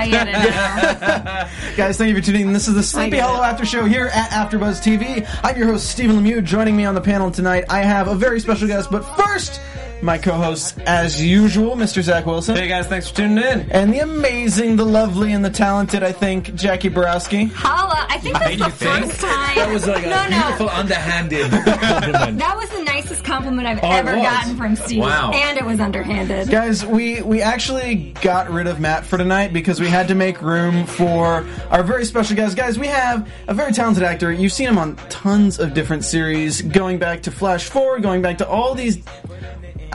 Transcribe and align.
I 0.00 0.08
get 0.08 0.28
it 0.28 0.32
now. 0.32 1.50
Guys, 1.76 1.98
thank 1.98 2.08
you 2.08 2.16
for 2.16 2.24
tuning 2.24 2.46
in. 2.46 2.52
This 2.54 2.68
is 2.68 2.74
the 2.74 2.82
Sleepy 2.82 3.18
Hollow. 3.18 3.42
After 3.42 3.66
Show 3.66 3.84
here 3.84 4.06
at 4.14 4.30
AfterBuzz 4.30 4.80
TV. 4.80 5.28
I'm 5.42 5.58
your 5.58 5.66
host, 5.66 5.90
Stephen 5.90 6.16
Lemieux. 6.16 6.42
Joining 6.42 6.74
me 6.74 6.86
on 6.86 6.94
the 6.94 7.02
panel 7.02 7.30
tonight, 7.30 7.64
I 7.68 7.80
have 7.80 8.08
a 8.08 8.14
very 8.14 8.40
special 8.40 8.66
guest, 8.66 8.90
but 8.90 9.02
first, 9.16 9.60
my 10.02 10.18
co-host, 10.18 10.78
as 10.80 11.22
usual, 11.22 11.76
Mr. 11.76 12.02
Zach 12.02 12.26
Wilson. 12.26 12.56
Hey 12.56 12.68
guys, 12.68 12.86
thanks 12.86 13.08
for 13.08 13.16
tuning 13.16 13.38
in. 13.44 13.70
And 13.70 13.92
the 13.92 13.98
amazing, 14.00 14.76
the 14.76 14.84
lovely, 14.86 15.32
and 15.32 15.44
the 15.44 15.50
talented, 15.50 16.02
I 16.02 16.12
think, 16.12 16.54
Jackie 16.54 16.88
Borowski. 16.88 17.44
Holla. 17.46 18.06
I 18.08 18.18
think 18.18 18.38
that's 18.38 18.56
the 18.58 18.70
think? 18.70 19.06
first 19.12 19.20
time. 19.20 19.54
That 19.56 19.70
was 19.72 19.86
like 19.86 20.04
a 20.04 20.08
no, 20.10 20.28
no. 20.28 20.40
beautiful 20.42 20.68
underhanded 20.70 21.50
compliment. 21.80 22.38
That 22.38 22.56
was 22.56 22.68
the 22.70 22.82
nicest 22.84 23.24
compliment 23.24 23.66
I've 23.68 23.80
Oh, 23.82 23.90
ever 23.90 24.14
gotten 24.16 24.56
from 24.56 24.76
Steve. 24.76 25.00
Wow. 25.00 25.30
And 25.32 25.58
it 25.58 25.64
was 25.64 25.80
underhanded. 25.80 26.48
Guys, 26.50 26.84
we, 26.84 27.22
we 27.22 27.42
actually 27.42 28.12
got 28.20 28.50
rid 28.50 28.66
of 28.66 28.80
Matt 28.80 29.04
for 29.06 29.16
tonight 29.18 29.52
because 29.52 29.80
we 29.80 29.88
had 29.88 30.08
to 30.08 30.14
make 30.14 30.40
room 30.42 30.86
for 30.86 31.46
our 31.70 31.82
very 31.82 32.04
special 32.04 32.36
guys. 32.36 32.54
Guys, 32.54 32.78
we 32.78 32.86
have 32.88 33.28
a 33.48 33.54
very 33.54 33.72
talented 33.72 34.02
actor. 34.02 34.32
You've 34.32 34.52
seen 34.52 34.68
him 34.68 34.78
on 34.78 34.96
tons 35.08 35.58
of 35.58 35.74
different 35.74 36.04
series, 36.04 36.62
going 36.62 36.98
back 36.98 37.22
to 37.22 37.30
Flash 37.30 37.64
Forward, 37.68 38.02
going 38.02 38.22
back 38.22 38.38
to 38.38 38.48
all 38.48 38.74
these. 38.74 38.98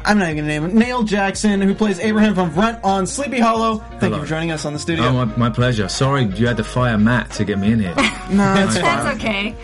I'm 0.03 0.17
not 0.19 0.25
even 0.29 0.37
gonna 0.37 0.47
name 0.47 0.63
him. 0.65 0.77
Neil 0.77 1.03
Jackson, 1.03 1.61
who 1.61 1.73
plays 1.73 1.99
Abraham 1.99 2.35
Van 2.35 2.53
Brunt 2.53 2.83
on 2.83 3.07
Sleepy 3.07 3.39
Hollow. 3.39 3.77
Thank 3.99 4.13
you 4.13 4.21
for 4.21 4.27
joining 4.27 4.51
us 4.51 4.65
on 4.65 4.73
the 4.73 4.79
studio. 4.79 5.05
Oh, 5.05 5.25
my, 5.25 5.25
my 5.37 5.49
pleasure. 5.49 5.87
Sorry 5.87 6.23
you 6.25 6.47
had 6.47 6.57
to 6.57 6.63
fire 6.63 6.97
Matt 6.97 7.31
to 7.31 7.45
get 7.45 7.57
me 7.57 7.71
in 7.71 7.79
here. 7.79 7.95
no, 8.31 8.53
it's 8.57 8.75
fine. 8.77 8.83
That's 8.83 9.15
okay. 9.17 9.55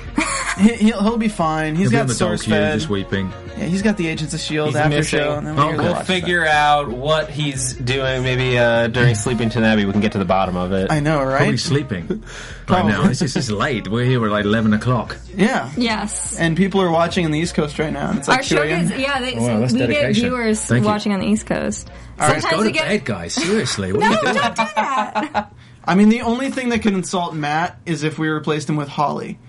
He, 0.57 0.73
he'll, 0.87 1.01
he'll 1.03 1.17
be 1.17 1.27
fine. 1.27 1.75
He's 1.75 1.89
he'll 1.91 2.05
got 2.05 2.09
SourceFed. 2.09 2.73
Just 2.73 2.89
weeping. 2.89 3.31
Yeah, 3.57 3.65
he's 3.65 3.81
got 3.81 3.97
the 3.97 4.07
Agents 4.07 4.33
of 4.33 4.39
Shield 4.39 4.67
He's 4.69 4.75
after 4.75 4.97
missing. 4.97 5.19
show. 5.19 5.35
And 5.37 5.47
then 5.47 5.53
Oh, 5.57 5.57
we're 5.57 5.63
we'll 5.67 5.71
gonna 5.77 5.83
We'll 5.89 5.93
watch 5.97 6.07
figure 6.07 6.45
out 6.45 6.89
what 6.89 7.29
he's 7.29 7.73
doing. 7.73 8.23
Maybe 8.23 8.57
uh, 8.57 8.87
during 8.87 9.13
Sleeping 9.15 9.51
Abbey, 9.51 9.85
we 9.85 9.91
can 9.91 10.01
get 10.01 10.13
to 10.13 10.17
the 10.17 10.25
bottom 10.25 10.55
of 10.57 10.71
it. 10.71 10.91
I 10.91 10.99
know, 10.99 11.23
right? 11.23 11.37
Probably 11.37 11.57
sleeping 11.57 12.23
right 12.71 12.81
Probably. 12.81 13.03
now. 13.03 13.09
It's, 13.09 13.19
just- 13.19 13.35
it's 13.37 13.51
late. 13.51 13.87
We're 13.87 14.05
here 14.05 14.23
at 14.25 14.31
like 14.31 14.45
11 14.45 14.73
o'clock. 14.73 15.17
Yeah. 15.35 15.69
Yes. 15.77 16.37
And 16.39 16.55
people 16.57 16.81
are 16.81 16.91
watching 16.91 17.25
in 17.25 17.31
the 17.31 17.39
East 17.39 17.53
Coast 17.55 17.77
right 17.79 17.91
now. 17.93 18.09
And 18.09 18.19
it's 18.19 18.27
like 18.27 18.37
Our 18.37 18.43
show 18.43 18.61
a.m. 18.63 18.87
gets, 18.87 18.99
yeah, 18.99 19.19
they, 19.19 19.35
Wow, 19.35 19.59
that's 19.59 19.73
we 19.73 19.79
get 19.79 19.87
dedication. 19.87 20.29
viewers 20.29 20.61
Thank 20.65 20.83
you. 20.83 20.87
watching 20.87 21.13
on 21.13 21.19
the 21.19 21.27
East 21.27 21.45
Coast. 21.45 21.89
Let's 22.17 22.41
Sometimes 22.43 22.51
go 22.55 22.57
we 22.61 22.67
to 22.67 22.71
get. 22.71 22.87
bed, 22.87 23.05
guys. 23.05 23.33
Seriously. 23.33 23.93
What 23.93 23.99
No, 24.01 24.07
are 24.07 24.11
you 24.11 24.21
doing? 24.21 24.35
don't 24.35 24.55
do 24.55 24.63
that. 24.75 25.53
I 25.85 25.95
mean, 25.95 26.09
the 26.09 26.21
only 26.21 26.51
thing 26.51 26.69
that 26.69 26.83
could 26.83 26.93
insult 26.93 27.33
Matt 27.33 27.79
is 27.87 28.03
if 28.03 28.19
we 28.19 28.27
replaced 28.29 28.69
him 28.69 28.75
with 28.75 28.87
Hawley. 28.87 29.39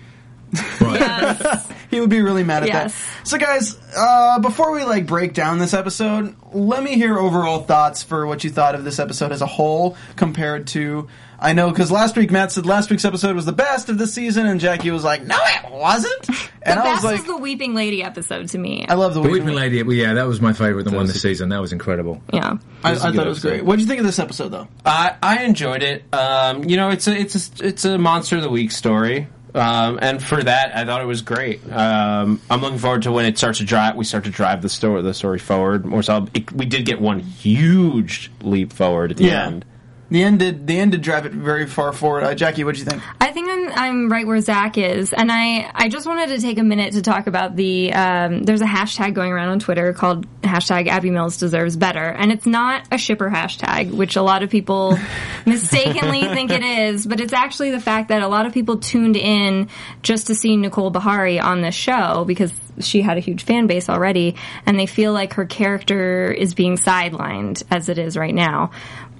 Right. 0.81 0.99
Yes. 0.99 1.71
He 1.93 1.99
would 1.99 2.09
be 2.09 2.23
really 2.23 2.43
mad 2.43 2.63
at 2.63 2.69
Yes. 2.69 2.91
that. 3.19 3.27
So, 3.27 3.37
guys, 3.37 3.77
uh, 3.95 4.39
before 4.39 4.71
we 4.71 4.83
like 4.83 5.05
break 5.05 5.35
down 5.35 5.59
this 5.59 5.75
episode, 5.75 6.35
let 6.51 6.81
me 6.81 6.95
hear 6.95 7.19
overall 7.19 7.61
thoughts 7.61 8.01
for 8.01 8.25
what 8.25 8.43
you 8.43 8.49
thought 8.49 8.73
of 8.73 8.83
this 8.83 8.97
episode 8.97 9.31
as 9.31 9.41
a 9.43 9.45
whole 9.45 9.95
compared 10.15 10.65
to. 10.69 11.07
I 11.39 11.53
know 11.53 11.69
because 11.69 11.91
last 11.91 12.15
week 12.15 12.31
Matt 12.31 12.51
said 12.51 12.65
last 12.65 12.89
week's 12.89 13.03
episode 13.05 13.35
was 13.35 13.45
the 13.45 13.51
best 13.51 13.89
of 13.89 13.97
the 13.97 14.07
season, 14.07 14.45
and 14.45 14.59
Jackie 14.59 14.91
was 14.91 15.03
like, 15.03 15.23
"No, 15.23 15.37
it 15.37 15.71
wasn't." 15.71 16.29
And 16.65 16.79
the 16.79 16.81
I 16.81 16.85
best 16.93 17.03
was 17.03 17.11
like, 17.11 17.17
was 17.17 17.27
the 17.27 17.37
Weeping 17.37 17.73
Lady 17.75 18.01
episode 18.03 18.47
to 18.49 18.57
me. 18.57 18.85
"I 18.87 18.93
love 18.93 19.13
the 19.13 19.21
The 19.21 19.27
Weeping 19.27 19.47
Weeping 19.47 19.55
Lady, 19.59 19.83
well, 19.83 19.93
yeah, 19.97 20.13
that 20.13 20.25
was 20.25 20.39
my 20.39 20.53
favourite, 20.53 20.85
the 20.85 20.95
one 20.95 21.07
this 21.07 21.21
season. 21.21 21.49
That 21.49 21.59
was 21.59 21.73
incredible. 21.73 22.21
yeah. 22.31 22.55
I, 22.85 22.91
I 22.91 22.95
thought 22.95 23.11
good 23.11 23.25
it 23.25 23.29
was 23.29 23.39
episode. 23.39 23.49
great. 23.49 23.65
What 23.65 23.75
did 23.75 23.81
you 23.81 23.87
think 23.87 23.99
of 23.99 24.05
this 24.05 24.17
episode, 24.17 24.47
though? 24.49 24.69
I, 24.85 25.15
I 25.21 25.43
enjoyed 25.43 25.83
it. 25.83 26.05
Um, 26.13 26.63
you 26.63 26.77
know, 26.77 26.89
it's 26.89 27.05
a 27.09 27.13
it's 27.19 27.59
a 27.59 27.67
it's 27.67 27.83
a 27.83 27.97
monster 27.97 28.37
of 28.37 28.43
the 28.43 28.49
week 28.49 28.71
story. 28.71 29.27
Um, 29.53 29.99
and 30.01 30.23
for 30.23 30.41
that, 30.41 30.73
I 30.75 30.85
thought 30.85 31.01
it 31.01 31.05
was 31.05 31.21
great. 31.21 31.69
Um, 31.69 32.39
I'm 32.49 32.61
looking 32.61 32.79
forward 32.79 33.01
to 33.03 33.11
when 33.11 33.25
it 33.25 33.37
starts 33.37 33.57
to 33.59 33.65
drive. 33.65 33.97
We 33.97 34.05
start 34.05 34.23
to 34.23 34.29
drive 34.31 34.61
the 34.61 34.69
story 34.69 35.01
the 35.01 35.13
story 35.13 35.39
forward 35.39 35.85
more. 35.85 36.01
So 36.01 36.27
it, 36.33 36.49
we 36.53 36.65
did 36.65 36.85
get 36.85 37.01
one 37.01 37.19
huge 37.19 38.31
leap 38.41 38.71
forward 38.71 39.11
at 39.11 39.17
the 39.17 39.25
Yeah. 39.25 39.47
end. 39.47 39.65
The 40.13 40.21
end 40.21 40.37
did 40.37 40.67
the 40.67 40.77
end 40.77 40.91
did 40.91 41.01
drive 41.01 41.25
it 41.25 41.31
very 41.31 41.65
far 41.65 41.91
forward. 41.91 42.23
Uh, 42.23 42.35
Jackie, 42.35 42.63
what 42.63 42.75
do 42.75 42.79
you 42.79 42.85
think? 42.85 43.01
I 43.19 43.31
think 43.31 43.49
I'm 43.49 43.71
I'm 43.71 44.11
right 44.11 44.27
where 44.27 44.39
Zach 44.41 44.77
is, 44.77 45.11
and 45.11 45.31
I 45.31 45.71
I 45.73 45.89
just 45.89 46.05
wanted 46.05 46.27
to 46.35 46.39
take 46.39 46.59
a 46.59 46.63
minute 46.63 46.93
to 46.93 47.01
talk 47.01 47.25
about 47.25 47.55
the 47.55 47.91
um, 47.93 48.43
there's 48.43 48.61
a 48.61 48.65
hashtag 48.65 49.15
going 49.15 49.31
around 49.31 49.49
on 49.49 49.59
Twitter 49.59 49.91
called 49.91 50.27
hashtag 50.43 50.87
Abby 50.87 51.09
Mills 51.09 51.37
deserves 51.37 51.75
better, 51.77 52.05
and 52.05 52.31
it's 52.31 52.45
not 52.45 52.87
a 52.91 52.99
shipper 52.99 53.27
hashtag, 53.27 53.91
which 53.91 54.15
a 54.15 54.21
lot 54.21 54.43
of 54.43 54.51
people 54.51 54.99
mistakenly 55.47 56.21
think 56.27 56.51
it 56.51 56.63
is, 56.63 57.07
but 57.07 57.19
it's 57.19 57.33
actually 57.33 57.71
the 57.71 57.79
fact 57.79 58.09
that 58.09 58.21
a 58.21 58.27
lot 58.27 58.45
of 58.45 58.53
people 58.53 58.77
tuned 58.77 59.17
in 59.17 59.67
just 60.03 60.27
to 60.27 60.35
see 60.35 60.55
Nicole 60.57 60.91
Beharie 60.91 61.41
on 61.41 61.61
this 61.61 61.73
show 61.73 62.23
because 62.23 62.53
she 62.79 63.01
had 63.01 63.17
a 63.17 63.19
huge 63.19 63.43
fan 63.43 63.67
base 63.67 63.89
already, 63.89 64.35
and 64.65 64.79
they 64.79 64.85
feel 64.85 65.11
like 65.11 65.33
her 65.33 65.45
character 65.45 66.31
is 66.31 66.53
being 66.53 66.77
sidelined 66.77 67.63
as 67.71 67.89
it 67.89 67.97
is 67.97 68.15
right 68.15 68.33
now. 68.33 68.69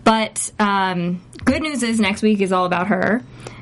But 0.04 0.52
um, 0.60 1.22
good 1.46 1.62
news 1.62 1.84
is 1.84 2.00
next 2.00 2.22
week 2.22 2.42
is 2.42 2.52
all 2.52 2.66
about 2.66 2.88
her, 2.88 3.22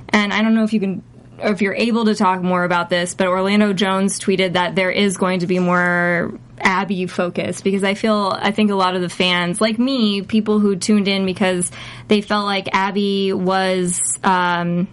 and 0.09 0.33
I 0.33 0.41
don't 0.41 0.55
know 0.55 0.63
if 0.63 0.73
you 0.73 0.79
can. 0.79 1.03
or 1.39 1.51
If 1.51 1.61
you're 1.61 1.75
able 1.75 2.05
to 2.05 2.15
talk 2.15 2.41
more 2.41 2.63
about 2.63 2.89
this, 2.89 3.13
but 3.13 3.27
Orlando 3.27 3.73
Jones 3.73 4.19
tweeted 4.19 4.53
that 4.53 4.75
there 4.75 4.91
is 4.91 5.17
going 5.17 5.39
to 5.39 5.47
be 5.47 5.59
more 5.59 6.39
Abby 6.59 7.07
focus 7.07 7.61
because 7.61 7.83
I 7.83 7.93
feel 7.95 8.37
I 8.39 8.51
think 8.51 8.71
a 8.71 8.75
lot 8.75 8.95
of 8.95 9.01
the 9.01 9.09
fans, 9.09 9.59
like 9.61 9.79
me, 9.79 10.21
people 10.21 10.59
who 10.59 10.75
tuned 10.75 11.07
in 11.07 11.25
because 11.25 11.71
they 12.07 12.21
felt 12.21 12.45
like 12.45 12.69
Abby 12.73 13.33
was 13.33 13.99
um, 14.23 14.87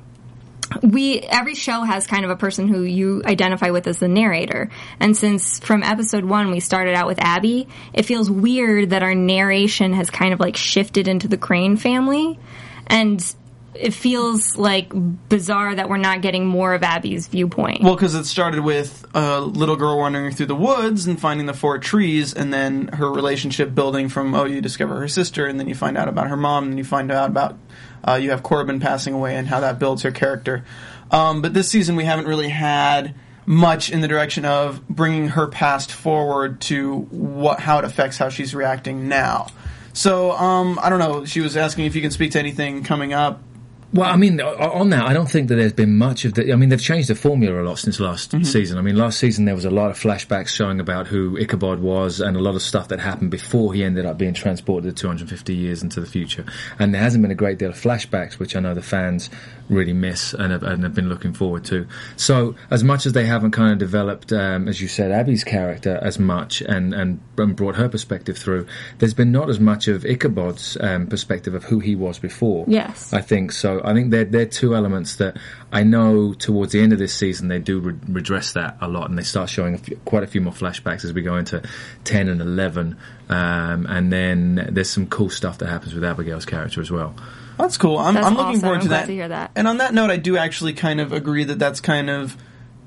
we 0.82 1.20
every 1.20 1.54
show 1.54 1.82
has 1.82 2.06
kind 2.06 2.24
of 2.24 2.30
a 2.30 2.36
person 2.36 2.68
who 2.68 2.82
you 2.82 3.22
identify 3.24 3.70
with 3.70 3.86
as 3.86 3.98
the 3.98 4.08
narrator. 4.08 4.70
And 5.00 5.16
since 5.16 5.58
from 5.58 5.82
episode 5.82 6.24
one 6.24 6.50
we 6.50 6.60
started 6.60 6.94
out 6.94 7.06
with 7.06 7.18
abby 7.20 7.68
it 7.92 8.04
feels 8.04 8.30
weird 8.30 8.90
that 8.90 9.02
our 9.02 9.14
narration 9.14 9.92
has 9.94 10.10
kind 10.10 10.32
of 10.32 10.40
like 10.40 10.56
shifted 10.56 11.08
into 11.08 11.28
the 11.28 11.38
crane 11.38 11.76
family. 11.76 12.38
And 12.86 13.22
it 13.74 13.94
feels 13.94 14.56
like 14.56 14.90
bizarre 15.28 15.74
that 15.74 15.88
we're 15.88 15.98
not 15.98 16.20
getting 16.20 16.46
more 16.46 16.74
of 16.74 16.82
abby's 16.82 17.28
viewpoint. 17.28 17.82
Well, 17.82 17.94
because 17.94 18.14
it 18.14 18.24
started 18.24 18.60
with 18.60 19.06
a 19.14 19.40
little 19.40 19.76
girl 19.76 19.98
wandering 19.98 20.34
through 20.34 20.46
the 20.46 20.56
woods 20.56 21.06
and 21.06 21.20
finding 21.20 21.46
the 21.46 21.54
four 21.54 21.78
trees, 21.78 22.34
and 22.34 22.52
then 22.52 22.88
her 22.88 23.10
relationship 23.10 23.74
building 23.74 24.08
from 24.08 24.34
oh, 24.34 24.44
you 24.44 24.60
discover 24.60 24.98
her 24.98 25.08
sister, 25.08 25.46
and 25.46 25.60
then 25.60 25.68
you 25.68 25.74
find 25.74 25.96
out 25.96 26.08
about 26.08 26.28
her 26.28 26.36
mom, 26.36 26.64
and 26.64 26.78
you 26.78 26.84
find 26.84 27.12
out 27.12 27.30
about 27.30 27.56
uh, 28.08 28.14
you 28.14 28.30
have 28.30 28.42
Corbin 28.42 28.80
passing 28.80 29.14
away 29.14 29.36
and 29.36 29.46
how 29.46 29.60
that 29.60 29.78
builds 29.78 30.02
her 30.02 30.10
character. 30.10 30.64
Um, 31.10 31.42
but 31.42 31.54
this 31.54 31.68
season 31.68 31.96
we 31.96 32.04
haven't 32.04 32.26
really 32.26 32.48
had 32.48 33.14
much 33.46 33.90
in 33.90 34.00
the 34.00 34.08
direction 34.08 34.44
of 34.44 34.86
bringing 34.88 35.28
her 35.28 35.46
past 35.46 35.90
forward 35.90 36.60
to 36.60 36.98
what 37.10 37.60
how 37.60 37.78
it 37.78 37.84
affects 37.84 38.18
how 38.18 38.28
she's 38.28 38.54
reacting 38.54 39.08
now. 39.08 39.46
So 39.92 40.32
um, 40.32 40.78
I 40.82 40.90
don't 40.90 40.98
know. 40.98 41.24
She 41.24 41.40
was 41.40 41.56
asking 41.56 41.86
if 41.86 41.94
you 41.94 42.02
can 42.02 42.10
speak 42.10 42.32
to 42.32 42.38
anything 42.38 42.84
coming 42.84 43.12
up. 43.12 43.42
Well, 43.92 44.10
I 44.10 44.16
mean, 44.16 44.38
on 44.40 44.90
that, 44.90 45.06
I 45.06 45.14
don't 45.14 45.30
think 45.30 45.48
that 45.48 45.54
there's 45.54 45.72
been 45.72 45.96
much 45.96 46.26
of 46.26 46.34
the. 46.34 46.52
I 46.52 46.56
mean, 46.56 46.68
they've 46.68 46.80
changed 46.80 47.08
the 47.08 47.14
formula 47.14 47.62
a 47.62 47.64
lot 47.64 47.78
since 47.78 47.98
last 47.98 48.32
season. 48.44 48.76
I 48.76 48.82
mean, 48.82 48.96
last 48.96 49.18
season 49.18 49.46
there 49.46 49.54
was 49.54 49.64
a 49.64 49.70
lot 49.70 49.90
of 49.90 49.98
flashbacks 49.98 50.48
showing 50.48 50.78
about 50.78 51.06
who 51.06 51.38
Ichabod 51.38 51.80
was 51.80 52.20
and 52.20 52.36
a 52.36 52.40
lot 52.40 52.54
of 52.54 52.60
stuff 52.60 52.88
that 52.88 53.00
happened 53.00 53.30
before 53.30 53.72
he 53.72 53.82
ended 53.82 54.04
up 54.04 54.18
being 54.18 54.34
transported 54.34 54.94
250 54.96 55.54
years 55.54 55.82
into 55.82 56.00
the 56.00 56.06
future. 56.06 56.44
And 56.78 56.92
there 56.92 57.00
hasn't 57.00 57.22
been 57.22 57.30
a 57.30 57.36
great 57.36 57.58
deal 57.58 57.70
of 57.70 57.76
flashbacks, 57.76 58.38
which 58.38 58.54
I 58.54 58.60
know 58.60 58.74
the 58.74 58.82
fans 58.82 59.30
really 59.70 59.92
miss 59.92 60.34
and 60.34 60.52
have, 60.52 60.62
and 60.62 60.82
have 60.82 60.94
been 60.94 61.08
looking 61.08 61.32
forward 61.32 61.64
to. 61.66 61.86
So, 62.16 62.56
as 62.70 62.84
much 62.84 63.06
as 63.06 63.12
they 63.12 63.26
haven't 63.26 63.52
kind 63.52 63.72
of 63.72 63.78
developed, 63.78 64.32
um, 64.32 64.68
as 64.68 64.80
you 64.80 64.88
said, 64.88 65.10
Abby's 65.12 65.44
character 65.44 65.98
as 66.02 66.18
much 66.18 66.60
and, 66.62 66.94
and, 66.94 67.20
and 67.36 67.56
brought 67.56 67.76
her 67.76 67.88
perspective 67.88 68.36
through, 68.36 68.66
there's 68.98 69.14
been 69.14 69.32
not 69.32 69.48
as 69.48 69.60
much 69.60 69.88
of 69.88 70.04
Ichabod's 70.04 70.76
um, 70.80 71.06
perspective 71.06 71.54
of 71.54 71.64
who 71.64 71.80
he 71.80 71.96
was 71.96 72.18
before. 72.18 72.64
Yes. 72.68 73.12
I 73.12 73.20
think 73.20 73.52
so. 73.52 73.77
So 73.78 73.86
I 73.88 73.94
think 73.94 74.10
they're 74.10 74.24
they're 74.24 74.46
two 74.46 74.74
elements 74.74 75.16
that 75.16 75.36
I 75.72 75.82
know 75.82 76.34
towards 76.34 76.72
the 76.72 76.80
end 76.80 76.92
of 76.92 76.98
this 76.98 77.14
season 77.14 77.48
they 77.48 77.58
do 77.58 77.80
re- 77.80 77.94
redress 78.08 78.52
that 78.52 78.76
a 78.80 78.88
lot, 78.88 79.08
and 79.08 79.18
they 79.18 79.22
start 79.22 79.48
showing 79.50 79.74
a 79.74 79.78
few, 79.78 79.96
quite 80.04 80.22
a 80.22 80.26
few 80.26 80.40
more 80.40 80.52
flashbacks 80.52 81.04
as 81.04 81.12
we 81.12 81.22
go 81.22 81.36
into 81.36 81.62
ten 82.04 82.28
and 82.28 82.40
eleven, 82.40 82.96
um, 83.28 83.86
and 83.86 84.12
then 84.12 84.68
there's 84.72 84.90
some 84.90 85.06
cool 85.06 85.30
stuff 85.30 85.58
that 85.58 85.68
happens 85.68 85.94
with 85.94 86.04
Abigail's 86.04 86.44
character 86.44 86.80
as 86.80 86.90
well. 86.90 87.14
That's 87.58 87.76
cool. 87.76 87.98
I'm, 87.98 88.14
That's 88.14 88.26
I'm 88.26 88.34
looking 88.34 88.50
awesome. 88.50 88.60
forward 88.60 88.76
I'm 88.76 88.82
to 88.82 88.88
glad 88.88 89.00
that. 89.02 89.06
to 89.06 89.12
hear 89.12 89.28
that. 89.28 89.50
And 89.56 89.66
on 89.66 89.78
that 89.78 89.92
note, 89.92 90.10
I 90.10 90.16
do 90.16 90.36
actually 90.36 90.74
kind 90.74 91.00
of 91.00 91.12
agree 91.12 91.42
that 91.44 91.58
that's 91.58 91.80
kind 91.80 92.08
of 92.08 92.36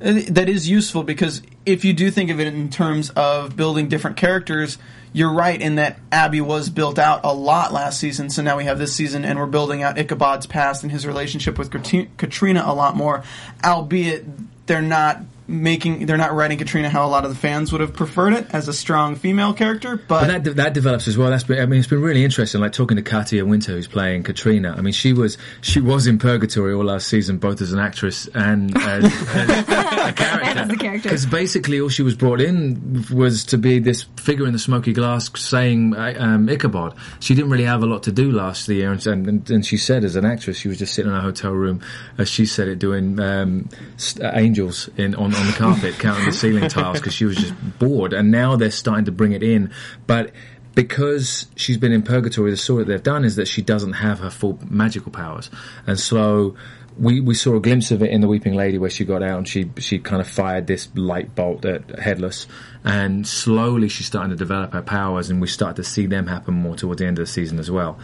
uh, 0.01 0.21
that 0.29 0.47
is 0.49 0.69
useful 0.69 1.03
because 1.03 1.41
if 1.65 1.83
you 1.85 1.93
do 1.93 2.09
think 2.09 2.29
of 2.29 2.39
it 2.39 2.47
in 2.47 2.69
terms 2.69 3.09
of 3.11 3.55
building 3.55 3.89
different 3.89 4.17
characters, 4.17 4.77
you're 5.13 5.33
right 5.33 5.59
in 5.59 5.75
that 5.75 5.99
Abby 6.11 6.41
was 6.41 6.69
built 6.69 6.97
out 6.97 7.21
a 7.23 7.33
lot 7.33 7.73
last 7.73 7.99
season. 7.99 8.29
So 8.29 8.41
now 8.41 8.57
we 8.57 8.63
have 8.65 8.79
this 8.79 8.93
season, 8.93 9.25
and 9.25 9.37
we're 9.37 9.45
building 9.45 9.83
out 9.83 9.97
Ichabod's 9.97 10.45
past 10.45 10.83
and 10.83 10.91
his 10.91 11.05
relationship 11.05 11.57
with 11.57 11.69
Katrina 12.17 12.63
a 12.65 12.73
lot 12.73 12.95
more. 12.95 13.23
Albeit 13.63 14.25
they're 14.67 14.81
not 14.81 15.21
making 15.51 16.05
they're 16.05 16.17
not 16.17 16.33
writing 16.33 16.57
Katrina 16.57 16.89
how 16.89 17.05
a 17.05 17.09
lot 17.09 17.25
of 17.25 17.31
the 17.31 17.37
fans 17.37 17.71
would 17.71 17.81
have 17.81 17.93
preferred 17.93 18.33
it 18.33 18.47
as 18.51 18.67
a 18.67 18.73
strong 18.73 19.15
female 19.15 19.53
character, 19.53 19.97
but, 19.97 20.21
But 20.21 20.27
that 20.27 20.43
de- 20.43 20.53
that 20.53 20.73
develops 20.73 21.07
as 21.07 21.17
well. 21.17 21.29
That's 21.29 21.43
been, 21.43 21.59
I 21.59 21.65
mean, 21.65 21.79
it's 21.79 21.87
been 21.87 22.01
really 22.01 22.23
interesting. 22.23 22.61
Like 22.61 22.71
talking 22.71 22.97
to 22.97 23.03
Katia 23.03 23.45
Winter, 23.45 23.73
who's 23.73 23.87
playing 23.87 24.23
Katrina. 24.23 24.75
I 24.77 24.81
mean, 24.81 24.93
she 24.93 25.13
was 25.13 25.37
she 25.61 25.81
was 25.81 26.07
in 26.07 26.17
purgatory 26.17 26.73
all 26.73 26.85
last 26.85 27.07
season, 27.07 27.37
both 27.37 27.61
as 27.61 27.73
an 27.73 27.79
actress 27.79 28.27
and 28.33 28.75
as, 28.77 29.03
as 29.05 29.49
a 29.49 29.63
character. 30.13 30.23
As 30.23 30.67
the 30.67 30.75
character. 30.77 31.09
Because 31.09 31.25
basically, 31.25 31.79
all 31.81 31.89
she 31.89 32.03
was 32.03 32.15
brought 32.15 32.41
in 32.41 33.05
was 33.11 33.43
to 33.45 33.57
be 33.57 33.79
this 33.79 34.03
figure 34.17 34.45
in 34.45 34.53
the 34.53 34.59
smoky 34.59 34.93
glass 34.93 35.29
saying 35.39 35.95
uh, 35.95 36.13
um, 36.17 36.49
Ichabod. 36.49 36.95
She 37.19 37.35
didn't 37.35 37.51
really 37.51 37.65
have 37.65 37.83
a 37.83 37.85
lot 37.85 38.03
to 38.03 38.11
do 38.11 38.31
last 38.31 38.67
year, 38.67 38.91
and, 38.91 39.05
and, 39.07 39.49
and 39.49 39.65
she 39.65 39.77
said, 39.77 40.03
as 40.03 40.15
an 40.15 40.25
actress, 40.25 40.57
she 40.57 40.67
was 40.67 40.79
just 40.79 40.93
sitting 40.93 41.11
in 41.11 41.17
a 41.17 41.21
hotel 41.21 41.51
room, 41.51 41.81
as 42.17 42.29
she 42.29 42.45
said 42.45 42.67
it, 42.67 42.79
doing 42.79 43.19
um, 43.19 43.69
st- 43.97 44.31
angels 44.35 44.89
in 44.97 45.15
on, 45.15 45.33
on 45.41 45.47
the 45.47 45.53
carpet, 45.53 45.99
counting 45.99 46.25
the 46.25 46.31
ceiling 46.31 46.69
tiles, 46.69 46.99
because 46.99 47.13
she 47.13 47.25
was 47.25 47.35
just 47.35 47.53
bored. 47.79 48.13
And 48.13 48.31
now 48.31 48.55
they're 48.55 48.71
starting 48.71 49.05
to 49.05 49.11
bring 49.11 49.33
it 49.33 49.43
in, 49.43 49.71
but 50.07 50.31
because 50.73 51.47
she's 51.55 51.77
been 51.77 51.91
in 51.91 52.01
purgatory, 52.01 52.51
the 52.51 52.57
story 52.57 52.83
that 52.83 52.91
they've 52.91 53.03
done 53.03 53.25
is 53.25 53.35
that 53.35 53.47
she 53.47 53.61
doesn't 53.61 53.93
have 53.93 54.19
her 54.19 54.29
full 54.29 54.59
magical 54.69 55.11
powers, 55.11 55.49
and 55.85 55.99
so 55.99 56.55
we, 56.97 57.19
we 57.19 57.33
saw 57.33 57.55
a 57.55 57.59
glimpse 57.59 57.91
of 57.91 58.03
it 58.03 58.11
in 58.11 58.21
the 58.21 58.27
Weeping 58.27 58.53
Lady 58.53 58.77
where 58.77 58.89
she 58.89 59.05
got 59.05 59.23
out 59.23 59.37
and 59.37 59.47
she 59.47 59.69
she 59.77 59.99
kind 59.99 60.21
of 60.21 60.27
fired 60.27 60.67
this 60.67 60.89
light 60.95 61.33
bolt 61.35 61.65
at 61.65 61.99
Headless, 61.99 62.47
and 62.83 63.27
slowly 63.27 63.89
she's 63.89 64.07
starting 64.07 64.31
to 64.31 64.35
develop 64.35 64.73
her 64.73 64.81
powers, 64.81 65.29
and 65.29 65.39
we 65.41 65.47
start 65.47 65.75
to 65.77 65.83
see 65.83 66.05
them 66.07 66.27
happen 66.27 66.53
more 66.53 66.75
toward 66.75 66.97
the 66.97 67.05
end 67.05 67.19
of 67.19 67.25
the 67.25 67.31
season 67.31 67.59
as 67.59 67.69
well, 67.69 67.99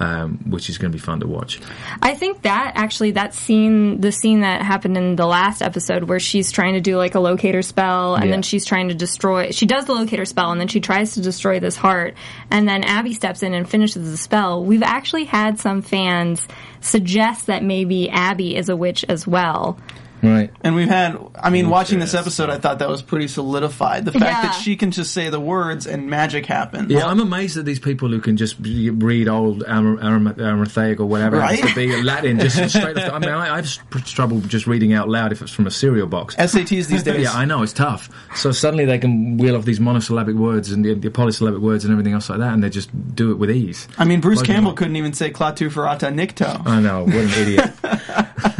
um, 0.00 0.38
which 0.48 0.70
is 0.70 0.78
going 0.78 0.90
to 0.90 0.96
be 0.96 1.00
fun 1.02 1.20
to 1.20 1.26
watch. 1.26 1.60
I 2.00 2.14
think 2.14 2.42
that 2.42 2.72
actually 2.74 3.10
that 3.12 3.34
scene, 3.34 4.00
the 4.00 4.10
scene 4.10 4.40
that 4.40 4.62
happened 4.62 4.96
in 4.96 5.16
the 5.16 5.26
last 5.26 5.60
episode 5.62 6.04
where 6.04 6.18
she's 6.20 6.50
trying 6.50 6.74
to 6.74 6.80
do 6.80 6.96
like 6.96 7.14
a 7.14 7.20
locator 7.20 7.62
spell 7.62 8.14
and 8.14 8.24
Yeah. 8.24 8.30
then 8.30 8.42
she's 8.42 8.64
trying 8.64 8.88
to 8.88 8.94
destroy, 8.94 9.50
she 9.50 9.66
does 9.66 9.84
the 9.84 9.92
locator 9.92 10.24
spell 10.24 10.50
and 10.50 10.60
then 10.60 10.68
she 10.68 10.80
tries 10.80 11.14
to 11.14 11.20
destroy 11.20 11.60
this 11.60 11.76
heart 11.76 12.14
and 12.50 12.66
then 12.66 12.84
Abby 12.84 13.12
steps 13.12 13.42
in 13.42 13.52
and 13.54 13.68
finishes 13.68 14.10
the 14.10 14.16
spell. 14.16 14.64
We've 14.64 14.82
actually 14.82 15.24
had 15.24 15.58
some 15.60 15.82
fans 15.82 16.48
suggest 16.80 17.46
that 17.46 17.62
maybe 17.62 18.08
Abby 18.10 18.56
is 18.56 18.68
a 18.68 18.76
witch 18.76 19.04
as 19.08 19.26
well. 19.26 19.78
Right. 20.22 20.50
And 20.62 20.74
we've 20.76 20.88
had, 20.88 21.18
I 21.34 21.50
mean, 21.50 21.68
watching 21.68 21.98
this 21.98 22.14
episode, 22.14 22.48
I 22.48 22.58
thought 22.58 22.78
that 22.78 22.88
was 22.88 23.02
pretty 23.02 23.26
solidified. 23.26 24.04
The 24.04 24.12
fact 24.12 24.24
Yeah. 24.24 24.42
that 24.42 24.52
she 24.52 24.76
can 24.76 24.92
just 24.92 25.12
say 25.12 25.30
the 25.30 25.40
words 25.40 25.86
and 25.86 26.08
magic 26.08 26.46
happens. 26.46 26.90
Yeah, 26.92 27.06
I'm 27.06 27.18
amazed 27.18 27.56
at 27.56 27.64
these 27.64 27.80
people 27.80 28.08
who 28.08 28.20
can 28.20 28.36
just 28.36 28.54
read 28.60 29.28
old 29.28 29.64
Aram- 29.66 29.98
Aram- 30.00 30.34
Aramaic 30.38 31.00
or 31.00 31.06
whatever 31.06 31.38
it 31.38 31.40
has 31.42 31.60
Right? 31.62 31.68
to 31.70 31.74
be 31.74 32.02
Latin, 32.02 32.38
just 32.38 32.56
straight 32.70 32.96
off. 32.96 33.04
The, 33.06 33.12
I 33.14 33.18
mean, 33.18 33.30
I, 33.30 33.56
I've 33.58 33.64
s- 33.64 33.80
trouble 34.12 34.40
just 34.42 34.68
reading 34.68 34.92
out 34.92 35.08
loud 35.08 35.32
if 35.32 35.42
it's 35.42 35.50
from 35.50 35.66
a 35.66 35.70
cereal 35.72 36.06
box. 36.06 36.36
SATs 36.36 36.86
these 36.86 37.02
days. 37.02 37.22
Yeah, 37.24 37.32
I 37.32 37.44
know 37.44 37.62
it's 37.64 37.72
tough. 37.72 38.08
So 38.36 38.52
suddenly 38.52 38.84
they 38.84 38.98
can 38.98 39.38
wheel 39.38 39.56
off 39.56 39.64
these 39.64 39.80
monosyllabic 39.80 40.36
words 40.36 40.70
and 40.70 40.84
the, 40.84 40.94
the 40.94 41.10
polysyllabic 41.10 41.60
words 41.60 41.84
and 41.84 41.90
everything 41.90 42.12
else 42.12 42.30
like 42.30 42.38
that, 42.38 42.52
and 42.54 42.62
they 42.62 42.70
just 42.70 42.90
do 43.16 43.32
it 43.32 43.38
with 43.38 43.50
ease. 43.50 43.88
I 43.98 44.04
mean, 44.04 44.20
Bruce 44.20 44.38
Blows 44.38 44.46
Campbell 44.46 44.70
away. 44.70 44.76
couldn't 44.76 44.96
even 44.96 45.12
say 45.14 45.30
Klaatu 45.32 45.68
Barada 45.68 46.14
Nikto. 46.14 46.64
I 46.66 46.80
know, 46.80 47.04
what 47.04 47.14
an 47.14 47.30
idiot. 47.30 47.72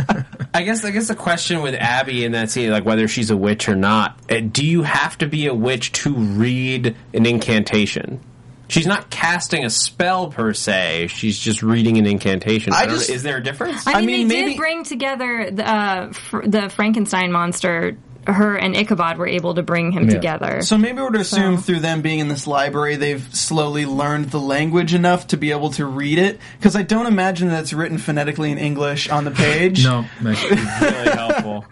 I 0.54 0.62
guess 0.64 0.84
I 0.84 0.90
guess 0.90 1.08
the 1.08 1.14
question 1.14 1.62
with 1.62 1.74
Abby 1.74 2.24
in 2.24 2.32
that 2.32 2.50
scene, 2.50 2.70
like 2.70 2.84
whether 2.84 3.08
she's 3.08 3.30
a 3.30 3.36
witch 3.36 3.68
or 3.68 3.74
not, 3.74 4.18
uh, 4.30 4.40
do 4.40 4.64
you 4.66 4.82
have 4.82 5.16
to 5.18 5.26
be 5.26 5.46
a 5.46 5.54
witch 5.54 5.92
to 5.92 6.12
read 6.12 6.94
an 7.14 7.24
incantation? 7.26 8.20
She's 8.68 8.86
not 8.86 9.10
casting 9.10 9.64
a 9.64 9.70
spell 9.70 10.28
per 10.30 10.52
se. 10.54 11.08
She's 11.08 11.38
just 11.38 11.62
reading 11.62 11.98
an 11.98 12.06
incantation. 12.06 12.72
I 12.72 12.86
don't 12.86 12.96
just- 12.96 13.10
is 13.10 13.22
there 13.22 13.36
a 13.38 13.42
difference? 13.42 13.86
I 13.86 14.00
mean, 14.00 14.06
mean, 14.06 14.28
they 14.28 14.34
maybe- 14.36 14.50
did 14.52 14.56
bring 14.58 14.84
together 14.84 15.50
the, 15.52 15.68
uh, 15.70 16.12
fr- 16.12 16.46
the 16.46 16.68
Frankenstein 16.70 17.32
monster. 17.32 17.96
Her 18.26 18.56
and 18.56 18.76
Ichabod 18.76 19.18
were 19.18 19.26
able 19.26 19.54
to 19.54 19.62
bring 19.62 19.90
him 19.92 20.04
Yeah. 20.08 20.14
together. 20.14 20.62
So 20.62 20.78
maybe 20.78 21.00
we're 21.00 21.10
to 21.10 21.20
assume 21.20 21.56
So- 21.56 21.62
through 21.62 21.80
them 21.80 22.02
being 22.02 22.20
in 22.20 22.28
this 22.28 22.46
library, 22.46 22.96
they've 22.96 23.24
slowly 23.34 23.84
learned 23.84 24.30
the 24.30 24.38
language 24.40 24.94
enough 24.94 25.26
to 25.28 25.36
be 25.36 25.50
able 25.50 25.70
to 25.70 25.84
read 25.86 26.18
it. 26.18 26.38
Because 26.58 26.76
I 26.76 26.82
don't 26.82 27.06
imagine 27.06 27.48
that 27.48 27.60
it's 27.62 27.72
written 27.72 27.98
phonetically 27.98 28.52
in 28.52 28.58
English 28.58 29.08
on 29.10 29.24
the 29.24 29.30
page. 29.32 29.84
No, 29.84 30.04
mate. 30.20 30.40
really 30.50 31.10
helpful. 31.16 31.64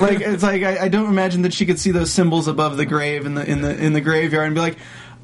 like 0.00 0.20
it's 0.20 0.42
like 0.42 0.62
I, 0.62 0.84
I 0.84 0.88
don't 0.88 1.08
imagine 1.08 1.42
that 1.42 1.52
she 1.52 1.66
could 1.66 1.78
see 1.78 1.90
those 1.90 2.10
symbols 2.12 2.48
above 2.48 2.76
the 2.76 2.86
grave 2.86 3.26
in 3.26 3.34
the 3.34 3.48
in 3.48 3.60
the 3.62 3.76
in 3.76 3.92
the 3.92 4.00
graveyard 4.00 4.46
and 4.46 4.54
be 4.54 4.60
like, 4.60 4.76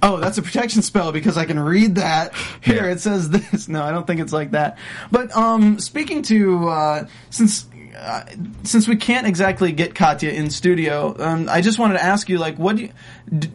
"Oh, 0.02 0.18
that's 0.18 0.38
a 0.38 0.42
protection 0.42 0.82
spell 0.82 1.12
because 1.12 1.36
I 1.36 1.44
can 1.44 1.58
read 1.58 1.96
that." 1.96 2.32
Here 2.60 2.84
Yeah. 2.86 2.92
it 2.92 3.00
says 3.00 3.30
this. 3.30 3.68
No, 3.68 3.82
I 3.82 3.90
don't 3.92 4.06
think 4.06 4.20
it's 4.20 4.32
like 4.32 4.50
that. 4.52 4.78
But 5.10 5.34
um, 5.36 5.78
speaking 5.78 6.22
to 6.22 6.68
uh, 6.68 7.06
since. 7.30 7.66
Uh, 8.00 8.24
since 8.62 8.88
we 8.88 8.96
can't 8.96 9.26
exactly 9.26 9.72
get 9.72 9.94
Katia 9.94 10.30
in 10.30 10.48
studio, 10.48 11.14
um, 11.18 11.48
I 11.50 11.60
just 11.60 11.78
wanted 11.78 11.94
to 11.94 12.02
ask 12.02 12.28
you, 12.30 12.38
like, 12.38 12.56
what 12.58 12.76
do 12.76 12.82
you, 12.84 12.92
d- 13.38 13.50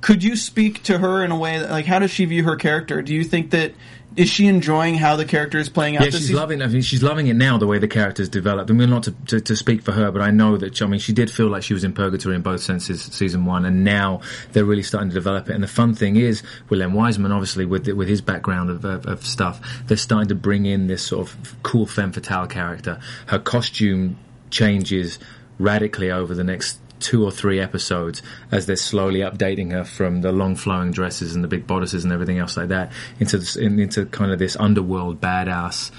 could 0.00 0.24
you 0.24 0.36
speak 0.36 0.82
to 0.84 0.96
her 0.98 1.22
in 1.22 1.30
a 1.30 1.36
way 1.36 1.58
that, 1.58 1.70
like, 1.70 1.84
how 1.84 1.98
does 1.98 2.10
she 2.10 2.24
view 2.24 2.44
her 2.44 2.56
character? 2.56 3.02
Do 3.02 3.14
you 3.14 3.24
think 3.24 3.50
that 3.50 3.74
is 4.20 4.28
she 4.28 4.48
enjoying 4.48 4.96
how 4.96 5.16
the 5.16 5.24
character 5.24 5.56
is 5.56 5.70
playing 5.70 5.96
out? 5.96 6.04
Yeah, 6.04 6.10
she's 6.10 6.20
season? 6.20 6.36
loving. 6.36 6.62
I 6.62 6.66
mean, 6.66 6.82
she's 6.82 7.02
loving 7.02 7.28
it 7.28 7.34
now 7.34 7.56
the 7.56 7.66
way 7.66 7.78
the 7.78 7.88
character's 7.88 8.28
developed. 8.28 8.70
I 8.70 8.74
mean, 8.74 8.90
not 8.90 9.04
to, 9.04 9.12
to, 9.28 9.40
to 9.40 9.56
speak 9.56 9.80
for 9.80 9.92
her, 9.92 10.10
but 10.10 10.20
I 10.20 10.30
know 10.30 10.58
that. 10.58 10.82
I 10.82 10.86
mean, 10.86 11.00
she 11.00 11.14
did 11.14 11.30
feel 11.30 11.48
like 11.48 11.62
she 11.62 11.72
was 11.72 11.84
in 11.84 11.94
purgatory 11.94 12.34
in 12.34 12.42
both 12.42 12.60
senses, 12.60 13.02
season 13.02 13.46
one, 13.46 13.64
and 13.64 13.82
now 13.82 14.20
they're 14.52 14.66
really 14.66 14.82
starting 14.82 15.08
to 15.08 15.14
develop 15.14 15.48
it. 15.48 15.54
And 15.54 15.64
the 15.64 15.68
fun 15.68 15.94
thing 15.94 16.16
is, 16.16 16.42
William 16.68 16.92
Wiseman, 16.92 17.32
obviously 17.32 17.64
with 17.64 17.88
with 17.88 18.08
his 18.08 18.20
background 18.20 18.68
of, 18.68 18.84
of, 18.84 19.06
of 19.06 19.24
stuff, 19.24 19.82
they're 19.86 19.96
starting 19.96 20.28
to 20.28 20.34
bring 20.34 20.66
in 20.66 20.86
this 20.86 21.02
sort 21.02 21.26
of 21.26 21.56
cool 21.62 21.86
femme 21.86 22.12
fatale 22.12 22.46
character. 22.46 23.00
Her 23.26 23.38
costume 23.38 24.18
changes 24.50 25.18
radically 25.58 26.10
over 26.10 26.34
the 26.34 26.44
next 26.44 26.78
two 27.00 27.24
or 27.24 27.30
three 27.30 27.60
episodes 27.60 28.22
as 28.50 28.66
they're 28.66 28.76
slowly 28.76 29.20
updating 29.20 29.72
her 29.72 29.84
from 29.84 30.20
the 30.20 30.32
long 30.32 30.54
flowing 30.54 30.90
dresses 30.90 31.34
and 31.34 31.42
the 31.42 31.48
big 31.48 31.66
bodices 31.66 32.04
and 32.04 32.12
everything 32.12 32.38
else 32.38 32.56
like 32.56 32.68
that 32.68 32.92
into 33.18 33.38
this, 33.38 33.56
in, 33.56 33.78
into 33.78 34.06
kind 34.06 34.32
of 34.32 34.38
this 34.38 34.56
underworld 34.56 35.20
badass 35.20 35.90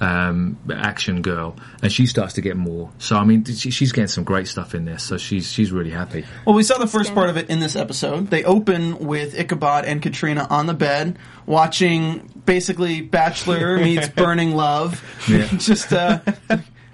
um, 0.00 0.56
action 0.72 1.22
girl, 1.22 1.56
and 1.82 1.92
she 1.92 2.06
starts 2.06 2.34
to 2.34 2.40
get 2.40 2.56
more. 2.56 2.90
So 2.98 3.16
I 3.16 3.24
mean, 3.24 3.44
she, 3.44 3.70
she's 3.70 3.92
getting 3.92 4.08
some 4.08 4.24
great 4.24 4.46
stuff 4.46 4.74
in 4.74 4.84
this. 4.84 5.02
So 5.02 5.16
she's 5.16 5.50
she's 5.50 5.72
really 5.72 5.90
happy. 5.90 6.24
Well, 6.44 6.54
we 6.54 6.62
saw 6.62 6.78
the 6.78 6.86
first 6.86 7.14
part 7.14 7.30
of 7.30 7.36
it 7.36 7.50
in 7.50 7.60
this 7.60 7.76
episode. 7.76 8.28
They 8.28 8.44
open 8.44 8.98
with 8.98 9.38
Ichabod 9.38 9.84
and 9.84 10.00
Katrina 10.00 10.46
on 10.48 10.66
the 10.66 10.74
bed 10.74 11.18
watching 11.46 12.30
basically 12.46 13.00
Bachelor 13.00 13.78
meets 13.82 14.08
Burning 14.08 14.54
Love. 14.54 15.02
Yeah. 15.28 15.46
just 15.58 15.92
uh 15.92 16.20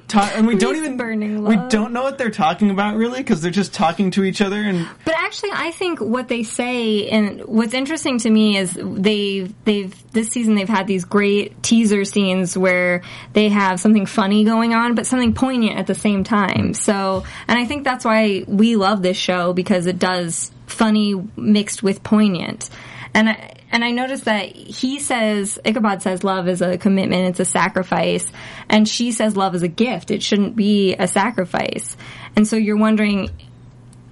ta- 0.08 0.32
and 0.34 0.46
we 0.46 0.56
don't 0.56 0.76
even 0.76 0.96
Burning 0.96 1.44
we 1.44 1.56
don't 1.68 1.92
know 1.92 2.02
what 2.02 2.18
they're 2.18 2.30
talking 2.30 2.70
about 2.70 2.96
really 2.96 3.20
because 3.20 3.40
they're 3.40 3.50
just 3.50 3.74
talking 3.74 4.10
to 4.12 4.24
each 4.24 4.40
other 4.40 4.60
and 4.60 4.88
But 5.04 5.14
actually, 5.16 5.50
I 5.52 5.70
think 5.70 6.00
what 6.00 6.28
they 6.28 6.42
say, 6.42 7.08
and 7.08 7.42
what's 7.42 7.74
interesting 7.74 8.18
to 8.18 8.30
me 8.30 8.56
is 8.56 8.78
they've 8.80 9.52
they've 9.64 10.12
this 10.12 10.28
season 10.28 10.54
they've 10.54 10.68
had 10.68 10.86
these 10.86 11.04
great 11.04 11.62
teaser 11.62 12.04
scenes 12.04 12.56
where 12.56 13.02
they 13.32 13.48
have 13.48 13.80
something 13.80 14.06
funny 14.06 14.44
going 14.44 14.74
on, 14.74 14.94
but 14.94 15.06
something 15.06 15.34
poignant 15.34 15.78
at 15.78 15.86
the 15.86 15.94
same 15.94 16.24
time. 16.24 16.74
So, 16.74 17.24
and 17.48 17.58
I 17.58 17.64
think 17.64 17.84
that's 17.84 18.04
why 18.04 18.44
we 18.46 18.76
love 18.76 19.02
this 19.02 19.16
show 19.16 19.52
because 19.52 19.86
it 19.86 19.98
does 19.98 20.52
funny 20.66 21.14
mixed 21.36 21.82
with 21.82 22.02
poignant. 22.02 22.70
And 23.12 23.28
I, 23.30 23.54
and 23.74 23.84
I 23.84 23.90
noticed 23.90 24.26
that 24.26 24.54
he 24.54 25.00
says 25.00 25.58
Ichabod 25.64 26.00
says 26.00 26.22
love 26.22 26.46
is 26.46 26.62
a 26.62 26.78
commitment, 26.78 27.30
it's 27.30 27.40
a 27.40 27.44
sacrifice, 27.44 28.24
and 28.68 28.88
she 28.88 29.10
says 29.10 29.36
love 29.36 29.56
is 29.56 29.64
a 29.64 29.68
gift. 29.68 30.12
It 30.12 30.22
shouldn't 30.22 30.54
be 30.54 30.94
a 30.94 31.08
sacrifice. 31.08 31.96
And 32.36 32.46
so 32.46 32.54
you're 32.54 32.76
wondering 32.76 33.30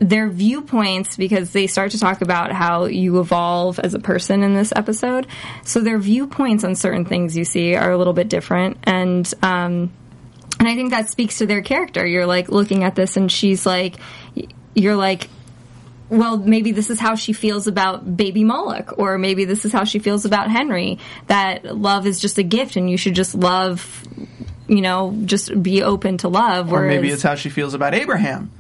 their 0.01 0.29
viewpoints 0.29 1.17
because 1.17 1.53
they 1.53 1.69
start 1.69 1.93
to 1.93 2.01
talk 2.01 2.23
about 2.23 2.51
how 2.51 2.87
you 2.87 3.21
evolve 3.21 3.79
as 3.79 3.95
a 3.95 4.01
person 4.01 4.43
in 4.43 4.53
this 4.53 4.73
episode. 4.75 5.29
So 5.63 5.79
their 5.79 5.99
viewpoints 5.99 6.65
on 6.65 6.75
certain 6.75 7.05
things 7.05 7.37
you 7.37 7.45
see 7.45 7.77
are 7.77 7.93
a 7.93 7.97
little 7.97 8.15
bit 8.15 8.29
different, 8.29 8.79
and 8.83 9.33
um, 9.43 9.93
and 10.59 10.67
I 10.67 10.75
think 10.75 10.91
that 10.91 11.09
speaks 11.09 11.39
to 11.39 11.47
their 11.47 11.63
character. 11.63 12.05
You're 12.05 12.27
like 12.27 12.49
looking 12.49 12.83
at 12.83 12.97
this, 12.97 13.17
and 13.17 13.31
she's 13.31 13.65
like, 13.65 13.95
you're 14.75 14.97
like. 14.97 15.29
Well, 16.13 16.37
maybe 16.37 16.73
this 16.73 16.91
is 16.91 17.01
how 17.01 17.15
she 17.15 17.33
feels 17.33 17.67
about 17.67 18.17
baby 18.17 18.45
Moloch, 18.45 18.99
or 18.99 19.17
maybe 19.17 19.47
this 19.47 19.65
is 19.65 19.73
how 19.73 19.85
she 19.85 19.99
feels 19.99 20.25
about 20.25 20.51
Henry. 20.51 20.99
That 21.29 21.77
love 21.77 22.07
is 22.07 22.21
just 22.21 22.37
a 22.37 22.43
gift, 22.43 22.77
and 22.77 22.91
you 22.91 22.99
should 22.99 23.15
just 23.15 23.35
love 23.35 24.07
you 24.69 24.81
know, 24.81 25.15
just 25.25 25.63
be 25.63 25.83
open 25.83 26.19
to 26.19 26.29
love. 26.29 26.73
or 26.73 26.81
Whereas, 26.81 26.97
maybe 26.97 27.11
it's 27.11 27.23
how 27.23 27.35
she 27.35 27.51
feels 27.51 27.75
about 27.75 27.95
Abraham. 27.95 28.51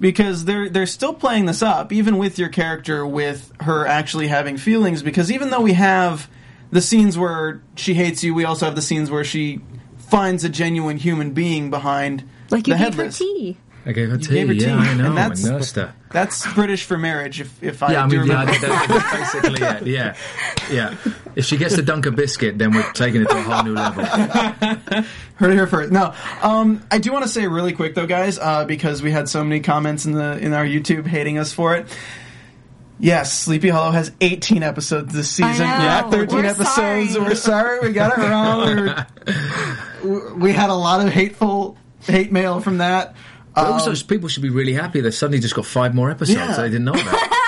Because 0.00 0.44
they're 0.44 0.68
they're 0.68 0.86
still 0.86 1.12
playing 1.12 1.46
this 1.46 1.60
up, 1.60 1.92
even 1.92 2.18
with 2.18 2.38
your 2.38 2.48
character, 2.48 3.04
with 3.04 3.52
her 3.60 3.86
actually 3.86 4.28
having 4.28 4.56
feelings. 4.56 5.02
Because 5.02 5.32
even 5.32 5.50
though 5.50 5.60
we 5.60 5.72
have 5.72 6.30
the 6.70 6.80
scenes 6.80 7.18
where 7.18 7.62
she 7.74 7.94
hates 7.94 8.22
you, 8.22 8.32
we 8.32 8.44
also 8.44 8.66
have 8.66 8.76
the 8.76 8.82
scenes 8.82 9.10
where 9.10 9.24
she 9.24 9.60
finds 9.96 10.44
a 10.44 10.48
genuine 10.48 10.98
human 10.98 11.32
being 11.32 11.70
behind 11.70 12.28
like 12.50 12.64
the 12.64 12.70
you 12.70 12.76
gave 12.76 12.94
her 12.94 13.02
headless. 13.02 13.18
tea. 13.18 13.56
I 13.88 13.92
gave 13.92 14.10
her 14.10 14.18
tea. 14.18 14.34
gave 14.34 14.48
her 14.48 14.52
yeah, 14.52 14.66
tea, 14.66 14.70
I 14.72 14.94
know. 14.94 15.06
and 15.06 15.16
that's- 15.16 15.44
I 15.46 15.50
nursed 15.50 15.76
her. 15.76 15.92
That's 16.10 16.46
British 16.54 16.84
for 16.84 16.96
marriage, 16.98 17.40
if 17.40 17.62
if 17.62 17.82
I 17.82 17.92
Yeah, 17.92 18.04
I 18.04 18.08
do 18.08 18.18
mean, 18.18 18.26
yeah, 18.28 18.40
remember. 18.40 18.66
that, 18.68 18.86
that's 19.10 19.32
basically 19.32 19.62
it. 19.66 19.86
Yeah, 19.86 20.14
yeah. 20.70 20.94
If 21.34 21.44
she 21.46 21.56
gets 21.56 21.74
the 21.76 21.82
Dunker 21.82 22.10
biscuit, 22.10 22.58
then 22.58 22.72
we're 22.72 22.90
taking 22.92 23.22
it 23.22 23.28
to 23.30 23.36
a 23.38 23.42
whole 23.42 23.62
new 23.64 23.74
level. 23.74 24.04
Heard 25.36 25.50
it 25.50 25.54
here 25.54 25.66
first. 25.66 25.90
No, 25.92 26.14
um, 26.42 26.82
I 26.90 26.98
do 26.98 27.12
want 27.12 27.24
to 27.24 27.28
say 27.30 27.46
really 27.46 27.72
quick 27.72 27.94
though, 27.94 28.06
guys, 28.06 28.38
uh, 28.38 28.64
because 28.66 29.02
we 29.02 29.10
had 29.10 29.28
so 29.28 29.42
many 29.42 29.60
comments 29.60 30.04
in 30.06 30.12
the 30.12 30.38
in 30.38 30.52
our 30.52 30.64
YouTube 30.64 31.06
hating 31.06 31.38
us 31.38 31.52
for 31.52 31.74
it. 31.76 31.86
Yes, 33.00 33.32
Sleepy 33.38 33.68
Hollow 33.68 33.92
has 33.92 34.10
18 34.20 34.62
episodes 34.64 35.12
this 35.14 35.30
season. 35.30 35.66
Yeah, 35.66 36.10
13 36.10 36.36
We're 36.36 36.44
episodes. 36.46 36.74
sorry. 36.74 37.06
We're 37.16 37.34
sorry, 37.36 37.80
we 37.80 37.92
got 37.92 38.18
it 38.18 38.20
wrong. 38.20 38.66
We're- 40.02 40.32
we 40.34 40.52
had 40.52 40.70
a 40.70 40.74
lot 40.74 41.04
of 41.06 41.12
hateful 41.12 41.76
hate 42.00 42.32
mail 42.32 42.60
from 42.60 42.78
that. 42.78 43.14
But 43.58 43.66
Um, 43.66 43.72
also, 43.74 43.94
people 44.06 44.28
should 44.28 44.42
be 44.42 44.50
really 44.50 44.72
happy 44.74 45.00
they 45.00 45.10
suddenly 45.10 45.40
just 45.40 45.54
got 45.54 45.66
five 45.66 45.94
more 45.94 46.10
episodes. 46.10 46.38
Yeah. 46.38 46.56
They 46.56 46.68
didn't 46.70 46.84
know 46.84 46.92
that. 46.92 47.34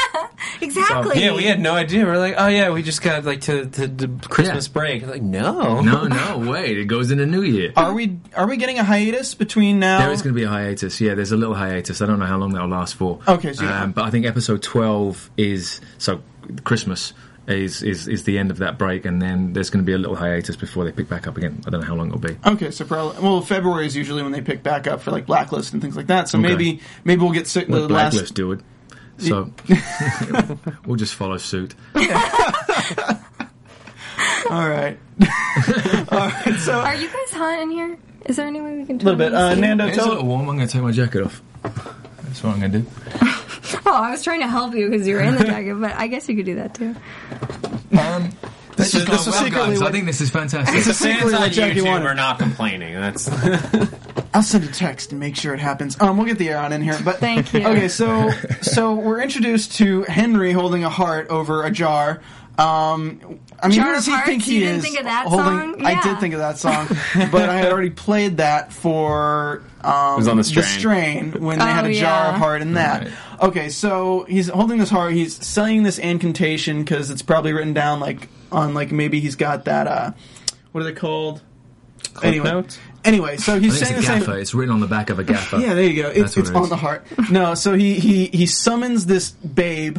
Exactly. 0.62 1.22
Yeah, 1.22 1.34
we 1.34 1.44
had 1.44 1.58
no 1.60 1.74
idea. 1.74 2.04
We're 2.04 2.18
like, 2.18 2.34
oh 2.36 2.48
yeah, 2.48 2.70
we 2.70 2.82
just 2.82 3.00
got 3.02 3.24
like 3.24 3.40
to, 3.42 3.64
to, 3.66 3.88
to 3.88 4.08
Christmas 4.28 4.66
Yeah. 4.66 4.72
break. 4.72 5.06
Like, 5.06 5.22
no, 5.22 5.80
no, 5.80 6.04
no, 6.06 6.50
wait. 6.50 6.76
It 6.78 6.84
goes 6.84 7.10
into 7.10 7.24
new 7.26 7.42
year. 7.42 7.72
are 7.76 7.94
we 7.94 8.18
are 8.36 8.46
we 8.46 8.56
getting 8.58 8.78
a 8.78 8.84
hiatus 8.84 9.34
between 9.34 9.78
now? 9.78 10.00
There 10.00 10.10
is 10.12 10.20
going 10.22 10.34
to 10.34 10.38
be 10.38 10.44
a 10.44 10.48
hiatus. 10.50 11.00
Yeah, 11.00 11.14
there's 11.14 11.32
a 11.32 11.36
little 11.36 11.54
hiatus. 11.54 12.02
I 12.02 12.06
don't 12.06 12.18
know 12.18 12.26
how 12.26 12.36
long 12.36 12.52
that'll 12.52 12.68
last 12.68 12.94
for. 12.96 13.20
Okay, 13.26 13.52
so 13.54 13.62
you- 13.64 13.70
um, 13.70 13.92
but 13.92 14.04
I 14.04 14.10
think 14.10 14.26
episode 14.26 14.62
twelve 14.62 15.30
is 15.38 15.80
so 15.98 16.22
Christmas 16.64 17.14
is, 17.58 17.82
is 17.82 18.06
is 18.08 18.24
the 18.24 18.38
end 18.38 18.50
of 18.50 18.58
that 18.58 18.78
break, 18.78 19.04
and 19.04 19.20
then 19.20 19.52
there's 19.52 19.70
going 19.70 19.82
to 19.84 19.86
be 19.86 19.92
a 19.92 19.98
little 19.98 20.16
hiatus 20.16 20.56
before 20.56 20.84
they 20.84 20.92
pick 20.92 21.08
back 21.08 21.26
up 21.26 21.36
again. 21.36 21.60
I 21.66 21.70
don't 21.70 21.80
know 21.80 21.86
how 21.86 21.94
long 21.94 22.08
it'll 22.08 22.18
be. 22.20 22.36
Okay, 22.46 22.70
so 22.70 22.84
probably 22.84 23.20
well, 23.22 23.40
February 23.40 23.86
is 23.86 23.96
usually 23.96 24.22
when 24.22 24.32
they 24.32 24.40
pick 24.40 24.62
back 24.62 24.86
up 24.86 25.00
for 25.00 25.10
like 25.10 25.26
Blacklist 25.26 25.72
and 25.72 25.82
things 25.82 25.96
like 25.96 26.06
that. 26.08 26.28
So 26.28 26.38
Okay. 26.38 26.48
maybe 26.48 26.80
maybe 27.04 27.22
we'll 27.22 27.32
get 27.32 27.46
sick 27.46 27.66
the 27.66 27.80
Let 27.80 27.88
Blacklist 27.88 28.24
last. 28.24 28.34
do 28.34 28.52
it. 28.52 28.60
So 29.18 29.52
we'll 30.86 30.96
just 30.96 31.14
follow 31.14 31.36
suit. 31.36 31.74
All 34.50 34.68
right, 34.68 34.98
all 36.10 36.18
right. 36.18 36.56
So 36.58 36.72
Are 36.80 36.94
you 36.96 37.06
guys 37.08 37.30
hot 37.30 37.60
in 37.62 37.70
here? 37.70 37.96
Is 38.26 38.34
there 38.36 38.46
any 38.48 38.60
way 38.60 38.78
we 38.78 38.84
can 38.84 38.96
a 38.96 38.98
little 39.04 39.16
bit. 39.16 39.32
Uh, 39.32 39.54
Nando, 39.54 39.86
It's 39.86 39.96
a 39.96 40.00
tell 40.00 40.08
little 40.08 40.26
warm. 40.26 40.48
I'm 40.48 40.56
going 40.56 40.66
to 40.66 40.72
take 40.72 40.82
my 40.82 40.90
jacket 40.90 41.22
off. 41.24 41.40
That's 42.30 42.42
what 42.44 42.54
I'm 42.54 42.60
going 42.60 42.72
to 42.72 42.78
do. 42.80 42.86
Oh, 43.86 43.92
I 43.94 44.10
was 44.10 44.22
trying 44.22 44.40
to 44.40 44.46
help 44.48 44.74
you 44.74 44.88
because 44.88 45.06
you 45.06 45.14
were 45.16 45.20
in 45.20 45.34
the 45.34 45.44
jacket, 45.44 45.74
but 45.74 45.92
I 45.94 46.06
guess 46.06 46.28
you 46.28 46.36
could 46.36 46.44
do 46.46 46.56
that 46.56 46.74
too. 46.74 46.94
this 48.76 48.94
is 48.94 49.04
this 49.04 49.26
is 49.26 49.34
secretly 49.34 49.76
I 49.76 49.78
what, 49.78 49.92
think 49.92 50.06
this 50.06 50.20
is 50.20 50.30
fantastic. 50.30 50.74
this 50.74 50.86
is 50.86 50.96
secretly 50.96 51.32
Fans 51.32 51.34
on 51.34 51.40
what 51.40 51.52
Jackie 51.52 51.80
YouTube 51.80 51.86
wanted. 51.86 52.06
are 52.06 52.14
not 52.14 52.38
complaining. 52.38 52.94
That's 52.94 53.28
I'll 54.34 54.42
send 54.42 54.64
a 54.64 54.68
text 54.72 55.10
and 55.10 55.20
make 55.20 55.36
sure 55.36 55.54
it 55.54 55.60
happens. 55.60 56.00
Um, 56.00 56.16
we'll 56.16 56.26
get 56.26 56.38
the 56.38 56.48
air 56.50 56.58
on 56.58 56.72
in 56.72 56.82
here, 56.82 56.98
but 57.04 57.16
Thank 57.18 57.52
you. 57.52 57.66
Okay, 57.66 57.88
so 57.88 58.30
so 58.62 58.94
we're 58.94 59.20
introduced 59.22 59.74
to 59.76 60.02
Henry 60.04 60.52
holding 60.52 60.84
a 60.84 60.90
heart 60.90 61.28
over 61.28 61.64
a 61.64 61.70
jar. 61.70 62.20
Um, 62.58 63.40
I 63.62 63.68
mean, 63.68 63.76
Jar 63.76 63.86
who 63.88 63.92
does 63.94 64.06
he 64.06 64.12
Hearts? 64.12 64.26
think 64.26 64.42
he 64.42 64.54
You 64.54 64.60
didn't 64.60 64.76
is? 64.78 64.84
think 64.84 64.98
of 64.98 65.04
that 65.04 65.26
holding, 65.26 65.46
song? 65.74 65.84
I 65.86 66.00
did 66.02 66.20
think 66.20 66.34
of 66.34 66.40
that 66.40 66.58
song, 66.58 66.86
but 67.32 67.48
I 67.48 67.56
had 67.56 67.72
already 67.72 67.90
played 67.90 68.36
that 68.38 68.72
for 68.72 69.62
um, 69.84 70.16
was 70.16 70.28
on 70.28 70.36
the 70.36 70.44
strain. 70.44 70.64
strain 70.64 71.32
when 71.42 71.58
they 71.58 71.64
had 71.64 71.84
Oh, 71.84 71.88
a 71.88 71.92
jar 71.94 72.24
yeah. 72.28 72.30
of 72.34 72.36
heart 72.36 72.62
in 72.62 72.74
that. 72.74 73.04
Right. 73.04 73.12
Okay, 73.42 73.68
so 73.70 74.24
he's 74.28 74.48
holding 74.48 74.78
this 74.78 74.90
heart. 74.90 75.12
He's 75.12 75.34
saying 75.44 75.82
this 75.84 75.98
incantation 75.98 76.80
because 76.80 77.10
it's 77.10 77.22
probably 77.22 77.52
written 77.52 77.72
down 77.72 78.00
like 78.00 78.28
on 78.52 78.74
like 78.74 78.92
maybe 78.92 79.20
he's 79.20 79.36
got 79.36 79.64
that. 79.66 79.86
uh 79.86 80.12
What 80.72 80.82
are 80.82 80.84
they 80.84 80.92
called? 80.92 81.42
anyway, 82.22 82.50
notes? 82.50 82.78
anyway, 83.04 83.36
so 83.36 83.54
I 83.54 83.58
he's 83.60 83.74
think 83.78 83.86
saying 83.86 83.98
it's 83.98 84.06
the 84.06 84.12
a 84.12 84.16
same. 84.18 84.26
gaffer. 84.26 84.38
It's 84.38 84.54
written 84.54 84.74
on 84.74 84.80
the 84.80 84.86
back 84.86 85.10
of 85.10 85.18
a 85.18 85.24
gaffer. 85.24 85.58
Yeah, 85.58 85.74
there 85.74 85.84
you 85.84 86.02
go. 86.02 86.08
It's, 86.08 86.36
it's 86.36 86.50
it 86.50 86.56
on 86.56 86.68
the 86.68 86.76
heart. 86.76 87.04
No, 87.30 87.54
so 87.54 87.74
he 87.74 87.98
he 88.00 88.26
he 88.26 88.46
summons 88.46 89.06
this 89.06 89.30
babe 89.30 89.98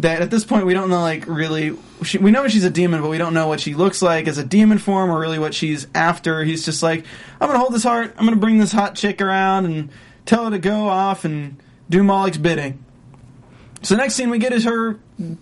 that 0.00 0.22
at 0.22 0.30
this 0.30 0.44
point 0.44 0.66
we 0.66 0.74
don't 0.74 0.90
know 0.90 1.00
like 1.02 1.26
really. 1.26 1.76
She, 2.02 2.18
we 2.18 2.30
know 2.30 2.48
she's 2.48 2.64
a 2.64 2.70
demon, 2.70 3.02
but 3.02 3.10
we 3.10 3.18
don't 3.18 3.34
know 3.34 3.48
what 3.48 3.60
she 3.60 3.74
looks 3.74 4.00
like 4.00 4.26
as 4.26 4.38
a 4.38 4.44
demon 4.44 4.78
form 4.78 5.10
or 5.10 5.18
really 5.18 5.38
what 5.38 5.54
she's 5.54 5.86
after. 5.94 6.44
He's 6.44 6.64
just 6.64 6.82
like, 6.82 7.04
I'm 7.40 7.48
gonna 7.48 7.58
hold 7.58 7.72
this 7.72 7.82
heart. 7.82 8.14
I'm 8.16 8.24
gonna 8.24 8.36
bring 8.36 8.58
this 8.58 8.72
hot 8.72 8.94
chick 8.94 9.20
around 9.20 9.66
and 9.66 9.90
tell 10.24 10.44
her 10.44 10.50
to 10.50 10.58
go 10.58 10.88
off 10.88 11.24
and 11.24 11.62
do 11.88 12.02
Moloch's 12.02 12.38
bidding. 12.38 12.84
So 13.82 13.94
the 13.94 14.00
next 14.00 14.14
scene 14.14 14.30
we 14.30 14.38
get 14.38 14.52
is 14.52 14.64
her 14.64 14.98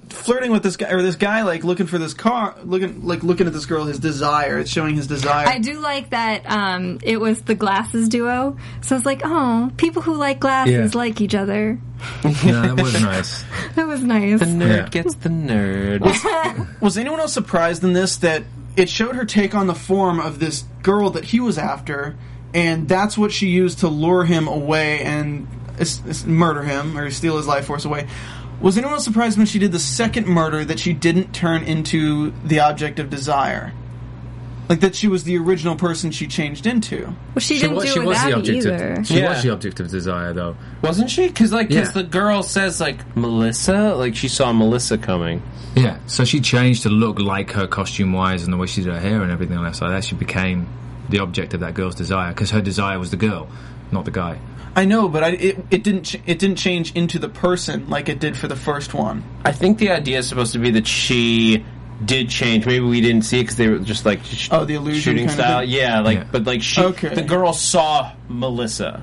flirting 0.08 0.50
with 0.50 0.62
this 0.62 0.76
guy 0.76 0.90
or 0.90 1.02
this 1.02 1.16
guy 1.16 1.42
like 1.42 1.64
looking 1.64 1.86
for 1.86 1.98
this 1.98 2.14
car, 2.14 2.54
looking 2.64 3.06
like 3.06 3.22
looking 3.22 3.46
at 3.46 3.52
this 3.52 3.66
girl. 3.66 3.84
His 3.84 3.98
desire. 3.98 4.58
It's 4.58 4.70
showing 4.70 4.94
his 4.96 5.06
desire. 5.06 5.46
I 5.46 5.58
do 5.58 5.80
like 5.80 6.10
that 6.10 6.48
um, 6.50 6.98
it 7.02 7.18
was 7.20 7.42
the 7.42 7.54
glasses 7.54 8.08
duo. 8.08 8.56
So 8.82 8.96
it's 8.96 9.06
like, 9.06 9.22
oh, 9.24 9.70
people 9.76 10.02
who 10.02 10.14
like 10.14 10.40
glasses 10.40 10.94
Yeah. 10.94 10.98
like 10.98 11.20
each 11.20 11.34
other. 11.34 11.78
No, 12.24 12.30
that 12.74 12.80
was 12.82 13.00
nice. 13.02 13.44
That 13.74 13.86
was 13.86 14.02
nice. 14.02 14.40
the 14.40 14.46
nerd 14.46 14.76
Yeah. 14.76 14.88
gets 14.88 15.14
the 15.16 15.28
nerd. 15.28 16.00
Was 16.80 16.96
anyone 16.98 17.20
else 17.20 17.32
surprised 17.32 17.84
in 17.84 17.92
this 17.92 18.16
that 18.18 18.42
it 18.76 18.88
showed 18.88 19.14
her 19.16 19.24
take 19.24 19.54
on 19.54 19.66
the 19.68 19.74
form 19.74 20.18
of 20.20 20.38
this 20.40 20.64
girl 20.82 21.10
that 21.10 21.24
he 21.24 21.38
was 21.40 21.58
after, 21.58 22.16
and 22.54 22.88
that's 22.88 23.16
what 23.18 23.30
she 23.32 23.48
used 23.48 23.80
to 23.80 23.88
lure 23.88 24.24
him 24.24 24.46
away 24.48 25.00
and 25.00 25.46
es- 25.78 26.00
es- 26.08 26.24
murder 26.24 26.62
him 26.62 26.96
or 26.98 27.10
steal 27.10 27.36
his 27.36 27.46
life 27.46 27.66
force 27.66 27.84
away? 27.84 28.06
Was 28.60 28.76
anyone 28.76 28.94
else 28.94 29.04
surprised 29.04 29.38
when 29.38 29.46
she 29.46 29.58
did 29.58 29.72
the 29.72 29.78
second 29.78 30.26
murder 30.26 30.64
that 30.64 30.80
she 30.80 30.92
didn't 30.92 31.32
turn 31.32 31.62
into 31.62 32.32
the 32.44 32.60
object 32.60 32.98
of 32.98 33.08
desire? 33.10 33.72
Like 34.68 34.80
that 34.80 34.94
she 34.94 35.08
was 35.08 35.24
the 35.24 35.38
original 35.38 35.76
person 35.76 36.10
she 36.10 36.26
changed 36.26 36.66
into. 36.66 37.06
well, 37.06 37.14
she, 37.38 37.54
She 37.54 37.60
didn't 37.62 37.76
was, 37.76 37.84
do 37.86 37.90
she 37.90 37.96
it 37.96 38.00
with 38.00 38.08
was 38.08 38.22
the 38.24 38.32
object 38.36 38.66
either. 38.66 38.92
of 38.94 39.06
she 39.06 39.18
Yeah. 39.20 39.28
was 39.30 39.42
the 39.42 39.50
object 39.50 39.80
of 39.80 39.88
desire 39.88 40.32
though. 40.34 40.56
Wasn't 40.82 41.08
she? 41.08 41.28
Because 41.28 41.52
like, 41.52 41.68
because 41.68 41.86
Yeah. 41.96 42.02
the 42.02 42.08
girl 42.08 42.42
says 42.42 42.78
like 42.80 43.16
Melissa, 43.16 43.94
like 43.94 44.14
she 44.14 44.28
saw 44.28 44.52
Melissa 44.52 44.98
coming. 44.98 45.42
Yeah, 45.74 45.98
so 46.06 46.24
she 46.24 46.40
changed 46.40 46.82
to 46.82 46.90
look 46.90 47.18
like 47.20 47.52
her 47.52 47.66
costume 47.66 48.12
wise 48.12 48.42
and 48.44 48.52
the 48.52 48.56
way 48.58 48.66
she 48.66 48.82
did 48.82 48.92
her 48.92 49.00
hair 49.00 49.22
and 49.22 49.30
everything 49.32 49.56
else 49.56 49.80
like 49.80 49.90
that. 49.92 50.04
She 50.04 50.16
became 50.16 50.68
the 51.08 51.20
object 51.20 51.54
of 51.54 51.60
that 51.60 51.72
girl's 51.74 51.94
desire 51.94 52.30
because 52.34 52.50
her 52.50 52.60
desire 52.60 52.98
was 52.98 53.10
the 53.10 53.16
girl, 53.16 53.48
not 53.92 54.04
the 54.04 54.10
guy. 54.10 54.38
I 54.78 54.84
know, 54.84 55.08
but 55.08 55.24
I, 55.24 55.28
it, 55.30 55.58
it 55.72 55.82
didn't 55.82 56.04
ch- 56.04 56.20
it 56.26 56.38
didn't 56.38 56.56
change 56.56 56.92
into 56.94 57.18
the 57.18 57.28
person 57.28 57.88
like 57.90 58.08
it 58.08 58.20
did 58.20 58.36
for 58.36 58.46
the 58.46 58.54
first 58.56 58.94
one. 58.94 59.24
I 59.44 59.50
think 59.50 59.78
the 59.78 59.90
idea 59.90 60.18
is 60.18 60.28
supposed 60.28 60.52
to 60.52 60.58
be 60.60 60.70
that 60.72 60.86
she 60.86 61.64
did 62.04 62.28
change. 62.30 62.64
Maybe 62.64 62.84
we 62.84 63.00
didn't 63.00 63.22
see 63.22 63.40
it 63.40 63.42
because 63.42 63.56
they 63.56 63.68
were 63.68 63.80
just 63.80 64.06
like 64.06 64.22
sh- 64.24 64.48
Oh, 64.52 64.64
the 64.64 64.74
illusion 64.74 65.00
shooting 65.02 65.26
kind 65.26 65.40
of 65.40 65.44
style. 65.44 65.60
thing? 65.62 65.70
Yeah, 65.70 66.00
like 66.00 66.18
Yeah. 66.18 66.26
but 66.30 66.44
like 66.44 66.62
she, 66.62 66.80
Okay. 66.80 67.12
the 67.12 67.22
girl 67.22 67.52
saw 67.52 68.12
Melissa, 68.28 69.02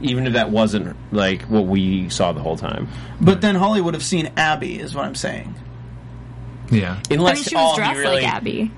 even 0.00 0.26
if 0.26 0.32
that 0.32 0.50
wasn't 0.50 0.96
like 1.12 1.42
what 1.42 1.66
we 1.66 2.08
saw 2.08 2.32
the 2.32 2.40
whole 2.40 2.56
time. 2.56 2.88
But 3.20 3.40
then 3.42 3.54
Hawley 3.54 3.80
would 3.80 3.94
have 3.94 4.02
seen 4.04 4.32
Abby, 4.36 4.80
is 4.80 4.92
what 4.92 5.04
I'm 5.04 5.14
saying. 5.14 5.54
Yeah, 6.70 6.98
I 7.10 7.14
Unless 7.14 7.36
mean, 7.36 7.44
she 7.44 7.54
was 7.54 7.70
he 7.76 7.76
dressed 7.76 7.98
really, 7.98 8.22
like 8.22 8.28
Abby. 8.34 8.70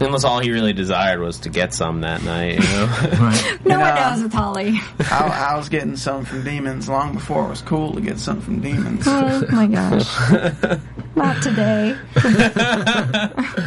Unless 0.00 0.22
all 0.24 0.38
he 0.38 0.50
really 0.52 0.72
desired 0.72 1.20
was 1.20 1.40
to 1.40 1.48
get 1.50 1.74
some 1.74 2.02
that 2.02 2.22
night. 2.22 2.54
You 2.54 2.60
know? 2.60 2.86
right. 3.20 3.58
No 3.64 3.74
And, 3.74 3.80
one 3.82 3.90
uh, 3.92 4.10
knows 4.10 4.22
with 4.22 4.32
Hawley. 4.32 4.80
I, 5.10 5.48
I 5.52 5.56
was 5.56 5.68
getting 5.68 5.96
some 5.96 6.24
from 6.24 6.44
demons 6.44 6.88
long 6.88 7.14
before 7.14 7.46
it 7.46 7.48
was 7.48 7.62
cool 7.62 7.94
to 7.94 8.00
get 8.00 8.18
some 8.20 8.40
from 8.40 8.60
demons. 8.60 9.04
oh 9.06 9.44
my 9.50 9.66
gosh. 9.66 10.06
Not 11.16 11.42
today. 11.42 11.96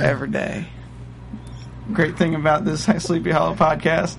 every 0.02 0.30
day. 0.30 0.68
Great 1.92 2.18
thing 2.18 2.36
about 2.36 2.64
this 2.64 2.86
Sleepy 2.86 3.32
Hollow 3.32 3.56
podcast, 3.56 4.16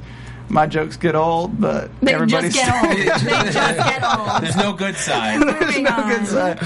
my 0.53 0.67
jokes 0.67 0.97
get 0.99 1.15
old, 1.15 1.59
but 1.59 1.91
They 2.03 2.13
everybody's 2.13 2.55
just 2.55 2.67
get 2.67 2.85
old. 2.85 2.97
They 2.99 3.51
just 3.51 3.79
get 3.79 4.05
old. 4.05 4.43
There's 4.43 4.57
no 4.57 4.73
good 4.75 4.95
side. 4.97 5.41
Moving 5.41 5.87
on. 5.87 6.09
good 6.11 6.27
side. 6.27 6.59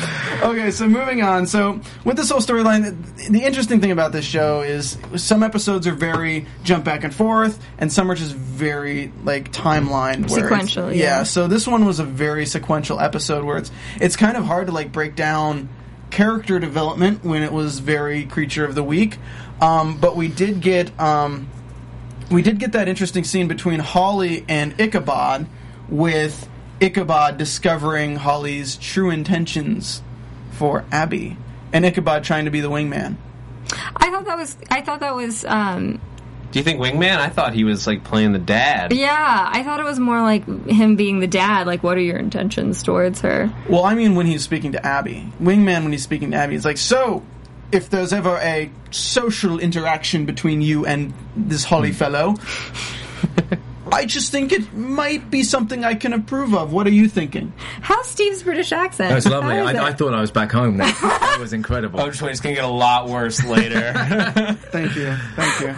Okay, 0.43 0.71
so 0.73 0.89
moving 0.89 1.23
on. 1.23 1.47
So 1.47 1.81
with 2.05 2.17
this 2.17 2.29
whole 2.31 2.41
storyline, 2.41 2.83
the, 3.17 3.31
the 3.31 3.45
interesting 3.45 3.81
thing 3.81 3.93
about 3.93 4.11
this 4.11 4.25
show 4.25 4.63
is 4.63 4.99
some 5.15 5.43
episodes 5.45 5.87
are 5.87 5.95
very 5.95 6.47
jump 6.65 6.85
back 6.85 7.05
and 7.05 7.15
forth, 7.15 7.63
and 7.79 7.93
some 7.93 8.11
are 8.11 8.17
just 8.17 8.35
very 8.35 9.13
like 9.25 9.53
timeline 9.53 10.29
where 10.29 10.41
it's- 10.41 10.43
Sequential, 10.47 10.93
yeah. 10.93 11.23
So 11.23 11.47
this 11.47 11.67
one 11.67 11.85
was 11.87 12.01
a 12.01 12.05
very 12.05 12.45
sequential 12.45 12.99
episode 13.01 13.45
where 13.45 13.57
it's 13.59 13.71
it's 14.01 14.17
kind 14.17 14.37
of 14.37 14.45
hard 14.45 14.67
to 14.67 14.73
like 14.73 14.91
break 14.91 15.15
down 15.15 15.69
character 16.11 16.59
development 16.59 17.25
when 17.25 17.43
it 17.43 17.53
was 17.53 17.79
very 17.79 18.25
creature 18.27 18.65
of 18.65 18.75
the 18.75 18.83
week. 18.83 19.19
Um, 19.61 19.97
but 19.99 20.17
we 20.17 20.29
did 20.29 20.61
get 20.61 20.99
um, 21.01 21.49
we 22.31 22.43
did 22.43 22.59
get 22.59 22.73
that 22.73 22.89
interesting 22.89 23.25
scene 23.25 23.49
between 23.49 23.81
Hawley 23.81 24.45
and 24.49 24.79
Ichabod, 24.81 25.47
with 25.89 26.49
Ichabod 26.81 27.39
discovering 27.39 28.17
Hawley's 28.17 28.77
true 28.77 29.11
intentions 29.11 30.03
for 30.51 30.85
Abby, 30.91 31.37
and 31.73 31.85
Ichabod 31.87 32.25
trying 32.25 32.45
to 32.47 32.51
be 32.51 32.61
the 32.61 32.71
wingman. 32.71 33.17
I 33.97 34.11
thought 34.11 34.25
that 34.27 34.37
was. 34.37 34.57
I 34.71 34.81
thought 34.81 35.01
that 35.01 35.15
was. 35.15 35.45
Um, 35.45 36.01
Do 36.53 36.59
you 36.59 36.65
think 36.65 36.81
Wingman? 36.81 37.19
I 37.19 37.29
thought 37.29 37.53
he 37.53 37.65
was 37.65 37.87
like 37.87 38.05
playing 38.05 38.33
the 38.33 38.39
dad. 38.39 38.93
Yeah, 38.93 39.51
I 39.53 39.63
thought 39.65 39.81
it 39.81 39.85
was 39.85 39.99
more 39.99 40.21
like 40.23 40.47
him 40.69 40.95
being 40.97 41.19
the 41.21 41.27
dad. 41.27 41.67
Like, 41.67 41.83
what 41.83 41.97
are 41.97 42.01
your 42.03 42.17
intentions 42.17 42.83
towards 42.83 43.21
her? 43.23 43.53
Well, 43.69 43.85
I 43.85 43.95
mean, 43.95 44.15
when 44.15 44.27
he's 44.27 44.43
speaking 44.45 44.73
to 44.73 44.87
Abby, 44.87 45.33
Wingman, 45.43 45.83
when 45.83 45.93
he's 45.93 46.05
speaking 46.05 46.31
to 46.31 46.37
Abby, 46.37 46.53
he's 46.55 46.65
like, 46.65 46.79
"So, 46.79 47.25
if 47.73 47.91
there's 47.91 48.13
ever 48.13 48.37
a 48.39 48.71
social 48.91 49.59
interaction 49.59 50.27
between 50.27 50.61
you 50.61 50.87
and 50.87 51.13
this 51.37 51.65
Hawley 51.65 51.91
hmm. 51.91 51.97
fellow, 51.97 52.35
I 53.93 54.05
just 54.05 54.33
think 54.33 54.53
it 54.53 54.75
might 54.75 55.31
be 55.31 55.43
something 55.43 55.85
I 55.85 55.95
can 55.95 56.13
approve 56.13 56.55
of. 56.55 56.73
What 56.73 56.87
are 56.87 56.93
you 56.93 57.09
thinking?" 57.09 57.53
How's 57.81 58.07
Steve's 58.09 58.43
British 58.43 58.73
accent? 58.73 59.11
That's 59.11 59.27
lovely. 59.27 59.57
How 59.57 59.69
is 59.69 59.77
I, 59.77 59.89
I 59.89 59.93
thought 59.93 60.15
I 60.15 60.21
was 60.21 60.31
back 60.31 60.53
home. 60.53 60.79
That, 60.79 60.97
that 61.01 61.39
was 61.41 61.53
incredible. 61.53 62.01
Oh, 62.01 62.11
just 62.11 62.23
it's 62.23 62.41
gonna 62.41 62.55
get 62.55 62.65
a 62.65 62.69
lot 62.69 63.09
worse 63.09 63.45
later. 63.45 63.93
Thank 64.71 64.97
you, 64.97 65.17
thank 65.37 65.61
you, 65.61 65.75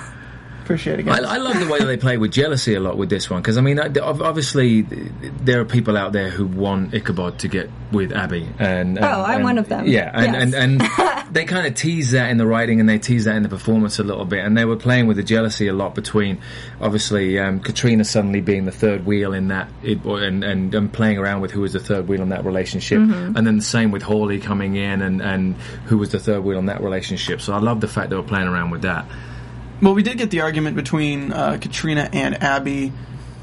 appreciate 0.69 1.01
it, 1.01 1.09
I. 1.09 1.19
I 1.19 1.37
love 1.39 1.59
the 1.59 1.67
way 1.67 1.79
that 1.79 1.87
they 1.87 1.97
play 1.97 2.19
with 2.19 2.31
jealousy 2.33 2.75
a 2.75 2.81
lot 2.81 2.99
with 2.99 3.09
this 3.09 3.31
one 3.31 3.41
because 3.41 3.57
I 3.57 3.63
mean, 3.63 3.79
obviously, 3.81 4.83
there 4.83 5.61
are 5.61 5.65
people 5.65 5.97
out 5.97 6.13
there 6.13 6.29
who 6.29 6.47
want 6.47 6.93
Ichabod 6.95 7.39
to 7.41 7.49
get 7.49 7.71
with 7.91 8.13
Abby, 8.13 8.47
and, 8.59 8.99
and 8.99 9.05
Oh, 9.05 9.23
I'm 9.23 9.37
and- 9.37 9.45
one 9.45 9.59
of 9.59 9.69
them. 9.69 9.87
Yeah, 9.87 10.11
and 10.13 10.35
Yes. 10.35 10.55
and, 10.55 10.81
and 10.83 10.91
they 11.35 11.45
kind 11.47 11.67
of 11.67 11.75
tease 11.75 12.11
that 12.11 12.31
in 12.31 12.37
the 12.37 12.47
writing 12.47 12.81
and 12.81 12.89
they 12.89 12.99
tease 12.99 13.25
that 13.25 13.37
in 13.37 13.43
the 13.43 13.49
performance 13.49 13.99
a 13.99 14.03
little 14.05 14.27
bit, 14.27 14.45
and 14.45 14.57
they 14.59 14.65
were 14.67 14.77
playing 14.77 15.07
with 15.07 15.17
the 15.17 15.23
jealousy 15.23 15.69
a 15.69 15.73
lot 15.73 15.95
between, 15.95 16.39
obviously, 16.83 17.39
um, 17.39 17.61
Katrina 17.61 18.05
suddenly 18.05 18.41
being 18.43 18.65
the 18.67 18.73
third 18.73 19.07
wheel 19.07 19.33
in 19.33 19.49
that, 19.49 19.69
it, 19.83 20.05
and, 20.05 20.45
and 20.45 20.75
and 20.75 20.93
playing 20.93 21.17
around 21.19 21.41
with 21.41 21.51
who 21.51 21.63
was 21.63 21.73
the 21.73 21.81
third 21.81 22.09
wheel 22.09 22.21
in 22.23 22.29
that 22.29 22.45
relationship, 22.45 22.99
Mm-hmm. 22.99 23.37
and 23.37 23.47
then 23.47 23.57
the 23.57 23.63
same 23.65 23.91
with 23.91 24.03
Hawley 24.03 24.39
coming 24.39 24.77
in 24.77 25.01
and 25.03 25.23
and 25.23 25.55
who 25.87 25.97
was 25.99 26.11
the 26.11 26.19
third 26.21 26.45
wheel 26.45 26.59
in 26.59 26.67
that 26.67 26.83
relationship. 26.83 27.41
So 27.41 27.53
I 27.55 27.59
love 27.59 27.81
the 27.81 27.89
fact 27.89 28.11
they 28.11 28.17
were 28.17 28.23
playing 28.23 28.49
around 28.49 28.71
with 28.71 28.83
that. 28.83 29.07
Well, 29.81 29.95
we 29.95 30.03
did 30.03 30.19
get 30.19 30.31
the 30.31 30.41
argument 30.41 30.77
between 30.77 31.33
uh, 31.33 31.59
Katrina 31.61 32.09
and 32.13 32.43
Abby, 32.43 32.93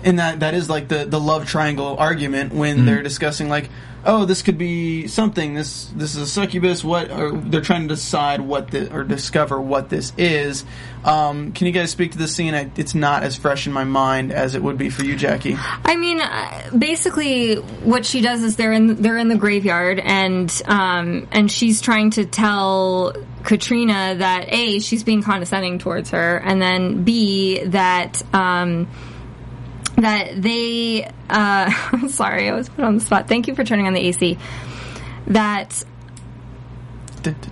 and 0.04 0.20
that 0.20 0.42
that 0.42 0.54
is 0.54 0.70
like 0.70 0.88
the 0.88 1.06
the 1.06 1.20
love 1.20 1.48
triangle 1.48 1.96
argument 1.98 2.54
when 2.54 2.78
Mm-hmm. 2.78 2.86
they're 2.86 3.04
discussing 3.04 3.50
like, 3.50 3.70
oh, 4.06 4.26
this 4.26 4.42
could 4.44 4.58
be 4.58 5.08
something. 5.08 5.54
This 5.54 5.86
this 5.96 6.16
is 6.16 6.22
a 6.22 6.28
succubus. 6.28 6.84
What? 6.84 7.10
Or 7.10 7.32
they're 7.32 7.62
trying 7.62 7.84
to 7.84 7.88
decide 7.88 8.42
what 8.42 8.70
the 8.72 8.94
or 8.94 9.04
discover 9.04 9.60
what 9.62 9.90
this 9.90 10.12
is. 10.18 10.66
Um, 11.06 11.54
can 11.54 11.68
you 11.68 11.74
guys 11.74 11.92
speak 11.92 12.12
to 12.14 12.18
this 12.18 12.36
scene? 12.36 12.54
I, 12.54 12.70
it's 12.76 12.96
not 12.96 13.24
as 13.24 13.36
fresh 13.38 13.66
in 13.68 13.74
my 13.74 13.84
mind 13.84 14.32
as 14.32 14.56
it 14.56 14.62
would 14.62 14.78
be 14.78 14.90
for 14.90 15.06
you, 15.06 15.16
Jackie. 15.16 15.56
I 15.58 15.96
mean, 15.96 16.20
uh, 16.20 16.70
basically, 16.78 17.56
what 17.56 18.06
she 18.06 18.22
does 18.22 18.44
is 18.44 18.58
they're 18.58 18.74
in 18.74 19.02
they're 19.02 19.18
in 19.18 19.30
the 19.30 19.38
graveyard, 19.38 20.00
and 20.00 20.52
um, 20.66 21.28
and 21.32 21.50
she's 21.50 21.80
trying 21.82 22.10
to 22.12 22.26
tell 22.26 23.14
Katrina 23.46 24.16
that 24.18 24.52
a 24.52 24.80
she's 24.80 25.04
being 25.04 25.22
condescending 25.22 25.80
towards 25.80 26.10
her, 26.10 26.38
and 26.38 26.62
then 26.62 27.04
b 27.04 27.64
that 27.64 28.22
um, 28.34 28.88
that 29.98 30.42
they. 30.42 31.10
Uh, 31.30 32.08
sorry, 32.10 32.50
I 32.50 32.54
was 32.54 32.70
put 32.70 32.84
on 32.84 32.96
the 32.96 33.02
spot. 33.02 33.28
Thank 33.28 33.48
you 33.48 33.56
for 33.56 33.64
turning 33.64 33.88
on 33.88 33.94
the 33.94 34.02
AC. 34.02 34.38
That. 35.28 35.84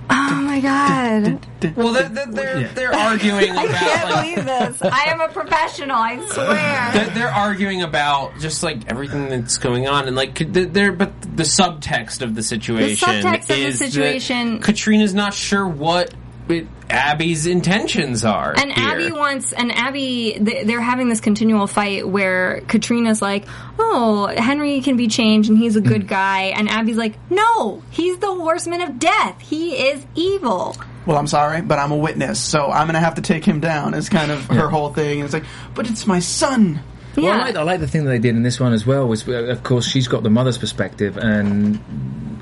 Oh 0.09 0.41
my 0.41 0.59
god. 0.59 1.45
well, 1.75 1.93
they're 1.93 2.09
they're, 2.09 2.25
they're, 2.27 2.67
they're 2.69 2.93
arguing 2.93 3.51
I 3.57 3.67
can't 3.67 4.09
like, 4.11 4.35
believe 4.35 4.45
this. 4.45 4.81
I 4.81 5.03
am 5.07 5.21
a 5.21 5.29
professional, 5.29 5.95
I 5.95 6.23
swear. 6.27 6.91
they're, 6.93 7.09
they're 7.13 7.31
arguing 7.31 7.81
about 7.81 8.37
just 8.39 8.63
like 8.63 8.87
everything 8.89 9.29
that's 9.29 9.57
going 9.57 9.87
on 9.87 10.07
and 10.07 10.15
like 10.15 10.37
they're 10.37 10.91
but 10.91 11.19
the 11.21 11.43
subtext 11.43 12.21
of 12.21 12.35
the 12.35 12.43
situation 12.43 13.09
The 13.09 13.21
subtext 13.21 13.41
of 13.41 13.47
the 13.47 13.53
is 13.55 13.79
that 13.79 13.91
situation- 13.91 14.59
Katrina's 14.59 15.13
not 15.13 15.33
sure 15.33 15.67
what 15.67 16.13
it, 16.50 16.67
Abby's 16.89 17.45
intentions 17.45 18.25
are 18.25 18.53
And 18.57 18.71
here. 18.71 18.89
Abby 18.89 19.12
wants, 19.12 19.53
and 19.53 19.71
Abby, 19.71 20.38
they- 20.39 20.63
they're 20.63 20.81
having 20.81 21.09
this 21.09 21.21
continual 21.21 21.67
fight 21.67 22.07
where 22.07 22.62
Katrina's 22.67 23.21
like, 23.21 23.45
"Oh, 23.79 24.27
Henry 24.27 24.81
can 24.81 24.97
be 24.97 25.07
changed, 25.07 25.50
and 25.50 25.57
he's 25.57 25.75
a 25.75 25.81
good 25.81 26.03
mm. 26.03 26.07
guy," 26.07 26.53
and 26.55 26.69
Abby's 26.69 26.97
like, 26.97 27.13
"No, 27.29 27.81
he's 27.89 28.17
the 28.17 28.27
horseman 28.27 28.81
of 28.81 29.00
death. 29.00 29.39
He 29.39 29.73
is 29.73 30.05
evil." 30.15 30.75
Well, 31.05 31.17
I'm 31.17 31.27
sorry, 31.27 31.62
but 31.62 31.79
I'm 31.79 31.91
a 31.91 31.97
witness, 31.97 32.39
so 32.39 32.67
I'm 32.67 32.88
gonna 32.88 33.00
have 33.00 33.15
to 33.15 33.21
take 33.21 33.43
him 33.43 33.59
down. 33.59 33.93
Is 33.93 34.10
kind 34.10 34.32
of 34.32 34.45
her 34.47 34.69
whole 34.69 34.89
thing. 34.89 35.19
And 35.19 35.25
it's 35.25 35.34
like, 35.34 35.45
but 35.73 35.89
it's 35.89 36.08
my 36.08 36.19
son. 36.19 36.82
Well, 37.15 37.26
Yeah. 37.26 37.32
I 37.34 37.38
like, 37.45 37.56
I 37.56 37.63
like 37.63 37.80
the 37.80 37.88
thing 37.88 38.06
that 38.06 38.10
they 38.12 38.19
did 38.19 38.36
in 38.36 38.43
this 38.43 38.60
one 38.60 38.73
as 38.73 38.86
well. 38.86 39.08
Was 39.08 39.28
of 39.28 39.63
course 39.63 39.86
she's 39.88 40.08
got 40.08 40.23
the 40.23 40.30
mother's 40.30 40.58
perspective, 40.58 41.17
and 41.17 41.80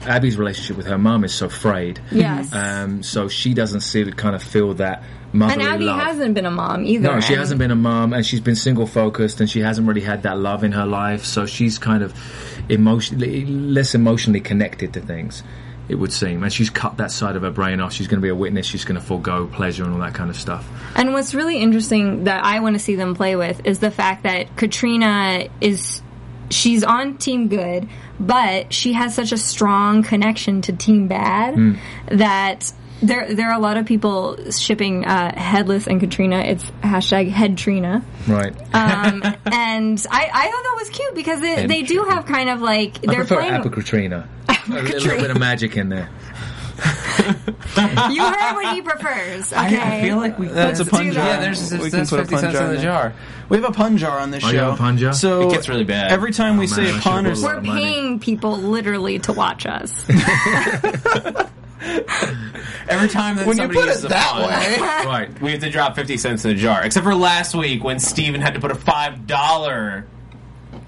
Abby's 0.05 0.37
relationship 0.37 0.77
with 0.77 0.85
her 0.87 0.97
mum 0.97 1.23
is 1.23 1.33
so 1.33 1.49
frayed. 1.49 1.99
Yes. 2.11 2.53
Um, 2.53 3.03
so 3.03 3.27
she 3.27 3.53
doesn't 3.53 3.81
see 3.81 4.03
to 4.03 4.11
kind 4.11 4.35
of 4.35 4.41
feel 4.43 4.73
that 4.75 5.03
motherly 5.33 5.63
and 5.65 5.73
Abby 5.75 5.85
love. 5.85 5.99
hasn't 6.01 6.33
been 6.33 6.45
a 6.45 6.51
mom 6.51 6.85
either. 6.85 7.13
no, 7.13 7.19
she 7.21 7.33
hasn't 7.33 7.59
been 7.59 7.71
a 7.71 7.75
mum, 7.75 8.13
and 8.13 8.25
she's 8.25 8.41
been 8.41 8.55
single 8.55 8.87
focused, 8.87 9.39
and 9.41 9.49
she 9.49 9.59
hasn't 9.59 9.87
really 9.87 10.01
had 10.01 10.23
that 10.23 10.37
love 10.39 10.63
in 10.63 10.71
her 10.71 10.85
life. 10.85 11.25
So 11.25 11.45
she's 11.45 11.77
kind 11.77 12.03
of 12.03 12.13
emotionally 12.69 13.45
less 13.45 13.93
emotionally 13.95 14.39
connected 14.41 14.93
to 14.93 15.01
things. 15.01 15.43
It 15.91 15.95
would 15.95 16.13
seem, 16.13 16.41
and 16.43 16.53
she's 16.53 16.69
cut 16.69 16.97
that 16.97 17.11
side 17.11 17.35
of 17.35 17.41
her 17.41 17.51
brain 17.51 17.81
off. 17.81 17.91
She's 17.91 18.07
going 18.07 18.19
to 18.19 18.23
be 18.23 18.29
a 18.29 18.35
witness. 18.35 18.65
She's 18.65 18.85
going 18.85 18.99
to 18.99 19.05
forego 19.05 19.45
pleasure 19.47 19.83
and 19.83 19.91
all 19.93 19.99
that 19.99 20.13
kind 20.13 20.29
of 20.29 20.37
stuff. 20.37 20.65
And 20.95 21.11
what's 21.11 21.35
really 21.35 21.57
interesting 21.61 22.23
that 22.23 22.45
I 22.45 22.61
want 22.61 22.75
to 22.75 22.79
see 22.79 22.95
them 22.95 23.13
play 23.13 23.35
with 23.35 23.65
is 23.65 23.79
the 23.79 23.91
fact 23.91 24.23
that 24.23 24.55
Katrina 24.55 25.49
is 25.59 26.01
she's 26.49 26.83
on 26.85 27.17
Team 27.17 27.49
Good, 27.49 27.89
but 28.21 28.71
she 28.71 28.93
has 28.93 29.13
such 29.15 29.33
a 29.33 29.37
strong 29.37 30.01
connection 30.03 30.61
to 30.63 30.73
Team 30.73 31.07
Bad 31.09 31.55
Hmm. 31.55 31.73
that 32.07 32.71
there 33.01 33.33
there 33.33 33.49
are 33.49 33.55
a 33.57 33.59
lot 33.61 33.77
of 33.77 33.85
people 33.85 34.37
shipping 34.51 35.05
uh, 35.05 35.33
Headless 35.39 35.87
and 35.87 35.99
Katrina. 35.99 36.39
It's 36.39 36.63
hashtag 36.83 37.29
Headtrina. 37.31 38.03
Right. 38.27 38.53
Um, 38.73 39.21
and 39.45 40.05
I, 40.11 40.29
I 40.33 40.51
thought 40.51 40.63
that 40.63 40.75
was 40.79 40.89
cute 40.89 41.15
because 41.15 41.41
they, 41.41 41.65
they 41.65 41.81
do 41.83 42.03
have 42.09 42.25
kind 42.25 42.49
of 42.49 42.61
like 42.61 42.97
I 42.97 42.99
they're 43.07 43.15
prefer 43.25 43.35
playing. 43.37 43.53
Apocatrina. 43.55 44.27
a 44.49 44.75
little 44.77 45.17
bit 45.17 45.31
of 45.31 45.39
magic 45.39 45.75
in 45.77 45.89
there. 45.89 46.09
You 48.09 48.23
heard 48.23 48.53
what 48.55 48.73
he 48.73 48.81
prefers. 48.81 49.53
Okay. 49.53 49.77
I, 49.77 49.97
I 49.97 50.01
feel 50.01 50.17
like 50.17 50.39
we 50.39 50.47
That's 50.47 50.79
a 50.79 50.85
pun 50.85 51.11
jar. 51.11 51.25
Yeah, 51.27 51.39
there's, 51.39 51.69
there's 51.69 51.83
We 51.83 51.89
can 51.91 51.99
that's 51.99 52.09
put 52.09 52.19
a 52.19 52.23
fifty 52.23 52.35
pun 52.35 52.41
cents 52.41 52.53
jar 52.53 52.63
in 52.63 52.69
the 52.69 52.75
in 52.77 52.81
there. 52.81 52.91
jar. 52.91 53.13
We 53.49 53.57
have 53.57 53.69
a 53.69 53.73
pun 53.73 53.97
jar 53.97 54.19
on 54.19 54.31
this 54.31 54.43
Oh, 54.43 54.47
show. 54.47 54.53
you 54.53 54.59
have 54.59 54.73
a 54.73 54.77
pun 54.77 54.97
jar? 54.97 55.13
So 55.13 55.47
It 55.49 55.51
gets 55.53 55.69
really 55.69 55.83
bad. 55.83 56.11
Every 56.11 56.31
time 56.31 56.57
we 56.57 56.63
Oh, 56.63 56.67
say 56.67 56.83
man, 56.83 56.93
I 56.93 56.97
a 56.97 57.01
should've 57.01 57.03
pun 57.03 57.27
or 57.27 57.31
a 57.31 57.35
lot 57.35 57.55
We're 57.57 57.61
paying 57.75 58.19
people 58.19 58.57
literally 58.57 59.19
to 59.19 59.33
watch 59.33 59.65
us. 59.67 59.93
Every 62.87 63.07
time 63.09 63.37
that 63.37 63.47
When 63.47 63.57
you 63.57 63.63
somebody 63.63 63.79
put 63.79 63.87
uses 63.87 64.03
it 64.03 64.07
a 64.07 64.09
that 64.09 64.31
pun, 64.31 64.47
way. 64.49 64.77
Right. 65.07 65.41
we 65.41 65.51
have 65.51 65.61
to 65.61 65.69
drop 65.69 65.95
fifty 65.95 66.17
cents 66.17 66.45
in 66.45 66.51
the 66.51 66.57
jar. 66.61 66.83
Except 66.83 67.03
for 67.03 67.15
last 67.15 67.55
week 67.55 67.83
when 67.83 67.99
Steven 67.99 68.41
had 68.41 68.53
to 68.53 68.59
put 68.59 68.71
a 68.71 68.75
five 68.75 69.25
dollar. 69.27 70.05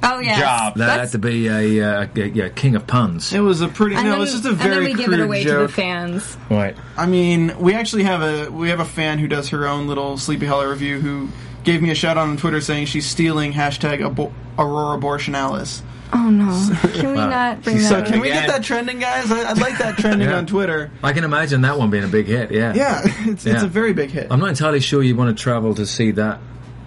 Oh 0.03 0.19
yeah. 0.19 0.39
Job. 0.39 0.75
That 0.77 0.99
had 0.99 1.11
to 1.11 1.17
be 1.17 1.47
a, 1.47 1.81
uh, 2.01 2.07
a, 2.15 2.27
yeah, 2.27 2.49
king 2.49 2.75
of 2.75 2.85
puns. 2.85 3.33
It 3.33 3.39
was 3.39 3.61
a 3.61 3.67
pretty 3.69 3.95
And 3.95 4.03
no. 4.05 4.11
then, 4.11 4.17
It 4.19 4.21
was 4.21 4.31
just 4.33 4.45
a 4.45 4.51
very. 4.51 4.53
and 4.53 4.59
then 4.61 4.81
very 4.83 4.93
we 4.93 5.03
give 5.03 5.13
it 5.13 5.19
away 5.21 5.43
joke. 5.43 5.61
to 5.61 5.67
the 5.67 5.73
fans. 5.73 6.37
Right. 6.49 6.75
I 6.97 7.05
mean, 7.05 7.57
we 7.57 7.73
actually 7.73 8.03
have 8.03 8.21
a 8.21 8.51
we 8.51 8.69
have 8.69 8.79
a 8.81 8.85
fan 8.85 9.17
who 9.19 9.27
does 9.27 9.49
her 9.49 9.67
own 9.67 9.87
little 9.87 10.17
Sleepy 10.17 10.45
Hollow 10.45 10.69
review 10.69 10.99
who 10.99 11.29
gave 11.63 11.81
me 11.81 11.89
a 11.89 11.95
shout 11.95 12.17
out 12.17 12.27
on 12.27 12.37
Twitter 12.37 12.59
saying 12.61 12.85
she's 12.87 13.05
stealing 13.05 13.53
hashtag 13.53 13.99
abo- 14.01 14.33
Aurora 14.59 14.97
Abortionalis. 14.99 15.81
Oh 16.15 16.29
no! 16.29 16.69
Can 16.93 17.09
we 17.11 17.15
not 17.15 17.63
bring 17.63 17.77
She's 17.77 17.89
that? 17.89 18.05
So 18.05 18.11
can 18.13 18.21
we 18.21 18.27
get 18.27 18.47
that 18.47 18.63
trending, 18.63 18.99
guys? 18.99 19.31
I, 19.31 19.49
I'd 19.49 19.57
like 19.57 19.77
that 19.79 19.97
trending 19.97 20.29
Yeah. 20.29 20.37
on 20.37 20.45
Twitter. 20.45 20.91
I 21.01 21.11
can 21.11 21.23
imagine 21.23 21.61
that 21.61 21.77
one 21.79 21.89
being 21.89 22.03
a 22.03 22.07
big 22.07 22.27
hit, 22.27 22.51
yeah. 22.51 22.73
Yeah, 22.75 23.01
it's 23.05 23.45
it's 23.45 23.45
Yeah. 23.45 23.63
a 23.63 23.67
very 23.67 23.93
big 23.93 24.11
hit. 24.11 24.27
I'm 24.29 24.39
not 24.39 24.49
entirely 24.49 24.79
sure 24.79 25.01
you 25.01 25.15
want 25.15 25.35
to 25.35 25.41
travel 25.41 25.73
to 25.75 25.85
see 25.87 26.11
that 26.11 26.39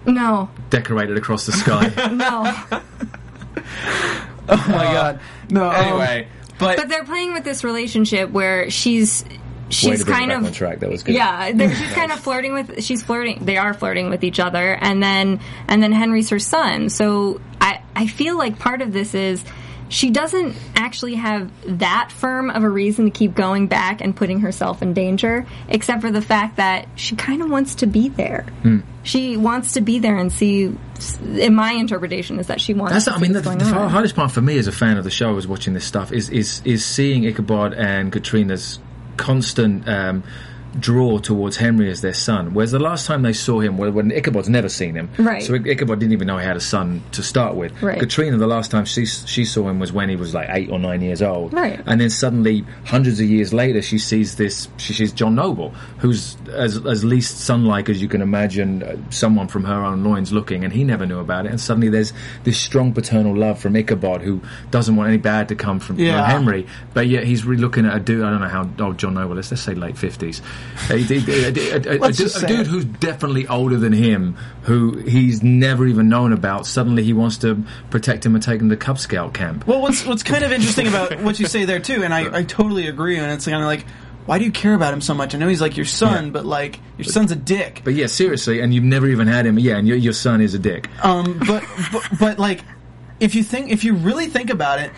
No, 0.07 0.49
decorated 0.71 1.17
across 1.19 1.45
the 1.47 1.53
sky. 1.53 1.89
no. 2.13 2.83
oh 4.49 4.65
my 4.69 4.85
god, 4.85 5.21
no. 5.51 5.69
um, 5.69 5.75
Anyway, 5.75 6.29
but, 6.59 6.77
But 6.77 6.89
they're 6.89 7.05
playing 7.05 7.33
with 7.33 7.45
this 7.45 7.65
relationship 7.65 8.31
where 8.31 8.71
she's 8.71 9.25
she's 9.69 9.99
to 10.01 10.05
bring 10.07 10.31
it 10.31 10.35
kind 10.35 10.47
of 10.47 10.55
track. 10.55 10.81
That 10.81 10.91
was 10.91 11.03
good. 11.03 11.15
yeah. 11.17 11.51
they're- 11.53 11.75
She's 11.75 11.93
kind 11.93 12.13
of 12.13 12.21
flirting 12.21 12.53
with. 12.55 12.85
She's 12.85 13.03
flirting. 13.03 13.45
They 13.45 13.57
are 13.57 13.75
flirting 13.75 14.09
with 14.11 14.23
each 14.25 14.39
other, 14.41 14.73
and 14.75 15.03
then 15.03 15.41
and 15.69 15.83
then 15.83 15.93
Henry's 15.93 16.31
her 16.31 16.39
son. 16.39 16.89
So 16.91 17.41
I 17.61 17.81
I 17.97 18.07
feel 18.07 18.37
like 18.39 18.59
part 18.59 18.83
of 18.83 18.93
this 18.93 19.15
is. 19.15 19.45
She 19.89 20.11
doesn't 20.11 20.57
actually 20.75 21.15
have 21.15 21.49
that 21.79 22.11
firm 22.11 22.51
of 22.51 22.65
a 22.65 22.69
reason 22.69 23.05
to 23.05 23.11
keep 23.13 23.37
going 23.37 23.69
back 23.69 24.01
and 24.01 24.17
putting 24.17 24.41
herself 24.41 24.83
in 24.83 24.95
danger, 24.95 25.47
except 25.69 26.01
for 26.01 26.11
the 26.11 26.21
fact 26.21 26.57
that 26.57 26.89
she 26.97 27.15
kind 27.15 27.41
of 27.41 27.49
wants 27.49 27.77
to 27.77 27.87
be 27.87 28.09
there. 28.09 28.47
Hmm. 28.63 28.81
She 29.05 29.37
wants 29.37 29.75
to 29.75 29.81
be 29.81 30.01
there 30.01 30.17
and 30.17 30.33
see. 30.33 30.77
In 31.23 31.55
my 31.55 31.71
interpretation, 31.71 32.41
is 32.41 32.49
that 32.49 32.61
she 32.61 32.75
wants. 32.75 32.95
That's 32.95 33.05
to 33.05 33.13
I 33.13 33.19
mean 33.19 33.33
the, 33.33 33.43
the 33.43 33.51
on. 33.51 33.89
hardest 33.89 34.17
part 34.17 34.33
for 34.33 34.41
me 34.41 34.59
as 34.59 34.67
a 34.67 34.73
fan 34.73 34.97
of 34.97 35.05
the 35.05 35.11
show 35.11 35.37
is 35.37 35.47
watching 35.47 35.73
this 35.73 35.85
stuff 35.85 36.11
is 36.11 36.31
is 36.31 36.63
is 36.65 36.85
seeing 36.85 37.23
Ichabod 37.23 37.73
and 37.73 38.13
Katrina's 38.13 38.81
constant 39.17 39.89
um, 39.89 40.25
draw 40.81 41.19
towards 41.19 41.57
Henry 41.57 41.91
as 41.91 42.01
their 42.01 42.15
son. 42.15 42.55
Whereas 42.55 42.71
the 42.71 42.79
last 42.79 43.07
time 43.07 43.23
they 43.23 43.33
saw 43.33 43.61
him, 43.61 43.77
well, 43.79 43.91
when 43.91 44.11
Ichabod's 44.13 44.49
never 44.49 44.69
seen 44.69 44.95
him, 44.95 45.09
Right. 45.19 45.43
So 45.43 45.55
Ichabod 45.55 45.99
didn't 46.01 46.13
even 46.13 46.27
know 46.27 46.39
he 46.39 46.45
had 46.45 46.57
a 46.57 46.61
son 46.61 47.03
to 47.13 47.23
start 47.23 47.55
with. 47.55 47.81
Right. 47.83 47.99
Katrina, 47.99 48.37
the 48.37 48.47
last 48.47 48.71
time 48.71 48.85
she 48.85 49.07
she 49.07 49.45
saw 49.45 49.69
him 49.69 49.79
was 49.79 49.93
when 49.93 50.09
he 50.09 50.17
was 50.17 50.35
like 50.35 50.49
eight 50.51 50.71
or 50.71 50.79
nine 50.79 51.01
years 51.01 51.23
old. 51.23 51.53
Right. 51.53 51.81
And 51.87 52.01
then 52.01 52.11
suddenly, 52.11 52.65
hundreds 52.85 53.21
of 53.21 53.27
years 53.27 53.53
later, 53.53 53.83
she 53.83 53.99
sees 53.99 54.37
this. 54.37 54.69
She 54.77 54.93
sees 54.93 55.13
John 55.13 55.35
Noble, 55.35 55.71
who's 55.99 56.37
as 56.53 56.85
as 56.87 57.05
least 57.05 57.39
son-like 57.41 57.89
as 57.89 58.01
you 58.03 58.09
can 58.09 58.23
imagine, 58.23 58.83
uh, 58.83 58.97
someone 59.11 59.49
from 59.49 59.65
her 59.65 59.85
own 59.85 60.05
loins 60.05 60.33
looking, 60.33 60.65
and 60.65 60.73
he 60.73 60.85
never 60.85 61.07
knew 61.07 61.19
about 61.19 61.47
it. 61.47 61.51
And 61.51 61.61
suddenly, 61.61 61.89
there's 61.89 62.13
this 62.45 62.59
strong 62.59 62.93
paternal 62.93 63.37
love 63.37 63.59
from 63.59 63.77
Ichabod, 63.77 64.23
who 64.23 64.41
doesn't 64.71 64.97
want 64.97 65.09
any 65.09 65.19
bad 65.19 65.49
to 65.49 65.55
come 65.55 65.79
from, 65.81 65.97
from 65.97 66.05
Yeah. 66.05 66.27
Henry, 66.27 66.67
but 66.95 67.07
yet 67.07 67.25
he's 67.25 67.45
really 67.45 67.61
looking 67.63 67.87
at 67.87 67.97
a 67.97 68.01
dude. 68.01 68.23
I 68.25 68.31
don't 68.31 68.41
know 68.41 68.49
how 68.49 68.69
old 68.85 68.99
John 68.99 69.15
Noble 69.15 69.39
is. 69.39 69.51
Let's 69.51 69.63
say 69.63 69.75
late 69.75 69.97
fifties. 69.97 70.43
Uh, 70.91 70.95
uh, 70.95 70.97
uh, 70.97 70.99
a, 70.99 70.99
a- 70.99 71.17
a- 71.17 71.99
a- 71.99 71.99
a- 71.99 72.07
a- 72.07 72.45
a 72.45 72.47
dude 72.47 72.67
who's 72.67 72.85
definitely 72.85 73.47
older 73.49 73.77
than 73.77 73.93
him, 73.93 74.37
who 74.63 74.97
he's 74.99 75.43
never 75.43 75.87
even 75.87 76.09
known 76.09 76.33
about. 76.33 76.67
Suddenly, 76.67 77.03
he 77.05 77.13
wants 77.13 77.39
to 77.39 77.63
protect 77.91 78.25
him 78.27 78.35
and 78.35 78.43
take 78.43 78.61
him 78.61 78.71
to 78.71 78.77
Cub 78.77 78.99
Scout 78.99 79.35
camp. 79.35 79.67
Well, 79.67 79.81
what's 79.83 80.05
what's 80.07 80.23
kind 80.23 80.45
of 80.45 80.53
interesting 80.53 80.87
about 80.89 81.21
what 81.23 81.39
you 81.41 81.47
say 81.47 81.65
there 81.65 81.81
too, 81.81 82.03
and 82.05 82.13
I, 82.15 82.39
I 82.39 82.43
totally 82.45 82.87
agree, 82.89 83.17
and 83.19 83.31
it's 83.33 83.45
kind 83.47 83.61
of 83.63 83.67
like, 83.67 83.85
why 84.27 84.39
do 84.39 84.45
you 84.45 84.51
care 84.53 84.75
about 84.75 84.93
him 84.93 85.01
so 85.01 85.15
much? 85.15 85.35
I 85.35 85.39
know 85.39 85.49
he's 85.49 85.61
like 85.61 85.77
your 85.77 85.87
son, 85.87 86.27
Yeah. 86.27 86.31
but 86.33 86.45
like 86.47 86.81
your 86.99 87.05
son's 87.05 87.31
a 87.33 87.37
dick. 87.37 87.83
But 87.85 87.95
yeah, 87.95 88.07
seriously, 88.07 88.61
and 88.61 88.75
you've 88.75 88.85
never 88.85 89.07
even 89.09 89.29
had 89.29 89.47
him. 89.47 89.59
Yeah, 89.59 89.77
and 89.77 89.87
your, 89.87 89.97
your 89.97 90.13
son 90.13 90.41
is 90.41 90.55
a 90.55 90.59
dick. 90.59 90.89
Um, 91.05 91.39
but, 91.47 91.63
but 91.93 92.09
but 92.19 92.39
like, 92.39 92.65
if 93.21 93.35
you 93.35 93.43
think 93.43 93.71
if 93.71 93.85
you 93.85 93.95
really 93.95 94.27
think 94.27 94.51
about 94.51 94.81
it, 94.81 94.91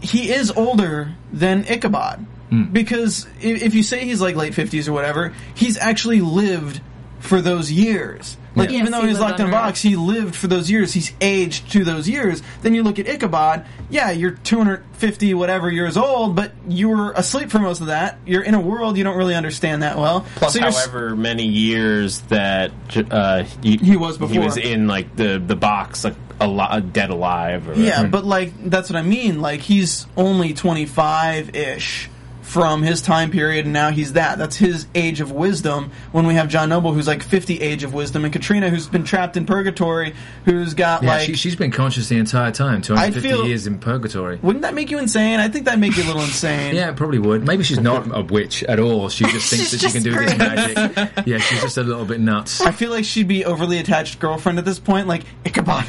he 0.00 0.30
is 0.32 0.50
older 0.52 1.12
than 1.32 1.64
Ichabod 1.68 2.26
Hmm. 2.54 2.72
because 2.72 3.26
if, 3.40 3.62
if 3.62 3.74
you 3.74 3.82
say 3.82 4.04
he's 4.04 4.20
like 4.20 4.36
late 4.36 4.54
fifties 4.54 4.88
or 4.88 4.92
whatever, 4.92 5.34
he's 5.54 5.76
actually 5.76 6.20
lived 6.20 6.80
for 7.24 7.40
those 7.40 7.72
years. 7.72 8.36
Like 8.56 8.70
Yes, 8.70 8.80
even 8.80 8.92
though 8.92 9.00
he 9.00 9.08
he's 9.08 9.18
locked 9.18 9.40
in 9.40 9.48
a 9.48 9.50
box, 9.50 9.82
he 9.82 9.96
lived 9.96 10.36
for 10.36 10.46
those 10.46 10.70
years. 10.70 10.92
He's 10.92 11.12
aged 11.20 11.72
to 11.72 11.84
those 11.84 12.08
years. 12.08 12.42
Then 12.62 12.74
you 12.74 12.84
look 12.84 12.98
at 12.98 13.08
Ichabod. 13.08 13.66
Yeah, 13.90 14.10
you're 14.12 14.32
250 14.32 15.34
whatever 15.34 15.70
years 15.70 15.96
old, 15.96 16.36
but 16.36 16.52
you 16.68 16.90
were 16.90 17.12
asleep 17.12 17.50
for 17.50 17.58
most 17.58 17.80
of 17.80 17.88
that. 17.88 18.18
You're 18.26 18.42
in 18.42 18.54
a 18.54 18.60
world 18.60 18.96
you 18.96 19.02
don't 19.02 19.16
really 19.16 19.34
understand 19.34 19.82
that 19.82 19.96
well. 19.96 20.24
Plus, 20.36 20.52
So 20.52 20.60
you're 20.60 20.70
however 20.70 21.16
many 21.16 21.46
years 21.46 22.20
that 22.22 22.70
uh, 23.10 23.44
he, 23.62 23.78
He 23.78 23.96
was 23.96 24.18
before 24.18 24.32
he 24.32 24.38
was 24.38 24.56
in 24.56 24.86
like 24.86 25.16
the 25.16 25.42
the 25.44 25.56
box, 25.56 26.04
like 26.04 26.14
a 26.40 26.46
lot 26.46 26.92
dead 26.92 27.10
alive. 27.10 27.68
Or 27.68 27.74
Yeah, 27.74 28.06
but 28.06 28.24
like 28.24 28.52
that's 28.70 28.88
what 28.88 28.96
I 28.96 29.02
mean. 29.02 29.40
Like 29.40 29.60
he's 29.60 30.06
only 30.16 30.54
25 30.54 31.56
ish 31.56 32.08
from 32.44 32.82
his 32.82 33.00
time 33.02 33.30
period, 33.30 33.64
and 33.64 33.72
now 33.72 33.90
he's 33.90 34.12
that. 34.12 34.36
That's 34.38 34.54
his 34.56 34.86
age 34.94 35.20
of 35.20 35.32
wisdom. 35.32 35.90
When 36.12 36.26
we 36.26 36.34
have 36.34 36.48
John 36.48 36.68
Noble, 36.68 36.92
who's 36.92 37.06
like 37.08 37.22
50 37.22 37.60
age 37.60 37.82
of 37.84 37.94
wisdom, 37.94 38.24
and 38.24 38.32
Katrina, 38.32 38.68
who's 38.68 38.86
been 38.86 39.02
trapped 39.02 39.36
in 39.36 39.46
purgatory, 39.46 40.14
who's 40.44 40.74
got 40.74 41.02
Yeah, 41.02 41.08
like. 41.16 41.26
she, 41.26 41.34
she's 41.34 41.56
been 41.56 41.70
conscious 41.70 42.08
the 42.08 42.18
entire 42.18 42.52
time. 42.52 42.82
250 42.82 43.28
feel- 43.28 43.46
years 43.46 43.66
in 43.66 43.78
purgatory. 43.78 44.38
wouldn't 44.42 44.62
that 44.62 44.74
make 44.74 44.90
you 44.90 44.98
insane? 44.98 45.40
I 45.40 45.48
think 45.48 45.64
that 45.64 45.72
would 45.72 45.80
make 45.80 45.96
you 45.96 46.04
a 46.04 46.06
little 46.06 46.22
insane. 46.22 46.74
Yeah, 46.74 46.90
it 46.90 46.96
probably 46.96 47.18
would. 47.18 47.46
Maybe 47.46 47.64
she's 47.64 47.80
not 47.80 48.06
a 48.16 48.22
witch 48.22 48.62
at 48.64 48.78
all. 48.78 49.08
She 49.08 49.24
just 49.24 49.50
thinks 49.50 49.70
that 49.72 49.80
She's 49.80 49.90
she 49.92 49.98
can 49.98 50.02
do 50.02 50.12
this 50.12 50.38
magic. 50.38 51.26
Yeah, 51.26 51.38
she's 51.38 51.62
just 51.62 51.78
a 51.78 51.82
little 51.82 52.04
bit 52.04 52.20
nuts. 52.20 52.60
I 52.60 52.72
feel 52.72 52.90
like 52.90 53.04
she'd 53.04 53.26
be 53.26 53.44
overly 53.44 53.78
attached 53.78 54.20
girlfriend 54.20 54.58
at 54.58 54.64
this 54.66 54.78
point. 54.78 55.08
Like 55.08 55.22
Ichabod, 55.46 55.86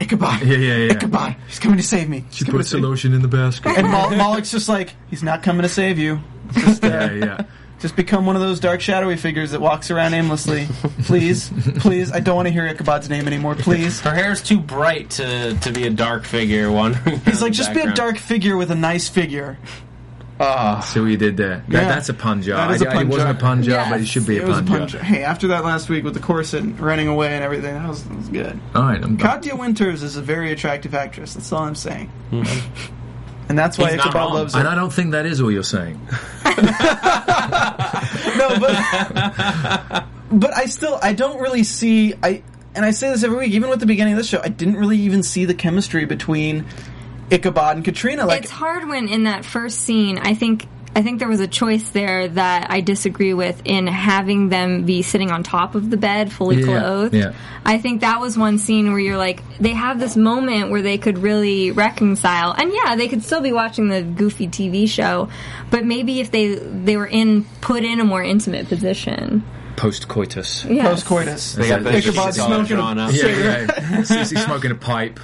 Ichabod, 0.00 0.40
Yeah, 0.42 0.56
yeah, 0.56 0.76
yeah. 0.76 0.92
Ichabod, 0.94 1.36
he's 1.48 1.58
coming 1.58 1.76
to 1.76 1.82
save 1.84 2.08
me. 2.08 2.24
She 2.30 2.44
puts 2.44 2.70
the 2.70 2.78
lotion 2.78 3.12
in 3.12 3.20
the 3.22 3.28
basket. 3.28 3.76
And 3.76 3.88
Mol- 3.90 4.10
Moloch's 4.16 4.50
just 4.50 4.68
like, 4.68 4.94
he's 5.10 5.22
not 5.22 5.42
coming 5.42 5.62
to 5.62 5.68
save 5.68 5.97
you. 5.98 6.20
Just, 6.52 6.84
uh, 6.84 6.88
yeah, 6.88 7.12
yeah. 7.12 7.42
Just 7.80 7.94
become 7.94 8.26
one 8.26 8.34
of 8.34 8.42
those 8.42 8.58
dark, 8.58 8.80
shadowy 8.80 9.16
figures 9.16 9.52
that 9.52 9.60
walks 9.60 9.90
around 9.92 10.12
aimlessly. 10.14 10.66
Please, 11.04 11.52
please. 11.78 12.10
I 12.10 12.18
don't 12.18 12.34
want 12.34 12.48
to 12.48 12.52
hear 12.52 12.66
Ichabod's 12.66 13.08
name 13.08 13.26
anymore. 13.28 13.54
Please. 13.54 14.00
her 14.00 14.12
hair's 14.14 14.42
too 14.42 14.58
bright 14.58 15.10
to 15.10 15.54
to 15.54 15.70
be 15.72 15.86
a 15.86 15.90
dark 15.90 16.24
figure. 16.24 16.72
One. 16.72 16.94
He's 17.24 17.40
like, 17.40 17.52
just 17.52 17.72
be 17.74 17.80
a 17.80 17.92
dark 17.92 18.18
figure 18.18 18.56
with 18.56 18.70
a 18.72 18.74
nice 18.74 19.08
figure. 19.08 19.58
See 20.40 20.44
what 21.00 21.06
you 21.06 21.16
did 21.16 21.36
there. 21.36 21.64
That, 21.68 21.82
Yeah. 21.82 21.88
that's 21.88 22.08
a 22.08 22.14
pun 22.14 22.42
jar. 22.42 22.66
That 22.68 22.74
is 22.76 22.82
a 22.82 22.88
I- 22.90 22.94
pun 22.94 23.02
It 23.02 23.08
wasn't 23.08 23.30
a 23.30 23.32
jar. 23.34 23.40
pun 23.40 23.62
jar, 23.64 23.74
Yes. 23.80 23.90
but 23.90 24.00
it 24.00 24.06
should 24.06 24.26
be 24.26 24.38
a 24.38 24.42
It 24.42 24.48
was 24.48 24.58
a 24.58 24.62
pun 24.62 24.78
punch. 24.80 24.92
Hey, 24.96 25.22
after 25.24 25.48
that 25.48 25.64
last 25.64 25.88
week 25.88 26.04
with 26.04 26.14
the 26.14 26.20
corset 26.20 26.64
running 26.80 27.08
away 27.08 27.34
and 27.34 27.42
everything, 27.44 27.74
that 27.74 27.88
was, 27.88 28.04
that 28.04 28.16
was 28.16 28.28
good. 28.28 28.58
All 28.74 28.82
right, 28.82 29.02
I'm 29.02 29.16
done. 29.16 29.40
Katia 29.40 29.56
Winters 29.56 30.02
is 30.04 30.16
a 30.16 30.22
very 30.22 30.52
attractive 30.52 30.94
actress. 30.94 31.34
That's 31.34 31.52
all 31.52 31.62
I'm 31.64 31.74
saying. 31.76 32.10
And 33.48 33.58
that's 33.58 33.78
why 33.78 33.90
He's 33.90 33.96
not 33.96 34.08
Ichabod 34.08 34.24
wrong. 34.26 34.34
loves 34.34 34.54
her. 34.54 34.60
And 34.60 34.68
I 34.68 34.74
don't 34.74 34.92
think 34.92 35.12
that 35.12 35.24
is 35.26 35.40
all 35.40 35.50
you're 35.50 35.62
saying. 35.62 35.98
no, 36.44 36.52
but 38.60 40.04
but 40.30 40.54
I 40.54 40.66
still 40.66 40.98
I 41.02 41.14
don't 41.14 41.40
really 41.40 41.64
see 41.64 42.14
I 42.22 42.42
and 42.74 42.84
I 42.84 42.90
say 42.90 43.10
this 43.10 43.24
every 43.24 43.38
week, 43.38 43.52
even 43.52 43.70
with 43.70 43.80
the 43.80 43.86
beginning 43.86 44.12
of 44.12 44.18
this 44.18 44.28
show, 44.28 44.40
I 44.42 44.48
didn't 44.48 44.76
really 44.76 44.98
even 44.98 45.22
see 45.22 45.46
the 45.46 45.54
chemistry 45.54 46.04
between 46.04 46.66
Ichabod 47.30 47.76
and 47.76 47.84
Katrina. 47.84 48.26
Like 48.26 48.42
it's 48.44 48.52
hard 48.52 48.88
when 48.88 49.08
in 49.08 49.24
that 49.24 49.44
first 49.44 49.80
scene, 49.80 50.18
I 50.18 50.34
think 50.34 50.66
I 50.96 51.02
think 51.02 51.18
there 51.20 51.28
was 51.28 51.40
a 51.40 51.46
choice 51.46 51.90
there 51.90 52.26
that 52.28 52.70
I 52.70 52.80
disagree 52.80 53.32
with 53.34 53.62
in 53.64 53.86
having 53.86 54.48
them 54.48 54.84
be 54.84 55.02
sitting 55.02 55.30
on 55.30 55.42
top 55.44 55.74
of 55.76 55.90
the 55.90 55.96
bed, 55.96 56.32
fully 56.32 56.56
Yeah, 56.56 56.64
clothed. 56.80 57.14
yeah. 57.14 57.32
I 57.64 57.78
think 57.78 58.00
that 58.00 58.20
was 58.20 58.36
one 58.36 58.58
scene 58.58 58.90
where 58.90 58.98
you're 58.98 59.16
like, 59.18 59.42
they 59.58 59.74
have 59.74 60.00
this 60.00 60.16
moment 60.16 60.70
where 60.70 60.82
they 60.82 60.98
could 60.98 61.18
really 61.18 61.70
reconcile, 61.70 62.52
and 62.52 62.72
yeah, 62.72 62.96
they 62.96 63.06
could 63.06 63.22
still 63.22 63.40
be 63.40 63.52
watching 63.52 63.88
the 63.88 64.02
goofy 64.02 64.48
TV 64.48 64.88
show, 64.88 65.28
but 65.70 65.84
maybe 65.84 66.20
if 66.20 66.30
they 66.30 66.54
they 66.56 66.96
were 66.96 67.06
in 67.06 67.44
put 67.60 67.84
in 67.84 68.00
a 68.00 68.04
more 68.04 68.22
intimate 68.22 68.68
position. 68.68 69.44
Post 69.76 70.08
coitus. 70.08 70.64
Yes. 70.64 70.88
post 70.88 71.06
coitus. 71.06 71.52
They 71.52 71.68
got 71.68 71.84
the 71.84 71.94
Ichabod 71.96 72.34
smoking 72.34 72.76
drawn 72.76 72.98
a 72.98 73.04
up. 73.06 73.12
Yeah, 73.14 73.66
yeah. 73.92 74.02
Smoking 74.24 74.72
a 74.72 74.74
pipe. 74.74 75.20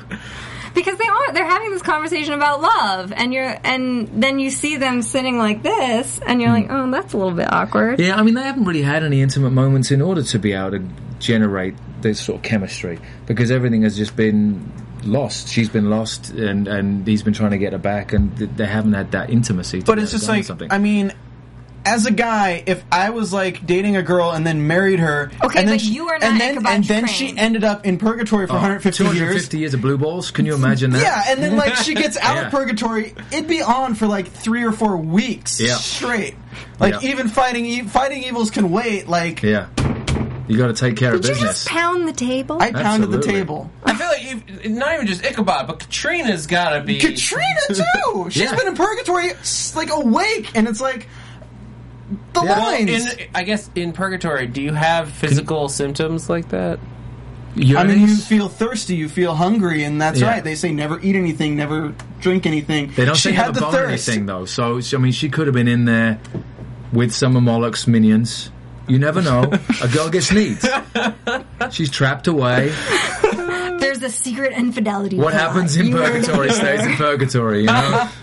Because 0.74 0.98
they 0.98 1.06
are 1.06 1.32
they're 1.32 1.48
having 1.48 1.70
this 1.70 1.82
conversation 1.82 2.34
about 2.34 2.60
love 2.60 3.12
and 3.12 3.32
you're 3.32 3.56
and 3.64 4.22
then 4.22 4.38
you 4.38 4.50
see 4.50 4.76
them 4.76 5.02
sitting 5.02 5.38
like 5.38 5.62
this 5.62 6.20
and 6.26 6.40
you're 6.40 6.50
hmm. 6.50 6.62
like 6.62 6.66
oh 6.70 6.90
that's 6.90 7.12
a 7.12 7.16
little 7.16 7.32
bit 7.32 7.52
awkward 7.52 7.98
Yeah, 7.98 8.16
I 8.16 8.22
mean, 8.22 8.34
they 8.34 8.42
haven't 8.42 8.64
really 8.64 8.82
had 8.82 9.02
any 9.02 9.20
intimate 9.20 9.50
moments 9.50 9.90
in 9.90 10.02
order 10.02 10.22
to 10.22 10.38
be 10.38 10.52
able 10.52 10.72
to 10.72 10.88
generate 11.18 11.74
this 12.00 12.20
sort 12.20 12.37
of 12.37 12.42
chemistry 12.42 12.98
because 13.26 13.50
everything 13.50 13.82
has 13.82 13.96
just 13.96 14.14
been 14.14 14.70
lost. 15.04 15.48
She's 15.48 15.68
been 15.68 15.90
lost, 15.90 16.30
and 16.30 16.68
and 16.68 17.06
he's 17.06 17.22
been 17.22 17.32
trying 17.32 17.52
to 17.52 17.58
get 17.58 17.72
her 17.72 17.78
back, 17.78 18.12
and 18.12 18.37
th- 18.37 18.50
they 18.56 18.66
haven't 18.66 18.92
had 18.92 19.12
that 19.12 19.30
intimacy. 19.30 19.80
to 19.80 19.87
But 19.87 19.98
it's 19.98 20.12
just 20.12 20.26
go 20.26 20.32
like 20.32 20.44
something. 20.44 20.70
I 20.70 20.78
mean, 20.78 21.12
as 21.87 22.07
a 22.07 22.11
guy, 22.11 22.62
if 22.66 22.83
I 22.90 23.11
was 23.11 23.33
like 23.33 23.66
dating 23.66 23.97
a 23.97 24.03
girl 24.03 24.31
and 24.31 24.47
then 24.47 24.66
married 24.66 24.99
her, 25.01 25.31
Okay, 25.42 25.61
and 25.61 25.68
then 25.68 25.75
but 25.77 25.81
she, 25.81 25.90
you 25.92 26.09
are 26.09 26.14
and 26.20 26.40
then 26.40 26.66
and 26.66 26.85
then 26.85 27.07
she 27.07 27.37
ended 27.37 27.62
up 27.64 27.85
in 27.87 27.99
purgatory 27.99 28.47
for 28.47 28.55
150 28.55 29.05
years. 29.05 29.14
250 29.14 29.59
years 29.59 29.75
of 29.75 29.81
blue 29.83 29.99
balls. 29.99 30.31
Can 30.31 30.47
you 30.47 30.55
imagine 30.55 30.90
that? 30.92 31.03
Yeah, 31.03 31.25
and 31.29 31.42
then 31.42 31.57
like 31.57 31.75
she 31.77 31.94
gets 32.05 32.16
out 32.16 32.37
Yeah. 32.37 32.47
of 32.47 32.51
purgatory, 32.51 33.14
it'd 33.33 33.49
be 33.49 33.62
on 33.62 33.94
for 33.94 34.07
like 34.07 34.29
three 34.29 34.64
or 34.64 34.73
four 34.73 34.97
weeks 34.97 35.61
Yeah. 35.61 35.75
straight. 35.77 36.35
Like 36.81 37.03
Yeah. 37.03 37.11
even 37.11 37.29
fighting 37.29 37.66
e- 37.66 37.83
fighting 37.83 38.23
evils 38.25 38.51
can 38.51 38.70
wait. 38.70 39.09
Like 39.09 39.42
Yeah. 39.42 39.66
You 40.47 40.59
got 40.59 40.66
to 40.66 40.75
take 40.75 40.97
care 40.99 41.14
of 41.14 41.23
business. 41.23 41.38
did 41.38 41.42
you 41.42 41.47
business. 41.49 41.64
just 41.64 41.68
pound 41.68 42.07
the 42.07 42.12
table 42.12 42.59
I 42.61 42.70
pounded 42.70 43.11
the 43.11 43.23
table. 43.23 43.70
I 43.83 43.94
feel 43.94 44.07
like 44.09 44.25
if, 44.64 44.70
not 44.70 44.94
even 44.94 45.07
just 45.07 45.25
Ichabod, 45.25 45.66
but 45.66 45.79
Katrina's 45.81 46.47
got 46.47 46.70
to 46.75 46.83
be. 46.83 46.99
Katrina 46.99 47.61
too. 47.68 48.27
She's 48.31 48.42
Yeah. 48.42 48.55
been 48.55 48.68
in 48.68 48.75
purgatory, 48.77 49.31
like 49.75 49.90
awake, 49.90 50.51
and 50.55 50.68
it's 50.68 50.83
like 50.83 51.09
the 52.32 52.42
Yeah. 52.42 52.58
Well, 52.58 52.72
lines. 52.72 52.90
in, 53.14 53.26
I 53.34 53.42
guess 53.44 53.70
in 53.74 53.92
purgatory, 53.92 54.46
do 54.46 54.60
you 54.62 54.72
have 54.72 55.10
physical 55.10 55.68
symptoms 55.68 56.28
like 56.28 56.48
that? 56.50 56.78
I 57.56 57.84
mean, 57.84 58.00
you 58.00 58.16
feel 58.16 58.48
thirsty, 58.48 58.96
you 58.96 59.08
feel 59.08 59.34
hungry, 59.34 59.84
and 59.84 60.02
that's 60.02 60.20
Yeah. 60.20 60.28
right. 60.28 60.42
They 60.44 60.56
say 60.56 60.72
never 60.72 60.98
eat 61.00 61.14
anything, 61.14 61.54
never 61.56 61.92
drink 62.20 62.46
anything. 62.46 62.90
They 62.96 63.04
don't 63.04 63.14
she 63.14 63.28
say 63.28 63.32
had 63.32 63.54
the 63.54 63.60
bone 63.60 63.72
thirst. 63.72 64.08
anything 64.08 64.26
though. 64.26 64.44
So 64.44 64.80
I 64.92 64.96
mean, 64.96 65.12
she 65.12 65.28
could 65.28 65.46
have 65.46 65.54
been 65.54 65.68
in 65.68 65.84
there 65.84 66.18
with 66.92 67.12
some 67.12 67.36
of 67.36 67.42
Moloch's 67.44 67.86
minions. 67.86 68.50
You 68.88 68.98
never 68.98 69.22
know. 69.22 69.44
a 69.82 69.88
girl 69.88 70.10
gets 70.10 70.30
needs. 70.32 70.66
She's 71.70 71.90
trapped 71.90 72.26
away. 72.26 72.74
There's 74.04 74.20
a 74.20 74.22
secret 74.22 74.52
infidelity 74.52 75.16
What 75.16 75.32
plot. 75.32 75.48
happens 75.54 75.76
in 75.76 75.86
You 75.86 75.96
purgatory 75.96 76.50
stays 76.50 76.84
in 76.84 76.92
purgatory. 76.94 77.60
You 77.60 77.66
know. 77.66 78.08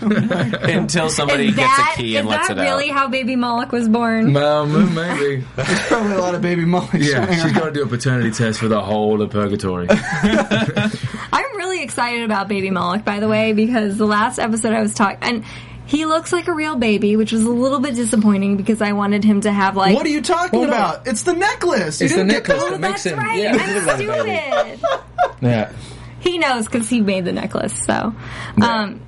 Until 0.62 1.08
somebody 1.10 1.48
is 1.48 1.56
gets 1.56 1.76
that, 1.76 1.94
a 1.94 2.00
key 2.00 2.16
and 2.16 2.28
lets 2.28 2.48
it 2.48 2.52
out. 2.52 2.58
Is 2.58 2.64
that 2.64 2.70
really 2.70 2.88
how 2.88 3.08
baby 3.08 3.36
Moloch 3.36 3.72
was 3.72 3.88
born 3.88 4.32
well, 4.32 4.66
maybe. 4.66 5.44
There's 5.56 5.86
probably 5.86 6.12
a 6.12 6.18
lot 6.20 6.34
of 6.34 6.42
baby 6.42 6.64
Moloch. 6.64 6.92
Yeah, 6.94 7.18
running 7.18 7.34
she's 7.34 7.44
around. 7.44 7.54
got 7.54 7.64
to 7.66 7.70
do 7.72 7.82
a 7.82 7.86
paternity 7.86 8.30
test 8.30 8.60
for 8.60 8.68
the 8.68 8.80
whole 8.80 9.20
of 9.22 9.30
purgatory. 9.30 9.88
I'm 9.90 11.56
really 11.56 11.82
excited 11.82 12.22
about 12.22 12.48
baby 12.48 12.70
Moloch 12.70 13.04
by 13.04 13.20
the 13.20 13.28
way 13.28 13.52
because 13.52 13.96
the 13.98 14.06
last 14.06 14.38
episode 14.38 14.72
I 14.72 14.82
was 14.82 14.94
talking 14.94 15.18
and 15.22 15.44
he 15.92 16.06
looks 16.06 16.32
like 16.32 16.48
a 16.48 16.52
real 16.52 16.74
baby 16.76 17.16
which 17.16 17.30
was 17.32 17.44
a 17.44 17.50
little 17.50 17.78
bit 17.78 17.94
disappointing 17.94 18.56
because 18.56 18.80
I 18.82 18.92
wanted 18.92 19.22
him 19.24 19.42
to 19.42 19.52
have 19.52 19.76
like 19.76 19.94
What 19.94 20.06
are 20.06 20.10
you 20.10 20.22
talking 20.22 20.58
Well, 20.60 20.68
no. 20.68 20.74
about? 20.74 21.06
It's 21.06 21.22
the 21.22 21.34
necklace. 21.34 22.00
You 22.00 22.06
It's 22.06 22.14
the 22.14 22.24
didn't 22.24 22.28
get 22.28 22.48
necklace 22.48 22.62
that? 22.62 22.66
Oh, 22.66 22.70
that 22.72 22.80
makes 22.80 23.04
that's 23.04 23.14
him. 23.14 23.18
right. 23.18 23.38
Yeah, 23.38 23.52
he 23.52 23.60
I'm 23.60 23.74
looks 23.74 23.86
like 23.86 24.08
a 24.08 24.24
baby. 24.24 24.76
stupid. 24.78 25.42
Yeah. 25.42 25.72
he 26.20 26.38
knows 26.38 26.64
because 26.66 26.88
he 26.88 27.00
made 27.00 27.24
the 27.24 27.32
necklace. 27.32 27.74
So, 27.84 28.14
um, 28.62 29.00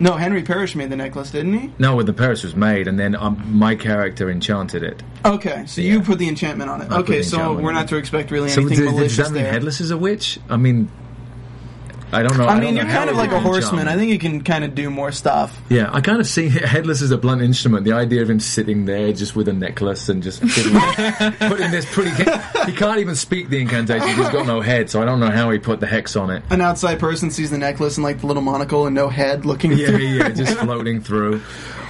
No, 0.00 0.12
Henry 0.14 0.42
Parrish 0.42 0.74
made 0.74 0.90
the 0.90 0.96
necklace, 0.96 1.30
didn't 1.30 1.54
he? 1.58 1.72
No, 1.78 1.96
when 1.96 2.06
the 2.06 2.12
Paris 2.12 2.42
was 2.44 2.54
made, 2.56 2.88
and 2.88 2.98
then 2.98 3.14
um, 3.14 3.42
my 3.58 3.74
character 3.76 4.28
enchanted 4.30 4.82
it. 4.82 5.02
Okay, 5.24 5.64
so 5.66 5.80
you 5.80 6.00
put 6.02 6.18
the 6.18 6.28
enchantment 6.28 6.68
on 6.70 6.82
it. 6.82 6.90
I 6.92 6.98
okay, 6.98 7.22
so 7.22 7.54
we're 7.54 7.72
not 7.72 7.88
to 7.88 7.96
expect 7.96 8.30
really 8.30 8.48
So 8.50 8.60
anything 8.60 8.78
does, 8.78 8.86
does 8.86 8.94
malicious 8.94 9.28
that 9.28 9.34
mean 9.34 9.42
there. 9.44 9.52
Headless 9.52 9.80
is 9.80 9.90
a 9.90 9.96
witch? 9.96 10.38
I 10.50 10.56
mean, 10.56 10.90
I 12.14 12.22
don't 12.22 12.38
know. 12.38 12.46
I 12.46 12.54
don't 12.54 12.60
mean, 12.64 12.76
you're 12.76 12.84
kind 12.86 13.10
of 13.10 13.16
like 13.16 13.32
a 13.32 13.40
horseman. 13.40 13.88
I 13.88 13.96
think 13.96 14.10
you 14.12 14.18
can 14.18 14.42
kind 14.42 14.64
of 14.64 14.74
do 14.74 14.88
more 14.90 15.12
stuff. 15.12 15.60
Yeah, 15.68 15.90
I 15.92 16.00
kind 16.00 16.20
of 16.20 16.26
see 16.26 16.48
Headless 16.74 17.02
as 17.02 17.10
a 17.10 17.18
blunt 17.18 17.42
instrument. 17.42 17.84
The 17.84 17.92
idea 17.92 18.22
of 18.22 18.30
him 18.30 18.40
sitting 18.40 18.84
there 18.84 19.12
just 19.12 19.34
with 19.36 19.48
a 19.48 19.52
necklace 19.52 20.08
and 20.08 20.22
just 20.22 20.40
putting 20.40 20.72
this 21.70 21.92
pretty. 21.92 22.10
He 22.66 22.72
can't 22.76 23.00
even 23.00 23.14
speak 23.16 23.48
the 23.48 23.60
incantation. 23.60 24.08
He's 24.08 24.28
got 24.30 24.46
no 24.46 24.60
head, 24.60 24.88
so 24.90 25.02
I 25.02 25.04
don't 25.04 25.20
know 25.20 25.30
how 25.30 25.50
he 25.50 25.58
put 25.58 25.80
the 25.80 25.86
hex 25.86 26.16
on 26.16 26.30
it. 26.30 26.42
An 26.50 26.60
outside 26.60 26.98
person 27.00 27.30
sees 27.30 27.50
the 27.50 27.58
necklace 27.58 27.96
and 27.96 28.04
like 28.04 28.20
the 28.20 28.26
little 28.26 28.42
monocle 28.42 28.86
and 28.86 28.94
no 28.94 29.08
head 29.08 29.44
looking 29.44 29.72
Yeah, 29.72 29.88
through. 29.88 29.98
yeah, 29.98 30.28
just 30.30 30.56
floating 30.58 31.00
through. 31.00 31.42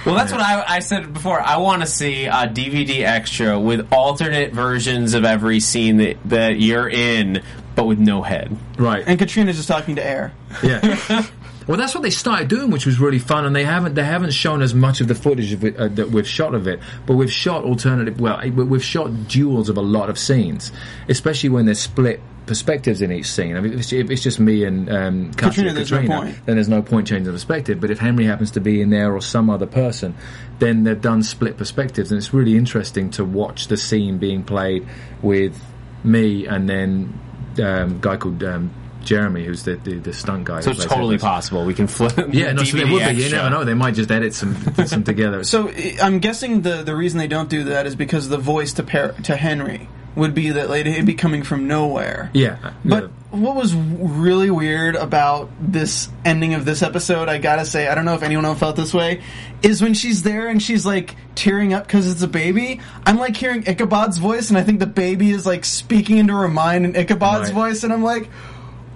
Well, 0.05 0.15
that's 0.15 0.31
what 0.31 0.41
I, 0.41 0.63
I 0.67 0.79
said 0.79 1.13
before. 1.13 1.41
I 1.41 1.57
want 1.57 1.81
to 1.81 1.87
see 1.87 2.25
a 2.25 2.47
DVD 2.47 3.01
extra 3.01 3.59
with 3.59 3.91
alternate 3.91 4.53
versions 4.53 5.13
of 5.13 5.25
every 5.25 5.59
scene 5.59 5.97
that, 5.97 6.17
that 6.25 6.59
you're 6.59 6.87
in, 6.87 7.41
but 7.75 7.85
with 7.85 7.99
no 7.99 8.21
head. 8.21 8.55
Right. 8.77 9.03
And 9.05 9.17
Katrina's 9.17 9.55
just 9.55 9.67
talking 9.67 9.95
to 9.95 10.05
air. 10.05 10.33
Yeah. 10.63 11.25
Well, 11.67 11.77
that's 11.77 11.95
what 11.95 12.03
they 12.03 12.11
started 12.11 12.47
doing, 12.47 12.69
which 12.69 12.85
was 12.85 12.99
really 12.99 13.17
fun, 13.17 13.45
and 13.45 13.55
they 13.55 13.63
haven't 13.63 13.95
they 13.95 14.03
haven't 14.03 14.33
shown 14.33 14.61
as 14.61 14.75
much 14.75 15.01
of 15.01 15.07
the 15.07 15.15
footage 15.15 15.51
of 15.51 15.63
it, 15.63 15.75
uh, 15.77 15.87
that 15.87 16.11
we've 16.11 16.27
shot 16.27 16.53
of 16.53 16.67
it, 16.67 16.79
but 17.07 17.15
we've 17.15 17.31
shot 17.31 17.63
alternative. 17.63 18.19
Well, 18.19 18.39
we've 18.51 18.83
shot 18.83 19.27
duels 19.27 19.67
of 19.67 19.77
a 19.77 19.81
lot 19.81 20.11
of 20.11 20.19
scenes, 20.19 20.71
especially 21.09 21.49
when 21.49 21.65
they're 21.65 21.73
split 21.73 22.21
perspectives 22.45 23.01
in 23.01 23.11
each 23.11 23.27
scene. 23.27 23.55
I 23.55 23.59
mean, 23.61 23.73
if 23.73 23.79
it's, 23.79 23.93
if 23.93 24.09
it's 24.11 24.21
just 24.23 24.39
me 24.39 24.63
and 24.63 24.89
um, 24.89 25.31
Katia 25.33 25.49
Katrina, 25.49 25.73
there's 25.73 25.91
no 25.91 25.97
Katrina, 25.99 26.21
point. 26.21 26.45
then 26.45 26.55
there's 26.55 26.69
no 26.69 26.81
point 26.81 27.07
changing 27.07 27.25
the 27.25 27.31
perspective. 27.31 27.79
But 27.79 27.91
if 27.91 27.99
Henry 27.99 28.25
happens 28.25 28.51
to 28.51 28.59
be 28.61 28.81
in 28.81 28.89
there 28.89 29.13
or 29.13 29.21
some 29.21 29.49
other 29.49 29.65
person, 29.67 30.15
then 30.59 30.83
they've 30.83 31.01
done 31.01 31.23
split 31.23 31.57
perspectives, 31.57 32.11
and 32.11 32.17
it's 32.17 32.33
really 32.33 32.55
interesting 32.55 33.09
to 33.11 33.25
watch 33.25 33.67
the 33.67 33.77
scene 33.77 34.17
being 34.17 34.43
played 34.43 34.87
with 35.21 35.59
me 36.03 36.45
and 36.47 36.69
then 36.69 37.19
um, 37.59 37.63
a 37.65 37.97
guy 38.01 38.17
called. 38.17 38.43
Um, 38.43 38.73
Jeremy, 39.03 39.45
who's 39.45 39.61
the, 39.61 39.75
the, 39.75 39.99
the 39.99 40.13
stunt 40.13 40.45
guy. 40.45 40.61
So 40.61 40.71
it's 40.71 40.83
totally 40.83 41.13
Headless. 41.17 41.21
possible. 41.21 41.63
We 41.65 41.75
can 41.75 41.85
flip. 41.85 42.13
Yeah, 42.33 42.53
no, 42.53 42.63
so 42.63 42.75
DVD 42.75 42.85
they 42.85 42.91
would 42.91 43.15
be. 43.15 43.21
You 43.23 43.29
never 43.29 43.49
know. 43.51 43.63
They 43.63 43.75
might 43.75 43.93
just 43.93 44.09
edit 44.09 44.33
some 44.33 44.55
some 44.87 45.03
together. 45.13 45.43
So 45.43 45.69
I- 45.69 45.97
I'm 46.01 46.17
guessing 46.17 46.61
the 46.61 46.81
the 46.81 46.95
reason 46.95 47.19
they 47.19 47.27
don't 47.27 47.47
do 47.47 47.65
that 47.65 47.85
is 47.85 47.95
because 47.95 48.29
the 48.29 48.39
voice 48.39 48.73
to 48.73 48.83
par- 48.83 49.11
to 49.11 49.35
Henry 49.35 49.87
would 50.15 50.33
be 50.33 50.51
that 50.51 50.69
like, 50.69 50.85
it'd 50.85 51.05
be 51.05 51.13
coming 51.13 51.43
from 51.43 51.67
nowhere. 51.67 52.29
yeah, 52.33 52.71
But 52.85 53.11
what 53.31 53.55
was 53.55 53.73
really 53.75 54.49
weird 54.49 54.95
about 54.95 55.49
this 55.59 56.07
ending 56.23 56.53
of 56.53 56.63
this 56.63 56.81
episode, 56.81 57.27
I 57.27 57.37
gotta 57.37 57.65
say, 57.65 57.87
I 57.89 57.95
don't 57.95 58.05
know 58.05 58.13
if 58.13 58.23
anyone 58.23 58.45
else 58.45 58.59
felt 58.59 58.77
this 58.77 58.93
way, 58.93 59.21
is 59.61 59.81
when 59.81 59.93
she's 59.93 60.23
there 60.23 60.47
and 60.47 60.61
she's 60.63 60.85
like 60.85 61.15
tearing 61.35 61.73
up 61.73 61.85
because 61.85 62.09
it's 62.09 62.21
a 62.21 62.27
baby. 62.29 62.79
I'm 63.05 63.17
like 63.17 63.35
hearing 63.35 63.63
Ichabod's 63.67 64.17
voice, 64.17 64.49
and 64.49 64.57
I 64.57 64.63
think 64.63 64.79
the 64.79 64.85
baby 64.87 65.31
is 65.31 65.45
like 65.45 65.65
speaking 65.65 66.17
into 66.17 66.33
her 66.33 66.47
mind 66.47 66.85
in 66.85 66.93
Ichabod's 66.95 67.51
Right. 67.51 67.53
voice, 67.53 67.83
and 67.83 67.91
I'm 67.91 68.03
like, 68.03 68.27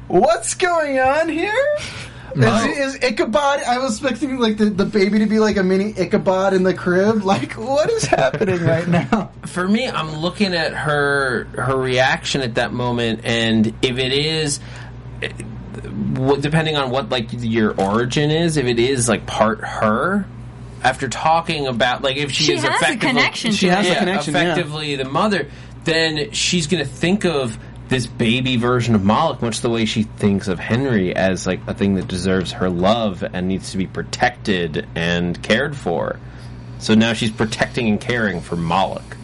what's 0.07 0.53
going 0.55 0.99
on 0.99 1.27
here? 1.27 1.53
No. 2.35 2.55
Is, 2.65 2.95
is 2.95 3.03
Ichabod? 3.03 3.61
I 3.63 3.77
was 3.79 3.99
expecting 3.99 4.37
like 4.37 4.57
the, 4.57 4.65
the 4.65 4.85
baby 4.85 5.19
to 5.19 5.25
be 5.25 5.39
like 5.39 5.57
a 5.57 5.63
mini 5.63 5.93
Ichabod 5.97 6.53
in 6.53 6.63
the 6.63 6.73
crib. 6.73 7.23
Like, 7.29 7.53
what 7.53 7.89
is 7.89 8.03
happening 8.05 8.61
right 8.63 8.87
now? 9.11 9.31
for 9.45 9.67
me, 9.67 9.87
I'm 9.87 10.17
looking 10.17 10.53
at 10.53 10.73
her 10.73 11.45
her 11.55 11.77
reaction 11.77 12.41
at 12.41 12.55
that 12.55 12.73
moment, 12.73 13.21
and 13.23 13.67
if 13.81 13.97
it 13.97 14.11
is, 14.13 14.59
eh, 15.21 15.29
depending 16.39 16.75
on 16.77 16.89
what 16.91 17.09
like 17.09 17.27
your 17.31 17.79
origin 17.79 18.31
is, 18.31 18.57
if 18.57 18.65
it 18.65 18.79
is 18.79 19.07
like 19.09 19.25
part 19.25 19.59
her. 19.61 20.25
After 20.81 21.09
talking 21.09 21.67
about 21.67 22.03
like 22.03 22.15
if 22.15 22.31
she, 22.31 22.45
She 22.45 22.53
is 22.53 22.63
has 22.63 22.95
a 22.95 22.97
connection 22.97 23.51
She 23.51 23.67
has 23.67 23.85
it. 23.85 23.97
a 23.97 23.99
connection, 23.99 24.33
yeah. 24.33 24.53
effectively 24.53 24.95
the 24.95 25.03
mother, 25.03 25.49
then 25.83 26.31
she's 26.31 26.67
going 26.67 26.81
to 26.81 26.89
think 26.89 27.25
of 27.25 27.59
this 27.89 28.05
baby 28.05 28.55
version 28.55 28.95
of 28.95 29.03
Moloch 29.03 29.41
much 29.41 29.61
the 29.61 29.69
way 29.69 29.85
she 29.85 30.03
thinks 30.03 30.47
of 30.47 30.59
Henry 30.59 31.15
as 31.15 31.45
like 31.45 31.59
a 31.67 31.73
thing 31.73 31.95
that 31.95 32.07
deserves 32.07 32.53
her 32.53 32.69
love 32.69 33.23
and 33.33 33.47
needs 33.47 33.71
to 33.71 33.77
be 33.77 33.87
protected 33.87 34.87
and 34.95 35.41
cared 35.41 35.75
for. 35.75 36.19
So 36.77 36.93
now 36.93 37.13
she's 37.13 37.31
protecting 37.31 37.89
and 37.89 37.99
caring 37.99 38.41
for 38.41 38.55
Moloch. 38.55 39.17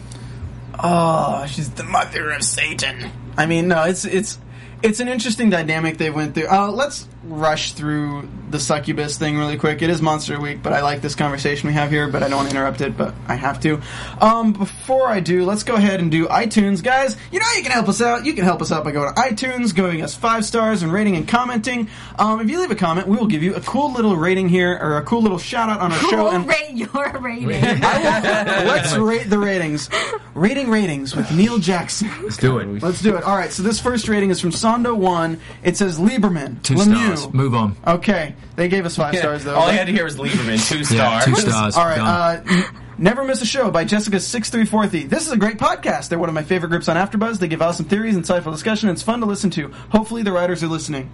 Oh, 0.78 1.46
she's 1.46 1.70
the 1.70 1.84
mother 1.84 2.30
of 2.32 2.42
Satan. 2.42 3.10
I 3.36 3.46
mean, 3.46 3.68
no, 3.68 3.84
it's 3.84 4.04
it's 4.04 4.38
it's 4.82 5.00
an 5.00 5.08
interesting 5.08 5.48
dynamic 5.48 5.96
they 5.96 6.10
went 6.10 6.34
through. 6.34 6.48
Uh, 6.48 6.70
let's 6.70 7.08
rush 7.28 7.72
through 7.72 8.28
the 8.50 8.60
succubus 8.60 9.18
thing 9.18 9.36
really 9.36 9.56
quick. 9.56 9.82
It 9.82 9.90
is 9.90 10.00
Monster 10.00 10.40
Week, 10.40 10.62
but 10.62 10.72
I 10.72 10.82
like 10.82 11.00
this 11.02 11.14
conversation 11.14 11.66
we 11.66 11.72
have 11.74 11.90
here, 11.90 12.08
but 12.08 12.22
I 12.22 12.28
don't 12.28 12.36
want 12.38 12.50
to 12.50 12.56
interrupt 12.56 12.80
it, 12.80 12.96
but 12.96 13.14
I 13.26 13.34
have 13.34 13.60
to. 13.60 13.80
Um, 14.20 14.52
before 14.52 15.08
I 15.08 15.20
do, 15.20 15.44
let's 15.44 15.64
go 15.64 15.74
ahead 15.74 16.00
and 16.00 16.10
do 16.10 16.26
iTunes, 16.26 16.82
guys. 16.82 17.16
You 17.32 17.40
know 17.40 17.44
how 17.46 17.54
you 17.56 17.62
can 17.62 17.72
help 17.72 17.88
us 17.88 18.00
out. 18.00 18.24
You 18.24 18.34
can 18.34 18.44
help 18.44 18.62
us 18.62 18.70
out 18.70 18.84
by 18.84 18.92
going 18.92 19.12
to 19.12 19.20
iTunes, 19.20 19.74
giving 19.74 20.02
us 20.02 20.14
five 20.14 20.44
stars, 20.44 20.82
and 20.82 20.92
rating 20.92 21.16
and 21.16 21.26
commenting. 21.26 21.88
Um, 22.18 22.40
if 22.40 22.48
you 22.48 22.60
leave 22.60 22.70
a 22.70 22.76
comment, 22.76 23.08
we 23.08 23.16
will 23.16 23.26
give 23.26 23.42
you 23.42 23.54
a 23.54 23.60
cool 23.60 23.92
little 23.92 24.16
rating 24.16 24.48
here 24.48 24.78
or 24.80 24.98
a 24.98 25.02
cool 25.02 25.22
little 25.22 25.38
shout 25.38 25.68
out 25.68 25.80
on 25.80 25.92
our 25.92 25.98
show. 25.98 26.24
We'll 26.24 26.32
And 26.32 26.46
rate 26.48 26.72
your 26.74 26.88
rating. 27.20 27.48
let's 27.48 28.94
rate 28.96 29.28
the 29.28 29.38
ratings. 29.38 29.90
Rating 30.34 30.70
ratings 30.70 31.16
with 31.16 31.30
Neil 31.32 31.58
Jackson. 31.58 32.10
let's 32.22 32.36
do 32.36 32.58
it. 32.58 32.82
Let's 32.82 33.00
do 33.02 33.16
it. 33.16 33.24
All 33.24 33.36
right. 33.36 33.50
So 33.52 33.62
this 33.62 33.80
first 33.80 34.08
rating 34.08 34.30
is 34.30 34.40
from 34.40 34.50
Sondo 34.50 34.94
One. 34.96 35.40
It 35.62 35.76
says 35.76 35.98
Lieberman. 35.98 36.62
Two 36.62 36.74
Lemieux. 36.74 37.15
Stars. 37.16 37.34
Move 37.34 37.54
on. 37.54 37.76
Okay, 37.86 38.34
they 38.56 38.68
gave 38.68 38.86
us 38.86 38.96
five 38.96 39.16
stars 39.16 39.44
though. 39.44 39.54
All 39.54 39.62
but- 39.66 39.70
I 39.70 39.76
had 39.76 39.86
to 39.86 39.92
hear 39.92 40.04
was 40.04 40.16
Lieberman, 40.16 40.68
two 40.68 40.78
Yeah, 40.94 41.20
stars. 41.20 41.24
two 41.24 41.50
stars. 41.50 41.76
All 41.76 41.84
right. 41.84 41.96
Done. 41.96 42.06
Uh, 42.06 42.42
n- 42.48 42.64
Never 42.98 43.24
Miss 43.24 43.42
a 43.42 43.46
Show 43.46 43.70
by 43.70 43.84
Jessica 43.84 44.18
six 44.20 44.48
three 44.48 44.64
four 44.64 44.86
three. 44.86 45.04
This 45.04 45.26
is 45.26 45.32
a 45.32 45.36
great 45.36 45.58
podcast. 45.58 46.08
They're 46.08 46.18
one 46.18 46.30
of 46.30 46.34
my 46.34 46.42
favorite 46.42 46.70
groups 46.70 46.88
on 46.88 46.96
AfterBuzz. 46.96 47.38
They 47.38 47.48
give 47.48 47.60
awesome 47.60 47.84
theories, 47.84 48.16
insightful 48.16 48.52
discussion. 48.52 48.88
and 48.88 48.96
It's 48.96 49.02
fun 49.02 49.20
to 49.20 49.26
listen 49.26 49.50
to. 49.50 49.68
Hopefully, 49.90 50.22
the 50.22 50.32
writers 50.32 50.62
are 50.62 50.68
listening. 50.68 51.10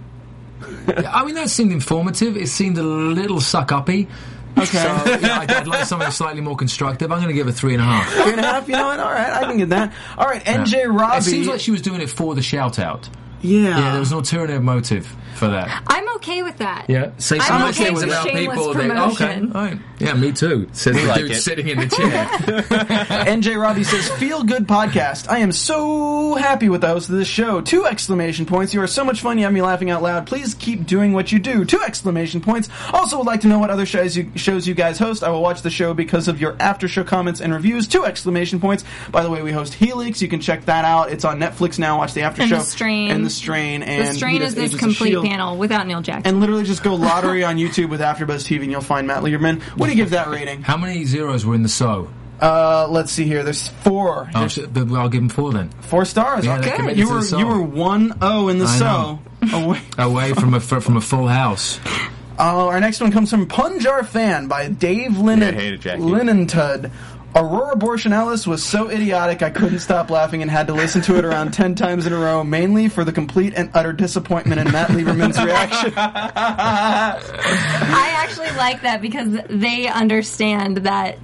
I 0.87 1.25
mean, 1.25 1.35
that 1.35 1.49
seemed 1.49 1.73
informative. 1.73 2.37
It 2.37 2.47
seemed 2.47 2.77
a 2.77 2.83
little 2.83 3.41
suck 3.41 3.71
uppy. 3.73 4.07
Okay. 4.57 4.65
So, 4.65 4.87
yeah, 5.19 5.39
I'd, 5.39 5.51
I'd 5.51 5.67
like 5.67 5.83
something 5.85 6.09
slightly 6.11 6.39
more 6.39 6.55
constructive. 6.55 7.11
I'm 7.11 7.17
going 7.17 7.27
to 7.29 7.33
give 7.33 7.47
it 7.47 7.53
three 7.53 7.73
and 7.73 7.81
a 7.81 7.85
half. 7.85 8.07
Three 8.13 8.31
and 8.31 8.39
a 8.39 8.43
half. 8.43 8.67
You 8.69 8.75
know 8.75 8.85
what? 8.85 8.99
All 8.99 9.11
right, 9.11 9.33
I 9.33 9.39
can 9.41 9.57
get 9.57 9.69
that. 9.69 9.93
All 10.17 10.25
right, 10.27 10.43
NJ 10.45 10.85
Robbie. 10.87 11.17
It 11.17 11.21
seems 11.23 11.47
like 11.47 11.59
she 11.59 11.71
was 11.71 11.81
doing 11.81 11.99
it 12.01 12.09
for 12.09 12.33
the 12.35 12.41
shout 12.43 12.79
out. 12.79 13.09
Yeah. 13.43 13.77
Yeah, 13.77 13.91
there 13.91 13.99
was 13.99 14.11
an 14.11 14.17
alternative 14.17 14.63
motive 14.63 15.05
for 15.35 15.47
that. 15.47 15.83
I'm 15.87 16.07
okay 16.15 16.43
with 16.43 16.57
that. 16.59 16.85
Yeah, 16.89 17.11
say 17.17 17.37
I'm 17.37 17.41
some 17.43 17.63
okay 17.69 17.85
things 17.85 17.99
with 18.01 18.09
about 18.09 18.27
shameless 18.27 18.57
people. 18.57 18.73
That, 18.73 18.97
oh, 18.97 19.11
okay, 19.11 19.15
promotion. 19.39 19.51
all 19.55 19.61
right. 19.63 19.79
Yeah, 19.99 20.13
me 20.13 20.31
too. 20.31 20.69
Says 20.73 20.95
the 20.95 21.05
like 21.05 21.17
dude 21.19 21.31
it. 21.31 21.35
sitting 21.41 21.67
in 21.69 21.79
the 21.79 21.87
chair. 21.87 22.25
NJ 23.25 23.59
Robbie 23.61 23.83
says, 23.83 24.09
"Feel 24.11 24.43
good 24.43 24.67
podcast. 24.67 25.29
I 25.29 25.39
am 25.39 25.51
so 25.51 26.35
happy 26.35 26.69
with 26.69 26.81
the 26.81 26.87
host 26.87 27.09
of 27.09 27.15
this 27.15 27.27
show. 27.27 27.61
Two 27.61 27.85
exclamation 27.85 28.45
points. 28.45 28.73
You 28.73 28.81
are 28.81 28.87
so 28.87 29.03
much 29.03 29.21
fun. 29.21 29.37
You 29.37 29.45
have 29.45 29.53
me 29.53 29.61
laughing 29.61 29.89
out 29.89 30.01
loud. 30.01 30.27
Please 30.27 30.53
keep 30.53 30.85
doing 30.85 31.13
what 31.13 31.31
you 31.31 31.39
do. 31.39 31.65
Two 31.65 31.81
exclamation 31.81 32.41
points. 32.41 32.69
Also, 32.91 33.17
would 33.17 33.27
like 33.27 33.41
to 33.41 33.47
know 33.47 33.59
what 33.59 33.69
other 33.69 33.85
shows 33.85 34.15
you 34.17 34.29
shows 34.35 34.67
you 34.67 34.73
guys 34.73 34.97
host. 34.99 35.23
I 35.23 35.29
will 35.29 35.41
watch 35.41 35.61
the 35.61 35.69
show 35.69 35.93
because 35.93 36.27
of 36.27 36.39
your 36.39 36.55
after 36.59 36.87
show 36.87 37.03
comments 37.03 37.41
and 37.41 37.53
reviews. 37.53 37.87
Two 37.87 38.05
exclamation 38.05 38.59
points. 38.59 38.83
By 39.11 39.23
the 39.23 39.29
way, 39.29 39.41
we 39.41 39.51
host 39.51 39.73
Helix. 39.73 40.21
You 40.21 40.27
can 40.27 40.39
check 40.41 40.65
that 40.65 40.85
out. 40.85 41.11
It's 41.11 41.25
on 41.25 41.39
Netflix 41.39 41.79
now. 41.79 41.97
Watch 41.97 42.13
the 42.13 42.21
after 42.21 42.41
And 42.43 42.49
show 42.49 42.57
The 42.57 42.63
Strain. 42.63 43.11
and 43.11 43.25
the 43.25 43.29
strain 43.33 43.83
and 43.83 44.07
The 44.07 44.13
strain 44.13 44.41
is 44.41 44.55
this 44.55 44.75
complete 44.75 45.21
panel 45.23 45.57
without 45.57 45.87
Neil 45.87 46.01
Jackson. 46.01 46.27
And 46.27 46.39
literally 46.39 46.63
just 46.63 46.83
go 46.83 46.95
lottery 47.09 47.43
on 47.43 47.57
YouTube 47.57 47.89
with 47.89 48.01
AfterBuzz 48.01 48.45
TV, 48.47 48.63
and 48.63 48.71
you'll 48.71 48.81
find 48.81 49.07
Matt 49.07 49.23
Lieberman. 49.23 49.61
What 49.77 49.87
do 49.87 49.91
you 49.91 49.97
give 49.97 50.11
that 50.11 50.27
rating? 50.27 50.61
How 50.61 50.77
many 50.77 51.03
zeros 51.05 51.45
were 51.45 51.55
in 51.55 51.63
the 51.63 51.69
so? 51.69 52.09
Uh, 52.39 52.87
let's 52.89 53.11
see 53.11 53.23
here. 53.23 53.43
There's 53.43 53.67
four. 53.69 54.29
Oh, 54.35 54.39
There's 54.39 54.53
sh- 54.53 54.59
but 54.71 54.91
I'll 54.91 55.07
give 55.07 55.21
him 55.21 55.29
four 55.29 55.53
then. 55.53 55.69
Four 55.81 56.03
stars. 56.03 56.45
Yeah, 56.45 56.57
they're 56.57 56.67
okay, 56.67 56.75
committed 56.77 56.97
you 56.97 57.05
to 57.05 57.09
the 57.09 57.15
were 57.15 57.21
song. 57.21 57.39
you 57.39 57.47
were 57.47 57.61
one 57.61 58.19
zero 58.19 58.47
in 58.49 58.57
the 58.59 58.65
I 58.65 58.77
so. 58.77 59.19
Away. 59.53 59.81
Away 59.97 60.33
from 60.33 60.53
a 60.53 60.59
from 60.59 60.97
a 60.97 61.01
full 61.01 61.27
house. 61.27 61.79
Uh, 62.37 62.65
our 62.65 62.79
next 62.79 62.99
one 62.99 63.11
comes 63.11 63.29
from 63.29 63.47
Punjar 63.47 64.05
Fan 64.05 64.47
by 64.47 64.67
Dave 64.67 65.11
Linnen 65.11 65.41
Yeah, 65.41 65.47
I 65.49 65.51
hate 65.61 65.73
it, 65.75 65.81
Jackie. 65.81 66.01
Linnentud. 66.01 66.91
Aurora 67.35 67.75
Borealis 67.75 68.45
was 68.45 68.63
so 68.63 68.89
idiotic 68.89 69.41
I 69.41 69.49
couldn't 69.49 69.79
stop 69.79 70.11
laughing 70.11 70.41
and 70.43 70.51
had 70.51 70.67
to 70.67 70.73
listen 70.73 71.01
to 71.03 71.17
it 71.17 71.25
around 71.25 71.51
ten 71.51 71.73
times 71.75 72.05
in 72.05 72.13
a 72.13 72.19
row, 72.19 72.43
mainly 72.43 72.89
for 72.89 73.03
the 73.03 73.11
complete 73.11 73.53
and 73.55 73.71
utter 73.73 73.91
disappointment 73.91 74.61
in 74.61 74.71
Matt 74.71 74.89
Lieberman's 74.89 75.43
reaction. 75.43 75.93
I 75.95 77.17
actually 78.17 78.51
like 78.51 78.83
that 78.83 79.01
because 79.01 79.35
they 79.49 79.87
understand 79.87 80.77
that 80.77 81.17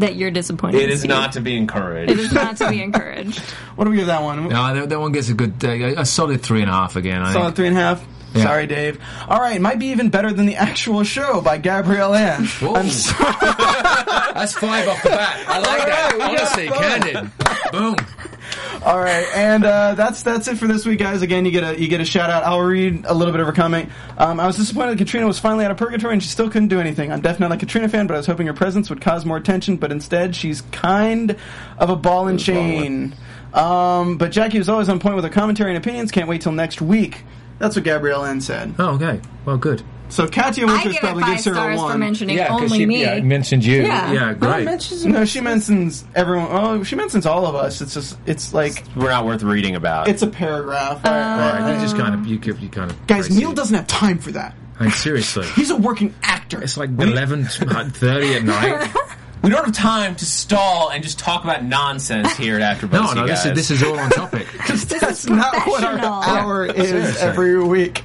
that 0.00 0.16
you're 0.16 0.32
disappointed. 0.32 0.80
It 0.82 0.90
is 0.90 1.00
Steve. 1.00 1.10
not 1.10 1.32
to 1.34 1.40
be 1.40 1.56
encouraged. 1.56 2.10
It 2.10 2.18
is 2.18 2.32
not 2.32 2.56
to 2.56 2.68
be 2.68 2.82
encouraged. 2.82 3.40
What 3.76 3.84
do 3.86 3.90
we 3.90 3.96
give 3.96 4.06
that 4.06 4.22
one? 4.22 4.48
No, 4.48 4.72
that, 4.74 4.88
that 4.90 5.00
one 5.00 5.10
gets 5.10 5.30
a 5.30 5.34
good, 5.34 5.64
uh, 5.64 6.00
a 6.00 6.06
solid 6.06 6.40
three 6.44 6.60
and 6.62 6.70
a 6.70 6.72
half 6.72 6.94
again. 6.94 7.20
I 7.22 7.32
Solid 7.32 7.46
think. 7.46 7.56
three 7.56 7.66
and 7.66 7.76
a 7.76 7.80
half. 7.80 8.06
Yeah. 8.34 8.42
Sorry, 8.44 8.66
Dave. 8.66 9.00
All 9.28 9.40
right, 9.40 9.60
might 9.60 9.78
be 9.78 9.86
even 9.86 10.10
better 10.10 10.32
than 10.32 10.46
the 10.46 10.56
actual 10.56 11.04
show 11.04 11.40
by 11.40 11.56
Gabrielle 11.58 12.14
Ann. 12.14 12.44
Whoa. 12.46 12.74
I'm 12.74 12.88
sorry. 12.90 13.34
That's 14.34 14.54
five 14.54 14.88
off 14.88 15.02
the 15.02 15.10
bat. 15.10 15.44
I 15.48 15.58
like 15.60 15.68
All 15.68 15.76
right, 15.76 15.86
that. 15.86 16.14
got 16.18 16.30
Honestly, 16.30 16.68
candid. 16.68 17.30
Boom. 17.72 17.96
All 18.84 18.98
right, 19.00 19.26
and 19.34 19.64
uh, 19.64 19.94
that's 19.94 20.22
that's 20.22 20.46
it 20.48 20.58
for 20.58 20.66
this 20.66 20.84
week, 20.84 20.98
guys. 20.98 21.22
Again, 21.22 21.46
you 21.46 21.50
get 21.50 21.64
a 21.64 21.80
you 21.80 21.88
get 21.88 22.00
a 22.02 22.04
shout 22.04 22.28
out. 22.28 22.44
I'll 22.44 22.60
read 22.60 23.04
a 23.06 23.14
little 23.14 23.32
bit 23.32 23.40
of 23.40 23.46
her 23.46 23.52
comment. 23.52 23.88
Um, 24.18 24.38
I 24.38 24.46
was 24.46 24.56
disappointed 24.56 24.92
that 24.92 24.98
Katrina 24.98 25.26
was 25.26 25.38
finally 25.38 25.64
out 25.64 25.70
of 25.70 25.78
purgatory 25.78 26.12
and 26.12 26.22
she 26.22 26.28
still 26.28 26.50
couldn't 26.50 26.68
do 26.68 26.78
anything. 26.80 27.10
I'm 27.10 27.22
definitely 27.22 27.48
not 27.54 27.56
a 27.56 27.60
Katrina 27.66 27.88
fan, 27.88 28.06
but 28.06 28.14
I 28.14 28.18
was 28.18 28.26
hoping 28.26 28.46
her 28.46 28.52
presence 28.52 28.90
would 28.90 29.00
cause 29.00 29.24
more 29.24 29.38
attention. 29.38 29.76
But 29.78 29.90
instead, 29.92 30.36
she's 30.36 30.60
kind 30.72 31.36
of 31.78 31.88
a 31.88 31.96
ball 31.96 32.28
and 32.28 32.38
chain. 32.38 33.14
Um, 33.54 34.18
but 34.18 34.32
Jackie 34.32 34.58
was 34.58 34.68
always 34.68 34.88
on 34.90 34.98
point 34.98 35.14
with 35.16 35.24
her 35.24 35.30
commentary 35.30 35.70
and 35.70 35.78
opinions. 35.78 36.10
Can't 36.10 36.28
wait 36.28 36.42
till 36.42 36.52
next 36.52 36.82
week. 36.82 37.22
That's 37.58 37.76
what 37.76 37.84
Gabrielle 37.84 38.24
N 38.24 38.40
said. 38.40 38.74
Oh, 38.78 38.94
okay. 38.94 39.20
Well, 39.44 39.56
good. 39.56 39.82
So 40.10 40.28
Katia 40.28 40.64
I 40.64 40.72
Winters 40.72 40.82
give 40.84 40.94
it 40.96 41.00
probably 41.00 41.22
five 41.22 41.32
gives 41.32 41.44
her 41.46 41.52
a 41.52 41.54
stars 41.54 41.78
for 41.80 41.84
one. 41.86 41.98
mentioning 42.00 42.36
'cause 42.38 42.62
only 42.62 42.78
she 42.78 42.86
me. 42.86 43.00
yeah, 43.02 43.20
mentioned 43.20 43.64
you. 43.64 43.82
Yeah. 43.82 44.12
Yeah, 44.12 44.32
great. 44.34 44.66
No, 45.06 45.24
she 45.24 45.40
mentions 45.40 46.04
everyone. 46.14 46.48
Oh, 46.50 46.82
she 46.84 46.94
mentions 46.94 47.26
all 47.26 47.46
of 47.46 47.54
us. 47.54 47.80
It's 47.80 47.94
just, 47.94 48.18
it's 48.26 48.52
like, 48.52 48.84
We're 48.94 49.08
not 49.08 49.24
worth 49.24 49.42
reading 49.42 49.76
about. 49.76 50.08
it's 50.08 50.22
a 50.22 50.26
paragraph. 50.26 51.04
Uh, 51.04 51.08
Right, 51.08 51.74
you 51.74 51.80
just 51.80 51.96
kind 51.96 52.14
of 52.14 52.26
you 52.26 52.38
give 52.38 52.60
you 52.60 52.68
kind 52.68 52.90
of 52.90 53.06
Guys, 53.06 53.30
Neil 53.34 53.50
it. 53.50 53.56
doesn't 53.56 53.74
have 53.74 53.86
time 53.86 54.18
for 54.18 54.30
that. 54.32 54.54
I 54.78 54.84
mean, 54.84 54.92
seriously, 54.92 55.46
He's 55.56 55.70
a 55.70 55.76
working 55.76 56.14
actor. 56.22 56.62
it's 56.62 56.76
like 56.76 56.90
eleven 56.90 57.44
thirty 57.46 58.34
at 58.34 58.44
night. 58.44 58.88
we 59.44 59.50
don't 59.50 59.64
have 59.64 59.74
time 59.74 60.16
to 60.16 60.24
stall 60.24 60.90
and 60.90 61.02
just 61.04 61.18
talk 61.18 61.44
about 61.44 61.62
nonsense 61.62 62.34
here 62.36 62.58
at 62.58 62.78
AfterBuzz. 62.78 62.92
No, 62.92 63.12
no, 63.12 63.26
this 63.26 63.44
is 63.46 63.52
this 63.54 63.70
is 63.70 63.82
all 63.82 63.98
on 63.98 64.10
topic. 64.10 64.48
That's 64.68 65.26
not 65.26 65.54
what 65.66 65.84
our 65.84 65.92
professional. 65.92 66.12
hour 66.22 66.66
is 66.66 66.88
Seriously. 66.88 67.20
every 67.22 67.62
week. 67.62 68.02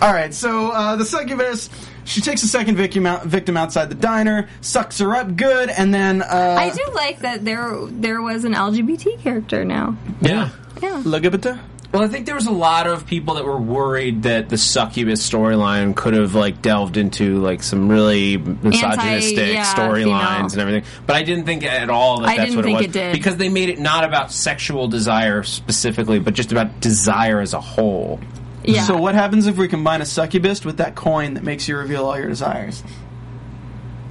All 0.00 0.12
right, 0.12 0.32
so 0.32 0.70
uh, 0.70 0.96
the 0.96 1.04
succubus. 1.04 1.68
She 2.04 2.20
takes 2.20 2.42
a 2.42 2.48
second 2.48 2.76
victim 2.76 3.06
out, 3.06 3.26
victim 3.26 3.56
outside 3.56 3.88
the 3.88 3.94
diner, 3.94 4.48
sucks 4.60 4.98
her 4.98 5.14
up 5.14 5.36
good, 5.36 5.68
and 5.70 5.92
then 5.94 6.20
uh, 6.22 6.56
I 6.58 6.70
do 6.70 6.82
like 6.94 7.20
that 7.20 7.44
there 7.44 7.76
there 7.90 8.20
was 8.22 8.44
an 8.44 8.54
LGBT 8.54 9.20
character 9.20 9.64
now. 9.64 9.96
yeah. 10.20 10.48
Yeah. 10.80 11.00
Lagabita. 11.04 11.60
Well, 11.92 12.02
I 12.02 12.08
think 12.08 12.24
there 12.24 12.34
was 12.34 12.46
a 12.46 12.50
lot 12.52 12.86
of 12.86 13.06
people 13.06 13.34
that 13.34 13.44
were 13.44 13.60
worried 13.60 14.22
that 14.22 14.48
the 14.48 14.56
succubus 14.56 15.28
storyline 15.28 15.94
could 15.94 16.14
have 16.14 16.34
like 16.34 16.62
delved 16.62 16.96
into 16.96 17.38
like 17.40 17.62
some 17.62 17.88
really 17.90 18.38
misogynistic 18.38 19.52
yeah, 19.52 19.64
storylines 19.74 20.52
and 20.52 20.60
everything. 20.62 20.84
But 21.06 21.16
I 21.16 21.22
didn't 21.22 21.44
think 21.44 21.64
at 21.64 21.90
all 21.90 22.20
that 22.20 22.28
I 22.30 22.36
that's 22.38 22.50
didn't 22.50 22.56
what 22.56 22.64
think 22.64 22.78
it 22.80 22.84
it 22.84 22.86
was 22.88 22.92
did. 22.94 23.12
because 23.12 23.36
they 23.36 23.50
made 23.50 23.68
it 23.68 23.78
not 23.78 24.04
about 24.04 24.32
sexual 24.32 24.88
desire 24.88 25.42
specifically, 25.42 26.18
but 26.18 26.32
just 26.32 26.50
about 26.50 26.80
desire 26.80 27.40
as 27.40 27.52
a 27.52 27.60
whole. 27.60 28.20
Yeah. 28.64 28.84
So 28.84 28.96
what 28.96 29.14
happens 29.14 29.46
if 29.46 29.58
we 29.58 29.68
combine 29.68 30.00
a 30.00 30.06
succubus 30.06 30.64
with 30.64 30.78
that 30.78 30.94
coin 30.94 31.34
that 31.34 31.42
makes 31.44 31.68
you 31.68 31.76
reveal 31.76 32.06
all 32.06 32.16
your 32.18 32.28
desires? 32.28 32.82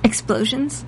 Explosions. 0.03 0.83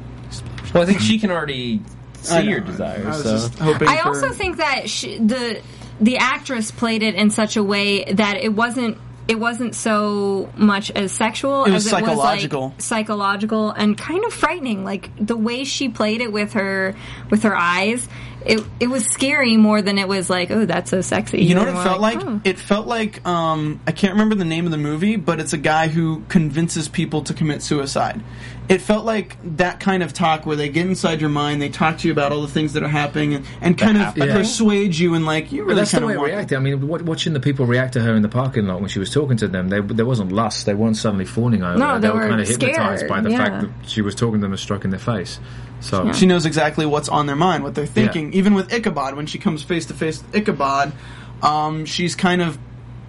Well, 0.74 0.84
I 0.84 0.86
think 0.86 1.00
she 1.00 1.18
can 1.20 1.32
already 1.32 1.82
see 2.22 2.36
I 2.36 2.42
know. 2.44 2.50
your 2.52 2.62
I 2.62 2.66
desires. 2.66 3.06
was 3.06 3.24
So. 3.24 3.32
just 3.32 3.60
hoping. 3.60 3.88
I 3.88 3.98
for- 4.02 4.08
also 4.10 4.30
think 4.32 4.58
that 4.58 4.90
she, 4.90 5.18
the 5.18 5.62
the 6.04 6.18
actress 6.18 6.70
played 6.72 7.02
it 7.02 7.16
in 7.16 7.30
such 7.30 7.56
a 7.58 7.64
way 7.64 8.04
that 8.14 8.38
it 8.38 8.54
wasn't 8.54 8.98
it 9.26 9.40
wasn't 9.40 9.74
so 9.74 10.50
much 10.58 10.92
as 10.92 11.14
sexual 11.14 11.64
It 11.64 11.72
was 11.72 11.86
as 11.86 11.92
psychological. 11.92 12.60
it 12.60 12.66
was 12.66 12.74
like 12.74 12.82
psychological 12.82 13.70
and 13.72 13.98
kind 13.98 14.26
of 14.26 14.34
frightening. 14.34 14.84
Like 14.84 15.10
the 15.16 15.38
way 15.38 15.64
she 15.64 15.88
played 15.88 16.20
it 16.20 16.32
with 16.34 16.54
her 16.54 16.94
with 17.30 17.44
her 17.44 17.56
eyes, 17.56 18.06
it 18.46 18.62
it 18.82 18.88
was 18.88 19.06
scary 19.06 19.56
more 19.56 19.82
than 19.82 19.98
it 19.98 20.10
was 20.10 20.30
like, 20.30 20.52
oh, 20.52 20.66
that's 20.66 20.90
so 20.92 21.00
sexy. 21.00 21.42
You 21.42 21.56
know 21.56 21.62
what 21.62 21.70
it 21.70 21.84
felt 21.84 22.02
like? 22.02 22.20
oh. 22.22 22.42
It 22.44 22.60
felt 22.60 22.86
like 22.86 23.26
um, 23.26 23.80
I 23.88 23.94
can't 23.94 24.12
remember 24.12 24.36
the 24.36 24.44
name 24.44 24.66
of 24.66 24.72
the 24.72 24.78
movie, 24.78 25.16
but 25.16 25.40
it's 25.40 25.54
a 25.54 25.58
guy 25.58 25.88
who 25.88 26.24
convinces 26.28 26.90
people 26.90 27.22
to 27.24 27.34
commit 27.34 27.62
suicide. 27.62 28.22
It 28.70 28.80
felt 28.82 29.04
like 29.04 29.36
that 29.58 29.82
kind 29.82 30.04
of 30.04 30.14
talk 30.14 30.46
where 30.46 30.56
they 30.56 30.70
get 30.70 30.86
inside 30.86 31.20
your 31.20 31.30
mind, 31.30 31.62
they 31.62 31.68
talk 31.68 31.98
to 32.00 32.08
you 32.08 32.14
about 32.14 32.32
all 32.32 32.42
the 32.42 32.48
things 32.48 32.74
that 32.74 32.84
are 32.84 32.88
happening, 32.88 33.34
and, 33.36 33.46
and 33.62 33.78
kind 33.78 33.98
of 33.98 34.04
happening? 34.04 34.30
persuade 34.30 34.96
you 34.96 35.16
and 35.16 35.26
like 35.26 35.52
you 35.52 35.64
But 35.64 35.68
really 35.68 35.82
that's 35.82 35.92
the 35.92 35.98
kind 35.98 36.08
way 36.08 36.14
of 36.16 36.22
it 36.22 36.26
reacted. 36.26 36.58
I 36.58 36.62
mean, 36.62 36.88
wa- 36.88 37.00
watching 37.04 37.34
the 37.34 37.42
people 37.42 37.66
react 37.66 37.94
to 37.94 38.02
her 38.02 38.16
in 38.16 38.22
the 38.22 38.30
parking 38.30 38.66
lot 38.68 38.80
when 38.80 38.88
she 38.90 39.00
was 39.00 39.12
talking 39.12 39.36
to 39.38 39.50
them, 39.50 39.68
they, 39.68 39.82
there 39.82 40.06
wasn't 40.06 40.32
lust. 40.32 40.66
They 40.66 40.74
weren't 40.74 40.96
suddenly 40.96 41.26
fawning 41.26 41.62
over 41.62 41.78
No, 41.78 41.88
her. 41.88 42.00
they 42.00 42.08
They, 42.08 42.14
were, 42.14 42.20
were 42.22 42.30
kind 42.30 42.42
of 42.42 42.48
hypnotized 42.48 43.00
scared, 43.00 43.10
by 43.10 43.20
the 43.22 43.32
yeah. 43.32 43.38
fact 43.38 43.62
that 43.62 43.90
she 43.90 44.02
was 44.02 44.16
talking 44.16 44.36
to 44.40 44.46
them 44.46 44.54
and 44.54 44.60
stroking 44.60 44.92
their 44.92 45.00
face. 45.00 45.42
So 45.82 46.14
She 46.14 46.26
knows 46.26 46.46
exactly 46.46 46.86
what's 46.86 47.10
on 47.10 47.26
their 47.26 47.36
mind, 47.36 47.64
what 47.66 47.76
they're 47.76 47.86
thinking. 47.86 48.32
Even 48.34 48.54
with 48.54 48.72
Ichabod, 48.74 49.16
when 49.16 49.26
she 49.26 49.40
comes 49.40 49.62
face 49.62 49.88
to 49.88 49.94
face 49.94 50.22
with 50.24 50.34
Ichabod, 50.36 50.94
um, 51.42 51.84
she's 51.84 52.16
kind 52.16 52.42
of 52.42 52.58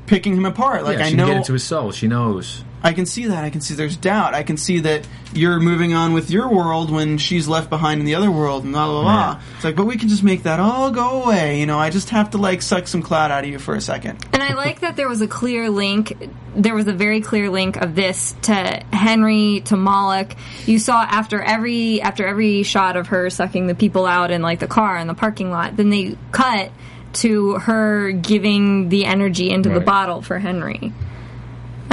picking 0.07 0.37
him 0.37 0.45
apart. 0.47 0.83
Like 0.83 0.99
yeah, 0.99 1.05
I 1.07 1.11
know, 1.12 1.27
can 1.27 1.35
get 1.35 1.37
into 1.38 1.53
his 1.53 1.62
soul. 1.62 1.93
She 1.93 2.09
knows. 2.09 2.64
I 2.85 2.92
can 2.92 3.07
see 3.07 3.29
that. 3.29 3.44
I 3.44 3.49
can 3.49 3.62
see 3.62 3.75
there's 3.75 3.97
doubt. 3.97 4.35
I 4.35 4.42
can 4.42 4.59
see 4.59 4.81
that 4.81 5.09
you're 5.33 5.59
moving 5.59 5.94
on 5.94 6.12
with 6.12 6.31
your 6.31 6.53
world 6.53 6.90
when 6.90 7.16
she's 7.16 7.49
left 7.49 7.70
behind 7.70 8.01
in 8.01 8.07
the 8.07 8.14
other 8.14 8.31
world, 8.31 8.64
and 8.64 8.75
blah 8.75 8.87
blah 8.87 9.03
blah. 9.03 9.40
It's 9.57 9.64
like, 9.64 9.75
but 9.75 9.87
we 9.87 9.97
can 9.97 10.11
just 10.11 10.23
make 10.23 10.42
that 10.42 10.61
all 10.61 10.90
go 10.90 11.23
away. 11.23 11.61
You 11.61 11.66
know, 11.66 11.79
I 11.79 11.88
just 11.88 12.11
have 12.11 12.33
to 12.33 12.38
like 12.38 12.61
suck 12.61 12.87
some 12.87 13.01
cloud 13.01 13.31
out 13.31 13.44
of 13.44 13.51
you 13.51 13.59
for 13.59 13.75
a 13.75 13.81
second. 13.81 14.23
And 14.35 14.42
I 14.42 14.53
like 14.53 14.81
that 14.81 14.97
there 14.97 15.09
was 15.09 15.23
a 15.23 15.27
clear 15.27 15.70
link. 15.70 16.12
There 16.55 16.75
was 16.75 16.87
a 16.87 16.92
very 16.92 17.23
clear 17.23 17.49
link 17.49 17.77
of 17.77 17.94
this 17.94 18.37
to 18.42 18.55
Henry 18.92 19.62
to 19.64 19.79
Moloch. 19.79 20.37
You 20.66 20.79
saw 20.79 21.01
after 21.01 21.40
every 21.40 22.03
after 22.03 22.27
every 22.27 22.64
shot 22.64 22.99
of 22.99 23.07
her 23.07 23.31
sucking 23.31 23.66
the 23.66 23.75
people 23.75 24.05
out 24.05 24.31
in 24.31 24.42
like 24.42 24.61
the 24.61 24.68
car 24.68 24.99
in 24.99 25.07
the 25.07 25.14
parking 25.14 25.51
lot. 25.51 25.75
Then 25.79 25.88
they 25.88 26.18
cut 26.33 26.70
to 27.14 27.55
her 27.55 28.12
giving 28.12 28.90
the 28.90 29.07
energy 29.07 29.49
into 29.49 29.70
the 29.70 29.81
bottle 29.81 30.20
for 30.20 30.38
Henry. 30.38 30.92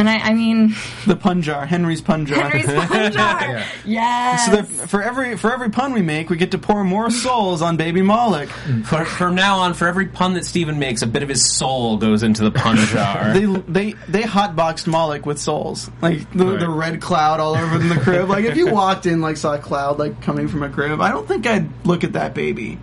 And 0.02 0.10
I, 0.10 0.18
I 0.18 0.34
mean, 0.34 0.74
The 1.06 1.16
pun 1.16 1.44
jar, 1.44 1.64
Henry's 1.68 2.02
pun 2.02 2.26
jar. 2.26 2.50
Henry's 2.50 2.66
pun 2.66 3.12
jar. 3.12 3.42
Yeah. 3.42 3.66
Yes. 3.86 4.46
So 4.48 4.52
that 4.56 4.66
for 4.90 5.04
every 5.04 5.38
for 5.38 5.54
every 5.54 5.70
pun 5.70 5.94
we 5.94 6.02
make, 6.02 6.32
we 6.32 6.38
get 6.38 6.50
to 6.52 6.58
pour 6.58 6.84
more 6.84 7.12
souls 7.12 7.62
on 7.62 7.78
Baby 7.78 8.02
Moloch. 8.02 8.50
For, 8.86 9.06
from 9.06 9.36
now 9.36 9.60
on, 9.60 9.76
for 9.76 9.88
every 9.88 10.08
pun 10.08 10.34
that 10.34 10.44
Steven 10.46 10.80
makes, 10.80 11.04
a 11.04 11.08
bit 11.08 11.22
of 11.22 11.30
his 11.30 11.56
soul 11.56 11.98
goes 11.98 12.24
into 12.24 12.44
the 12.44 12.50
pun 12.50 12.78
jar. 12.78 13.32
They 13.34 13.46
they 13.46 13.94
they 14.10 14.24
hotboxed 14.24 14.88
Moloch 14.88 15.28
with 15.28 15.38
souls, 15.38 15.92
like 16.02 16.32
the, 16.34 16.46
Right. 16.48 16.60
the 16.60 16.70
red 16.70 17.00
cloud 17.00 17.40
all 17.40 17.56
over 17.56 17.76
in 17.80 17.88
the 17.90 18.00
crib. 18.00 18.28
Like 18.28 18.46
if 18.46 18.58
you 18.58 18.72
walked 18.72 19.06
in, 19.06 19.22
like 19.22 19.38
saw 19.38 19.54
a 19.54 19.60
cloud 19.60 20.00
like 20.00 20.20
coming 20.24 20.48
from 20.48 20.64
a 20.64 20.70
crib, 20.70 21.00
I 21.00 21.12
don't 21.12 21.28
think 21.28 21.46
I'd 21.46 21.70
look 21.86 22.04
at 22.04 22.14
that 22.14 22.34
baby. 22.34 22.80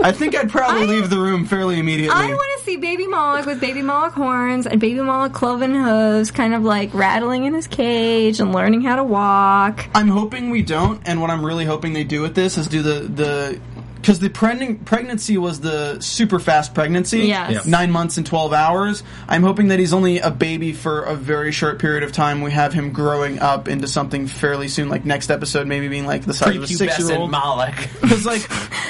I 0.00 0.12
think 0.12 0.36
I'd 0.36 0.48
probably 0.50 0.82
I- 0.82 0.86
leave 0.86 1.10
the 1.10 1.18
room 1.18 1.44
fairly 1.46 1.80
immediately. 1.80 2.14
I 2.14 2.28
want 2.28 2.58
to 2.58 2.64
see 2.64 2.76
Baby 2.76 3.08
Moloch 3.08 3.46
with 3.46 3.60
Baby 3.60 3.82
Moloch 3.82 4.12
horns 4.12 4.66
and 4.68 4.80
Baby 4.80 5.00
Moloch 5.00 5.32
cloven 5.32 5.74
hooves, 5.74 6.30
kind 6.30 6.51
of 6.54 6.62
like 6.62 6.92
rattling 6.94 7.44
in 7.44 7.54
his 7.54 7.66
cage 7.66 8.40
and 8.40 8.52
learning 8.52 8.82
how 8.82 8.96
to 8.96 9.04
walk. 9.04 9.88
I'm 9.94 10.08
hoping 10.08 10.50
we 10.50 10.62
don't, 10.62 11.00
and 11.06 11.20
what 11.20 11.30
I'm 11.30 11.44
really 11.44 11.64
hoping 11.64 11.92
they 11.92 12.04
do 12.04 12.22
with 12.22 12.34
this 12.34 12.58
is 12.58 12.68
do 12.68 12.82
the 12.82 13.00
the 13.00 13.60
because 14.02 14.18
the 14.18 14.28
preg- 14.28 14.84
pregnancy 14.84 15.38
was 15.38 15.60
the 15.60 15.98
super 16.00 16.38
fast 16.38 16.74
pregnancy, 16.74 17.20
Yes. 17.20 17.52
Yep. 17.52 17.66
nine 17.66 17.90
months 17.90 18.16
and 18.18 18.26
twelve 18.26 18.52
hours. 18.52 19.02
I'm 19.28 19.42
hoping 19.42 19.68
that 19.68 19.78
he's 19.78 19.94
only 19.94 20.18
a 20.18 20.30
baby 20.30 20.72
for 20.72 21.02
a 21.04 21.14
very 21.14 21.52
short 21.52 21.78
period 21.78 22.02
of 22.02 22.12
time. 22.12 22.42
We 22.42 22.50
have 22.50 22.72
him 22.74 22.92
growing 22.92 23.38
up 23.38 23.68
into 23.68 23.86
something 23.88 24.26
fairly 24.26 24.68
soon, 24.68 24.88
like 24.90 25.04
next 25.04 25.30
episode, 25.30 25.66
maybe 25.66 25.88
being 25.88 26.04
like 26.06 26.24
the 26.26 26.34
size 26.34 26.56
of 26.56 26.64
a 26.64 26.66
six 26.66 26.80
year 26.80 27.08
Prepubescent 27.08 27.18
old. 27.18 27.30
Moloch. 27.30 27.74
Because 28.02 28.26
like 28.26 28.42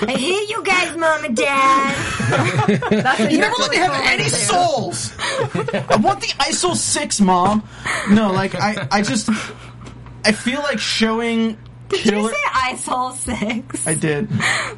I 0.08 0.12
hate 0.12 0.48
you 0.48 0.64
guys, 0.64 0.96
Mom 0.96 1.24
and 1.24 1.36
Dad. 1.36 2.80
That's 2.90 3.30
you 3.32 3.38
never 3.38 3.54
let 3.58 3.70
me 3.70 3.76
have 3.76 3.92
any 4.06 4.24
to. 4.24 4.30
souls. 4.30 5.12
I 5.20 5.96
want 6.02 6.20
the 6.22 6.32
ISO 6.40 6.74
six, 6.74 7.20
mom. 7.20 7.62
No, 8.10 8.32
like 8.32 8.54
I, 8.54 8.88
I 8.90 9.02
just, 9.02 9.28
I 10.24 10.32
feel 10.32 10.60
like 10.60 10.78
showing 10.80 11.56
Did 11.92 12.06
you 12.06 12.28
say 12.28 12.36
I 12.54 12.76
saw 12.76 13.10
six? 13.12 13.86
I 13.86 13.94
did. 13.94 14.28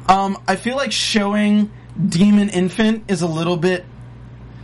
Um, 0.07 0.37
I 0.47 0.55
feel 0.55 0.75
like 0.75 0.91
showing 0.91 1.71
Demon 2.07 2.49
Infant 2.49 3.05
is 3.09 3.21
a 3.21 3.27
little 3.27 3.57
bit 3.57 3.85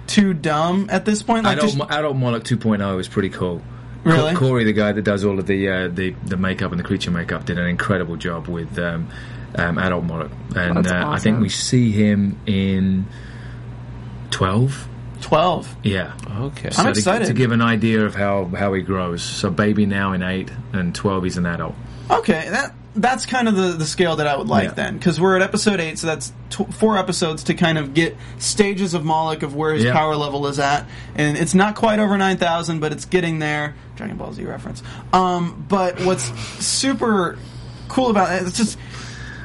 too 0.07 0.33
dumb 0.33 0.87
at 0.91 1.05
this 1.05 1.23
point. 1.23 1.45
Like, 1.45 1.57
Adult, 1.57 1.67
just- 1.67 1.77
Mo- 1.77 1.87
Adult 1.89 2.15
Moloch 2.17 2.43
2.0 2.43 2.99
is 2.99 3.07
pretty 3.07 3.29
cool. 3.29 3.61
Really? 4.03 4.35
Corey, 4.35 4.63
the 4.63 4.73
guy 4.73 4.91
that 4.91 5.03
does 5.03 5.23
all 5.23 5.37
of 5.37 5.45
the 5.45 5.69
uh, 5.69 5.87
the 5.87 6.15
the 6.25 6.35
makeup 6.35 6.71
and 6.71 6.79
the 6.79 6.83
creature 6.83 7.11
makeup, 7.11 7.45
did 7.45 7.59
an 7.59 7.67
incredible 7.67 8.15
job 8.15 8.47
with 8.47 8.77
um, 8.79 9.07
um, 9.55 9.77
Adult 9.77 10.03
Moloch, 10.05 10.31
and 10.55 10.77
That's 10.77 10.91
uh, 10.91 11.03
I 11.07 11.19
think 11.19 11.39
we 11.39 11.49
see 11.49 11.91
him 11.91 12.39
in 12.47 13.05
twelve. 14.31 14.87
Twelve. 15.21 15.73
Yeah, 15.83 16.13
Okay. 16.39 16.67
I'm 16.69 16.73
So 16.73 16.83
to- 16.83 16.89
excited. 16.89 17.27
to 17.27 17.33
give 17.33 17.51
an 17.51 17.61
idea 17.61 18.05
of 18.05 18.15
how 18.15 18.45
how 18.57 18.73
he 18.73 18.81
grows. 18.81 19.21
So 19.23 19.49
baby 19.49 19.85
now 19.85 20.13
in 20.13 20.23
eight, 20.23 20.49
and 20.73 20.93
twelve 20.93 21.23
he's 21.23 21.37
an 21.37 21.45
adult. 21.45 21.75
Okay, 22.09 22.47
that 22.49 22.73
that's 22.93 23.25
kind 23.25 23.47
of 23.47 23.55
the, 23.55 23.71
the 23.71 23.85
scale 23.85 24.17
that 24.17 24.27
I 24.27 24.35
would 24.35 24.49
like 24.49 24.65
Yeah. 24.65 24.73
then, 24.73 24.97
because 24.97 25.17
we're 25.17 25.37
at 25.37 25.41
episode 25.41 25.79
eight, 25.79 25.97
so 25.97 26.07
that's 26.07 26.33
tw- 26.49 26.73
four 26.73 26.97
episodes 26.97 27.45
to 27.45 27.53
kind 27.53 27.77
of 27.77 27.93
get 27.93 28.17
stages 28.37 28.93
of 28.93 29.05
Moloch 29.05 29.43
of 29.43 29.55
where 29.55 29.73
his 29.73 29.85
Yeah. 29.85 29.93
power 29.93 30.17
level 30.17 30.45
is 30.47 30.59
at, 30.59 30.85
and 31.15 31.37
it's 31.37 31.53
not 31.53 31.75
quite 31.75 31.99
over 31.99 32.17
nine 32.17 32.35
thousand, 32.35 32.81
but 32.81 32.91
it's 32.91 33.05
getting 33.05 33.39
there. 33.39 33.75
Dragon 33.95 34.17
Ball 34.17 34.33
Z 34.33 34.43
reference. 34.43 34.83
Um, 35.13 35.63
but 35.69 36.01
what's 36.03 36.25
super 36.63 37.37
cool 37.87 38.09
about 38.09 38.33
it, 38.41 38.45
it's 38.47 38.57
just 38.57 38.77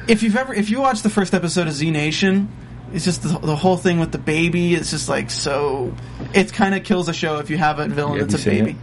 if 0.09 0.23
you've 0.23 0.35
ever 0.35 0.53
if 0.53 0.69
you 0.69 0.81
watch 0.81 1.01
the 1.01 1.09
first 1.09 1.33
episode 1.33 1.67
of 1.67 1.73
Z 1.73 1.89
Nation. 1.91 2.49
It's 2.93 3.05
just 3.05 3.23
the, 3.23 3.37
the 3.39 3.55
whole 3.55 3.77
thing 3.77 3.99
with 3.99 4.11
the 4.11 4.17
baby. 4.17 4.73
It's 4.75 4.91
just 4.91 5.09
like 5.09 5.29
so. 5.29 5.93
It 6.33 6.53
kind 6.53 6.73
of 6.75 6.83
kills 6.83 7.09
a 7.09 7.13
show 7.13 7.39
if 7.39 7.49
you 7.49 7.57
have 7.57 7.79
a 7.79 7.87
villain 7.87 8.19
Have 8.19 8.29
that's 8.31 8.45
a 8.45 8.49
baby. 8.49 8.71
it? 8.71 8.75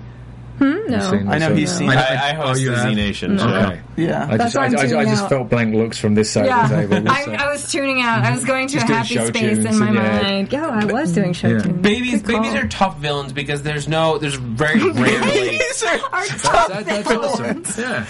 Hmm? 0.58 0.88
No. 0.88 1.10
I 1.32 1.38
know 1.38 1.52
he's 1.52 1.70
one? 1.70 1.78
seen- 1.78 1.90
I, 1.90 2.30
I 2.30 2.32
host 2.34 2.60
Oh, 2.60 2.62
you 2.62 2.70
the 2.70 2.76
Z? 2.82 2.94
Nation. 2.94 3.38
so- 3.40 3.48
Okay. 3.48 3.80
Yeah. 3.96 4.28
I 4.30 4.36
just, 4.38 4.56
I, 4.56 4.66
I'm 4.66 4.76
I, 4.76 4.98
I 5.00 5.04
just 5.04 5.28
felt 5.28 5.50
blank 5.50 5.74
looks 5.74 5.98
from 5.98 6.14
this 6.14 6.30
side 6.30 6.46
of 6.48 6.68
the 6.70 6.76
table. 6.76 7.08
I. 7.10 7.24
I 7.46 7.50
was 7.50 7.72
tuning 7.72 8.02
out. 8.02 8.22
I 8.24 8.30
was 8.32 8.44
going 8.44 8.68
to 8.68 8.74
Just 8.74 8.88
a 8.88 8.94
happy 8.94 9.18
space 9.26 9.58
in 9.64 9.78
my 9.80 9.86
and, 9.88 9.94
yeah. 9.96 10.22
mind. 10.22 10.52
Yeah, 10.52 10.66
I 10.68 10.84
was 10.84 11.12
doing 11.12 11.32
show 11.32 11.48
Yeah. 11.48 11.58
tunes. 11.58 11.82
Babies, 11.82 12.22
babies 12.22 12.54
are 12.54 12.68
tough 12.68 12.98
villains 12.98 13.32
because 13.32 13.64
there's 13.64 13.88
no, 13.88 14.18
there's 14.18 14.36
very 14.36 14.78
rarely, 14.92 15.58
Are 16.12 16.24
tough 16.26 16.68
That- 16.68 16.84
that's 16.86 17.08
villains. 17.08 17.76
Yeah. 17.78 18.06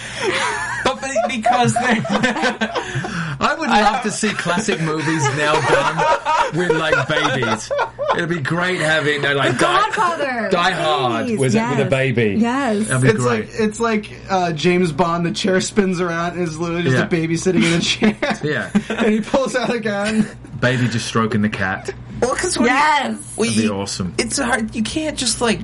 But 1.01 1.11
because 1.29 1.73
they're 1.73 2.03
I 3.37 3.55
would 3.59 3.69
love 3.69 4.03
to 4.03 4.11
see 4.11 4.29
classic 4.29 4.79
movies 4.81 5.23
now 5.35 5.53
done 5.67 6.57
with 6.57 6.71
like 6.71 7.07
babies. 7.07 7.71
It'd 8.15 8.29
be 8.29 8.39
great 8.39 8.79
having 8.79 9.25
uh, 9.25 9.35
like 9.35 9.57
Die, 9.57 9.81
Godfather. 9.81 10.49
Die 10.49 10.71
Hard 10.71 11.25
Please, 11.27 11.39
was 11.39 11.55
it 11.55 11.69
with 11.69 11.87
a 11.87 11.89
baby. 11.89 12.35
Yes. 12.39 12.87
That'd 12.87 13.01
be 13.03 13.07
It's 13.09 13.17
great. 13.17 13.47
like 13.47 13.59
it's 13.59 13.79
like 13.79 14.11
uh, 14.29 14.53
James 14.53 14.91
Bond. 14.91 15.25
The 15.25 15.31
chair 15.31 15.59
spins 15.61 15.99
around 15.99 16.33
and 16.33 16.41
is 16.43 16.57
literally 16.57 16.83
just 16.83 16.95
Yeah. 16.95 17.03
a 17.03 17.07
baby 17.09 17.35
sitting 17.37 17.63
in 17.63 17.73
a 17.73 17.79
chair. 17.81 18.17
yeah, 18.43 18.71
and 18.89 19.13
he 19.13 19.21
pulls 19.21 19.55
out 19.55 19.73
a 19.73 19.79
gun. 19.79 20.25
baby 20.61 20.87
just 20.87 21.07
stroking 21.07 21.41
the 21.41 21.49
cat. 21.49 21.93
well, 22.21 22.33
because 22.33 22.55
Yes. 22.57 23.35
That'd 23.35 23.55
be 23.55 23.69
awesome. 23.69 24.13
it's 24.17 24.37
hard. 24.39 24.73
You 24.75 24.83
can't 24.83 25.17
just 25.17 25.41
like 25.41 25.59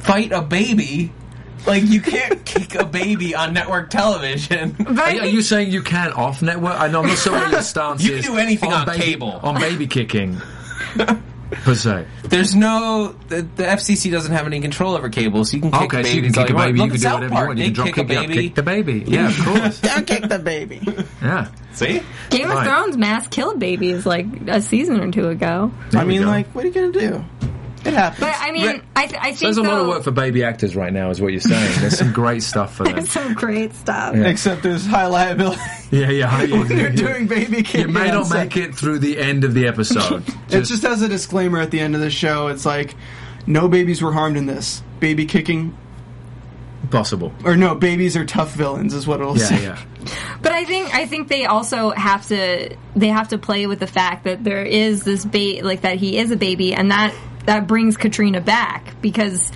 fight 0.00 0.32
a 0.32 0.40
baby. 0.40 1.12
Like 1.68 1.84
you 1.84 2.00
can't 2.00 2.44
kick 2.44 2.74
a 2.74 2.84
baby 2.84 3.34
on 3.34 3.52
network 3.52 3.90
television. 3.90 4.74
But 4.78 4.98
Are, 4.98 5.10
you- 5.14 5.20
are 5.20 5.26
you 5.26 5.42
saying 5.42 5.70
you 5.70 5.82
can 5.82 6.12
off 6.12 6.42
network? 6.42 6.80
I 6.80 6.88
know 6.88 7.02
I'm 7.02 7.08
not 7.08 7.18
sure 7.18 7.32
what 7.34 7.50
your 7.52 7.62
stance 7.62 8.02
You 8.02 8.10
can 8.10 8.18
is. 8.20 8.24
do 8.26 8.36
anything 8.38 8.72
on 8.72 8.86
baby, 8.86 9.02
cable. 9.02 9.32
on 9.42 9.60
baby 9.60 9.86
kicking. 9.86 10.40
per 11.50 11.74
se. 11.74 12.06
There's 12.24 12.54
no 12.54 13.14
the, 13.28 13.42
the 13.42 13.62
FCC 13.64 14.10
doesn't 14.10 14.32
have 14.32 14.46
any 14.46 14.60
control 14.60 14.94
over 14.96 15.08
cable, 15.08 15.44
so 15.44 15.56
you 15.56 15.62
can 15.62 15.70
kick 15.72 15.82
Okay, 15.94 16.02
so 16.04 16.08
you 16.16 16.22
can 16.22 16.32
kick 16.32 16.50
a 16.50 16.54
baby. 16.54 16.78
You 16.80 16.84
can 16.86 16.92
Look 16.92 17.00
do 17.00 17.06
at 17.06 17.14
whatever 17.14 17.34
South 17.34 17.40
you 17.40 17.46
want. 17.46 17.58
You 17.58 17.64
can 17.64 17.72
drop 17.74 17.86
kick, 17.86 17.94
kick 17.94 18.08
a 18.08 18.12
it 18.12 18.16
up, 18.18 18.26
baby. 18.28 18.42
kick 18.42 18.54
the 18.54 18.62
baby. 18.62 19.04
Yeah, 19.06 19.28
of 19.28 19.44
course. 19.44 19.80
Don't 19.82 20.06
kick 20.06 20.28
the 20.28 20.38
baby. 20.38 20.80
Yeah. 21.22 21.48
See, 21.72 22.02
Game 22.30 22.50
of 22.50 22.54
Right. 22.56 22.66
Thrones 22.66 22.96
mass 22.96 23.28
killed 23.28 23.58
babies 23.60 24.04
like 24.04 24.26
a 24.48 24.60
season 24.60 25.00
or 25.00 25.10
two 25.10 25.28
ago. 25.28 25.70
There 25.90 26.00
I 26.00 26.04
mean, 26.04 26.22
go. 26.22 26.26
like, 26.28 26.48
what 26.54 26.64
are 26.64 26.68
you 26.68 26.74
gonna 26.74 26.92
do? 26.92 27.24
It 27.88 27.94
happens. 27.94 28.20
But 28.26 28.34
I 28.38 28.52
mean, 28.52 28.66
Right. 28.66 28.82
I, 28.96 29.06
th- 29.06 29.20
I 29.20 29.24
think 29.28 29.38
There's 29.40 29.56
a 29.58 29.62
lot 29.62 29.80
of 29.80 29.86
work 29.88 30.02
for 30.04 30.10
baby 30.10 30.44
actors 30.44 30.74
right 30.76 30.92
now, 30.92 31.10
is 31.10 31.20
what 31.20 31.32
you're 31.32 31.40
saying. 31.40 31.80
There's 31.80 31.98
some 31.98 32.12
great 32.12 32.42
stuff 32.42 32.74
for 32.74 32.84
them. 32.84 32.96
There's 32.96 33.10
some 33.20 33.34
great 33.34 33.74
stuff. 33.74 34.14
Yeah. 34.16 34.26
Except 34.26 34.62
there's 34.62 34.86
high 34.86 35.06
liability. 35.06 35.60
Yeah, 35.90 36.10
yeah. 36.10 36.26
High, 36.26 36.44
when 36.46 36.68
you're 36.76 36.90
doing 36.90 37.26
baby 37.28 37.62
kicking. 37.62 37.80
You 37.80 37.88
may 37.88 38.10
not 38.10 38.26
set. 38.26 38.38
make 38.54 38.56
it 38.58 38.74
through 38.74 38.98
the 38.98 39.18
end 39.18 39.44
of 39.44 39.54
the 39.54 39.66
episode. 39.68 40.22
It 40.50 40.62
just 40.64 40.82
has 40.82 41.00
a 41.00 41.08
disclaimer 41.08 41.58
at 41.60 41.70
the 41.70 41.80
end 41.80 41.94
of 41.94 42.02
the 42.02 42.10
show. 42.10 42.48
It's 42.48 42.66
like, 42.66 42.94
no 43.46 43.68
babies 43.68 44.02
were 44.02 44.12
harmed 44.12 44.36
in 44.36 44.44
this. 44.44 44.82
Baby 45.00 45.24
kicking, 45.24 45.74
possible. 46.90 47.32
or 47.44 47.56
no, 47.56 47.74
babies 47.74 48.16
are 48.18 48.24
tough 48.26 48.52
villains, 48.54 48.92
is 48.94 49.06
what 49.06 49.20
it'll 49.20 49.38
Yeah, 49.38 49.44
say. 49.44 49.62
yeah. 49.62 49.78
But 50.42 50.52
I 50.52 50.64
think 50.64 50.94
I 50.94 51.06
think 51.06 51.28
they 51.28 51.46
also 51.46 51.90
have 51.90 52.26
to 52.28 52.76
they 52.96 53.08
have 53.08 53.28
to 53.28 53.38
play 53.38 53.66
with 53.66 53.80
the 53.80 53.86
fact 53.86 54.24
that 54.24 54.44
there 54.44 54.64
is 54.64 55.02
this 55.04 55.24
bait 55.24 55.64
like 55.64 55.80
that 55.82 55.96
he 55.96 56.18
is 56.18 56.30
a 56.30 56.36
baby 56.36 56.74
and 56.74 56.90
that 56.90 57.14
that 57.48 57.66
brings 57.66 57.96
Katrina 57.96 58.40
back 58.42 59.00
because 59.00 59.50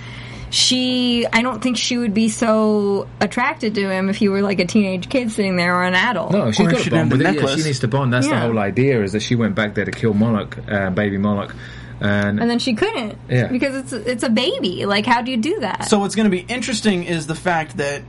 she 0.49 1.25
I 1.31 1.41
don't 1.41 1.61
think 1.61 1.77
she 1.77 1.97
would 1.97 2.13
be 2.13 2.29
so 2.29 3.07
attracted 3.19 3.75
to 3.75 3.89
him 3.89 4.09
if 4.09 4.17
he 4.17 4.29
were 4.29 4.41
like 4.41 4.59
a 4.59 4.65
teenage 4.65 5.09
kid 5.09 5.31
sitting 5.31 5.55
there 5.55 5.75
or 5.75 5.83
an 5.83 5.93
adult. 5.95 6.31
No, 6.31 6.51
she's 6.51 6.67
Or 6.67 6.71
got 6.71 6.79
she 6.81 6.89
to 6.89 6.95
bond 6.95 7.11
with 7.11 7.21
the 7.21 7.29
it. 7.29 7.41
Yeah, 7.41 7.55
she 7.55 7.63
needs 7.63 7.79
to 7.79 7.87
bond. 7.87 8.11
That's 8.13 8.27
the 8.27 8.39
whole 8.39 8.59
idea. 8.59 9.01
Is 9.03 9.13
that 9.13 9.21
she 9.21 9.35
went 9.35 9.55
back 9.55 9.73
there 9.75 9.85
to 9.85 9.91
kill 9.91 10.13
Moloch, 10.13 10.57
uh, 10.69 10.89
baby 10.91 11.17
Moloch, 11.17 11.55
and, 12.01 12.39
And 12.39 12.49
then 12.49 12.59
she 12.59 12.73
couldn't 12.73 13.17
Yeah. 13.29 13.47
because 13.47 13.75
it's 13.75 13.93
it's 13.93 14.23
a 14.23 14.29
baby. 14.29 14.85
Like 14.85 15.05
how 15.05 15.21
do 15.21 15.31
you 15.31 15.37
do 15.37 15.59
that? 15.61 15.85
So 15.85 15.99
what's 15.99 16.15
going 16.15 16.25
to 16.29 16.35
be 16.35 16.41
interesting 16.47 17.03
is 17.03 17.25
the 17.27 17.35
fact 17.35 17.77
that 17.77 18.01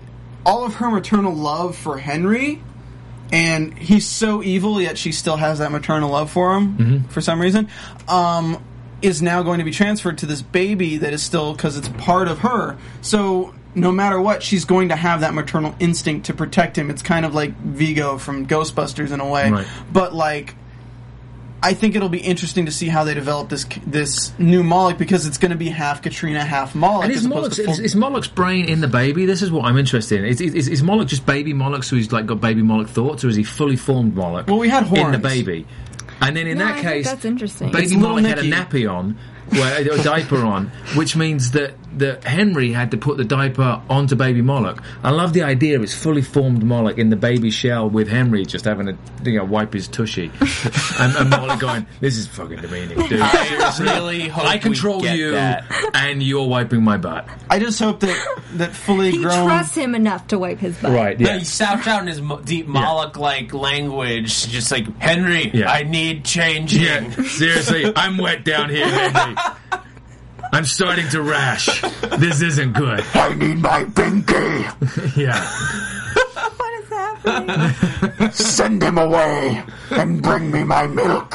all 0.47 0.65
of 0.65 0.75
her 0.77 0.91
maternal 0.91 1.33
love 1.35 1.77
for 1.77 1.97
Henry, 1.99 2.63
and 3.33 3.73
he's 3.79 4.07
so 4.07 4.43
evil, 4.43 4.81
yet 4.83 4.99
she 4.99 5.13
still 5.13 5.37
has 5.39 5.61
that 5.61 5.73
maternal 5.73 6.11
love 6.11 6.31
for 6.31 6.55
him 6.57 6.77
Mm-hmm. 6.77 7.09
for 7.09 7.21
some 7.23 7.41
reason, 7.41 7.69
um, 8.09 8.63
is 9.05 9.21
now 9.23 9.43
going 9.43 9.59
to 9.59 9.65
be 9.65 9.71
transferred 9.71 10.19
to 10.19 10.27
this 10.27 10.43
baby 10.43 10.97
that 10.99 11.13
is 11.13 11.23
still 11.23 11.53
because 11.53 11.77
it's 11.77 11.89
part 11.89 12.27
of 12.29 12.39
her. 12.41 12.77
So 13.03 13.55
no 13.75 13.93
matter 13.93 14.21
what, 14.21 14.43
she's 14.43 14.65
going 14.65 14.89
to 14.89 14.97
have 14.97 15.21
that 15.21 15.35
maternal 15.35 15.75
instinct 15.79 16.27
to 16.27 16.35
protect 16.35 16.77
him. 16.79 16.91
It's 16.91 17.03
kind 17.03 17.27
of 17.27 17.35
like 17.35 17.55
Vigo 17.59 18.19
from 18.19 18.47
Ghostbusters 18.47 19.13
in 19.13 19.21
a 19.21 19.29
way, 19.29 19.51
Right. 19.51 19.67
but 19.93 20.15
like. 20.15 20.55
I 21.63 21.73
think 21.73 21.97
it'll 21.97 22.11
be 22.11 22.19
interesting 22.21 22.67
to 22.67 22.71
see 22.73 22.89
how 22.89 23.05
they 23.05 23.15
develop 23.15 23.49
this 23.49 23.65
this 23.87 24.39
new 24.39 24.63
Moloch 24.63 24.99
because 24.99 25.25
it's 25.25 25.39
going 25.39 25.51
to 25.53 25.57
be 25.57 25.71
half 25.71 26.03
Katrina, 26.03 26.45
half 26.45 26.75
Moloch. 26.75 27.05
And 27.05 27.13
is 27.15 27.27
Moloch's, 27.27 27.57
full- 27.57 27.71
is, 27.73 27.79
is 27.81 27.97
Moloch's 27.97 28.29
brain 28.29 28.67
in 28.69 28.83
the 28.83 28.87
baby? 28.87 29.25
This 29.25 29.41
is 29.41 29.51
what 29.51 29.65
I'm 29.65 29.79
interested 29.79 30.19
in. 30.19 30.27
Is, 30.27 30.43
is, 30.43 30.69
is 30.69 30.83
Moloch 30.83 31.09
just 31.09 31.25
baby 31.25 31.55
Moloch, 31.55 31.83
so 31.83 31.97
he's 31.97 32.13
like 32.13 32.27
got 32.27 32.39
baby 32.43 32.61
Moloch 32.61 32.89
thoughts, 32.89 33.25
or 33.25 33.29
is 33.31 33.37
he 33.37 33.45
fully 33.45 33.77
formed 33.77 34.15
Moloch? 34.15 34.47
Well, 34.47 34.59
we 34.59 34.69
had 34.69 34.93
in 34.93 35.13
the 35.13 35.19
baby, 35.19 35.67
and 36.21 36.37
then 36.37 36.47
in 36.47 36.59
No, 36.59 36.67
that 36.67 36.79
I 36.79 36.83
case, 36.83 37.07
that's 37.07 37.25
interesting. 37.25 37.69
It's 37.69 37.77
Baby 37.77 37.97
little 37.97 38.17
Moloch 38.17 38.25
had 38.25 38.39
a 38.39 38.43
nappy 38.43 38.91
on, 38.91 39.19
well, 39.53 39.99
a 40.01 40.03
diaper 40.03 40.39
on, 40.45 40.69
which 40.95 41.17
means 41.17 41.53
that 41.53 41.75
that 41.99 42.25
Henry 42.25 42.73
had 42.73 42.91
to 42.93 42.97
put 42.97 43.17
the 43.17 43.25
diaper 43.25 43.81
onto 43.89 44.17
baby 44.17 44.43
Moloch. 44.43 44.83
I 45.03 45.11
love 45.11 45.33
the 45.33 45.43
idea 45.43 45.77
of 45.77 45.83
it's 45.83 45.95
fully 45.95 46.23
formed 46.23 46.63
Moloch 46.65 46.99
in 46.99 47.11
the 47.11 47.17
baby 47.17 47.51
shell 47.51 47.89
with 47.89 48.09
Henry 48.09 48.45
just 48.45 48.65
having 48.65 48.87
to 48.87 48.97
you 49.31 49.39
know 49.39 49.45
wipe 49.45 49.73
his 49.73 49.89
tushy, 49.89 50.31
and, 51.01 51.15
and 51.17 51.31
Moloch 51.31 51.61
going, 51.61 51.87
"This 52.01 52.17
is 52.17 52.27
fucking 52.27 52.61
demeaning, 52.61 52.99
dude." 53.09 53.21
I 53.21 53.77
really 53.81 54.29
hope 54.29 54.45
I 54.45 54.55
we 54.55 54.61
control 54.61 55.01
get 55.01 55.17
you, 55.19 55.33
that. 55.33 55.65
and 55.95 56.23
you're 56.23 56.47
wiping 56.49 56.83
my 56.83 56.97
butt. 56.97 57.29
I 57.51 57.59
just 57.59 57.79
hope 57.79 58.01
that 58.01 58.39
that 58.55 58.73
fully 58.73 59.13
he 59.13 59.19
grown. 59.23 59.47
trusts 59.47 59.75
him 59.77 59.95
enough 59.95 60.27
to 60.29 60.39
wipe 60.39 60.59
his 60.59 60.77
butt. 60.79 60.93
Right? 60.93 61.19
Yeah. 61.21 61.29
Yeah. 61.29 61.39
he 61.39 61.45
shouts 61.45 61.87
out 61.87 62.03
in 62.03 62.09
his 62.09 62.21
mo- 62.21 62.41
deep 62.41 62.67
Moloch-like 62.67 63.53
language, 63.55 64.49
just 64.49 64.71
like 64.71 64.87
Henry, 65.01 65.51
Yeah. 65.55 65.71
I 65.71 65.83
need 65.85 66.25
changing. 66.25 66.83
Yeah, 66.83 67.11
seriously, 67.29 67.93
I'm 67.97 68.19
wet 68.19 68.45
down 68.45 68.69
here, 68.71 68.87
Henry. 68.87 69.37
I'm 70.53 70.65
starting 70.65 71.09
to 71.11 71.23
rash. 71.23 71.81
This 72.19 72.41
isn't 72.43 72.73
good. 72.75 73.05
I 73.15 73.35
need 73.35 73.59
my 73.59 73.85
pinky. 73.85 74.35
Yeah. 75.21 75.45
What 76.57 76.83
is 76.83 76.89
happening? 76.89 78.31
Send 78.33 78.83
him 78.83 78.99
away 78.99 79.63
and 79.91 80.23
bring 80.23 80.51
me 80.51 80.65
my 80.65 80.87
milk. 80.87 81.33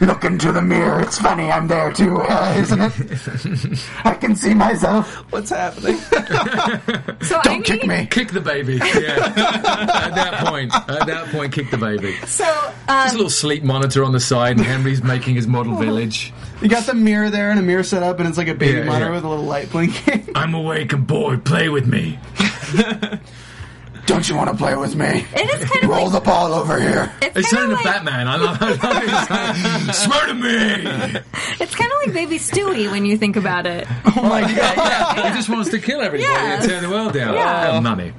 Look 0.00 0.24
into 0.24 0.52
the 0.52 0.62
mirror. 0.62 1.00
It's 1.00 1.18
funny, 1.18 1.50
I'm 1.50 1.68
there 1.68 1.92
too, 1.92 2.16
uh, 2.18 2.54
isn't 2.58 2.80
it? 2.80 3.88
I 4.04 4.14
can 4.14 4.34
see 4.36 4.54
myself. 4.54 5.14
What's 5.32 5.50
happening? 5.50 5.96
So 7.22 7.40
Don't 7.42 7.62
kick 7.64 7.82
need- 7.82 7.88
me. 7.88 8.06
Kick 8.06 8.28
the 8.30 8.40
baby. 8.40 8.76
Yeah. 8.76 9.32
at 9.36 10.14
that 10.14 10.44
point, 10.46 10.72
at 10.74 11.06
that 11.06 11.28
point, 11.30 11.52
kick 11.52 11.70
the 11.70 11.78
baby. 11.78 12.14
So 12.26 12.44
There's 12.86 12.88
a 12.88 12.92
um, 13.12 13.16
little 13.16 13.30
sleep 13.30 13.62
monitor 13.62 14.04
on 14.04 14.12
the 14.12 14.20
side, 14.20 14.56
and 14.56 14.64
Henry's 14.66 15.02
making 15.02 15.34
his 15.34 15.46
model 15.46 15.76
village. 15.76 16.32
You 16.62 16.68
got 16.68 16.84
the 16.86 16.94
mirror 16.94 17.30
there 17.30 17.50
and 17.50 17.58
a 17.58 17.62
mirror 17.62 17.82
set 17.82 18.02
up, 18.02 18.18
and 18.20 18.28
it's 18.28 18.38
like 18.38 18.48
a 18.48 18.54
baby 18.54 18.78
Yeah, 18.78 18.84
monitor 18.84 19.06
yeah. 19.06 19.12
with 19.14 19.24
a 19.24 19.28
little 19.28 19.44
light 19.44 19.70
blinking. 19.70 20.30
I'm 20.34 20.54
awake 20.54 20.92
and 20.92 21.06
bored. 21.06 21.44
Play 21.44 21.68
with 21.68 21.86
me. 21.86 22.18
Don't 24.06 24.28
you 24.28 24.34
want 24.34 24.50
to 24.50 24.56
play 24.56 24.74
with 24.74 24.96
me? 24.96 25.06
it 25.36 25.60
is 25.62 25.70
kind 25.70 25.84
of 25.84 25.90
Roll 25.90 26.04
like 26.06 26.12
the 26.14 26.20
ball 26.20 26.52
over 26.52 26.80
here. 26.80 27.12
it's 27.22 27.36
It's 27.36 27.52
kind 27.52 27.70
turning 27.70 27.72
of 27.76 27.78
to 27.78 27.84
like 27.84 27.94
Batman. 28.04 28.26
I 28.28 28.36
love, 28.36 28.58
I 28.60 28.70
love 28.70 29.84
it. 29.84 29.88
It's 29.88 29.98
Swear 30.02 30.26
to 30.26 30.34
me. 30.34 31.20
it's 31.60 31.74
kind 31.76 31.92
of 31.92 31.98
like 32.06 32.12
Baby 32.14 32.38
Stewie 32.38 32.90
when 32.90 33.04
you 33.04 33.16
think 33.16 33.36
about 33.36 33.66
it. 33.66 33.86
oh 34.16 34.22
my 34.22 34.42
oh, 34.42 34.46
god! 34.56 34.56
Yeah, 34.56 35.28
he 35.30 35.36
just 35.36 35.48
wants 35.48 35.70
to 35.70 35.78
kill 35.78 36.00
everybody 36.00 36.24
Yes. 36.32 36.62
and 36.64 36.70
tear 36.72 36.80
the 36.80 36.90
world 36.90 37.12
down. 37.12 37.34
Yeah. 37.34 37.70
Oh, 37.72 37.80
money. 37.80 38.12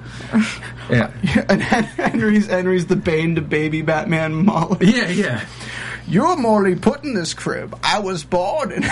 Yeah. 0.89 1.11
And 1.49 1.61
Henry's 1.61 2.47
Henry's 2.47 2.85
the 2.85 2.95
Bane 2.95 3.35
to 3.35 3.41
baby 3.41 3.81
Batman 3.81 4.45
Molly. 4.45 4.87
Yeah, 4.87 5.09
yeah. 5.09 5.45
You're 6.07 6.35
Morley 6.35 6.75
put 6.75 7.03
in 7.03 7.13
this 7.13 7.33
crib. 7.33 7.77
I 7.83 7.99
was 7.99 8.23
born 8.23 8.71
in. 8.71 8.83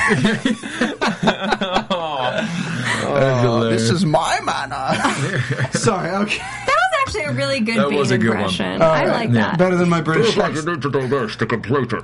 Oh, 3.11 3.67
this 3.69 3.89
is 3.89 4.05
my 4.05 4.39
manner. 4.41 5.71
Sorry. 5.71 6.09
Okay. 6.11 6.37
That 6.37 6.67
was 6.67 6.99
actually 7.07 7.23
a 7.23 7.31
really 7.33 7.59
good 7.59 7.77
That 7.77 7.89
Bane 7.89 7.97
was 7.97 8.11
a 8.11 8.17
good 8.17 8.29
one. 8.29 8.37
impression. 8.39 8.81
I 8.81 9.05
like 9.05 9.29
Yeah. 9.29 9.33
that. 9.51 9.57
Better 9.57 9.75
than 9.77 9.89
my 9.89 10.01
British. 10.01 10.35
need 10.37 10.53
to 10.81 10.89
do 10.91 11.07
this 11.07 11.35
to 11.37 11.45
complete 11.45 11.91
it. 11.93 12.03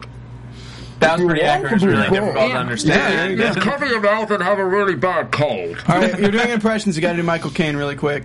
That 1.00 1.18
was 1.20 1.28
pretty 1.28 1.42
accurate. 1.42 1.74
It's 1.74 1.84
really 1.84 2.02
difficult 2.10 2.36
to 2.36 2.42
understand. 2.42 3.00
Yeah. 3.02 3.24
understand. 3.24 3.58
Yeah, 3.58 3.64
Cover 3.72 3.86
your 3.86 4.02
mouth 4.02 4.32
and 4.32 4.42
have 4.42 4.58
a 4.60 4.66
really 4.66 4.96
bad 4.96 5.32
cold. 5.32 5.78
All 5.88 5.98
right, 6.00 6.18
you're 6.18 6.32
doing 6.32 6.50
impressions. 6.50 6.96
You 6.96 7.02
got 7.02 7.12
to 7.12 7.18
do 7.18 7.24
Michael 7.24 7.52
Caine 7.52 7.76
really 7.76 7.96
quick. 7.98 8.24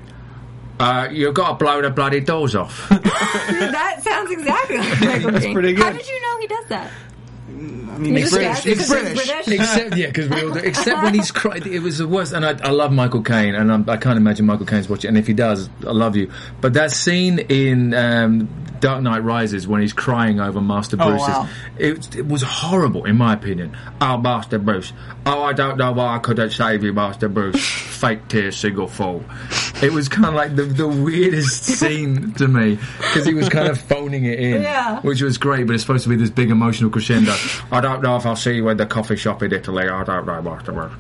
Uh, 0.80 1.08
you've 1.10 1.34
got 1.34 1.48
to 1.50 1.54
blow 1.64 1.82
the 1.82 1.90
bloody 1.90 2.20
doors 2.20 2.54
off. 2.54 2.88
that 2.88 4.00
sounds 4.02 4.30
exactly 4.30 4.78
like 4.78 5.00
Michael 5.00 5.40
Caine. 5.40 5.52
pretty 5.52 5.72
good. 5.74 5.84
How 5.84 5.92
did 5.92 6.08
you 6.08 6.20
know 6.22 6.38
he 6.40 6.46
does 6.46 6.64
that? 6.68 6.90
I 7.48 7.52
mean, 7.52 8.14
You 8.14 8.20
he's 8.20 8.30
just 8.30 8.34
British. 8.34 8.62
He's 8.64 8.78
he's 8.78 8.88
British. 8.88 9.26
British? 9.26 9.60
Except, 9.60 9.96
yeah, 9.96 10.06
because 10.06 10.28
we 10.30 10.42
all 10.42 10.52
do. 10.54 10.60
Except 10.60 11.02
when 11.02 11.14
he's 11.14 11.30
cried, 11.32 11.66
it 11.66 11.80
was 11.80 11.98
the 11.98 12.08
worst. 12.08 12.32
And 12.32 12.46
I, 12.46 12.56
I 12.66 12.70
love 12.70 12.92
Michael 12.92 13.22
Caine, 13.22 13.54
and 13.54 13.70
I'm, 13.70 13.90
I 13.90 13.96
can't 13.98 14.16
imagine 14.16 14.46
Michael 14.46 14.66
Caine's 14.66 14.88
watching. 14.88 15.08
And 15.08 15.18
if 15.18 15.26
he 15.26 15.34
does, 15.34 15.68
I 15.86 15.90
love 15.90 16.16
you. 16.16 16.32
But 16.60 16.72
that 16.74 16.92
scene 16.92 17.38
in 17.40 17.92
um, 17.92 18.48
Dark 18.80 19.02
Knight 19.02 19.22
Rises 19.22 19.66
when 19.68 19.80
he's 19.80 19.92
crying 19.92 20.40
over 20.40 20.60
Master 20.60 20.96
Oh, 20.98 21.08
Bruce's. 21.10 21.28
wow. 21.28 21.48
It, 21.78 22.16
it 22.16 22.26
was 22.26 22.42
horrible, 22.42 23.04
in 23.04 23.16
my 23.16 23.34
opinion. 23.34 23.76
Oh, 24.00 24.16
Master 24.18 24.58
Bruce. 24.58 24.92
Oh, 25.26 25.42
I 25.42 25.52
don't 25.52 25.76
know 25.76 25.92
why 25.92 26.16
I 26.16 26.18
couldn't 26.18 26.50
save 26.50 26.82
you, 26.82 26.92
Master 26.92 27.28
Bruce. 27.28 27.62
Fake 28.00 28.28
tear, 28.28 28.50
single 28.50 28.86
fall. 28.88 29.22
It 29.82 29.92
was 29.92 30.08
kind 30.08 30.26
of 30.26 30.34
like 30.34 30.56
the, 30.56 30.62
the 30.62 30.88
weirdest 30.88 31.64
scene 31.78 32.32
to 32.34 32.48
me 32.48 32.76
because 32.98 33.26
he 33.26 33.34
was 33.34 33.48
kind 33.50 33.68
of 33.68 33.78
phoning 33.78 34.24
it 34.24 34.38
in, 34.40 34.62
Yeah. 34.62 35.00
which 35.02 35.20
was 35.20 35.36
great. 35.36 35.66
But 35.66 35.74
it's 35.74 35.82
supposed 35.82 36.04
to 36.04 36.08
be 36.08 36.16
this 36.16 36.30
big 36.30 36.50
emotional 36.50 36.88
crescendo. 36.90 37.34
I 37.70 37.82
don't 37.82 38.02
know 38.02 38.16
if 38.16 38.24
I'll 38.24 38.36
see 38.36 38.54
you 38.54 38.68
in 38.70 38.78
the 38.78 38.86
coffee 38.86 39.16
shop 39.16 39.42
in 39.42 39.52
Italy. 39.52 39.86
I 39.88 40.02
don't 40.04 40.24
know, 40.26 40.40
Master 40.40 40.72
Bruce. 40.72 40.92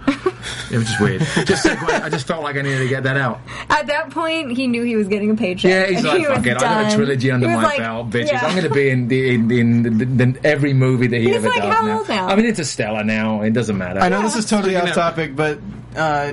it 0.70 0.76
was 0.76 0.86
just 0.88 1.00
weird. 1.00 1.20
Just. 1.46 1.64
I 1.66 2.08
just 2.10 2.26
felt 2.26 2.42
like 2.42 2.56
I 2.56 2.62
needed 2.62 2.80
to 2.80 2.88
get 2.88 3.02
that 3.04 3.16
out. 3.16 3.40
At 3.70 3.86
that 3.86 4.10
point, 4.10 4.52
he 4.52 4.66
knew 4.66 4.82
he 4.82 4.96
was 4.96 5.08
getting 5.08 5.30
a 5.30 5.34
paycheck. 5.34 5.70
Yeah, 5.70 5.86
he's 5.86 6.04
like, 6.04 6.18
he 6.18 6.24
fuck 6.26 6.46
it, 6.46 6.56
I 6.58 6.60
got 6.60 6.92
a 6.92 6.96
trilogy 6.96 7.30
under 7.30 7.48
my 7.48 7.62
like, 7.70 7.78
belt, 7.78 8.10
bitches. 8.10 8.26
yeah. 8.32 8.44
I'm 8.46 8.52
going 8.56 8.68
to 8.68 8.74
be 8.74 8.90
in 8.90 9.08
the 9.08 9.34
in, 9.34 9.50
in 9.50 9.82
the, 9.98 10.04
the, 10.04 10.40
every 10.46 10.72
movie 10.72 11.06
that 11.08 11.16
he 11.18 11.26
He's 11.28 11.36
ever 11.36 11.48
like, 11.48 11.62
does 11.62 11.74
how 11.74 11.84
now. 11.86 11.98
old 11.98 12.08
now? 12.08 12.28
I 12.28 12.36
mean, 12.36 12.46
Interstellar 12.46 13.04
now. 13.04 13.42
It 13.42 13.52
doesn't 13.52 13.76
matter. 13.78 14.00
I 14.00 14.08
know 14.08 14.22
this 14.22 14.36
is 14.36 14.44
totally 14.46 14.76
off 14.76 14.92
topic, 14.92 15.34
but 15.36 15.58
uh, 15.96 16.32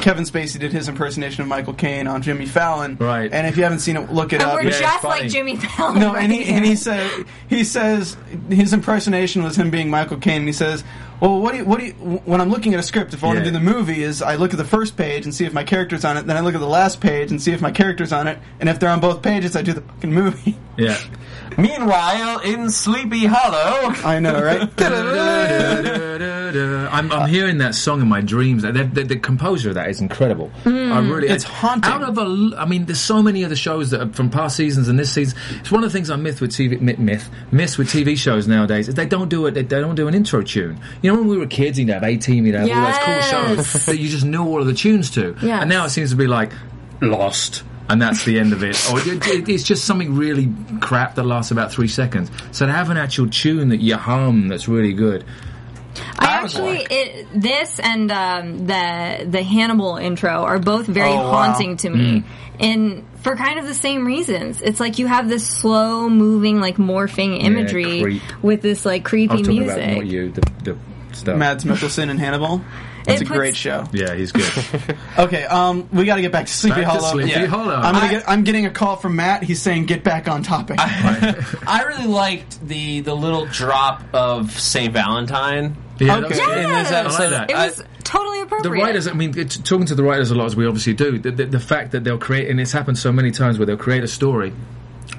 Kevin 0.00 0.24
Spacey 0.24 0.58
did 0.58 0.72
his 0.72 0.88
impersonation 0.88 1.42
of 1.42 1.48
Michael 1.48 1.72
Caine 1.72 2.06
on 2.06 2.20
Jimmy 2.22 2.44
Fallon. 2.46 2.96
Right. 3.00 3.32
And 3.32 3.46
if 3.46 3.56
you 3.56 3.62
haven't 3.62 3.78
seen 3.78 3.96
it, 3.96 4.12
look 4.12 4.32
it 4.32 4.42
And 4.42 4.50
up. 4.50 4.54
we're 4.56 4.62
Yeah, 4.62 4.68
it's 4.68 4.80
just 4.80 5.04
like 5.04 5.28
Jimmy 5.28 5.56
Fallon. 5.56 6.00
No, 6.00 6.12
right 6.14 6.22
and 6.24 6.32
he 6.32 6.42
here. 6.44 6.56
and 6.56 6.64
he 6.66 6.76
said 6.76 7.24
he 7.48 7.64
says 7.64 8.16
his 8.50 8.72
impersonation 8.72 9.42
was 9.42 9.56
him 9.56 9.70
being 9.70 9.88
Michael 9.90 10.18
Caine. 10.18 10.40
And 10.40 10.46
he 10.48 10.52
says, 10.52 10.84
"Well, 11.20 11.40
what 11.40 11.52
do 11.52 11.58
you, 11.58 11.64
what 11.64 11.80
do 11.80 11.86
you, 11.86 11.92
when 11.92 12.40
I'm 12.42 12.50
looking 12.50 12.74
at 12.74 12.80
a 12.80 12.82
script, 12.82 13.14
if 13.14 13.24
I 13.24 13.28
want 13.28 13.38
Yeah. 13.38 13.44
to 13.44 13.50
do 13.52 13.58
the 13.58 13.64
movie, 13.64 14.02
is 14.02 14.20
I 14.22 14.34
look 14.36 14.52
at 14.52 14.58
the 14.58 14.64
first 14.64 14.96
page 14.98 15.24
and 15.24 15.34
see 15.34 15.46
if 15.46 15.52
my 15.54 15.64
character's 15.64 16.04
on 16.04 16.16
it. 16.18 16.26
Then 16.26 16.36
I 16.36 16.40
look 16.40 16.54
at 16.54 16.60
the 16.60 16.66
last 16.68 17.00
page 17.00 17.30
and 17.30 17.40
see 17.40 17.52
if 17.52 17.62
my 17.62 17.70
character's 17.70 18.12
on 18.12 18.26
it. 18.28 18.38
And 18.60 18.68
if 18.68 18.78
they're 18.78 18.90
on 18.90 19.00
both 19.00 19.22
pages, 19.22 19.56
I 19.56 19.62
do 19.62 19.72
the 19.72 19.80
fucking 19.82 20.12
movie. 20.12 20.56
yeah. 20.76 20.98
Meanwhile, 21.58 22.40
in 22.40 22.70
Sleepy 22.70 23.24
Hollow, 23.24 23.90
I 24.04 24.18
know, 24.20 24.42
right? 24.42 24.68
I'm, 26.92 27.10
I'm 27.12 27.28
hearing 27.28 27.58
that 27.58 27.74
song 27.74 28.00
in 28.00 28.08
my 28.08 28.20
dreams. 28.20 28.62
The, 28.62 28.72
the, 28.72 29.04
the 29.04 29.16
composer 29.16 29.70
of 29.70 29.74
that 29.74 29.88
is 29.90 30.00
incredible. 30.00 30.48
Hmm. 30.64 30.92
I 30.92 30.98
really, 31.00 31.28
It's 31.28 31.44
haunting. 31.44 31.90
Out 31.90 32.02
of 32.02 32.18
a, 32.18 32.22
l- 32.22 32.54
I 32.56 32.64
mean, 32.66 32.86
there's 32.86 33.00
so 33.00 33.22
many 33.22 33.44
other 33.44 33.56
shows 33.56 33.90
that 33.90 34.00
are 34.00 34.12
from 34.12 34.30
past 34.30 34.56
seasons 34.56 34.88
and 34.88 34.98
this 34.98 35.12
season. 35.12 35.38
It's 35.60 35.70
one 35.70 35.82
of 35.84 35.90
the 35.90 35.96
things 35.96 36.10
I 36.10 36.16
myth 36.16 36.40
with 36.40 36.50
TV, 36.52 36.80
myth, 36.80 36.98
myth 36.98 37.30
miss 37.50 37.76
with 37.78 37.88
TV 37.88 38.16
shows 38.16 38.46
nowadays 38.48 38.88
is 38.88 38.94
they 38.94 39.06
don't 39.06 39.28
do 39.28 39.46
it. 39.46 39.52
They, 39.52 39.62
they 39.62 39.80
don't 39.80 39.94
do 39.94 40.08
an 40.08 40.14
intro 40.14 40.42
tune. 40.42 40.78
You 41.02 41.12
know, 41.12 41.18
when 41.18 41.28
we 41.28 41.36
were 41.38 41.46
kids, 41.46 41.78
you'd 41.78 41.88
have 41.88 42.02
A 42.02 42.16
Team, 42.16 42.46
you'd 42.46 42.54
have 42.54 42.68
all 42.70 42.84
those 42.86 42.98
cool 42.98 43.14
Yes. 43.14 43.30
shows 43.72 43.86
that 43.86 43.98
you 43.98 44.08
just 44.08 44.24
knew 44.24 44.44
all 44.44 44.60
of 44.60 44.66
the 44.66 44.74
tunes 44.74 45.10
to. 45.12 45.36
Yes. 45.42 45.62
And 45.62 45.70
now 45.70 45.84
it 45.84 45.90
seems 45.90 46.10
to 46.10 46.16
be 46.16 46.26
like 46.26 46.52
Lost. 47.02 47.62
And 47.88 48.02
that's 48.02 48.24
the 48.24 48.38
end 48.40 48.52
of 48.52 48.64
it. 48.64 48.76
Or 48.92 48.98
it, 48.98 49.26
it, 49.28 49.48
it's 49.48 49.62
just 49.62 49.84
something 49.84 50.16
really 50.16 50.52
crap 50.80 51.14
that 51.14 51.22
lasts 51.24 51.52
about 51.52 51.70
three 51.70 51.86
seconds. 51.88 52.30
So 52.50 52.66
to 52.66 52.72
have 52.72 52.90
an 52.90 52.96
actual 52.96 53.28
tune 53.30 53.68
that 53.68 53.78
you 53.80 53.94
hum 53.96 54.48
that's 54.48 54.66
really 54.66 54.92
good, 54.92 55.24
I 56.18 56.26
I 56.26 56.28
actually 56.42 56.78
like- 56.78 56.88
it, 56.90 57.26
this 57.34 57.78
and 57.78 58.10
um, 58.10 58.66
the 58.66 59.26
the 59.30 59.42
Hannibal 59.42 59.96
intro 59.98 60.30
are 60.30 60.58
both 60.58 60.86
very 60.86 61.10
Oh, 61.10 61.14
wow. 61.16 61.30
haunting 61.30 61.76
to 61.78 61.90
me, 61.90 62.24
and 62.58 63.04
for 63.22 63.36
kind 63.36 63.58
of 63.60 63.66
the 63.66 63.74
same 63.74 64.04
reasons. 64.04 64.60
It's 64.62 64.80
like 64.80 64.98
you 64.98 65.06
have 65.06 65.28
this 65.28 65.46
slow 65.46 66.08
moving, 66.08 66.60
like 66.60 66.76
morphing 66.76 67.40
imagery 67.42 68.02
creep. 68.02 68.22
with 68.42 68.62
this 68.62 68.84
like 68.84 69.02
I 69.02 69.08
creepy 69.08 69.32
was 69.36 69.42
talking 69.46 69.60
music. 69.60 69.78
about 69.84 69.94
not 69.96 70.06
you, 70.06 70.30
the, 70.32 70.40
the 70.64 70.76
stuff. 71.12 71.36
Mads 71.38 71.64
Mikkelsen 71.64 72.10
and 72.10 72.18
Hannibal. 72.20 72.62
It's 73.06 73.20
It 73.20 73.24
a 73.24 73.28
puts- 73.28 73.38
great 73.38 73.56
show. 73.56 73.84
Yeah, 73.92 74.14
he's 74.14 74.32
good. 74.32 74.44
Okay, 75.18 75.44
um, 75.44 75.88
we 75.92 76.04
got 76.04 76.16
to 76.16 76.22
get 76.22 76.32
back 76.32 76.46
to 76.46 76.52
Sleepy 76.52 76.82
Back 76.82 76.92
to 76.92 76.98
Hollow. 77.00 77.12
Sleepy 77.12 77.30
Yeah. 77.30 77.46
Hollow. 77.46 77.74
I'm 77.74 77.94
gonna 77.94 78.06
I- 78.06 78.10
get. 78.10 78.28
I'm 78.28 78.44
getting 78.44 78.66
a 78.66 78.70
call 78.70 78.96
from 78.96 79.16
Matt. 79.16 79.42
He's 79.44 79.62
saying 79.62 79.86
get 79.86 80.02
back 80.04 80.28
on 80.28 80.42
topic. 80.42 80.76
I 80.80 81.82
really 81.88 82.06
liked 82.08 82.66
the 82.66 83.00
the 83.00 83.14
little 83.14 83.46
drop 83.46 84.02
of 84.12 84.50
Saint 84.58 84.92
Valentine. 84.92 85.76
yeah, 85.98 86.16
Okay. 86.16 86.20
that 86.22 86.28
was 86.28 86.38
good. 86.40 86.58
In 86.58 86.70
this 86.70 86.90
Yes! 86.90 86.92
episode, 86.92 87.22
I 87.32 87.38
like 87.38 87.48
that. 87.48 87.50
It 87.50 87.54
was 87.54 87.84
totally 88.04 88.40
appropriate. 88.42 88.62
the 88.62 88.68
appropriate. 88.68 88.84
writers, 88.84 89.08
I 89.08 89.12
mean, 89.14 89.38
it's, 89.38 89.56
talking 89.56 89.86
to 89.86 89.94
the 89.94 90.02
writers 90.02 90.30
a 90.30 90.34
lot 90.34 90.46
as 90.46 90.56
we 90.56 90.66
obviously 90.66 90.94
do. 90.94 91.18
The, 91.18 91.30
the, 91.30 91.44
the 91.46 91.60
fact 91.60 91.92
that 91.92 92.04
they'll 92.04 92.18
create, 92.18 92.50
and 92.50 92.60
it's 92.60 92.72
happened 92.72 92.98
so 92.98 93.10
many 93.12 93.30
times 93.30 93.58
where 93.58 93.66
they'll 93.66 93.76
create 93.76 94.04
a 94.04 94.08
story, 94.08 94.52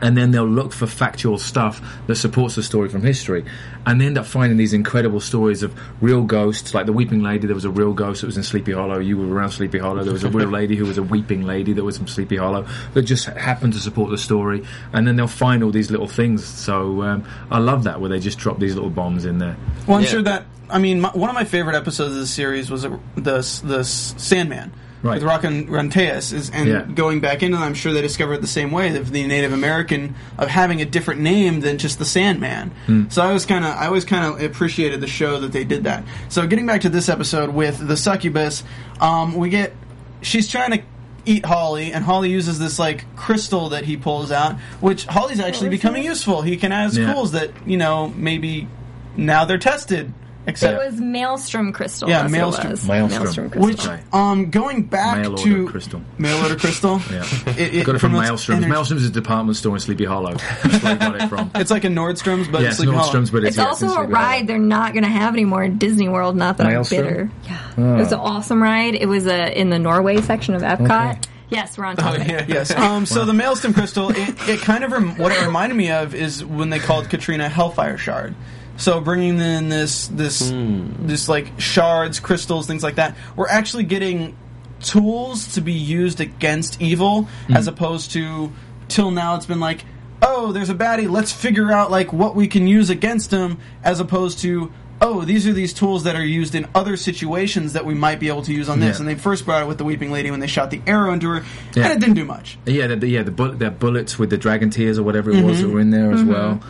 and 0.02 0.16
then 0.18 0.32
they'll 0.32 0.46
look 0.48 0.74
for 0.74 0.88
factual 0.88 1.38
stuff 1.38 1.82
that 2.08 2.16
supports 2.16 2.56
the 2.56 2.64
story 2.64 2.90
from 2.90 3.02
history, 3.02 3.46
and 3.86 4.00
they 4.00 4.06
end 4.06 4.18
up 4.18 4.26
finding 4.26 4.58
these 4.58 4.74
incredible 4.74 5.20
stories 5.20 5.64
of 5.64 5.74
real 6.02 6.24
ghosts, 6.24 6.74
like 6.74 6.86
the 6.86 6.94
Weeping 6.94 7.24
Lady. 7.24 7.48
There 7.48 7.56
was 7.56 7.66
a 7.66 7.70
real 7.70 7.94
ghost 7.94 8.22
that 8.22 8.28
was 8.28 8.38
in 8.38 8.44
Sleepy 8.44 8.72
Hollow. 8.74 9.00
You 9.00 9.18
were 9.18 9.34
around 9.34 9.52
Sleepy 9.52 9.80
Hollow. 9.80 10.04
There 10.04 10.14
was 10.14 10.24
a 10.24 10.30
real 10.30 10.50
lady 10.60 10.76
who 10.76 10.86
was 10.86 10.98
a 10.98 11.04
weeping 11.04 11.44
lady 11.44 11.74
that 11.74 11.84
was 11.84 11.98
from 11.98 12.08
Sleepy 12.08 12.38
Hollow 12.38 12.68
that 12.94 13.04
just 13.04 13.26
happened 13.26 13.74
to 13.74 13.80
support 13.80 14.12
the 14.12 14.18
story, 14.18 14.66
and 14.94 15.08
then 15.08 15.16
they'll 15.16 15.28
find 15.28 15.64
all 15.64 15.72
these 15.72 15.90
little 15.92 16.08
things. 16.08 16.46
So 16.46 17.02
um, 17.04 17.26
I 17.50 17.60
love 17.60 17.84
that 17.86 18.00
where 18.02 18.10
they 18.10 18.20
just 18.20 18.38
drop 18.40 18.60
these 18.60 18.76
little 18.76 18.90
bombs 18.90 19.26
in 19.26 19.38
there. 19.40 19.56
Well, 19.88 19.98
I'm 19.98 20.04
Yeah. 20.04 20.10
sure 20.10 20.22
that. 20.24 20.46
I 20.70 20.80
mean, 20.80 21.00
my, 21.00 21.10
one 21.12 21.30
of 21.30 21.34
my 21.36 21.46
favorite 21.46 21.76
episodes 21.78 22.12
of 22.14 22.20
the 22.20 22.28
series 22.28 22.70
was 22.70 22.84
uh, 22.86 22.98
the 23.16 23.38
the 23.64 23.84
Sandman 23.84 24.74
Right. 25.08 25.22
with 25.22 25.30
Rocken 25.30 25.68
Ranteus, 25.68 26.34
is 26.34 26.50
and 26.52 26.68
Yeah. 26.70 26.82
going 26.84 27.20
back 27.20 27.42
into. 27.44 27.58
them, 27.58 27.64
I'm 27.66 27.74
sure 27.74 27.94
they 27.94 28.02
discovered 28.02 28.42
the 28.42 28.48
same 28.48 28.72
way 28.72 28.96
of 28.96 29.12
the 29.12 29.26
Native 29.26 29.54
American 29.54 30.16
of 30.38 30.48
having 30.50 30.82
a 30.82 30.86
different 30.86 31.22
name 31.22 31.62
than 31.62 31.78
just 31.78 31.98
the 32.00 32.06
Sandman. 32.06 32.72
Hmm. 32.86 33.04
So 33.10 33.22
I 33.22 33.32
was 33.34 33.46
kind 33.46 33.66
of 33.66 33.72
I 33.76 33.88
always 33.88 34.06
kind 34.06 34.26
of 34.26 34.42
appreciated 34.42 35.02
the 35.02 35.08
show 35.08 35.40
that 35.40 35.52
they 35.52 35.64
did 35.64 35.86
that. 35.86 36.04
So 36.30 36.46
getting 36.46 36.66
back 36.66 36.82
to 36.82 36.90
this 36.90 37.10
episode 37.10 37.50
with 37.50 37.88
the 37.88 37.98
succubus, 37.98 38.64
um, 39.02 39.36
we 39.36 39.50
get 39.50 39.74
she's 40.22 40.48
trying 40.48 40.72
to. 40.72 40.82
Eat 41.30 41.46
Hawley, 41.46 41.92
and 41.92 42.06
Hawley 42.06 42.30
uses 42.30 42.58
this 42.58 42.80
like 42.80 43.04
crystal 43.18 43.68
that 43.72 43.84
he 43.84 43.98
pulls 43.98 44.32
out, 44.32 44.56
which 44.80 45.04
Hawley's 45.08 45.42
actually 45.42 45.68
becoming 45.68 46.06
useful. 46.06 46.42
He 46.42 46.56
can 46.56 46.72
have 46.72 46.94
Yeah. 46.94 47.12
tools 47.12 47.34
that 47.34 47.50
you 47.66 47.76
know 47.76 48.14
maybe 48.16 48.70
now 49.18 49.44
they're 49.44 49.58
tested. 49.58 50.14
Except, 50.48 50.82
It 50.82 50.86
was 50.92 51.00
Maelstrom 51.02 51.74
Crystal. 51.74 52.08
Yeah, 52.10 52.22
that's 52.28 52.32
what 52.32 52.38
it 52.38 52.40
Maelstrom. 52.40 52.72
was. 52.72 52.88
Maelstrom. 52.88 53.50
Crystal. 53.50 53.68
which 53.68 53.86
Right. 53.86 54.00
um 54.14 54.50
going 54.50 54.84
back 54.84 55.18
Mail 55.20 55.32
order 55.32 55.44
to 55.44 55.68
crystal. 55.68 56.02
mail 56.18 56.42
order 56.42 56.56
crystal. 56.56 57.02
Yeah. 57.12 57.24
It, 57.58 57.76
it 57.76 57.86
got 57.86 57.96
it 57.96 58.00
from 58.00 58.12
promotes 58.12 58.46
Maelstrom's. 58.46 58.64
energy. 58.64 58.72
Maelstrom's 58.74 59.04
is 59.04 59.10
a 59.10 59.12
department 59.12 59.58
store 59.58 59.76
in 59.76 59.80
Sleepy 59.82 60.06
Hollow. 60.06 60.36
That's 60.64 60.84
where 60.84 60.94
I 60.94 60.96
got 60.96 61.22
it 61.22 61.28
from. 61.28 61.52
It's 61.56 61.70
like 61.72 61.84
a 61.84 61.90
Nordstrom's, 61.90 62.48
but 62.48 62.60
yeah, 62.62 62.68
in 62.68 62.68
it's 62.68 62.78
Sleepy 62.78 62.94
Nordstrom's, 62.94 63.30
but 63.30 63.38
it's, 63.44 63.50
It's 63.50 63.58
yeah, 63.58 63.66
also 63.66 63.86
in 63.88 63.92
a 63.92 63.96
Sleepy 63.96 64.14
ride 64.14 64.24
Hollow. 64.36 64.46
they're 64.46 64.58
not 64.60 64.94
going 64.94 65.04
to 65.04 65.10
have 65.10 65.34
anymore 65.34 65.64
in 65.64 65.78
Disney 65.78 66.08
World. 66.08 66.36
Not 66.38 66.58
that 66.58 66.68
Maelstrom? 66.68 67.00
I'm 67.00 67.06
bitter. 67.06 67.30
Yeah, 67.78 67.96
it 67.96 67.98
was 68.00 68.12
an 68.14 68.20
awesome 68.20 68.64
ride. 68.64 68.96
It 68.96 69.08
was 69.08 69.28
uh, 69.28 69.52
in 69.54 69.70
the 69.70 69.80
Norway 69.80 70.22
section 70.22 70.56
of 70.56 70.62
Epcot. 70.62 71.12
Okay. 71.12 71.20
Yes, 71.50 71.78
we're 71.78 71.86
on 71.86 71.96
topic. 71.96 72.28
Yes. 72.50 72.72
Um, 72.78 73.06
so 73.06 73.24
the 73.26 73.34
Maelstrom 73.34 73.74
crystal, 73.74 74.10
it, 74.10 74.36
it 74.50 74.60
kind 74.60 74.84
of 74.84 74.92
rem- 74.92 75.18
what 75.18 75.32
it 75.32 75.46
reminded 75.46 75.76
me 75.76 75.92
of 75.92 76.14
is 76.16 76.44
when 76.44 76.70
they 76.70 76.80
called 76.80 77.10
Katrina 77.10 77.48
Hellfire 77.50 77.98
Shard. 77.98 78.36
So 78.78 79.02
bringing 79.02 79.40
in 79.40 79.70
this 79.70 80.08
this 80.08 80.52
hmm. 80.52 81.08
this 81.08 81.28
like 81.28 81.60
shards, 81.60 82.20
crystals, 82.20 82.68
things 82.68 82.84
like 82.84 82.96
that. 82.96 83.18
We're 83.36 83.50
actually 83.50 83.84
getting 83.84 84.38
tools 84.80 85.56
to 85.56 85.62
be 85.62 85.74
used 85.74 86.22
against 86.22 86.82
evil, 86.82 87.24
hmm. 87.24 87.58
as 87.58 87.68
opposed 87.68 88.12
to 88.12 88.52
till 88.88 89.12
now 89.12 89.36
it's 89.36 89.46
been 89.46 89.60
like, 89.60 89.84
oh, 90.22 90.52
there's 90.52 90.70
a 90.70 90.76
baddie, 90.76 91.10
let's 91.10 91.32
figure 91.32 91.72
out 91.72 91.92
like 91.92 92.14
what 92.14 92.36
we 92.36 92.48
can 92.48 92.68
use 92.68 92.90
against 92.90 93.32
him, 93.32 93.60
as 93.84 94.00
opposed 94.00 94.40
to. 94.40 94.72
Oh, 95.00 95.24
these 95.24 95.46
are 95.46 95.54
these 95.54 95.74
tools 95.74 96.06
that 96.06 96.16
are 96.16 96.26
used 96.26 96.56
in 96.56 96.68
other 96.74 96.98
situations 96.98 97.74
that 97.74 97.86
we 97.86 97.94
might 97.94 98.20
be 98.20 98.30
able 98.30 98.42
to 98.42 98.52
use 98.52 98.68
on 98.68 98.80
this. 98.80 98.96
Yeah. 98.96 99.02
And 99.02 99.08
they 99.08 99.14
first 99.14 99.46
brought 99.46 99.62
it 99.62 99.68
with 99.68 99.78
the 99.78 99.84
Weeping 99.84 100.12
Lady 100.12 100.32
when 100.32 100.40
they 100.40 100.48
shot 100.48 100.72
the 100.72 100.82
arrow 100.88 101.14
into 101.14 101.30
her, 101.30 101.46
Yeah. 101.76 101.84
and 101.84 101.94
it 101.94 102.00
didn't 102.00 102.16
do 102.16 102.26
much. 102.26 102.58
Yeah, 102.66 102.88
the, 102.88 102.96
the- 102.96 103.08
yeah, 103.08 103.22
the, 103.22 103.32
the 103.32 103.70
bullets 103.70 104.18
with 104.18 104.32
the 104.32 104.40
dragon 104.40 104.72
tears 104.72 104.98
or 104.98 105.04
whatever 105.04 105.30
it 105.30 105.44
was 105.44 105.58
mm-hmm. 105.58 105.68
that 105.68 105.74
were 105.76 105.80
in 105.82 105.92
there 105.92 106.12
as 106.12 106.22
mm-hmm. 106.22 106.32
well. 106.32 106.64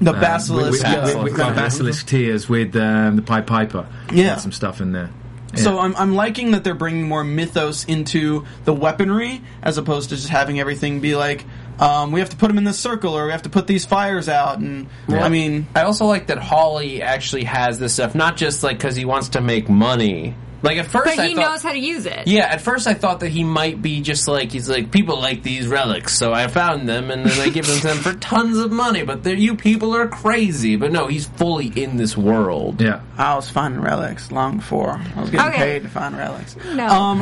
The 0.00 0.12
Um, 0.14 0.20
basilisk. 0.20 0.70
with, 0.72 0.82
yeah. 0.82 1.04
with, 1.04 1.14
with, 1.16 1.38
with 1.38 1.56
basilisk 1.56 2.06
tears 2.06 2.48
with 2.48 2.76
um, 2.76 3.16
the 3.16 3.22
Pied 3.22 3.46
Piper. 3.46 3.86
Yeah. 4.12 4.36
Some 4.36 4.52
stuff 4.52 4.80
in 4.80 4.92
there. 4.92 5.10
Yeah. 5.54 5.60
So 5.60 5.78
I'm, 5.78 5.96
I'm 5.96 6.14
liking 6.14 6.50
that 6.52 6.62
they're 6.62 6.74
bringing 6.74 7.08
more 7.08 7.24
mythos 7.24 7.84
into 7.86 8.44
the 8.64 8.74
weaponry 8.74 9.40
as 9.62 9.78
opposed 9.78 10.10
to 10.10 10.16
just 10.16 10.28
having 10.28 10.60
everything 10.60 11.00
be 11.00 11.16
like, 11.16 11.44
um, 11.80 12.12
we 12.12 12.20
have 12.20 12.28
to 12.30 12.36
put 12.36 12.48
them 12.48 12.58
in 12.58 12.64
this 12.64 12.78
circle 12.78 13.16
or 13.16 13.26
we 13.26 13.32
have 13.32 13.42
to 13.42 13.48
put 13.48 13.66
these 13.66 13.86
fires 13.86 14.28
out. 14.28 14.58
And 14.58 14.88
Yeah. 15.08 15.24
I 15.24 15.28
mean, 15.30 15.66
I 15.74 15.82
also 15.82 16.04
like 16.06 16.26
that 16.26 16.38
Hawley 16.38 17.02
actually 17.02 17.44
has 17.44 17.78
this 17.78 17.94
stuff, 17.94 18.14
not 18.14 18.36
just 18.36 18.62
like 18.62 18.76
because 18.78 18.94
he 18.94 19.04
wants 19.04 19.30
to 19.30 19.40
make 19.40 19.68
money. 19.68 20.34
Like 20.60 20.78
at 20.78 20.86
first, 20.86 21.04
But 21.04 21.18
I 21.20 21.28
he 21.28 21.34
thought, 21.36 21.40
knows 21.52 21.62
how 21.62 21.70
to 21.72 21.78
use 21.78 22.04
it. 22.04 22.26
Yeah, 22.26 22.46
at 22.46 22.60
first 22.60 22.88
I 22.88 22.94
thought 22.94 23.20
that 23.20 23.28
he 23.28 23.44
might 23.44 23.80
be 23.80 24.00
just 24.00 24.26
like 24.26 24.50
he's 24.50 24.68
like 24.68 24.90
people 24.90 25.20
like 25.20 25.44
these 25.44 25.68
relics, 25.68 26.18
so 26.18 26.32
I 26.32 26.48
found 26.48 26.88
them 26.88 27.12
and 27.12 27.24
then 27.24 27.40
I 27.40 27.48
give 27.50 27.64
them 27.66 27.76
to 27.78 27.86
them 27.86 27.98
for 27.98 28.12
tons 28.14 28.58
of 28.58 28.72
money. 28.72 29.04
But 29.04 29.22
they're- 29.22 29.36
you 29.36 29.54
people 29.54 29.94
are 29.94 30.08
crazy. 30.08 30.74
But 30.74 30.90
no, 30.90 31.06
he's 31.06 31.26
fully 31.26 31.66
in 31.68 31.96
this 31.96 32.16
world. 32.16 32.80
yeah. 32.80 33.00
I 33.16 33.36
was 33.36 33.48
finding 33.48 33.80
relics 33.80 34.32
long 34.32 34.56
before 34.56 35.00
I 35.16 35.20
was 35.20 35.30
getting 35.30 35.46
Okay. 35.46 35.58
paid 35.58 35.82
to 35.84 35.88
find 35.88 36.16
relics. 36.18 36.56
No. 36.74 36.86
Um, 36.88 37.20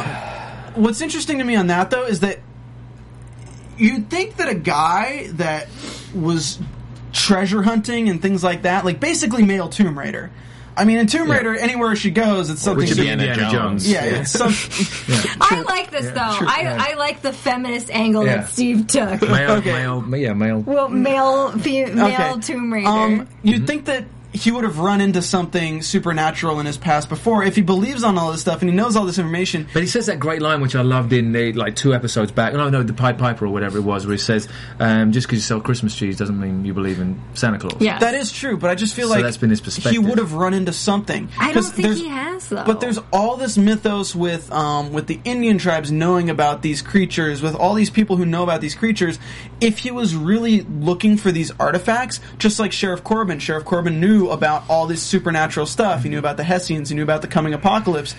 what's 0.75 1.03
interesting 1.03 1.37
to 1.39 1.45
me 1.45 1.57
on 1.57 1.67
that 1.67 1.91
though 1.91 2.05
is 2.07 2.21
that 2.21 2.39
you'd 3.79 4.09
think 4.09 4.37
that 4.37 4.49
a 4.49 4.55
guy 4.55 5.29
that 5.33 5.69
was 6.15 6.59
treasure 7.13 7.63
hunting 7.63 8.09
and 8.09 8.21
things 8.23 8.43
like 8.43 8.63
that, 8.63 8.85
like 8.85 9.01
basically 9.01 9.43
male 9.43 9.69
Tomb 9.69 9.99
Raider, 9.99 10.31
I 10.77 10.85
mean, 10.85 10.99
in 10.99 11.07
Tomb 11.07 11.31
Raider, 11.31 11.55
anywhere 11.57 11.97
she 11.97 12.11
goes, 12.11 12.51
it's 12.51 12.61
something. 12.63 12.81
Which 12.87 12.91
would 12.91 12.99
be 12.99 13.09
Indiana 13.09 13.33
Indiana 13.33 13.51
Jones. 13.53 13.85
Jones. 13.85 13.91
yeah, 13.93 14.05
it's 14.05 14.31
some. 14.31 14.53
I 15.41 15.63
like 15.67 15.91
this 15.91 16.07
though. 16.07 16.21
I. 16.21 16.93
I 16.93 16.95
like 16.97 17.23
the 17.23 17.33
feminist 17.33 17.91
angle 17.91 18.25
Yeah. 18.27 18.39
that 18.39 18.49
Steve 18.51 18.87
took. 18.87 19.23
Male, 19.23 19.51
Okay. 19.53 19.73
male, 19.73 20.17
yeah, 20.17 20.33
male. 20.35 20.61
well, 20.61 20.89
male, 20.89 21.51
fe- 21.59 21.87
male 21.93 22.33
Okay. 22.35 22.41
Tomb 22.41 22.73
Raider. 22.73 22.89
Um, 22.89 23.29
you'd 23.43 23.67
think 23.67 23.87
that 23.87 24.05
he 24.37 24.51
would 24.51 24.65
have 24.65 24.79
run 24.79 25.01
into 25.01 25.21
something 25.23 25.83
supernatural 25.83 26.61
in 26.61 26.67
his 26.67 26.79
past 26.79 27.09
before 27.09 27.43
if 27.45 27.57
he 27.57 27.63
believes 27.63 28.05
on 28.05 28.17
all 28.19 28.31
this 28.33 28.41
stuff 28.41 28.61
and 28.63 28.71
he 28.71 28.77
knows 28.77 28.95
all 28.97 29.05
this 29.05 29.19
information. 29.19 29.67
But 29.73 29.83
he 29.83 29.89
says 29.89 30.07
that 30.07 30.19
great 30.21 30.41
line, 30.43 30.61
which 30.61 30.77
I 30.77 30.83
loved 30.83 31.13
in 31.13 31.33
the, 31.33 31.53
like 31.53 31.75
two 31.77 31.95
episodes 31.95 32.31
back. 32.33 32.53
No, 32.53 32.69
no, 32.69 32.83
the 32.83 32.93
Pied 32.93 33.19
Piper 33.19 33.47
or 33.47 33.49
whatever 33.49 33.79
it 33.79 33.83
was, 33.83 34.07
where 34.07 34.13
he 34.13 34.19
says, 34.19 34.49
um, 34.79 35.13
"Just 35.13 35.27
because 35.27 35.39
you 35.39 35.43
sell 35.43 35.61
Christmas 35.61 35.97
trees 35.97 36.17
doesn't 36.17 36.39
mean 36.39 36.65
you 36.65 36.73
believe 36.75 37.01
in 37.01 37.21
Santa 37.35 37.59
Claus." 37.59 37.81
yeah, 37.81 37.99
That 37.99 38.15
is 38.15 38.31
true, 38.33 38.57
but 38.57 38.71
I 38.71 38.75
just 38.75 38.95
feel 38.95 39.09
So 39.09 39.15
like 39.15 39.23
that's 39.25 39.37
been 39.37 39.51
his 39.51 39.61
perspective. 39.61 39.93
he 39.93 39.99
would 39.99 40.19
have 40.19 40.33
run 40.35 40.55
into 40.55 40.73
something. 40.73 41.29
I 41.39 41.47
don't 41.53 41.55
'Cause 41.55 41.73
think 41.73 41.97
he 41.97 42.09
has 42.09 42.49
though. 42.49 42.65
But 42.65 42.81
there's 42.81 42.99
all 43.13 43.37
this 43.37 43.57
mythos 43.59 44.15
with 44.15 44.53
um, 44.53 44.93
with 44.93 45.07
the 45.07 45.21
Indian 45.25 45.59
tribes 45.59 45.91
knowing 45.91 46.31
about 46.31 46.63
these 46.63 46.83
creatures, 46.83 47.43
with 47.43 47.55
all 47.55 47.75
these 47.75 47.91
people 47.91 48.17
who 48.17 48.27
know 48.27 48.43
about 48.43 48.61
these 48.61 48.75
creatures. 48.75 49.19
If 49.61 49.79
he 49.79 49.91
was 49.91 50.15
really 50.15 50.61
looking 50.63 51.17
for 51.17 51.33
these 51.33 51.51
artifacts, 51.59 52.21
just 52.39 52.59
like 52.59 52.73
Sheriff 52.73 53.03
Corbin, 53.03 53.39
Sheriff 53.39 53.65
Corbin 53.65 54.01
knew 54.01 54.26
about 54.31 54.65
all 54.69 54.87
this 54.87 55.03
supernatural 55.03 55.67
stuff. 55.67 56.03
He 56.03 56.09
knew 56.09 56.19
about 56.19 56.37
the 56.37 56.45
Hessians. 56.45 56.89
He 56.89 56.95
knew 56.95 57.03
about 57.03 57.23
the 57.23 57.29
coming 57.29 57.55
apocalypse. 57.55 58.15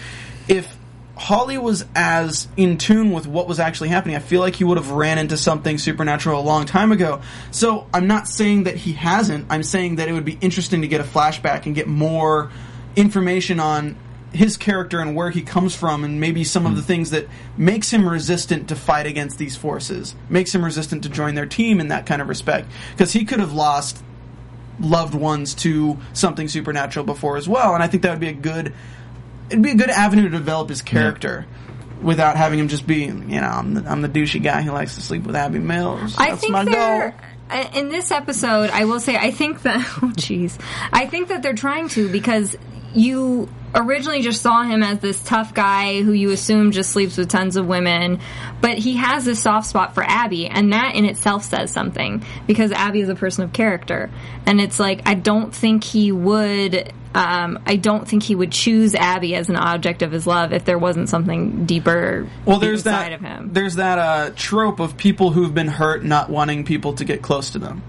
If 0.47 0.77
Hawley 1.17 1.57
was 1.57 1.83
as 1.95 2.47
in 2.57 2.77
tune 2.77 3.11
with 3.11 3.25
what 3.25 3.47
was 3.47 3.59
actually 3.59 3.89
happening. 3.89 4.15
I 4.15 4.19
feel 4.19 4.39
like 4.39 4.55
he 4.55 4.63
would 4.63 4.77
have 4.77 4.91
ran 4.91 5.17
into 5.17 5.35
something 5.35 5.79
supernatural 5.79 6.39
a 6.39 6.45
long 6.45 6.65
time 6.65 6.91
ago. 6.91 7.21
So 7.49 7.87
I'm 7.93 8.05
not 8.05 8.27
saying 8.27 8.63
that 8.65 8.75
he 8.75 8.93
hasn't. 8.93 9.47
I'm 9.49 9.63
saying 9.63 9.95
that 9.95 10.07
it 10.07 10.13
would 10.13 10.25
be 10.25 10.37
interesting 10.41 10.81
to 10.81 10.87
get 10.87 11.01
a 11.01 11.03
flashback 11.03 11.65
and 11.65 11.73
get 11.73 11.87
more 11.87 12.51
information 12.95 13.59
on 13.59 13.97
his 14.33 14.57
character 14.57 14.99
and 14.99 15.15
where 15.15 15.31
he 15.31 15.41
comes 15.41 15.75
from 15.75 16.03
and 16.03 16.19
maybe 16.19 16.43
some 16.43 16.65
of 16.65 16.75
the 16.75 16.81
hmm. 16.81 16.87
things 16.87 17.09
that 17.11 17.27
makes 17.57 17.91
him 17.91 18.07
resistant 18.07 18.69
to 18.69 18.75
fight 18.75 19.07
against 19.07 19.37
these 19.37 19.55
forces 19.55 20.15
makes 20.29 20.53
him 20.53 20.63
resistant 20.63 21.03
to 21.03 21.09
join 21.09 21.33
their 21.33 21.45
team 21.45 21.79
in 21.79 21.87
that 21.87 22.05
kind 22.05 22.21
of 22.21 22.27
respect 22.27 22.69
because 22.91 23.13
he 23.13 23.23
could 23.23 23.39
have 23.39 23.53
lost 23.53 24.03
loved 24.79 25.15
ones 25.15 25.55
to 25.55 25.97
something 26.13 26.47
supernatural 26.47 27.05
before 27.05 27.37
as 27.37 27.47
well. 27.47 27.73
And 27.73 27.83
i 27.83 27.87
think 27.87 28.03
that 28.03 28.11
would 28.11 28.19
be 28.19 28.29
a 28.29 28.33
good 28.33 28.73
it'd 29.49 29.61
be 29.61 29.71
a 29.71 29.75
good 29.75 29.89
avenue 29.89 30.23
to 30.23 30.29
develop 30.29 30.69
his 30.69 30.81
character 30.81 31.45
without 32.01 32.35
having 32.35 32.59
him 32.59 32.67
just 32.67 32.85
be 32.85 33.05
you 33.05 33.11
know 33.11 33.47
i'm 33.47 33.73
the, 33.73 33.89
I'm 33.89 34.01
the 34.01 34.09
douchey 34.09 34.41
guy 34.41 34.61
who 34.61 34.71
likes 34.71 34.95
to 34.95 35.01
sleep 35.01 35.23
with 35.23 35.35
abbie 35.35 35.59
mills. 35.59 36.15
I 36.17 36.29
that's 36.29 36.41
think 36.41 36.53
my 36.53 36.65
they're 36.65 37.11
goal. 37.11 37.21
In 37.73 37.87
this 37.87 38.11
episode. 38.11 38.71
I 38.71 38.83
will 38.83 38.99
say, 38.99 39.15
I 39.15 39.31
think 39.31 39.61
that 39.61 39.77
oh 40.03 40.11
jeez, 40.17 40.59
I 40.91 41.05
think 41.05 41.29
that 41.29 41.41
they're 41.41 41.53
trying 41.53 41.87
to 41.89 42.09
because 42.09 42.57
you 42.97 43.47
originally 43.75 44.21
just 44.21 44.41
saw 44.41 44.63
him 44.63 44.81
as 44.81 44.99
this 44.99 45.21
tough 45.23 45.53
guy 45.53 46.01
who 46.01 46.11
you 46.11 46.31
assume 46.31 46.71
just 46.71 46.91
sleeps 46.91 47.17
with 47.17 47.29
tons 47.29 47.55
of 47.55 47.67
women, 47.67 48.19
but 48.59 48.77
he 48.77 48.95
has 48.97 49.25
this 49.25 49.41
soft 49.41 49.67
spot 49.67 49.93
for 49.93 50.03
Abbie, 50.03 50.47
and 50.47 50.73
that 50.73 50.95
in 50.95 51.05
itself 51.05 51.43
says 51.43 51.71
something 51.71 52.23
because 52.47 52.71
Abbie 52.71 53.01
is 53.01 53.09
a 53.09 53.15
person 53.15 53.43
of 53.43 53.53
character, 53.53 54.09
and 54.45 54.59
it's 54.59 54.79
like 54.79 55.01
I 55.05 55.13
don't 55.13 55.53
think 55.53 55.83
he 55.83 56.11
would. 56.11 56.93
Um, 57.13 57.59
I 57.65 57.77
don't 57.77 58.07
think 58.07 58.21
he 58.21 58.35
would 58.35 58.51
choose 58.51 58.93
Abbie 58.93 59.33
as 59.33 59.49
an 59.49 59.55
object 59.55 60.01
of 60.03 60.11
his 60.11 60.27
love 60.27 60.53
if 60.53 60.65
there 60.65 60.77
wasn't 60.77 61.09
something 61.09 61.65
deeper 61.65 62.29
well 62.45 62.59
there's 62.59 62.81
inside 62.85 63.11
that 63.11 63.13
of 63.13 63.21
him. 63.21 63.49
there's 63.53 63.75
that 63.75 63.97
uh, 63.97 64.31
trope 64.35 64.79
of 64.79 64.97
people 64.97 65.31
who've 65.31 65.53
been 65.53 65.69
hurt 65.69 66.03
not 66.03 66.29
wanting 66.29 66.63
people 66.63 66.93
to 66.93 67.05
get 67.05 67.23
close 67.23 67.49
to 67.51 67.59
them 67.59 67.81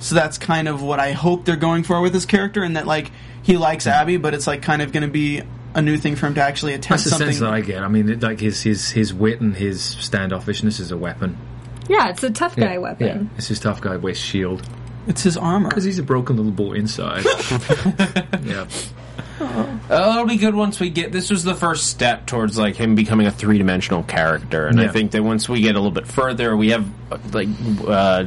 so 0.00 0.14
that's 0.14 0.36
kind 0.36 0.68
of 0.68 0.82
what 0.82 1.00
i 1.00 1.12
hope 1.12 1.46
they're 1.46 1.56
going 1.56 1.82
for 1.82 2.02
with 2.02 2.12
this 2.12 2.26
character 2.26 2.62
and 2.62 2.76
that 2.76 2.86
like 2.86 3.10
he 3.44 3.56
likes 3.56 3.86
abbie 3.86 4.16
but 4.16 4.34
it's 4.34 4.48
like 4.48 4.62
kind 4.62 4.82
of 4.82 4.90
going 4.90 5.04
to 5.04 5.08
be 5.12 5.40
a 5.76 5.80
new 5.82 5.96
thing 5.96 6.16
for 6.16 6.26
him 6.26 6.34
to 6.34 6.42
actually 6.42 6.74
attempt 6.74 6.88
That's 6.90 7.04
the 7.04 7.10
something 7.10 7.28
sense 7.28 7.40
that 7.40 7.52
I 7.52 7.60
get. 7.60 7.82
I 7.82 7.88
mean, 7.88 8.18
like 8.20 8.40
his 8.40 8.60
his 8.62 8.90
his 8.90 9.14
wit 9.14 9.40
and 9.40 9.54
his 9.56 9.80
standoffishness 9.82 10.80
is 10.80 10.90
a 10.90 10.96
weapon. 10.96 11.36
yeah, 11.88 12.08
it's 12.10 12.22
a 12.22 12.30
tough 12.30 12.56
guy 12.56 12.72
yeah, 12.72 12.78
weapon. 12.78 13.06
Yeah, 13.06 13.36
it's 13.38 13.48
his 13.48 13.60
tough 13.60 13.80
guy 13.80 13.96
wears 13.96 14.18
shield 14.18 14.62
it's 15.06 15.22
his 15.22 15.36
armor 15.36 15.68
because 15.68 15.84
he's 15.84 15.98
a 15.98 16.02
broken 16.02 16.36
little 16.36 16.50
boy 16.52 16.72
inside. 16.74 17.24
yeah, 18.42 18.66
Oh, 19.40 20.12
it'll 20.12 20.26
be 20.26 20.36
good 20.36 20.54
once 20.54 20.78
we 20.80 20.90
get. 20.90 21.10
This 21.12 21.28
was 21.28 21.42
the 21.44 21.54
first 21.54 21.88
step 21.88 22.24
towards 22.26 22.56
like 22.56 22.76
him 22.76 22.94
becoming 22.94 23.26
a 23.26 23.30
three 23.32 23.58
dimensional 23.58 24.02
character, 24.04 24.66
and 24.66 24.80
I 24.80 24.84
Yeah. 24.84 24.92
think 24.92 25.10
that 25.10 25.22
once 25.24 25.48
we 25.48 25.60
get 25.60 25.74
a 25.74 25.78
little 25.78 25.90
bit 25.90 26.06
further, 26.06 26.56
we 26.56 26.70
have 26.70 26.86
uh, 27.10 27.18
like 27.32 27.48
uh, 27.86 28.24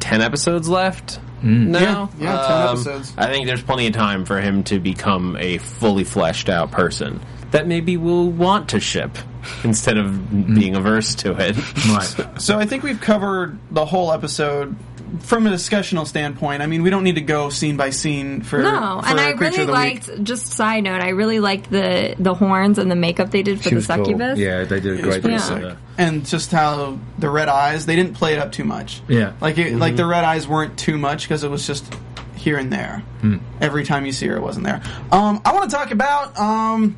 ten 0.00 0.22
episodes 0.22 0.68
left. 0.68 1.18
Mm. 1.44 1.68
Now, 1.68 2.10
Yeah, 2.18 2.24
yeah, 2.24 2.40
um, 2.40 2.76
10 2.76 2.92
episodes. 2.94 3.14
I 3.18 3.26
think 3.26 3.46
there's 3.46 3.62
plenty 3.62 3.86
of 3.86 3.92
time 3.92 4.24
for 4.24 4.40
him 4.40 4.64
to 4.64 4.78
become 4.78 5.36
a 5.38 5.58
fully 5.58 6.04
fleshed 6.04 6.48
out 6.48 6.70
person 6.70 7.20
that 7.50 7.68
maybe 7.68 7.96
we'll 7.96 8.30
want 8.30 8.70
to 8.70 8.80
ship 8.80 9.16
instead 9.64 9.98
of 9.98 10.06
mm. 10.06 10.58
being 10.58 10.74
averse 10.74 11.14
to 11.16 11.32
it. 11.38 11.56
right. 11.86 12.26
So 12.40 12.58
I 12.58 12.66
think 12.66 12.82
we've 12.82 13.00
covered 13.00 13.58
the 13.70 13.84
whole 13.84 14.12
episode 14.12 14.74
from 15.20 15.46
a 15.46 15.50
discussional 15.50 16.06
standpoint. 16.06 16.62
I 16.62 16.66
mean, 16.66 16.82
we 16.82 16.90
don't 16.90 17.04
need 17.04 17.14
to 17.16 17.20
go 17.20 17.50
scene 17.50 17.76
by 17.76 17.90
scene 17.90 18.42
for 18.42 18.58
No, 18.62 19.00
for 19.02 19.08
and 19.08 19.20
I 19.20 19.30
really 19.30 19.46
of 19.46 19.66
the 19.68 19.72
Week. 19.72 20.08
liked. 20.08 20.24
Just 20.24 20.46
side 20.48 20.84
note, 20.84 21.00
I 21.02 21.10
really 21.10 21.40
liked 21.40 21.70
the 21.70 22.14
the 22.18 22.34
horns 22.34 22.78
and 22.78 22.90
the 22.90 22.96
makeup 22.96 23.30
they 23.30 23.42
did 23.42 23.58
for 23.58 23.64
She 23.64 23.70
the 23.70 23.76
was 23.76 23.86
cool. 23.86 23.96
succubus. 24.04 24.38
Yeah, 24.38 24.64
they 24.64 24.80
did 24.80 24.98
a 24.98 25.02
great 25.02 25.22
job. 25.22 25.40
sick. 25.40 25.54
with 25.54 25.62
that. 25.62 25.76
and 25.98 26.26
just 26.26 26.50
how 26.52 26.98
the 27.18 27.30
red 27.30 27.48
eyes 27.48 27.86
they 27.86 27.96
didn't 27.96 28.14
play 28.14 28.32
it 28.34 28.38
up 28.38 28.52
too 28.52 28.64
much. 28.64 29.00
Yeah. 29.08 29.32
like 29.40 29.58
it, 29.58 29.68
Mm-hmm. 29.72 29.78
like 29.80 29.96
the 29.96 30.06
red 30.06 30.24
eyes 30.24 30.46
weren't 30.48 30.78
too 30.78 30.98
much 30.98 31.22
because 31.24 31.44
it 31.44 31.50
was 31.50 31.66
just 31.66 31.92
here 32.36 32.58
and 32.58 32.72
there. 32.72 33.02
Hmm. 33.20 33.36
Every 33.60 33.84
time 33.84 34.04
you 34.06 34.12
see 34.12 34.26
her, 34.26 34.36
it 34.36 34.42
wasn't 34.42 34.66
there. 34.66 34.82
Um, 35.12 35.40
I 35.44 35.52
want 35.54 35.70
to 35.70 35.76
talk 35.76 35.90
about. 35.92 36.38
Um, 36.38 36.96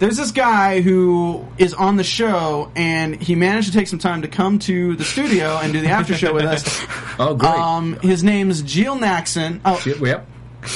there's 0.00 0.16
this 0.16 0.32
guy 0.32 0.80
who 0.80 1.46
is 1.58 1.72
on 1.74 1.96
the 1.96 2.02
show, 2.04 2.72
and 2.74 3.14
he 3.22 3.36
managed 3.36 3.68
to 3.68 3.72
take 3.78 3.86
some 3.86 3.98
time 4.00 4.22
to 4.22 4.28
come 4.28 4.58
to 4.60 4.96
the 4.96 5.04
studio 5.04 5.58
and 5.62 5.72
do 5.72 5.80
the 5.80 5.88
after 5.88 6.14
show 6.14 6.34
with 6.34 6.44
us. 6.46 6.84
Oh, 7.22 7.34
great. 7.34 7.50
Um, 7.52 7.98
his 8.00 8.24
name's 8.24 8.62
Gil 8.62 8.96
Naxon. 8.96 9.60
Oh, 9.62 9.82
yep. 9.84 9.98
yep. 10.00 10.26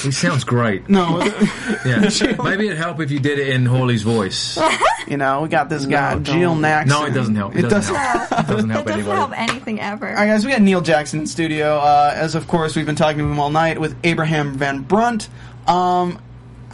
He 0.03 0.11
sounds 0.11 0.45
great. 0.45 0.91
no, 0.91 1.22
Yeah. 1.87 2.11
Maybe 2.43 2.66
it'd 2.66 2.77
help 2.77 3.01
if 3.01 3.11
you 3.11 3.18
did 3.18 3.39
it 3.39 3.49
in 3.49 3.64
Hawley's 3.64 4.03
voice. 4.03 4.59
you 5.09 5.16
know, 5.16 5.41
we 5.41 5.49
got 5.49 5.70
this 5.70 5.87
guy, 5.87 6.12
No, 6.14 6.20
Gil. 6.20 6.55
Naxon. 6.55 6.87
No, 6.89 7.07
it 7.07 7.12
doesn't 7.14 7.35
help. 7.35 7.57
It, 7.57 7.62
doesn't, 7.62 7.95
help. 7.95 8.22
It 8.33 8.47
doesn't 8.47 8.68
That 8.68 8.75
help 8.75 8.87
doesn't 8.87 9.01
anybody. 9.01 9.16
help 9.16 9.39
anything 9.41 9.81
ever. 9.81 10.07
All 10.09 10.14
right, 10.14 10.27
guys, 10.27 10.45
we 10.45 10.53
got 10.53 10.61
Neil 10.61 10.83
Jackson 10.83 11.20
in 11.20 11.27
studio. 11.27 11.79
Uh, 11.79 12.12
as 12.14 12.35
of 12.35 12.47
course, 12.47 12.77
we've 12.77 12.85
been 12.87 12.95
talking 12.95 13.18
to 13.20 13.25
him 13.25 13.41
all 13.41 13.49
night 13.51 13.81
with 13.81 13.97
Abraham 14.05 14.53
Van 14.53 14.81
Brunt. 14.83 15.31
Um, 15.66 16.18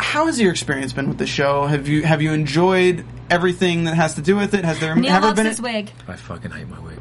how 0.00 0.26
has 0.26 0.40
your 0.40 0.50
experience 0.50 0.92
been 0.92 1.08
with 1.08 1.18
the 1.18 1.26
show? 1.26 1.66
Have 1.66 1.88
you 1.88 2.02
have 2.02 2.22
you 2.22 2.32
enjoyed 2.32 3.04
everything 3.28 3.84
that 3.84 3.94
has 3.94 4.14
to 4.14 4.22
do 4.22 4.36
with 4.36 4.54
it? 4.54 4.64
Has 4.64 4.80
there 4.80 4.94
Neil 4.96 5.12
ever 5.12 5.26
loves 5.26 5.36
been? 5.36 5.46
his 5.46 5.60
wig. 5.60 5.90
I 6.08 6.16
fucking 6.16 6.50
hate 6.50 6.68
my 6.68 6.78
wig. 6.80 6.98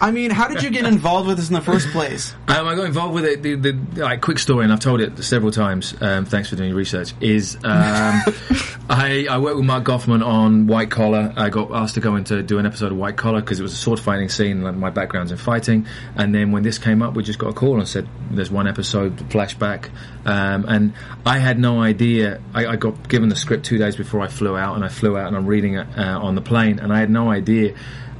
I 0.00 0.10
mean, 0.12 0.30
how 0.30 0.48
did 0.48 0.62
you 0.62 0.70
get 0.70 0.84
involved 0.84 1.28
with 1.28 1.38
this 1.38 1.48
in 1.48 1.54
the 1.54 1.62
first 1.62 1.88
place? 1.88 2.34
Um, 2.48 2.66
I 2.66 2.74
got 2.74 2.84
involved 2.84 3.14
with 3.14 3.24
it. 3.24 3.42
The, 3.42 3.54
the 3.54 3.72
like 4.02 4.20
quick 4.20 4.38
story, 4.38 4.64
and 4.64 4.72
I've 4.72 4.80
told 4.80 5.00
it 5.00 5.22
several 5.22 5.50
times. 5.50 5.94
Um, 6.00 6.26
thanks 6.26 6.50
for 6.50 6.56
doing 6.56 6.70
your 6.70 6.78
research. 6.78 7.14
Is 7.20 7.56
um, 7.56 7.62
I, 8.90 9.26
I 9.30 9.38
worked 9.38 9.56
with 9.56 9.64
Mark 9.64 9.84
Goffman 9.84 10.24
on 10.24 10.66
White 10.66 10.90
Collar. 10.90 11.32
I 11.36 11.48
got 11.48 11.70
asked 11.72 11.94
to 11.94 12.00
go 12.00 12.16
in 12.16 12.24
to 12.24 12.42
do 12.42 12.58
an 12.58 12.66
episode 12.66 12.92
of 12.92 12.98
White 12.98 13.16
Collar 13.16 13.40
because 13.40 13.60
it 13.60 13.62
was 13.62 13.72
a 13.72 13.76
sword 13.76 13.98
fighting 13.98 14.28
scene. 14.28 14.62
And 14.64 14.78
my 14.78 14.90
background's 14.90 15.32
in 15.32 15.38
fighting. 15.38 15.86
And 16.16 16.34
then 16.34 16.52
when 16.52 16.64
this 16.64 16.76
came 16.76 17.00
up, 17.00 17.14
we 17.14 17.22
just 17.22 17.38
got 17.38 17.48
a 17.48 17.54
call 17.54 17.78
and 17.78 17.88
said 17.88 18.06
there's 18.30 18.50
one 18.50 18.66
episode 18.66 19.16
flashback. 19.30 19.90
Um, 20.26 20.64
and 20.68 20.92
I 21.24 21.38
had 21.38 21.58
no 21.58 21.80
idea. 21.80 22.42
I, 22.52 22.66
I 22.66 22.76
got 22.76 23.08
given 23.08 23.28
the 23.28 23.36
script 23.36 23.64
two 23.64 23.78
days 23.78 23.96
before 23.96 24.20
I 24.20 24.28
flew 24.28 24.56
out, 24.56 24.76
and 24.76 24.84
I 24.84 24.88
flew 24.88 25.16
out 25.16 25.28
and 25.28 25.36
I'm 25.36 25.46
reading 25.46 25.76
it 25.76 25.86
uh, 25.96 26.18
on 26.20 26.34
the 26.34 26.42
plane, 26.42 26.78
and 26.78 26.92
I 26.92 26.98
had 26.98 27.10
no 27.10 27.30
idea 27.30 27.53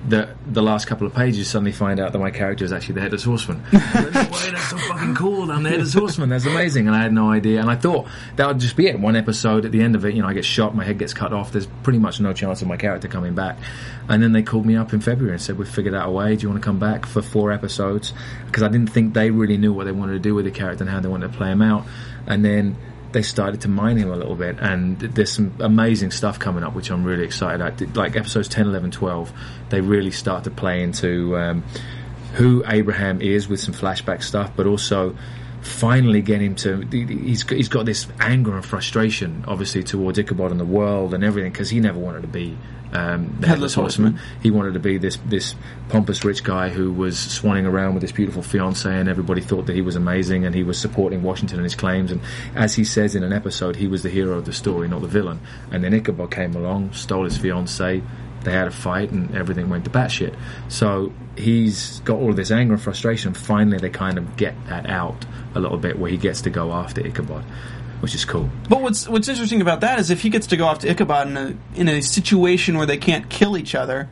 that 0.09 0.37
the 0.53 0.63
last 0.63 0.87
couple 0.87 1.07
of 1.07 1.15
pages 1.15 1.49
suddenly 1.49 1.73
find 1.73 1.99
out 1.99 2.13
that 2.13 2.19
my 2.19 2.31
character 2.31 2.65
is 2.65 2.73
actually 2.73 2.97
the 2.97 3.01
headless 3.01 3.25
horseman. 3.25 3.63
I 3.73 3.77
like, 3.77 4.15
no 4.15 4.21
way, 4.21 4.51
that's 4.51 4.69
so 4.69 4.77
fucking 4.77 5.15
cool. 5.15 5.51
I'm 5.51 5.63
the 5.63 5.71
headless 5.71 5.95
horseman. 5.95 6.29
That's 6.29 6.45
amazing. 6.45 6.87
And 6.87 6.95
I 6.95 7.03
had 7.03 7.13
no 7.13 7.31
idea. 7.31 7.61
And 7.61 7.71
I 7.71 7.77
thought 7.77 8.07
that 8.37 8.47
would 8.47 8.59
just 8.59 8.77
be 8.77 8.87
it. 8.87 9.01
One 9.01 9.17
episode 9.17 9.65
at 9.65 9.73
the 9.73 9.81
end 9.81 9.95
of 9.95 10.05
it, 10.05 10.15
you 10.15 10.21
know, 10.21 10.29
I 10.29 10.35
get 10.35 10.45
shot, 10.45 10.75
my 10.75 10.85
head 10.85 10.99
gets 10.99 11.15
cut 11.15 11.33
off. 11.33 11.53
There's 11.53 11.67
pretty 11.83 11.99
much 11.99 12.21
no 12.21 12.35
chance 12.35 12.61
of 12.61 12.69
my 12.69 12.77
character 12.77 13.09
coming 13.09 13.35
back. 13.35 13.57
And 14.09 14.23
then 14.23 14.33
they 14.33 14.43
called 14.43 14.67
me 14.67 14.77
up 14.77 14.93
in 14.93 15.01
February 15.01 15.33
and 15.33 15.41
said, 15.41 15.57
we've 15.57 15.69
figured 15.69 15.95
out 15.95 16.07
a 16.07 16.11
way. 16.11 16.37
Do 16.37 16.43
you 16.43 16.51
want 16.51 16.63
to 16.63 16.67
come 16.67 16.79
back 16.79 17.07
for 17.07 17.23
four 17.23 17.51
episodes? 17.51 18.13
Because 18.45 18.63
I 18.63 18.69
didn't 18.69 18.91
think 18.91 19.15
they 19.15 19.31
really 19.31 19.57
knew 19.57 19.73
what 19.73 19.85
they 19.85 19.93
wanted 19.93 20.13
to 20.13 20.19
do 20.19 20.35
with 20.35 20.45
the 20.45 20.51
character 20.51 20.85
and 20.85 20.91
how 20.91 21.01
they 21.01 21.09
wanted 21.09 21.33
to 21.33 21.39
play 21.39 21.51
him 21.51 21.63
out. 21.63 21.87
And 22.27 22.45
then 22.45 22.77
they 23.15 23.23
started 23.23 23.63
to 23.63 23.69
mine 23.69 23.97
him 23.97 24.11
a 24.11 24.17
little 24.17 24.35
bit 24.35 24.59
and 24.61 24.99
there's 24.99 25.33
some 25.33 25.55
amazing 25.61 26.11
stuff 26.11 26.39
coming 26.39 26.63
up 26.63 26.75
which 26.75 26.91
I'm 26.91 27.05
really 27.05 27.25
excited 27.25 27.63
at. 27.63 27.97
Like 27.97 28.17
episodes 28.17 28.49
10 28.49 28.67
11 28.67 28.91
12 28.91 29.33
they 29.71 29.81
really 29.81 30.11
start 30.11 30.45
to 30.45 30.51
play 30.51 30.83
into 30.83 31.37
um, 31.39 31.65
who 32.35 32.65
Abraham 32.67 33.23
is 33.23 33.49
with 33.49 33.61
some 33.61 33.73
flashback 33.75 34.23
stuff, 34.23 34.51
but 34.57 34.67
also 34.67 35.17
finally 35.65 36.21
get 36.21 36.43
him 36.43 36.55
to 36.55 36.83
he's 36.91 37.49
he's 37.49 37.69
got 37.69 37.87
this 37.87 38.07
anger 38.21 38.55
and 38.55 38.65
frustration 38.65 39.45
obviously 39.49 39.83
towards 39.83 40.19
Ichabod 40.19 40.51
and 40.51 40.61
the 40.61 40.65
world 40.65 41.15
and 41.15 41.25
everything 41.25 41.51
because 41.51 41.71
he 41.71 41.81
never 41.81 41.99
wanted 41.99 42.21
to 42.23 42.29
be 42.29 42.57
um, 42.95 43.37
the 43.41 43.49
headless, 43.49 43.75
horseman. 43.75 44.21
He 44.41 44.51
wanted 44.53 44.75
to 44.75 44.81
be 44.81 44.99
this 44.99 45.19
this 45.27 45.57
pompous 45.89 46.25
rich 46.25 46.45
guy 46.45 46.69
who 46.69 46.93
was 46.93 47.17
swanning 47.17 47.67
around 47.67 47.95
with 47.95 48.03
this 48.03 48.13
beautiful 48.13 48.43
fiance, 48.43 48.89
and 48.89 49.09
everybody 49.09 49.41
thought 49.41 49.67
that 49.67 49.75
he 49.75 49.83
was 49.83 49.97
amazing, 49.97 50.47
and 50.47 50.55
he 50.55 50.63
was 50.63 50.79
supporting 50.79 51.23
Washington 51.23 51.59
and 51.59 51.65
his 51.65 51.75
claims. 51.75 52.13
And 52.13 52.21
as 52.55 52.75
he 52.75 52.85
says 52.85 53.17
in 53.17 53.25
an 53.25 53.33
episode, 53.33 53.77
he 53.77 53.89
was 53.89 54.05
the 54.05 54.11
hero 54.11 54.39
of 54.39 54.45
the 54.45 54.53
story, 54.53 54.87
not 54.87 55.03
the 55.03 55.09
villain. 55.09 55.41
And 55.73 55.83
then 55.83 55.93
Ichabod 55.93 56.31
came 56.31 56.55
along, 56.55 56.93
stole 56.93 57.25
his 57.25 57.37
fiance. 57.37 58.03
They 58.45 58.53
had 58.53 58.69
a 58.69 58.71
fight, 58.71 59.11
and 59.11 59.35
everything 59.35 59.69
went 59.69 59.85
to 59.85 59.91
batshit. 59.91 60.35
So 60.69 61.13
he's 61.37 62.01
got 62.01 62.19
all 62.19 62.31
of 62.31 62.37
this 62.37 62.51
anger 62.51 62.75
and 62.75 62.83
frustration. 62.83 63.35
Finally, 63.35 63.79
they 63.79 63.91
kind 63.91 64.19
of 64.19 64.37
get 64.37 64.55
that 64.67 64.89
out 64.89 65.25
a 65.55 65.61
little 65.61 65.79
bit, 65.79 65.99
where 65.99 66.11
he 66.11 66.17
gets 66.17 66.43
to 66.43 66.51
go 66.51 66.73
after 66.73 67.01
Ichabod, 67.05 67.45
which 68.01 68.15
is 68.15 68.25
cool. 68.25 68.51
But 68.69 68.81
what's 68.83 69.09
what's 69.09 69.29
interesting 69.29 69.61
about 69.61 69.81
that 69.81 69.99
is 69.99 70.11
if 70.11 70.23
he 70.23 70.31
gets 70.31 70.47
to 70.49 70.57
go 70.57 70.67
off 70.67 70.81
to 70.81 70.91
Ichabod 70.91 71.29
in 71.29 71.37
a 71.37 71.57
in 71.75 71.89
a 71.89 72.01
situation 72.03 72.77
where 72.77 72.87
they 72.87 72.99
can't 72.99 73.29
kill 73.29 73.57
each 73.57 73.75
other, 73.75 74.09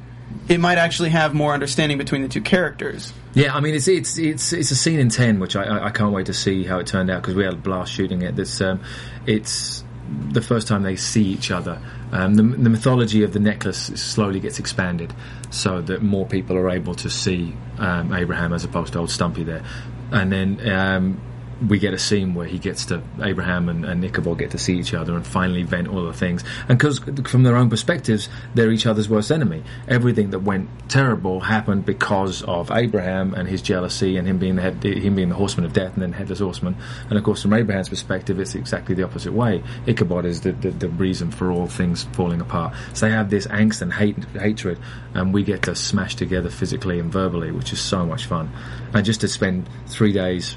it 0.49 0.59
might 0.59 0.79
actually 0.79 1.11
have 1.11 1.35
more 1.35 1.53
understanding 1.53 1.99
between 1.99 2.23
the 2.23 2.29
two 2.29 2.41
characters. 2.41 3.13
Yeah, 3.35 3.55
I 3.55 3.61
mean 3.61 3.75
it's 3.75 3.89
it's 3.89 4.19
it's 4.19 4.53
it's 4.53 4.71
a 4.71 4.77
scene 4.77 4.99
in 4.99 5.09
ten, 5.09 5.41
which 5.41 5.57
I 5.57 5.65
I, 5.65 5.87
I 5.87 5.91
can't 5.91 6.13
wait 6.13 6.27
to 6.27 6.35
see 6.35 6.65
how 6.65 6.79
it 6.79 6.87
turned 6.87 7.11
out 7.11 7.23
because 7.23 7.35
we 7.35 7.45
had 7.45 7.55
a 7.55 7.57
blast 7.57 7.93
shooting 7.93 8.23
it. 8.23 8.37
This 8.37 8.61
um, 8.61 8.81
it's 9.27 9.85
the 10.31 10.43
first 10.43 10.69
time 10.69 10.83
they 10.83 10.97
see 10.97 11.25
each 11.25 11.51
other. 11.51 11.81
Um, 12.13 12.35
the, 12.35 12.43
the 12.43 12.71
mythology 12.71 13.23
of 13.23 13.33
the 13.33 13.41
necklace 13.41 13.79
slowly 13.79 14.41
gets 14.41 14.59
expanded, 14.59 15.13
so 15.51 15.81
that 15.83 16.03
more 16.03 16.27
people 16.27 16.57
are 16.57 16.71
able 16.71 16.95
to 16.97 17.11
see 17.11 17.55
um, 17.79 18.13
Abraham 18.13 18.53
as 18.53 18.65
opposed 18.65 18.93
to 18.95 19.01
old 19.01 19.11
Stumpy 19.11 19.45
there, 19.45 19.65
and 20.11 20.33
then. 20.33 20.71
Um, 20.71 21.21
we 21.69 21.79
get 21.79 21.95
a 21.95 21.99
scene 21.99 22.35
where 22.35 22.47
he 22.47 22.59
gets 22.59 22.87
to 22.87 23.03
Abraham 23.21 23.69
and, 23.69 23.85
and 23.85 24.05
Ichabod 24.05 24.39
get 24.39 24.51
to 24.53 24.59
see 24.59 24.79
each 24.79 24.95
other 24.95 25.15
and 25.15 25.27
finally 25.27 25.63
vent 25.63 25.89
all 25.89 26.05
the 26.05 26.13
things. 26.13 26.45
And 26.69 26.79
because 26.79 26.99
from 26.99 27.43
their 27.43 27.57
own 27.57 27.71
perspectives, 27.71 28.29
they're 28.55 28.71
each 28.71 28.87
other's 28.87 29.09
worst 29.09 29.31
enemy. 29.31 29.63
Everything 29.89 30.31
that 30.31 30.41
went 30.41 30.69
terrible 30.89 31.41
happened 31.41 31.85
because 31.85 32.43
of 32.43 32.71
Abraham 32.71 33.35
and 33.35 33.49
his 33.49 33.63
jealousy 33.63 34.17
and 34.17 34.27
him 34.27 34.39
being 34.39 34.57
the 34.57 34.63
head, 34.63 34.83
him 34.83 35.15
being 35.15 35.29
the 35.29 35.35
horseman 35.35 35.67
of 35.67 35.73
death 35.73 35.95
and 35.95 36.03
then 36.03 36.13
headless 36.13 36.41
horseman. 36.41 36.77
And 37.09 37.19
of 37.19 37.25
course, 37.25 37.43
from 37.43 37.53
Abraham's 37.53 37.89
perspective, 37.89 38.39
it's 38.41 38.55
exactly 38.55 38.95
the 38.95 39.05
opposite 39.05 39.33
way. 39.33 39.63
Ichabod 39.87 40.25
is 40.25 40.41
the, 40.41 40.53
the, 40.53 40.71
the 40.71 40.89
reason 40.89 41.31
for 41.31 41.51
all 41.51 41.67
things 41.67 42.05
falling 42.13 42.41
apart. 42.41 42.75
So 42.95 43.07
they 43.07 43.13
have 43.13 43.31
this 43.31 43.47
angst 43.47 43.83
and 43.83 43.93
hate, 43.93 44.17
hatred, 44.35 44.79
and 45.15 45.33
we 45.33 45.45
get 45.45 45.63
to 45.63 45.75
smash 45.75 46.17
together 46.17 46.51
physically 46.51 46.99
and 46.99 47.13
verbally, 47.13 47.53
which 47.53 47.73
is 47.73 47.81
so 47.81 48.05
much 48.05 48.27
fun. 48.27 48.51
And 48.95 49.05
just 49.05 49.21
to 49.23 49.29
spend 49.29 49.69
three 49.87 50.13
days 50.13 50.57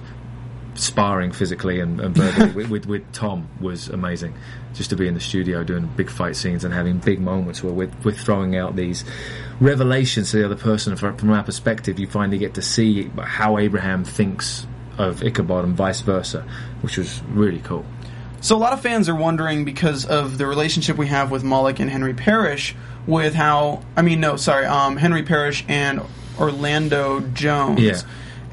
sparring 0.76 1.32
physically 1.32 1.80
and, 1.80 2.00
and 2.00 2.16
verbally 2.16 2.54
with, 2.54 2.70
with, 2.70 2.86
with 2.86 3.12
Tom 3.14 3.48
was 3.60 3.88
amazing. 3.90 4.36
Just 4.74 4.90
to 4.90 4.96
be 4.96 5.08
in 5.08 5.14
the 5.14 5.22
studio 5.22 5.64
doing 5.64 5.88
big 5.96 6.10
fight 6.10 6.36
scenes 6.36 6.64
and 6.64 6.74
having 6.74 6.98
big 6.98 7.20
moments 7.20 7.64
where 7.64 7.74
we're, 7.74 7.92
we're 8.04 8.12
throwing 8.12 8.56
out 8.58 8.76
these 8.76 9.06
revelations 9.60 10.32
to 10.32 10.38
the 10.38 10.46
other 10.46 10.56
person. 10.56 10.96
From, 10.96 11.16
from 11.18 11.32
our 11.32 11.44
perspective, 11.44 11.98
you 11.98 12.08
finally 12.08 12.38
get 12.38 12.56
to 12.56 12.62
see 12.62 13.10
how 13.18 13.58
Abraham 13.58 14.04
thinks 14.04 14.68
of 14.98 15.24
Ichabod 15.24 15.64
and 15.66 15.76
vice 15.76 16.02
versa, 16.02 16.46
which 16.82 16.98
was 16.98 17.22
really 17.30 17.60
cool. 17.60 17.86
So 18.42 18.56
a 18.56 18.60
lot 18.60 18.74
of 18.74 18.82
fans 18.82 19.10
are 19.10 19.16
wondering 19.16 19.66
because 19.66 20.06
of 20.06 20.38
the 20.38 20.46
relationship 20.46 20.98
we 20.98 21.08
have 21.08 21.32
with 21.32 21.44
Moloch 21.44 21.80
and 21.80 21.90
Henry 21.90 22.14
Parrish, 22.14 22.76
with 23.08 23.34
how 23.34 23.82
I 23.96 24.02
mean 24.02 24.20
no, 24.20 24.36
sorry, 24.36 24.66
um, 24.66 24.98
Henry 24.98 25.24
Parrish 25.24 25.66
and 25.68 26.02
Orlando 26.38 27.22
Jones. 27.22 27.80
Yeah. 27.80 28.02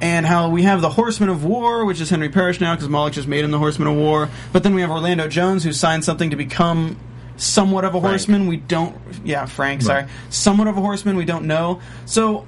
And 0.03 0.27
how 0.27 0.51
we 0.51 0.65
have 0.65 0.81
the 0.81 0.91
Horseman 0.91 1.29
of 1.29 1.45
War, 1.45 1.85
which 1.85 2.01
is 2.01 2.11
Henry 2.11 2.29
Parrish 2.29 2.61
now, 2.61 2.75
because 2.75 2.89
Moloch 2.89 3.13
just 3.13 3.29
made 3.29 3.45
him 3.45 3.53
the 3.53 3.59
Horseman 3.59 3.87
of 3.87 3.95
War. 3.95 4.29
But 4.53 4.65
then 4.65 4.75
we 4.75 4.81
have 4.81 4.91
Orlando 4.91 5.29
Jones, 5.29 5.63
who 5.63 5.73
signed 5.73 6.05
something 6.05 6.31
to 6.31 6.37
become 6.37 6.99
somewhat 7.37 7.85
of 7.85 7.95
a 7.95 8.01
horseman. 8.01 8.49
We 8.49 8.57
don't, 8.57 8.97
yeah, 9.25 9.47
Frank, 9.47 9.83
sorry, 9.83 10.07
somewhat 10.29 10.67
of 10.67 10.77
a 10.77 10.81
horseman. 10.81 11.17
We 11.17 11.25
don't 11.25 11.47
know. 11.47 11.81
So, 12.05 12.47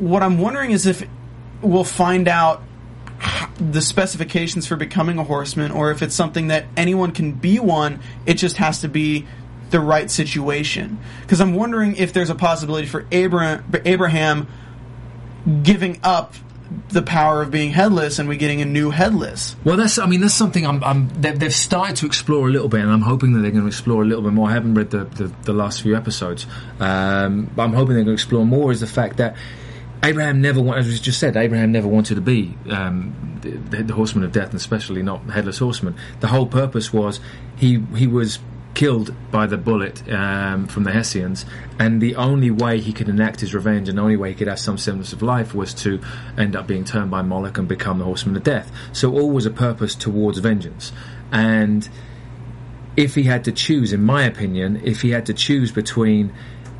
what 0.00 0.24
I'm 0.24 0.38
wondering 0.38 0.72
is 0.72 0.86
if 0.86 1.06
we'll 1.62 1.84
find 1.84 2.26
out 2.26 2.62
the 3.60 3.80
specifications 3.80 4.66
for 4.66 4.76
becoming 4.76 5.18
a 5.18 5.24
horseman, 5.24 5.70
or 5.70 5.90
if 5.90 6.02
it's 6.02 6.14
something 6.14 6.48
that 6.48 6.66
anyone 6.76 7.12
can 7.12 7.32
be 7.32 7.58
one. 7.58 8.00
It 8.26 8.34
just 8.34 8.56
has 8.56 8.80
to 8.80 8.88
be 8.88 9.26
the 9.70 9.80
right 9.80 10.10
situation. 10.10 10.98
Because 11.22 11.40
I'm 11.40 11.54
wondering 11.54 11.96
if 11.96 12.12
there's 12.12 12.30
a 12.30 12.34
possibility 12.34 12.86
for 12.86 13.06
Abraham, 13.10 13.64
Abraham 13.84 14.48
giving 15.62 16.00
up 16.02 16.34
the 16.90 17.02
power 17.02 17.42
of 17.42 17.50
being 17.50 17.70
headless 17.70 18.18
and 18.18 18.28
we 18.28 18.36
getting 18.36 18.60
a 18.60 18.64
new 18.64 18.90
headless. 18.90 19.56
Well, 19.64 19.76
that's 19.76 19.98
I 19.98 20.06
mean 20.06 20.20
that's 20.20 20.34
something 20.34 20.66
I'm, 20.66 20.82
I'm 20.84 21.08
they've, 21.20 21.54
started 21.54 21.96
to 21.96 22.06
explore 22.06 22.48
a 22.48 22.50
little 22.50 22.68
bit, 22.68 22.80
and 22.80 22.90
I'm 22.90 23.02
hoping 23.02 23.32
that 23.32 23.40
they're 23.40 23.50
going 23.50 23.62
to 23.62 23.68
explore 23.68 24.02
a 24.02 24.06
little 24.06 24.22
bit 24.22 24.32
more. 24.32 24.48
I 24.48 24.52
haven't 24.52 24.74
read 24.74 24.90
the 24.90 25.04
the, 25.04 25.32
the 25.44 25.52
last 25.52 25.82
few 25.82 25.96
episodes, 25.96 26.46
um, 26.80 27.50
but 27.54 27.62
I'm 27.62 27.72
hoping 27.72 27.94
they're 27.94 28.04
going 28.04 28.16
to 28.16 28.22
explore 28.22 28.44
more. 28.44 28.70
Is 28.70 28.80
the 28.80 28.86
fact 28.86 29.16
that 29.18 29.36
Abraham 30.02 30.40
never, 30.40 30.60
as 30.76 30.86
we 30.86 30.96
just 30.98 31.18
said, 31.18 31.36
Abraham 31.36 31.72
never 31.72 31.88
wanted 31.88 32.16
to 32.16 32.20
be 32.20 32.56
um, 32.70 33.38
the, 33.40 33.82
the 33.82 33.94
horseman 33.94 34.24
of 34.24 34.32
death, 34.32 34.46
and 34.46 34.54
especially 34.54 35.02
not 35.02 35.22
headless 35.30 35.58
horseman. 35.58 35.96
The 36.20 36.28
whole 36.28 36.46
purpose 36.46 36.92
was 36.92 37.20
he 37.56 37.80
he 37.96 38.06
was 38.06 38.38
killed 38.78 39.12
by 39.32 39.44
the 39.44 39.56
bullet 39.56 40.08
um, 40.08 40.64
from 40.68 40.84
the 40.84 40.92
Hessians, 40.92 41.44
and 41.80 42.00
the 42.00 42.14
only 42.14 42.52
way 42.52 42.78
he 42.78 42.92
could 42.92 43.08
enact 43.08 43.40
his 43.40 43.52
revenge, 43.52 43.88
and 43.88 43.98
the 43.98 44.02
only 44.02 44.16
way 44.16 44.28
he 44.28 44.36
could 44.36 44.46
have 44.46 44.60
some 44.60 44.78
semblance 44.78 45.12
of 45.12 45.20
life, 45.20 45.52
was 45.52 45.74
to 45.74 46.00
end 46.36 46.54
up 46.54 46.68
being 46.68 46.84
turned 46.84 47.10
by 47.10 47.20
Moloch 47.22 47.58
and 47.58 47.66
become 47.66 47.98
the 47.98 48.04
horseman 48.04 48.36
of 48.36 48.44
death. 48.44 48.70
So 48.92 49.12
all 49.12 49.30
was 49.30 49.46
a 49.46 49.50
purpose 49.50 49.96
towards 49.96 50.38
vengeance, 50.38 50.92
and 51.32 51.88
if 52.96 53.16
he 53.16 53.24
had 53.24 53.44
to 53.46 53.52
choose, 53.52 53.92
in 53.92 54.04
my 54.04 54.22
opinion, 54.22 54.80
if 54.84 55.02
he 55.02 55.10
had 55.10 55.26
to 55.26 55.34
choose 55.34 55.72
between 55.72 56.32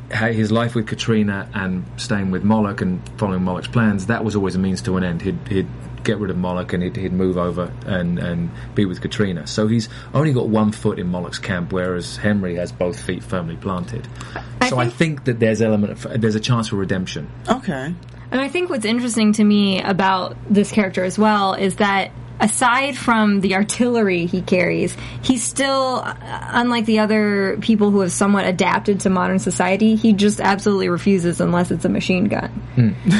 his 0.09 0.53
life 0.53 0.75
with 0.75 0.87
Katrina 0.87 1.49
and 1.53 1.83
staying 1.97 2.31
with 2.31 2.45
Moloch 2.45 2.79
and 2.79 3.01
following 3.19 3.43
Moloch's 3.43 3.67
plans, 3.67 4.05
that 4.05 4.23
was 4.23 4.37
always 4.37 4.55
a 4.55 4.59
means 4.59 4.81
to 4.83 4.95
an 4.95 5.03
end. 5.03 5.21
He'd, 5.21 5.37
he'd 5.49 5.67
get 6.03 6.17
rid 6.17 6.29
of 6.31 6.37
Moloch 6.37 6.73
and 6.73 6.83
he'd, 6.83 6.95
he'd 6.95 7.13
move 7.13 7.37
over 7.37 7.71
and, 7.85 8.19
and 8.19 8.49
be 8.75 8.85
with 8.85 9.01
Katrina. 9.01 9.47
So 9.47 9.67
he's 9.67 9.89
only 10.13 10.33
got 10.33 10.47
one 10.49 10.71
foot 10.71 10.99
in 10.99 11.07
Moloch's 11.07 11.39
camp, 11.39 11.71
whereas 11.73 12.17
Henry 12.17 12.55
has 12.55 12.71
both 12.71 12.99
feet 12.99 13.23
firmly 13.23 13.55
planted. 13.57 14.07
I 14.61 14.69
so 14.69 14.77
I 14.77 14.85
think- 14.85 14.95
think 14.97 15.23
that 15.25 15.39
there's 15.39 15.61
element 15.61 16.05
of, 16.05 16.21
there's 16.21 16.35
a 16.35 16.39
chance 16.39 16.67
for 16.69 16.75
redemption. 16.75 17.29
Okay. 17.47 17.93
And 18.31 18.39
I 18.41 18.47
think 18.47 18.69
what's 18.69 18.85
interesting 18.85 19.33
to 19.33 19.43
me 19.43 19.81
about 19.81 20.37
this 20.49 20.71
character 20.71 21.03
as 21.03 21.17
well 21.17 21.53
is 21.55 21.77
that 21.77 22.11
aside 22.39 22.97
from 22.97 23.41
the 23.41 23.55
artillery 23.55 24.25
he 24.25 24.41
carries, 24.41 24.95
he's 25.21 25.43
still, 25.43 26.01
uh, 26.03 26.15
unlike 26.51 26.85
the 26.85 26.99
other 26.99 27.57
people 27.61 27.91
who 27.91 27.99
have 28.01 28.11
somewhat 28.11 28.45
adapted 28.45 29.01
to 29.01 29.09
modern 29.09 29.39
society, 29.39 29.95
he 29.95 30.13
just 30.13 30.39
absolutely 30.39 30.89
refuses 30.89 31.41
unless 31.41 31.71
it's 31.71 31.85
a 31.85 31.89
machine 31.89 32.25
gun. 32.25 32.49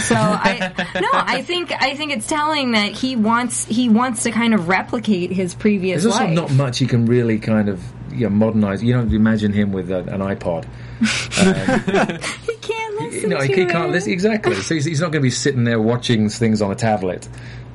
So 0.01 0.15
I, 0.15 0.71
no, 0.95 1.09
I 1.11 1.41
think 1.41 1.71
I 1.71 1.95
think 1.95 2.13
it's 2.13 2.27
telling 2.27 2.71
that 2.71 2.93
he 2.93 3.15
wants 3.15 3.65
he 3.65 3.89
wants 3.89 4.23
to 4.23 4.31
kind 4.31 4.53
of 4.53 4.67
replicate 4.69 5.31
his 5.31 5.53
previous 5.53 6.03
There's 6.03 6.13
also 6.13 6.25
life. 6.25 6.35
not 6.35 6.51
much 6.53 6.79
he 6.79 6.85
can 6.85 7.05
really 7.05 7.39
kind 7.39 7.67
of 7.69 7.83
you 8.11 8.21
know, 8.21 8.29
modernize. 8.29 8.81
You 8.83 8.93
don't 8.93 9.13
imagine 9.13 9.53
him 9.53 9.71
with 9.71 9.91
a, 9.91 9.99
an 9.99 10.21
iPod. 10.21 10.65
he 10.99 12.55
can't 12.57 12.95
listen 13.01 13.29
No, 13.29 13.37
to 13.39 13.45
he, 13.45 13.53
he 13.53 13.65
can't 13.65 13.91
listen 13.91 14.11
exactly. 14.11 14.55
So 14.55 14.75
he's, 14.75 14.85
he's 14.85 15.01
not 15.01 15.11
going 15.11 15.21
to 15.21 15.25
be 15.25 15.29
sitting 15.29 15.63
there 15.63 15.79
watching 15.79 16.29
things 16.29 16.61
on 16.61 16.71
a 16.71 16.75
tablet. 16.75 17.27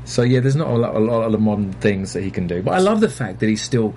So 0.05 0.23
yeah, 0.23 0.41
there's 0.41 0.57
not 0.57 0.69
a 0.69 0.75
lot, 0.75 0.95
a 0.95 0.99
lot 0.99 1.35
of 1.35 1.41
modern 1.41 1.73
things 1.73 2.13
that 2.13 2.23
he 2.23 2.31
can 2.31 2.47
do. 2.47 2.63
But 2.63 2.75
I 2.75 2.79
love 2.79 3.01
the 3.01 3.09
fact 3.09 3.41
that 3.41 3.49
he's 3.49 3.63
still 3.63 3.95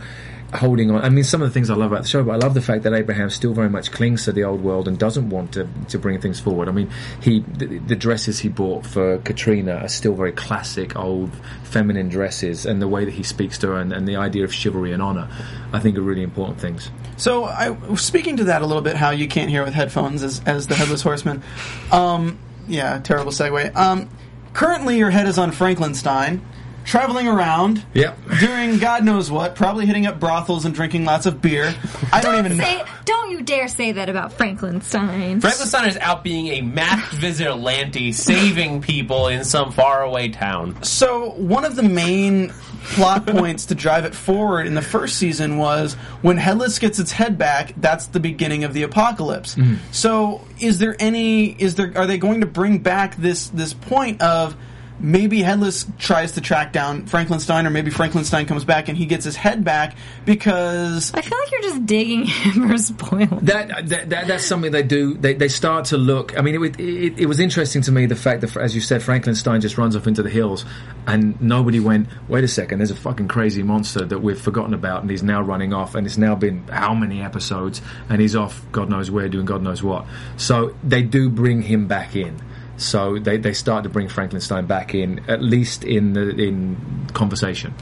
holding 0.54 0.90
on. 0.92 1.04
I 1.04 1.10
mean, 1.10 1.24
some 1.24 1.42
of 1.42 1.50
the 1.50 1.54
things 1.54 1.70
I 1.70 1.76
love 1.76 1.92
about 1.92 2.04
the 2.04 2.10
show, 2.10 2.24
but 2.24 2.32
I 2.32 2.38
love 2.38 2.54
the 2.54 2.62
fact 2.62 2.84
that 2.84 2.94
Abraham 2.94 3.30
still 3.30 3.54
very 3.54 3.70
much 3.70 3.92
clings 3.92 4.26
to 4.26 4.32
the 4.32 4.44
old 4.46 4.64
world 4.64 4.88
and 4.88 4.98
doesn't 4.98 5.30
want 5.30 5.54
to 5.54 5.68
to 5.90 6.00
bring 6.00 6.20
things 6.22 6.40
forward. 6.40 6.70
I 6.70 6.72
mean, 6.72 6.90
he 7.22 7.42
the, 7.42 7.80
the 7.80 7.96
dresses 7.96 8.40
he 8.40 8.50
bought 8.50 8.86
for 8.86 9.18
Katrina 9.20 9.76
are 9.76 9.90
still 9.90 10.16
very 10.16 10.32
classic, 10.32 10.96
old, 10.96 11.32
feminine 11.64 12.10
dresses, 12.10 12.66
and 12.66 12.82
the 12.82 12.88
way 12.88 13.06
that 13.06 13.14
he 13.14 13.24
speaks 13.24 13.58
to 13.60 13.68
her 13.68 13.78
and, 13.78 13.92
and 13.92 14.08
the 14.08 14.16
idea 14.16 14.44
of 14.44 14.54
chivalry 14.54 14.94
and 14.94 15.02
honor, 15.02 15.28
I 15.74 15.80
think 15.80 15.98
are 15.98 16.02
really 16.02 16.24
important 16.24 16.60
things. 16.60 16.90
So, 17.18 17.46
I, 17.46 17.76
speaking 17.96 18.38
to 18.38 18.46
that 18.46 18.62
a 18.62 18.66
little 18.66 18.84
bit, 18.84 18.96
how 18.96 19.10
you 19.10 19.28
can't 19.28 19.50
hear 19.50 19.64
with 19.64 19.74
headphones 19.74 20.24
as, 20.24 20.42
as 20.46 20.68
the 20.68 20.76
headless 20.76 21.02
horseman. 21.02 21.44
Um, 21.92 22.38
yeah, 22.68 23.00
terrible 23.00 23.32
segue. 23.32 23.76
Um, 23.76 24.10
currently, 24.58 24.98
your 24.98 25.12
head 25.12 25.28
is 25.28 25.38
on 25.38 25.52
Franklinstein. 25.52 26.42
Traveling 26.88 27.28
around, 27.28 27.86
Yep. 27.94 28.18
doing 28.40 28.80
God 28.80 29.04
knows 29.04 29.30
what, 29.30 29.56
probably 29.56 29.86
hitting 29.86 30.08
up 30.08 30.20
brothels 30.22 30.64
and 30.66 30.74
drinking 30.74 31.04
lots 31.06 31.26
of 31.26 31.42
beer. 31.42 31.76
I 32.14 32.22
don't, 32.22 32.34
Don't 32.34 32.46
even 32.46 32.58
say, 32.58 32.78
know. 32.78 32.86
don't 33.06 33.32
you 33.32 33.42
dare 33.42 33.68
say 33.68 33.92
that 33.92 34.08
about 34.08 34.32
Frankenstein. 34.34 35.42
Frankenstein 35.42 35.90
is 35.90 35.98
out 35.98 36.24
being 36.24 36.48
a 36.48 36.62
masked 36.62 37.14
vigilante, 37.16 38.14
saving 38.14 38.82
people 38.82 39.28
in 39.28 39.44
some 39.44 39.72
faraway 39.74 40.30
town. 40.30 40.82
So 40.82 41.32
one 41.32 41.66
of 41.66 41.76
the 41.76 41.84
main 41.84 42.54
plot 42.92 43.28
points 43.28 43.66
to 43.66 43.76
drive 43.76 44.06
it 44.06 44.16
forward 44.16 44.66
in 44.66 44.74
the 44.74 44.82
first 44.82 45.18
season 45.18 45.58
was 45.58 45.96
when 46.22 46.38
Headless 46.38 46.80
gets 46.80 47.00
its 47.00 47.12
head 47.12 47.38
back. 47.38 47.74
That's 47.76 48.06
the 48.06 48.22
beginning 48.22 48.64
of 48.64 48.74
the 48.74 48.84
apocalypse. 48.84 49.56
Mm-hmm. 49.56 49.76
So 49.92 50.42
is 50.62 50.80
there 50.80 50.96
any? 51.00 51.48
Is 51.48 51.76
there? 51.76 51.92
Are 51.98 52.08
they 52.08 52.18
going 52.18 52.40
to 52.42 52.48
bring 52.48 52.78
back 52.80 53.18
this 53.18 53.50
this 53.50 53.74
point 53.74 54.22
of? 54.22 54.56
Maybe 55.00 55.42
Headless 55.42 55.86
tries 56.00 56.34
to 56.34 56.42
track 56.42 56.74
down 56.74 57.06
Frankenstein, 57.06 57.68
or 57.68 57.70
maybe 57.70 57.92
Frankenstein 57.92 58.46
comes 58.46 58.66
back 58.66 58.90
and 58.90 58.98
he 58.98 59.06
gets 59.06 59.26
his 59.26 59.36
head 59.36 59.64
back 59.64 59.96
because 60.26 61.14
I 61.14 61.22
feel 61.22 61.38
like 61.38 61.52
you're 61.52 61.62
just 61.62 61.86
digging 61.86 62.26
him 62.26 62.70
for 62.70 62.78
spoilers. 62.78 63.42
That, 63.44 63.90
that, 63.90 64.10
that 64.10 64.28
that's 64.28 64.46
something 64.46 64.72
they 64.72 64.84
do. 64.84 65.14
They, 65.14 65.34
they 65.34 65.48
start 65.48 65.86
to 65.86 65.98
look. 65.98 66.38
I 66.38 66.42
mean, 66.42 66.64
it, 66.64 66.80
it, 66.80 67.20
it 67.20 67.26
was 67.28 67.40
interesting 67.40 67.82
to 67.84 67.92
me 67.92 68.06
the 68.08 68.16
fact 68.16 68.42
that, 68.42 68.58
as 68.58 68.74
you 68.74 68.82
said, 68.82 69.04
Frankenstein 69.04 69.62
just 69.62 69.78
runs 69.78 69.96
off 69.96 70.08
into 70.08 70.24
the 70.24 70.30
hills, 70.30 70.66
and 71.06 71.40
nobody 71.42 71.80
went. 71.80 72.10
Wait 72.28 72.44
a 72.44 72.48
second, 72.48 72.80
there's 72.80 72.92
a 72.92 72.96
fucking 72.96 73.28
crazy 73.28 73.64
monster 73.64 74.04
that 74.06 74.20
we've 74.20 74.40
forgotten 74.42 74.74
about, 74.74 75.02
and 75.02 75.12
he's 75.12 75.24
now 75.24 75.42
running 75.42 75.74
off, 75.74 75.96
and 75.96 76.08
it's 76.08 76.18
now 76.18 76.36
been 76.36 76.68
how 76.68 76.94
many 76.94 77.22
episodes, 77.22 77.82
and 78.10 78.20
he's 78.20 78.36
off, 78.36 78.66
God 78.72 78.90
knows 78.90 79.12
where, 79.12 79.30
doing 79.30 79.46
God 79.46 79.62
knows 79.62 79.84
what. 79.84 80.06
So 80.38 80.76
they 80.84 81.04
do 81.04 81.30
bring 81.30 81.62
him 81.62 81.88
back 81.88 82.16
in. 82.16 82.42
So 82.78 83.18
they, 83.18 83.38
they 83.38 83.54
start 83.54 83.84
to 83.84 83.90
bring 83.90 84.08
Frankenstein 84.08 84.68
back 84.68 84.94
in, 84.94 85.28
at 85.28 85.42
least 85.42 85.84
in 85.84 86.14
the 86.14 86.30
in 86.30 87.08
conversation. 87.14 87.74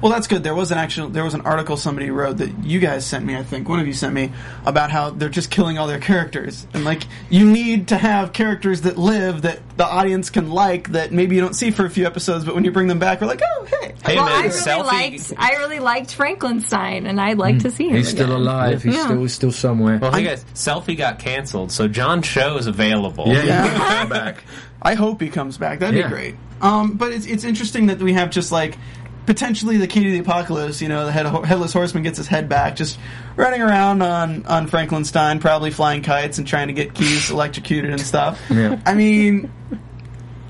Well, 0.00 0.10
that's 0.10 0.26
good. 0.28 0.42
There 0.42 0.54
was 0.54 0.70
an 0.72 0.78
actual 0.78 1.08
there 1.08 1.24
was 1.24 1.34
an 1.34 1.42
article 1.42 1.76
somebody 1.76 2.10
wrote 2.10 2.38
that 2.38 2.64
you 2.64 2.80
guys 2.80 3.04
sent 3.04 3.24
me. 3.24 3.36
I 3.36 3.42
think 3.42 3.68
one 3.68 3.80
of 3.80 3.86
you 3.86 3.92
sent 3.92 4.14
me 4.14 4.32
about 4.64 4.90
how 4.90 5.10
they're 5.10 5.28
just 5.28 5.50
killing 5.50 5.76
all 5.78 5.86
their 5.86 5.98
characters, 5.98 6.66
and 6.72 6.84
like 6.84 7.02
you 7.28 7.44
need 7.50 7.88
to 7.88 7.98
have 7.98 8.32
characters 8.32 8.82
that 8.82 8.96
live 8.96 9.42
that 9.42 9.60
the 9.76 9.84
audience 9.84 10.30
can 10.30 10.50
like 10.50 10.92
that 10.92 11.12
maybe 11.12 11.34
you 11.34 11.40
don't 11.42 11.54
see 11.54 11.70
for 11.70 11.84
a 11.84 11.90
few 11.90 12.06
episodes, 12.06 12.44
but 12.44 12.54
when 12.54 12.64
you 12.64 12.70
bring 12.70 12.86
them 12.88 12.98
back, 12.98 13.20
we're 13.20 13.26
like, 13.26 13.42
oh 13.44 13.64
hey, 13.66 13.94
Hey 14.04 14.16
well, 14.16 14.24
man, 14.24 14.34
I 14.34 14.40
really 14.46 14.50
selfie. 14.58 14.84
liked 14.86 15.32
I 15.36 15.50
really 15.56 15.78
liked 15.80 16.14
Frankenstein, 16.14 17.06
and 17.06 17.20
I'd 17.20 17.38
like 17.38 17.58
to 17.60 17.70
see 17.70 17.88
him. 17.88 17.96
He's 17.96 18.08
still 18.08 18.34
alive. 18.36 18.82
He's 18.82 18.94
Yeah. 18.94 19.04
still 19.04 19.28
still 19.28 19.52
somewhere. 19.52 19.98
Well, 19.98 20.12
hey 20.12 20.22
guys, 20.24 20.44
selfie 20.54 20.96
got 20.96 21.18
canceled, 21.18 21.72
so 21.72 21.88
John 21.88 22.22
Cho 22.22 22.56
is 22.56 22.66
available. 22.66 23.24
yeah, 23.28 23.42
yeah. 23.44 23.62
he 23.64 23.68
can 23.70 23.78
come 24.00 24.08
back. 24.08 24.44
I 24.82 24.94
hope 24.94 25.20
he 25.20 25.28
comes 25.28 25.58
back. 25.58 25.80
That'd 25.80 25.94
Yeah. 25.98 26.06
be 26.08 26.14
great. 26.14 26.34
Um, 26.62 26.92
but 26.94 27.12
it's 27.12 27.26
it's 27.26 27.44
interesting 27.44 27.86
that 27.86 27.98
we 28.00 28.14
have 28.14 28.30
just 28.30 28.50
like 28.52 28.78
potentially 29.26 29.76
the 29.76 29.86
key 29.86 30.04
to 30.04 30.10
the 30.10 30.18
apocalypse. 30.18 30.80
You 30.80 30.88
know, 30.88 31.06
the 31.06 31.12
head, 31.12 31.26
headless 31.26 31.72
horseman 31.72 32.02
gets 32.02 32.18
his 32.18 32.26
head 32.26 32.48
back, 32.48 32.76
just 32.76 32.98
running 33.36 33.62
around 33.62 34.02
on 34.02 34.46
on 34.46 34.68
Franklinstein, 34.68 35.40
probably 35.40 35.70
flying 35.70 36.02
kites 36.02 36.38
and 36.38 36.46
trying 36.46 36.68
to 36.68 36.74
get 36.74 36.94
keys 36.94 37.30
electrocuted 37.30 37.90
and 37.90 38.00
stuff. 38.00 38.40
Yeah. 38.50 38.80
I 38.84 38.94
mean, 38.94 39.52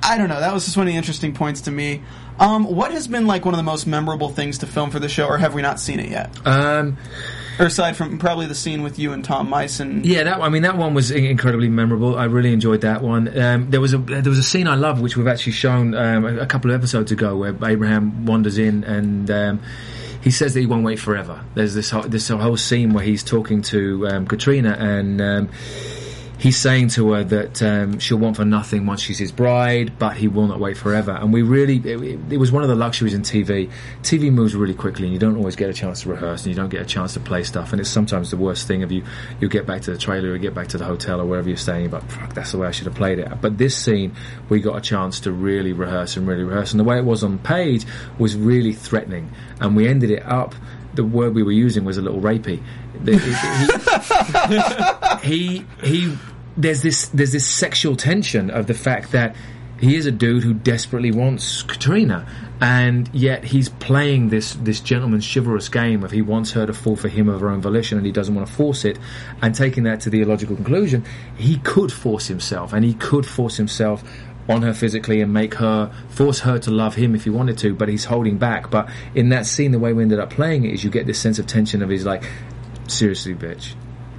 I 0.03 0.19
don't 0.19 0.29
know. 0.29 0.41
That 0.41 0.55
was 0.55 0.65
just 0.65 0.77
one 0.77 0.87
of 0.87 0.93
the 0.93 0.97
interesting 0.97 1.35
points 1.35 1.63
to 1.63 1.71
me. 1.71 2.03
Um, 2.39 2.65
what 2.65 2.93
has 2.93 3.07
been 3.07 3.27
like 3.27 3.45
one 3.45 3.53
of 3.53 3.59
the 3.59 3.65
most 3.65 3.87
memorable 3.87 4.31
things 4.31 4.59
to 4.59 4.67
film 4.67 4.91
for 4.91 4.99
the 4.99 5.11
show, 5.11 5.27
or 5.27 5.37
have 5.37 5.53
we 5.53 5.61
not 5.61 5.79
seen 5.79 6.01
it 6.01 6.09
yet? 6.09 6.31
Um, 6.47 6.97
Or 7.61 7.67
aside 7.67 7.97
from 7.97 8.19
probably 8.19 8.47
the 8.47 8.55
scene 8.55 8.83
with 8.83 8.99
you 8.99 9.13
and 9.13 9.23
Tom 9.23 9.51
Mison. 9.51 10.03
Yeah, 10.03 10.25
that 10.25 10.41
I 10.41 10.49
mean 10.49 10.63
that 10.63 10.79
one 10.79 10.95
was 10.95 11.11
incredibly 11.11 11.69
memorable. 11.69 12.19
I 12.19 12.25
really 12.25 12.53
enjoyed 12.53 12.81
that 12.81 13.03
one. 13.03 13.39
Um, 13.39 13.71
there 13.71 13.81
was 13.81 13.93
a 13.93 13.99
there 13.99 14.23
was 14.23 14.39
a 14.39 14.43
scene 14.43 14.67
I 14.67 14.77
love 14.77 15.01
which 15.01 15.17
we've 15.17 15.27
actually 15.27 15.53
shown 15.53 15.95
um, 15.95 16.25
a, 16.25 16.39
a 16.39 16.47
couple 16.47 16.71
of 16.71 16.77
episodes 16.77 17.13
ago 17.13 17.37
where 17.37 17.55
Abraham 17.65 18.27
wanders 18.27 18.59
in 18.59 18.85
and. 18.85 19.31
Um, 19.31 19.61
he 20.23 20.31
says 20.31 20.53
that 20.53 20.61
he 20.61 20.67
won't 20.67 20.85
wait 20.85 20.99
forever. 20.99 21.43
There's 21.55 21.73
this 21.73 21.89
whole, 21.89 22.03
this 22.03 22.29
whole 22.29 22.59
scene 22.59 22.93
where 22.93 23.03
he's 23.03 23.25
talking 23.25 23.63
to 23.63 24.07
um, 24.07 24.27
Katrina 24.27 24.77
and 24.79 25.19
um, 25.19 25.49
he's 26.41 26.57
saying 26.57 26.89
to 26.89 27.13
her 27.13 27.23
that 27.23 27.63
um, 27.63 27.99
she'll 27.99 28.17
want 28.17 28.35
for 28.35 28.47
nothing 28.47 28.87
once 28.87 29.03
she's 29.03 29.19
his 29.19 29.31
bride, 29.31 29.99
but 29.99 30.17
he 30.17 30.27
will 30.27 30.47
not 30.47 30.59
wait 30.59 30.77
forever. 30.77 31.13
And 31.13 31.33
we 31.33 31.43
really, 31.43 31.77
it, 31.77 32.33
it 32.33 32.39
was 32.39 32.51
one 32.51 32.63
of 32.63 32.71
the 32.71 32.75
luxuries 32.75 33.13
in 33.13 33.21
TV. 33.21 33.71
TV 34.03 34.33
moves 34.33 34.55
really 34.55 34.75
quickly, 34.75 35.05
and 35.05 35.13
you 35.13 35.19
don't 35.19 35.37
always 35.37 35.55
get 35.55 35.69
a 35.69 35.75
chance 35.75 36.03
to 36.03 36.09
rehearse, 36.09 36.45
and 36.45 36.55
you 36.55 36.57
don't 36.57 36.71
get 36.71 36.81
a 36.81 36.87
chance 36.87 37.13
to 37.15 37.21
play 37.21 37.45
stuff. 37.45 37.73
And 37.73 37.81
it's 37.81 37.91
sometimes 37.91 38.31
the 38.31 38.39
worst 38.39 38.67
thing 38.67 38.83
of 38.83 38.91
you. 38.91 39.05
You 39.39 39.49
get 39.49 39.67
back 39.67 39.83
to 39.83 39.93
the 39.93 39.99
trailer, 39.99 40.33
or 40.33 40.39
get 40.39 40.55
back 40.55 40.69
to 40.69 40.79
the 40.79 40.87
hotel, 40.87 41.21
or 41.21 41.27
wherever 41.27 41.49
you're 41.49 41.59
staying. 41.59 41.91
But 41.91 42.03
fuck, 42.05 42.33
that's 42.33 42.53
the 42.53 42.59
way 42.59 42.67
I 42.67 42.71
should 42.71 42.87
have 42.87 42.97
played 42.97 43.19
it. 43.19 43.29
But 43.43 43.59
this 43.59 43.77
scene, 43.77 44.17
we 44.49 44.61
got 44.61 44.77
a 44.77 44.81
chance 44.81 45.21
to 45.21 45.33
really 45.33 45.75
rehearse 45.75 46.17
and 46.17 46.27
really 46.27 46.45
rehearse. 46.45 46.73
And 46.73 46.81
the 46.81 46.85
way 46.85 46.97
it 46.97 47.05
was 47.05 47.23
on 47.23 47.39
page 47.39 47.85
was 48.19 48.35
really 48.35 48.73
threatening, 48.73 49.31
and 49.61 49.77
we 49.77 49.87
ended 49.87 50.11
it 50.11 50.25
up. 50.25 50.55
The 50.93 51.05
word 51.05 51.35
we 51.35 51.45
were 51.45 51.53
using 51.53 51.85
was 51.85 51.99
a 51.99 52.03
little 52.03 52.21
rapey. 52.21 52.61
He- 53.05 53.17
he 55.23 55.65
he 55.83 56.17
there's 56.57 56.83
this 56.83 57.09
there's 57.09 57.33
this 57.33 57.47
sexual 57.47 57.97
tension 57.97 58.51
of 58.51 58.67
the 58.67 58.75
fact 58.75 59.13
that 59.13 59.37
he 59.81 59.97
is 59.97 60.05
a 60.05 60.11
dude 60.11 60.43
who 60.43 60.53
desperately 60.53 61.11
wants 61.11 61.63
Katrina 61.63 62.27
and 62.61 63.09
yet 63.15 63.45
he's 63.45 63.69
playing 63.69 64.29
this 64.29 64.55
this 64.55 64.81
gentleman's 64.81 65.27
chivalrous 65.33 65.69
game 65.69 66.03
of 66.05 66.11
he 66.11 66.21
wants 66.23 66.53
her 66.53 66.67
to 66.67 66.75
fall 66.75 66.97
for 66.97 67.09
him 67.09 67.29
of 67.29 67.41
her 67.41 67.49
own 67.49 67.61
volition 67.61 67.97
and 67.97 68.07
he 68.07 68.13
doesn't 68.13 68.35
want 68.35 68.47
to 68.47 68.53
force 68.53 68.85
it 68.85 68.99
and 69.41 69.55
taking 69.55 69.85
that 69.85 70.01
to 70.01 70.11
the 70.11 70.21
illogical 70.21 70.55
conclusion 70.57 71.05
he 71.37 71.57
could 71.59 71.91
force 71.93 72.27
himself 72.27 72.73
and 72.73 72.85
he 72.85 72.93
could 72.95 73.25
force 73.25 73.57
himself 73.57 74.03
on 74.49 74.63
her 74.63 74.75
physically 74.75 75.21
and 75.21 75.33
make 75.33 75.55
her 75.55 75.93
force 76.09 76.41
her 76.41 76.59
to 76.59 76.71
love 76.71 76.97
him 76.97 77.15
if 77.15 77.25
he 77.25 77.31
wanted 77.31 77.57
to 77.57 77.73
but 77.75 77.89
he's 77.89 78.05
holding 78.07 78.37
back. 78.37 78.69
But 78.71 78.89
in 79.15 79.29
that 79.29 79.47
scene 79.47 79.71
the 79.71 79.79
way 79.79 79.93
we 79.93 80.03
ended 80.03 80.19
up 80.19 80.31
playing 80.31 80.65
it 80.65 80.73
is 80.75 80.83
you 80.83 80.91
get 80.91 81.07
this 81.07 81.21
sense 81.21 81.39
of 81.39 81.47
tension 81.47 81.83
of 81.83 81.89
he's 81.89 82.05
like 82.05 82.25
seriously 82.91 83.35
bitch 83.35 83.75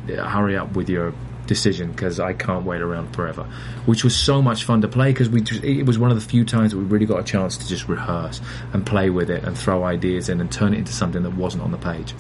hurry 0.08 0.58
up 0.58 0.76
with 0.76 0.90
your 0.90 1.14
decision 1.48 1.92
because 1.92 2.20
I 2.20 2.34
can't 2.34 2.66
wait 2.66 2.82
around 2.82 3.14
forever. 3.14 3.44
Which 3.86 4.04
was 4.04 4.16
so 4.16 4.42
much 4.42 4.64
fun 4.64 4.82
to 4.82 4.88
play 4.88 5.12
because 5.12 5.30
we 5.30 5.42
just, 5.42 5.64
it 5.64 5.84
was 5.84 6.00
one 6.00 6.12
of 6.12 6.16
the 6.16 6.26
few 6.26 6.46
times 6.46 6.72
that 6.72 6.78
we 6.78 6.86
really 6.86 7.06
got 7.06 7.20
a 7.20 7.24
chance 7.24 7.58
to 7.58 7.68
just 7.68 7.88
rehearse 7.88 8.42
and 8.74 8.86
play 8.86 9.10
with 9.10 9.30
it 9.30 9.44
and 9.44 9.58
throw 9.58 9.84
ideas 9.84 10.30
in 10.30 10.40
and 10.40 10.52
turn 10.52 10.74
it 10.74 10.78
into 10.78 10.94
something 10.94 11.24
that 11.24 11.36
wasn't 11.36 11.64
on 11.64 11.72
the 11.72 11.78
page. 11.78 12.14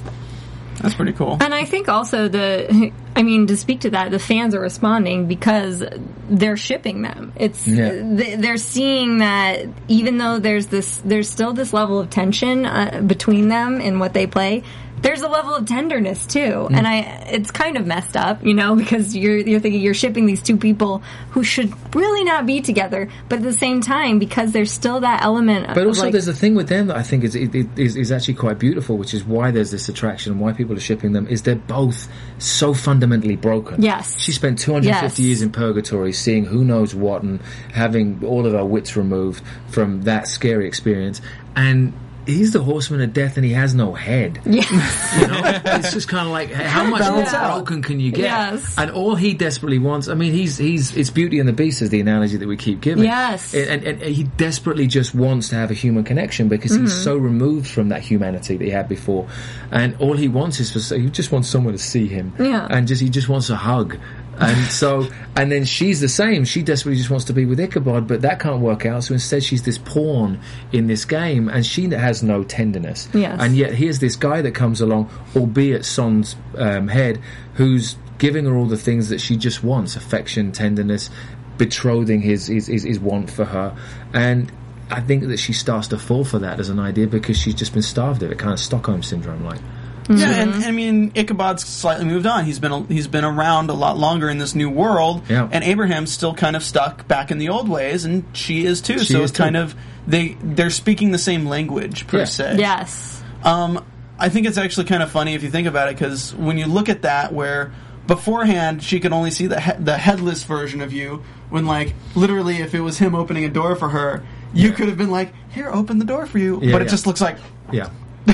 That's 0.82 0.96
pretty 0.96 1.14
cool. 1.14 1.38
And 1.40 1.54
I 1.54 1.66
think 1.66 1.90
also 1.90 2.28
the, 2.28 2.92
I 3.16 3.24
mean, 3.24 3.48
to 3.48 3.58
speak 3.58 3.82
to 3.82 3.92
that, 3.92 4.12
the 4.12 4.20
fans 4.20 4.56
are 4.56 4.60
responding 4.60 5.28
because 5.28 5.84
they're 6.30 6.58
shipping 6.58 7.04
them. 7.04 7.34
It's 7.36 7.68
yeah. 7.68 8.02
they're 8.38 8.58
seeing 8.58 9.20
that 9.20 9.68
even 9.88 10.18
though 10.18 10.40
there's 10.40 10.68
this, 10.68 10.98
there's 11.06 11.30
still 11.30 11.54
this 11.54 11.72
level 11.72 12.00
of 12.00 12.10
tension 12.10 12.66
uh, 12.66 13.02
between 13.06 13.48
them 13.48 13.80
in 13.80 14.00
what 14.00 14.14
they 14.14 14.28
play. 14.28 14.64
There's 15.02 15.22
a 15.22 15.28
level 15.28 15.56
of 15.56 15.66
tenderness 15.66 16.26
too, 16.26 16.40
mm. 16.40 16.76
and 16.76 16.88
I 16.88 17.00
it's 17.32 17.52
kind 17.52 17.78
of 17.78 17.86
messed 17.86 18.16
up, 18.16 18.44
you 18.46 18.54
know, 18.54 18.76
because 18.82 19.16
you're 19.16 19.38
you're 19.38 19.60
thinking 19.60 19.82
you're 19.82 19.94
shipping 19.94 20.26
these 20.26 20.42
two 20.42 20.58
people 20.58 21.02
who 21.32 21.44
should 21.44 21.74
really 21.96 22.24
not 22.24 22.46
be 22.46 22.62
together, 22.62 23.10
but 23.30 23.40
at 23.40 23.44
the 23.44 23.54
same 23.54 23.82
time, 23.82 24.20
because 24.20 24.52
there's 24.52 24.72
still 24.72 25.00
that 25.02 25.24
element. 25.24 25.68
Of 25.68 25.76
But 25.76 25.88
also, 25.88 26.04
like, 26.04 26.12
there's 26.12 26.28
a 26.28 26.34
thing 26.34 26.56
with 26.56 26.68
them 26.70 26.88
that 26.88 26.98
I 26.98 27.04
think 27.04 27.24
is, 27.24 27.36
is, 27.36 27.50
is 27.76 27.96
is 27.96 28.12
actually 28.12 28.36
quite 28.36 28.60
beautiful, 28.60 28.98
which 28.98 29.14
is 29.14 29.24
why 29.24 29.52
there's 29.52 29.72
this 29.72 29.90
attraction 29.90 30.34
and 30.34 30.42
why 30.42 30.54
people 30.54 30.76
are 30.76 30.80
shipping 30.80 31.14
them. 31.14 31.28
Is 31.28 31.44
they're 31.44 31.56
both 31.56 32.08
so 32.38 32.74
fundamentally 32.74 33.36
broken. 33.36 33.82
Yes. 33.82 34.20
she 34.20 34.32
spent 34.32 34.60
250 34.60 34.92
Yes. 34.92 35.20
years 35.20 35.42
in 35.42 35.52
purgatory, 35.52 36.14
seeing 36.14 36.46
who 36.46 36.64
knows 36.64 36.94
what, 36.94 37.24
and 37.24 37.42
having 37.74 38.24
all 38.26 38.46
of 38.46 38.54
her 38.54 38.66
wits 38.66 38.96
removed 38.96 39.44
from 39.70 40.04
that 40.04 40.28
scary 40.28 40.68
experience, 40.68 41.22
and. 41.56 41.94
He's 42.26 42.52
the 42.54 42.62
horseman 42.62 43.02
of 43.02 43.14
death, 43.14 43.36
and 43.38 43.46
he 43.46 43.54
has 43.54 43.74
no 43.74 43.94
head. 43.94 44.40
yes. 44.46 45.18
You 45.22 45.28
know, 45.28 45.42
it's 45.78 45.92
just 45.92 46.08
kind 46.08 46.28
of 46.28 46.32
like 46.32 46.52
how 46.52 46.86
much 46.86 47.02
more 47.10 47.54
broken 47.56 47.82
can 47.82 48.00
you 48.00 48.12
get? 48.12 48.26
Yes. 48.26 48.76
And 48.78 48.92
all 48.92 49.16
he 49.16 49.34
desperately 49.34 49.80
wants, 49.80 50.08
I 50.08 50.14
mean, 50.14 50.32
he's 50.34 50.58
he's 50.58 50.96
it's 50.96 51.10
Beauty 51.10 51.40
and 51.40 51.50
the 51.50 51.54
Beast 51.54 51.82
is 51.82 51.90
the 51.90 52.00
analogy 52.00 52.38
that 52.38 52.48
we 52.48 52.58
keep 52.58 52.80
giving. 52.82 53.04
Yes. 53.06 53.54
and, 53.54 53.84
and, 53.86 54.02
and 54.02 54.16
he 54.16 54.24
desperately 54.24 54.88
just 54.88 55.16
wants 55.16 55.50
to 55.50 55.56
have 55.56 55.72
a 55.72 55.74
human 55.74 56.04
connection 56.04 56.48
because 56.48 56.72
he's 56.72 56.82
Mm-hmm. 56.92 57.04
so 57.04 57.18
removed 57.18 57.68
from 57.68 57.90
that 57.90 58.02
humanity 58.02 58.58
that 58.58 58.64
he 58.66 58.70
had 58.72 58.88
before, 58.88 59.28
and 59.72 59.96
all 60.00 60.16
he 60.16 60.28
wants 60.28 60.60
is 60.60 60.72
for 60.88 60.96
he 60.98 61.10
just 61.10 61.32
wants 61.32 61.48
someone 61.50 61.74
to 61.74 61.80
see 61.80 62.08
him. 62.08 62.34
Yeah. 62.40 62.68
and 62.70 62.88
just 62.88 63.02
he 63.02 63.10
just 63.10 63.30
wants 63.30 63.50
a 63.50 63.56
hug. 63.56 63.98
And 64.40 64.72
so, 64.72 65.08
and 65.36 65.52
then 65.52 65.66
she's 65.66 66.00
the 66.00 66.10
same. 66.10 66.46
She 66.46 66.64
desperately 66.64 66.98
just 66.98 67.10
wants 67.10 67.26
to 67.26 67.34
be 67.34 67.46
with 67.46 67.60
Ichabod, 67.60 68.08
but 68.08 68.22
that 68.22 68.40
can't 68.40 68.62
work 68.62 68.86
out. 68.86 69.04
So 69.04 69.14
instead, 69.14 69.44
she's 69.44 69.64
this 69.64 69.78
pawn 69.78 70.40
in 70.72 70.88
this 70.88 71.06
game, 71.06 71.48
and 71.48 71.66
she 71.66 71.90
has 71.90 72.24
no 72.24 72.44
tenderness. 72.44 73.08
Yes. 73.14 73.40
And 73.40 73.56
yet 73.56 73.74
here's 73.74 74.00
this 74.00 74.16
guy 74.16 74.42
that 74.42 74.56
comes 74.56 74.82
along, 74.82 75.10
albeit 75.36 75.86
Son's 75.86 76.36
um, 76.58 76.88
head, 76.88 77.20
who's 77.56 77.98
giving 78.18 78.46
her 78.46 78.56
all 78.56 78.66
the 78.66 78.78
things 78.78 79.10
that 79.10 79.22
she 79.22 79.38
just 79.38 79.64
wants: 79.64 79.96
affection, 79.96 80.52
tenderness, 80.52 81.10
betrothing 81.58 82.22
his 82.22 82.48
his, 82.48 82.68
his, 82.68 82.84
his 82.84 83.00
want 83.00 83.30
for 83.30 83.46
her, 83.46 83.76
and. 84.14 84.52
I 84.94 85.00
think 85.00 85.24
that 85.28 85.40
she 85.40 85.54
starts 85.54 85.88
to 85.88 85.98
fall 85.98 86.26
for 86.26 86.40
that 86.40 86.60
as 86.60 86.68
an 86.68 86.78
idea 86.78 87.08
because 87.08 87.38
she's 87.38 87.56
just 87.56 87.72
been 87.72 87.82
starved 87.82 88.24
of 88.24 88.32
it, 88.34 88.38
kind 88.38 88.52
of 88.52 88.60
Stockholm 88.60 89.04
syndrome, 89.04 89.46
like. 89.46 89.62
Yeah, 90.10 90.32
and 90.32 90.64
I 90.66 90.72
mean 90.72 91.12
Ichabod's 91.16 91.64
slightly 91.66 92.06
moved 92.06 92.26
on. 92.26 92.46
He's 92.46 92.60
been 92.60 92.72
a, 92.72 92.84
he's 92.86 93.08
been 93.08 93.24
around 93.24 93.70
a 93.70 93.74
lot 93.74 93.98
longer 93.98 94.30
in 94.30 94.38
this 94.40 94.56
new 94.56 94.70
world, 94.70 95.24
Yeah. 95.30 95.48
and 95.52 95.64
Abraham's 95.64 96.12
still 96.12 96.34
kind 96.34 96.56
of 96.56 96.64
stuck 96.64 97.08
back 97.08 97.32
in 97.32 97.38
the 97.38 97.50
old 97.50 97.70
ways, 97.70 98.04
and 98.06 98.24
she 98.34 98.66
is 98.66 98.82
too. 98.82 99.00
She 99.00 99.14
so 99.14 99.22
is 99.22 99.30
it's 99.32 99.38
kind 99.38 99.56
of 99.56 99.76
they 100.08 100.38
they're 100.42 100.70
speaking 100.72 101.12
the 101.12 101.18
same 101.20 101.46
language 101.46 102.08
per 102.08 102.20
Yeah. 102.20 102.26
se. 102.26 102.56
Yes. 102.58 103.22
Um, 103.44 103.84
I 104.20 104.30
think 104.30 104.48
it's 104.48 104.58
actually 104.58 104.86
kind 104.86 105.02
of 105.04 105.10
funny 105.12 105.34
if 105.36 105.44
you 105.44 105.50
think 105.50 105.68
about 105.68 105.88
it, 105.90 105.96
because 105.96 106.34
when 106.36 106.58
you 106.58 106.66
look 106.68 106.90
at 106.90 107.04
that, 107.04 107.32
where 107.34 107.72
beforehand 108.08 108.84
she 108.84 109.00
could 109.00 109.14
only 109.14 109.32
see 109.32 109.48
the 109.48 109.60
he- 109.62 109.80
the 109.84 109.98
headless 109.98 110.44
version 110.44 110.82
of 110.82 110.92
you, 110.92 111.24
when 111.50 111.66
like 111.66 111.94
literally 112.16 112.58
if 112.58 112.74
it 112.74 112.82
was 112.82 112.98
him 112.98 113.16
opening 113.16 113.46
a 113.46 113.50
door 113.50 113.76
for 113.76 113.90
her, 113.90 114.24
you 114.54 114.72
could 114.72 114.88
have 114.90 114.98
been 114.98 115.12
like, 115.12 115.34
"Here, 115.52 115.70
open 115.72 116.00
the 116.00 116.06
door 116.06 116.26
for 116.26 116.38
you," 116.40 116.60
Yeah, 116.62 116.72
but 116.74 116.82
it 116.82 116.86
yeah. 116.86 116.92
just 116.92 117.08
looks 117.08 117.22
like 117.22 117.38
Yeah, 117.72 117.90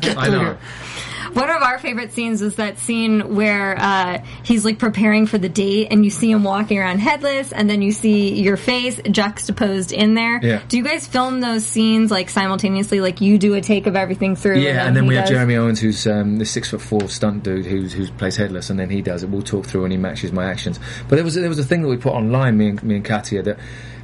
get 0.00 0.16
I 0.18 0.28
know. 0.28 0.40
here. 0.40 0.58
One 1.38 1.50
of 1.50 1.62
our 1.62 1.78
favorite 1.78 2.12
scenes 2.12 2.42
is 2.42 2.56
that 2.56 2.78
scene 2.78 3.36
where 3.36 3.78
uh, 3.78 4.24
he's 4.42 4.64
like 4.64 4.80
preparing 4.80 5.26
for 5.26 5.38
the 5.38 5.48
date, 5.48 5.88
and 5.92 6.04
you 6.04 6.10
see 6.10 6.32
him 6.32 6.42
walking 6.42 6.78
around 6.78 6.98
headless, 6.98 7.52
and 7.52 7.70
then 7.70 7.80
you 7.80 7.92
see 7.92 8.34
your 8.40 8.56
face 8.56 9.00
juxtaposed 9.08 9.92
in 9.92 10.14
there. 10.14 10.40
Yeah. 10.42 10.62
Do 10.66 10.76
you 10.76 10.82
guys 10.82 11.06
film 11.06 11.40
those 11.40 11.64
scenes 11.64 12.10
like 12.10 12.28
simultaneously? 12.28 13.00
Like 13.00 13.20
you 13.20 13.38
do 13.38 13.54
a 13.54 13.60
take 13.60 13.86
of 13.86 13.94
everything 13.94 14.34
through. 14.34 14.58
yeah, 14.58 14.84
and 14.84 14.96
then 14.96 15.04
he 15.04 15.10
we 15.10 15.14
have 15.14 15.26
does? 15.26 15.30
Jeremy 15.30 15.54
Owens, 15.54 15.78
who's 15.78 16.08
um, 16.08 16.38
the 16.38 16.44
six 16.44 16.70
foot 16.70 16.82
four 16.82 17.08
stunt 17.08 17.44
dude 17.44 17.66
who's 17.66 17.92
who 17.92 18.08
plays 18.12 18.34
headless, 18.34 18.68
and 18.68 18.80
then 18.80 18.90
he 18.90 19.00
does 19.00 19.22
it. 19.22 19.28
We'll 19.30 19.42
talk 19.42 19.64
through, 19.64 19.84
and 19.84 19.92
he 19.92 19.98
matches 19.98 20.32
my 20.32 20.44
actions. 20.46 20.80
But 21.08 21.16
there 21.16 21.24
was 21.24 21.36
there 21.36 21.48
was 21.48 21.60
a 21.60 21.64
thing 21.64 21.82
that 21.82 21.88
we 21.88 21.98
put 21.98 22.14
online, 22.14 22.58
me 22.58 22.70
and 22.70 22.82
me 22.82 22.96
and 22.96 23.04
Katia, 23.04 23.44
that 23.44 23.58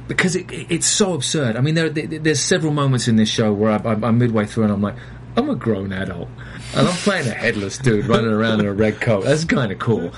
because 0.07 0.37
it, 0.37 0.49
it, 0.51 0.67
it's 0.69 0.87
so 0.87 1.13
absurd. 1.13 1.57
I 1.57 1.61
mean, 1.61 1.75
there, 1.75 1.89
there 1.89 2.07
there's 2.07 2.39
several 2.39 2.71
moments 2.71 3.09
in 3.09 3.17
this 3.17 3.27
show 3.27 3.51
where 3.51 3.71
I, 3.71 3.75
I, 3.75 3.93
I'm 3.93 4.19
midway 4.19 4.45
through, 4.45 4.63
and 4.63 4.71
I'm 4.71 4.81
like. 4.81 4.95
I'm 5.37 5.49
a 5.49 5.55
grown 5.55 5.91
adult, 5.91 6.29
and 6.75 6.87
I'm 6.87 6.95
playing 6.97 7.27
a 7.27 7.31
headless 7.33 7.77
dude 7.77 8.05
running 8.05 8.31
around 8.31 8.59
in 8.59 8.65
a 8.65 8.73
red 8.73 8.99
coat. 9.01 9.23
That's 9.23 9.45
kind 9.45 9.71
of 9.71 9.79
cool, 9.79 10.11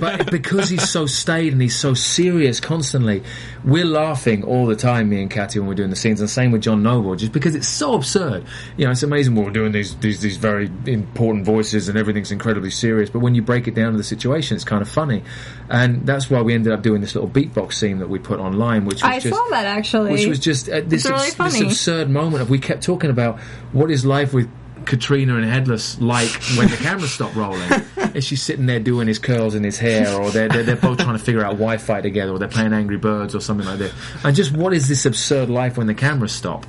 but 0.00 0.30
because 0.30 0.68
he's 0.68 0.88
so 0.88 1.06
staid 1.06 1.52
and 1.52 1.62
he's 1.62 1.76
so 1.76 1.94
serious 1.94 2.60
constantly, 2.60 3.22
we're 3.64 3.84
laughing 3.84 4.42
all 4.44 4.66
the 4.66 4.76
time. 4.76 5.08
Me 5.10 5.20
and 5.20 5.30
Katia 5.30 5.60
when 5.60 5.68
we're 5.68 5.74
doing 5.74 5.90
the 5.90 5.96
scenes, 5.96 6.20
and 6.20 6.28
same 6.28 6.50
with 6.50 6.62
John 6.62 6.82
Noble, 6.82 7.16
just 7.16 7.32
because 7.32 7.54
it's 7.54 7.68
so 7.68 7.94
absurd. 7.94 8.44
You 8.76 8.86
know, 8.86 8.90
it's 8.90 9.02
amazing 9.02 9.34
we're 9.34 9.50
doing 9.50 9.72
these 9.72 9.96
these 9.96 10.20
these 10.20 10.36
very 10.36 10.70
important 10.86 11.44
voices 11.44 11.88
and 11.88 11.96
everything's 11.96 12.32
incredibly 12.32 12.70
serious. 12.70 13.10
But 13.10 13.20
when 13.20 13.34
you 13.34 13.42
break 13.42 13.68
it 13.68 13.74
down 13.74 13.92
to 13.92 13.98
the 13.98 14.04
situation, 14.04 14.56
it's 14.56 14.64
kind 14.64 14.82
of 14.82 14.88
funny, 14.88 15.22
and 15.68 16.06
that's 16.06 16.28
why 16.30 16.42
we 16.42 16.54
ended 16.54 16.72
up 16.72 16.82
doing 16.82 17.00
this 17.00 17.14
little 17.14 17.30
beatbox 17.30 17.74
scene 17.74 17.98
that 17.98 18.08
we 18.08 18.18
put 18.18 18.40
online, 18.40 18.84
which 18.84 18.96
was 18.96 19.04
I 19.04 19.18
just 19.20 19.34
saw 19.34 19.48
that 19.50 19.66
actually. 19.66 20.12
which 20.12 20.26
was 20.26 20.38
just 20.38 20.68
uh, 20.68 20.80
this, 20.84 21.04
really 21.04 21.16
abs- 21.16 21.24
this 21.26 21.34
funny. 21.34 21.66
absurd 21.66 22.10
moment 22.10 22.42
of 22.42 22.50
we 22.50 22.58
kept 22.58 22.82
talking 22.82 23.10
about 23.10 23.38
what 23.72 23.90
is 23.90 24.04
life 24.04 24.32
with 24.34 24.50
Katrina 24.86 25.36
and 25.36 25.44
Headless 25.44 26.00
like 26.00 26.30
when 26.56 26.68
the 26.68 26.76
cameras 26.76 27.12
stop 27.12 27.34
rolling. 27.34 27.70
Is 28.14 28.24
she 28.24 28.36
sitting 28.36 28.66
there 28.66 28.80
doing 28.80 29.06
his 29.06 29.18
curls 29.18 29.54
in 29.54 29.62
his 29.62 29.78
hair, 29.78 30.12
or 30.20 30.30
they're, 30.30 30.48
they're, 30.48 30.64
they're 30.64 30.76
both 30.76 30.98
trying 30.98 31.16
to 31.16 31.24
figure 31.24 31.44
out 31.44 31.52
Wi-Fi 31.52 32.00
together, 32.00 32.32
or 32.32 32.38
they're 32.38 32.48
playing 32.48 32.72
Angry 32.72 32.96
Birds 32.96 33.34
or 33.36 33.40
something 33.40 33.66
like 33.66 33.78
that. 33.78 33.92
And 34.24 34.34
just 34.34 34.52
what 34.52 34.72
is 34.72 34.88
this 34.88 35.06
absurd 35.06 35.48
life 35.48 35.76
when 35.76 35.86
the 35.86 35.94
cameras 35.94 36.32
stop? 36.32 36.66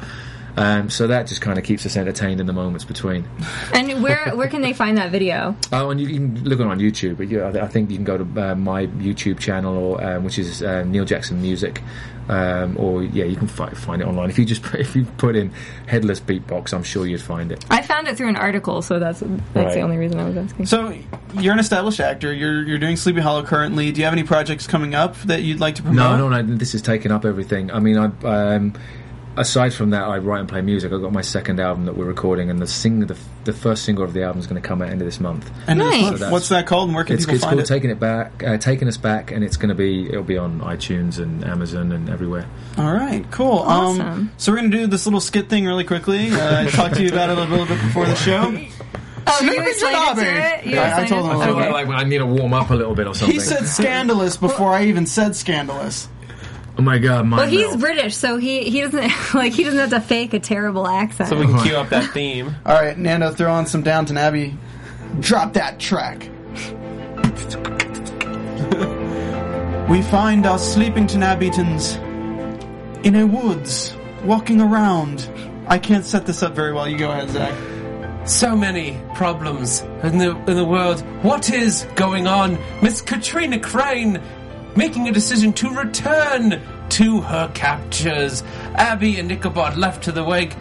Um, 0.57 0.89
so 0.89 1.07
that 1.07 1.28
just 1.28 1.41
kind 1.41 1.57
of 1.57 1.64
keeps 1.64 1.86
us 1.86 1.95
entertained 1.95 2.39
in 2.39 2.45
the 2.45 2.53
moments 2.53 2.84
between. 2.84 3.28
and 3.74 4.03
where 4.03 4.36
where 4.36 4.47
can 4.47 4.62
they 4.62 4.74
find 4.74 4.97
that 4.97 5.12
video? 5.12 5.55
Oh, 5.72 5.89
and 5.89 5.99
you 5.99 6.07
can 6.07 6.43
look 6.43 6.59
it 6.59 6.68
on 6.68 6.80
YouTube. 6.80 7.18
But 7.18 7.30
yeah, 7.30 7.51
I 7.55 7.66
I 7.66 7.68
think 7.68 7.89
you 7.89 7.95
can 7.95 8.05
go 8.05 8.18
to 8.18 8.51
uh, 8.51 8.55
my 8.55 8.88
YouTube 8.88 9.39
channel, 9.39 9.76
or 9.76 10.03
um, 10.03 10.24
which 10.24 10.38
is 10.38 10.62
uh, 10.62 10.84
Neil 10.84 11.05
Jackson 11.05 11.41
Music, 11.41 11.82
um, 12.32 12.77
or 12.77 13.03
yeah, 13.03 13.25
you 13.25 13.36
can 13.36 13.47
fi- 13.47 13.69
find 13.69 14.01
it 14.01 14.07
online. 14.07 14.29
If 14.32 14.39
you 14.39 14.45
just 14.45 14.65
if 14.73 14.95
you 14.95 15.03
put 15.17 15.36
in 15.36 15.51
headless 15.86 16.19
beatbox, 16.19 16.73
I'm 16.73 16.82
sure 16.84 17.05
you'd 17.05 17.21
find 17.21 17.51
it. 17.51 17.63
I 17.69 17.82
found 17.84 18.07
it 18.07 18.17
through 18.17 18.29
an 18.29 18.38
article, 18.38 18.82
so 18.82 18.97
that's 18.97 19.19
that's 19.19 19.32
Right. 19.55 19.73
the 19.75 19.82
only 19.82 19.97
reason 19.97 20.19
I 20.19 20.25
was 20.27 20.38
asking. 20.38 20.65
So 20.65 20.97
you're 21.36 21.53
an 21.53 21.59
established 21.59 21.99
actor. 21.99 22.34
You're 22.34 22.63
you're 22.65 22.79
doing 22.79 22.95
Sleepy 22.95 23.21
Hollow 23.21 23.43
currently. 23.43 23.91
Do 23.91 23.99
you 24.01 24.05
have 24.05 24.13
any 24.13 24.23
projects 24.23 24.65
coming 24.65 24.95
up 24.95 25.15
that 25.23 25.43
you'd 25.43 25.59
like 25.59 25.75
to 25.75 25.84
promote? 25.84 26.17
No, 26.17 26.29
no, 26.29 26.41
no. 26.41 26.55
This 26.55 26.71
has 26.71 26.82
taken 26.82 27.11
up 27.11 27.25
everything. 27.25 27.69
I 27.71 27.79
mean, 27.79 27.97
I. 27.97 28.05
Um, 28.55 28.73
Aside 29.41 29.73
from 29.73 29.89
that, 29.89 30.03
I 30.03 30.19
write 30.19 30.39
and 30.39 30.47
play 30.47 30.61
music. 30.61 30.91
I've 30.93 31.01
got 31.01 31.11
my 31.11 31.21
second 31.21 31.59
album 31.59 31.85
that 31.85 31.97
we're 31.97 32.05
recording, 32.05 32.49
and 32.49 32.59
the 32.59 32.67
sing 32.67 32.99
the, 33.01 33.17
the 33.43 33.53
first 33.53 33.83
single 33.83 34.03
of 34.05 34.13
the 34.13 34.23
album 34.23 34.39
is 34.39 34.47
going 34.47 34.61
to 34.61 34.67
come 34.67 34.81
out 34.81 34.89
end 34.89 35.01
of 35.01 35.05
this 35.07 35.19
month. 35.19 35.49
And 35.67 35.79
Nice. 35.79 36.03
what's- 36.03 36.19
So 36.19 36.29
what's 36.31 36.49
that 36.49 36.67
called? 36.67 36.89
And 36.89 36.95
where 36.95 37.03
can 37.03 37.15
It's, 37.15 37.25
people 37.25 37.35
it's 37.35 37.43
find 37.43 37.55
called 37.57 37.63
it? 37.63 37.67
"Taking 37.67 37.89
It 37.89 37.99
Back," 37.99 38.43
uh, 38.43 38.57
"Taking 38.57 38.87
Us 38.87 38.97
Back," 38.97 39.31
and 39.31 39.43
it's 39.43 39.57
going 39.57 39.69
to 39.69 39.75
be 39.75 40.07
it'll 40.07 40.23
be 40.23 40.37
on 40.37 40.61
iTunes 40.61 41.17
and 41.19 41.43
Amazon 41.43 41.91
and 41.91 42.09
everywhere. 42.09 42.45
All 42.77 42.93
right, 42.93 43.25
cool. 43.31 43.59
Awesome. 43.59 44.01
Um, 44.01 44.31
so 44.37 44.51
we're 44.51 44.57
gonna 44.57 44.69
do 44.69 44.87
this 44.87 45.05
little 45.05 45.19
skit 45.19 45.49
thing 45.49 45.65
really 45.65 45.83
quickly. 45.83 46.29
Uh, 46.29 46.61
I 46.67 46.69
talked 46.69 46.95
to 46.95 47.03
you 47.03 47.09
about 47.09 47.29
it 47.31 47.37
a 47.37 47.41
little 47.43 47.65
bit 47.65 47.81
before 47.81 48.05
the 48.05 48.15
show. 48.15 48.41
Oh, 49.27 49.37
you 49.41 49.53
Sleepy 49.53 49.69
explained 49.69 50.17
it 50.19 50.21
to 50.23 50.29
it? 50.59 50.65
You 50.73 50.79
I- 50.79 51.01
I 51.01 51.05
told 51.07 51.25
him 51.25 51.31
I 51.39 51.45
feel 51.45 51.55
Okay. 51.57 51.71
like 51.71 51.87
I 51.89 52.03
need 52.03 52.17
to 52.19 52.25
warm 52.25 52.53
up 52.53 52.69
a 52.69 52.75
little 52.75 52.95
bit 52.95 53.07
or 53.07 53.15
something. 53.15 53.33
He 53.35 53.39
said 53.39 53.65
scandalous 53.67 54.37
before 54.37 54.73
I 54.73 54.85
even 54.85 55.05
said 55.05 55.35
scandalous. 55.35 56.07
"Oh 56.82 56.84
my 56.84 56.97
god, 56.97 57.27
my 57.27 57.38
Well, 57.38 57.47
he's 57.47 57.69
mouth." 57.69 57.79
British, 57.79 58.15
so 58.15 58.38
he 58.38 58.63
he 58.71 58.82
doesn't 58.82 59.11
like 59.36 59.53
he 59.53 59.63
doesn't 59.63 59.79
have 59.79 59.91
to 59.91 60.01
fake 60.01 60.34
a 60.34 60.39
terrible 60.39 60.88
accent. 60.88 61.29
So 61.29 61.38
we 61.38 61.45
can 61.45 61.61
cue 61.61 61.75
up 61.75 61.89
that 61.89 62.11
theme. 62.11 62.55
All 62.65 62.73
right, 62.73 62.97
Nando, 62.97 63.29
throw 63.29 63.51
on 63.51 63.67
some 63.67 63.84
Downton 63.84 64.17
Abbey. 64.17 64.57
Drop 65.19 65.53
that 65.53 65.77
track. 65.79 66.21
we 69.88 70.01
find 70.01 70.47
our 70.47 70.57
Sleepington 70.57 71.21
Abbeygtons 71.21 71.97
in 73.05 73.13
a 73.15 73.27
woods, 73.27 73.95
walking 74.23 74.59
around. 74.59 75.29
I 75.67 75.77
can't 75.77 76.03
set 76.03 76.25
this 76.25 76.41
up 76.41 76.55
very 76.55 76.73
well. 76.73 76.88
You 76.88 76.97
go 76.97 77.11
ahead, 77.11 77.29
Zach. 77.29 77.53
So 78.27 78.55
many 78.55 78.99
problems 79.13 79.82
in 80.01 80.17
the 80.17 80.36
in 80.47 80.55
the 80.55 80.65
world. 80.65 81.01
What 81.23 81.51
is 81.51 81.86
going 81.95 82.25
on? 82.25 82.57
Miss 82.82 83.01
Katrina 83.01 83.59
Crane 83.59 84.19
making 84.76 85.07
a 85.07 85.11
decision 85.11 85.53
to 85.53 85.69
return 85.69 86.61
to 86.89 87.22
her 87.22 87.49
captures. 87.53 88.43
Abbie 88.76 89.19
and 89.19 89.32
Ichabod 89.32 89.78
left 89.78 90.03
to 90.05 90.11
the 90.11 90.24
wake. 90.24 90.55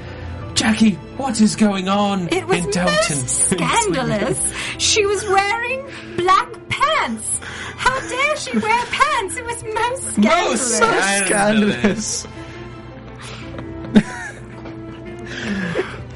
Jackie, 0.55 0.95
what 1.17 1.41
is 1.41 1.57
going 1.57 1.89
on 1.89 2.29
it 2.33 2.47
was 2.47 2.65
in 2.65 2.71
Downton? 2.71 3.17
most 3.17 3.29
scandalous. 3.51 4.53
she 4.79 5.07
was 5.07 5.25
wearing 5.25 5.87
black 6.17 6.49
pants. 6.69 7.41
How 7.77 7.99
dare 8.09 8.37
she 8.37 8.59
wear 8.59 8.85
pants? 8.87 9.37
It 9.37 9.45
was 9.45 9.65
most 9.65 10.03
scandalous. 10.17 10.81
Most 10.81 11.27
scandalous. 11.27 12.27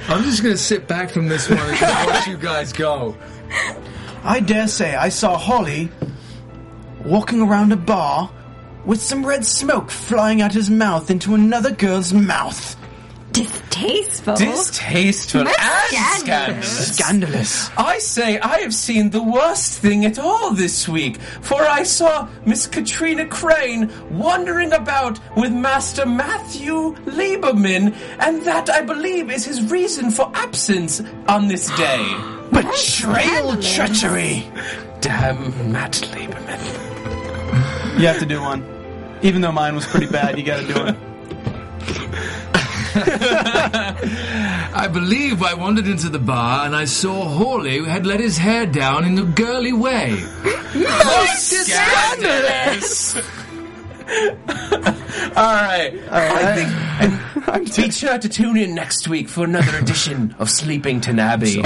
I'm 0.07 0.23
just 0.25 0.43
going 0.43 0.55
to 0.55 0.59
sit 0.59 0.87
back 0.87 1.11
from 1.11 1.29
this 1.29 1.49
one 1.49 1.59
and 1.59 1.81
watch 2.07 2.27
you 2.27 2.37
guys 2.37 2.73
go. 2.75 3.17
I 4.23 4.41
dare 4.41 4.69
say 4.69 4.95
I 4.95 5.09
saw 5.09 5.39
Hawley 5.39 5.91
walking 7.05 7.43
around 7.43 7.73
a 7.73 7.77
bar 7.77 8.31
with 8.85 9.01
some 9.01 9.25
red 9.25 9.45
smoke 9.45 9.91
flying 9.91 10.43
out 10.43 10.53
his 10.53 10.71
mouth 10.71 11.11
into 11.11 11.35
another 11.35 11.71
girl's 11.71 12.13
mouth. 12.13 12.77
Distasteful. 13.33 14.37
Distasteful 14.37 15.41
and 15.41 15.51
scandalous. 15.89 16.21
scandalous. 16.21 16.97
Scandalous. 16.97 17.71
I 17.77 17.99
say 17.99 18.39
I 18.39 18.61
have 18.61 18.73
seen 18.73 19.11
the 19.11 19.23
worst 19.23 19.81
thing 19.81 20.05
at 20.05 20.21
all 20.21 20.53
this 20.53 20.89
week, 20.89 21.21
for 21.41 21.61
I 21.61 21.83
saw 21.83 22.29
Miss 22.47 22.69
Katrina 22.69 23.27
Crane 23.27 23.91
wandering 24.17 24.73
about 24.73 25.19
with 25.37 25.53
Master 25.53 26.07
Matthew 26.07 26.95
Lieberman, 27.07 27.97
and 28.21 28.43
that 28.43 28.71
I 28.71 28.83
believe 28.83 29.33
is 29.33 29.45
his 29.45 29.69
reason 29.69 30.13
for 30.13 30.31
absence 30.35 31.03
on 31.27 31.49
this 31.49 31.67
day. 31.77 32.15
Betrayal, 32.53 33.61
treachery. 33.61 34.49
Damn 35.01 35.73
Matt 35.73 35.95
Lieberman. 36.13 36.94
You 37.97 38.07
have 38.09 38.19
to 38.19 38.27
do 38.27 38.41
one. 38.41 38.65
Even 39.23 39.41
though 39.41 39.53
mine 39.53 39.75
was 39.75 39.87
pretty 39.87 40.07
bad, 40.07 40.37
you 40.39 40.45
gotta 40.45 40.67
do 40.67 40.87
it. 40.87 40.97
I 42.97 44.89
believe 44.93 45.43
I 45.43 45.55
wandered 45.55 45.87
into 45.87 46.09
the 46.09 46.19
bar 46.19 46.67
and 46.67 46.77
I 46.77 46.85
saw 46.85 47.25
Hawley 47.25 47.79
who 47.79 47.85
had 47.85 48.07
let 48.07 48.21
his 48.21 48.39
hair 48.39 48.67
down 48.67 49.05
in 49.05 49.19
a 49.19 49.25
girly 49.25 49.73
way. 49.73 50.11
Most 50.75 51.51
Scandalous! 51.51 53.17
All 55.37 55.55
right. 55.55 55.99
I 56.11 56.55
think. 56.55 56.71
And 57.57 57.75
be 57.75 57.91
sure 57.91 58.19
to 58.19 58.29
tune 58.29 58.57
in 58.57 58.75
next 58.75 59.09
week 59.09 59.29
for 59.29 59.45
another 59.45 59.79
edition 59.79 60.35
of 60.39 60.49
Sleepington 60.49 61.19
Abbey. 61.19 61.63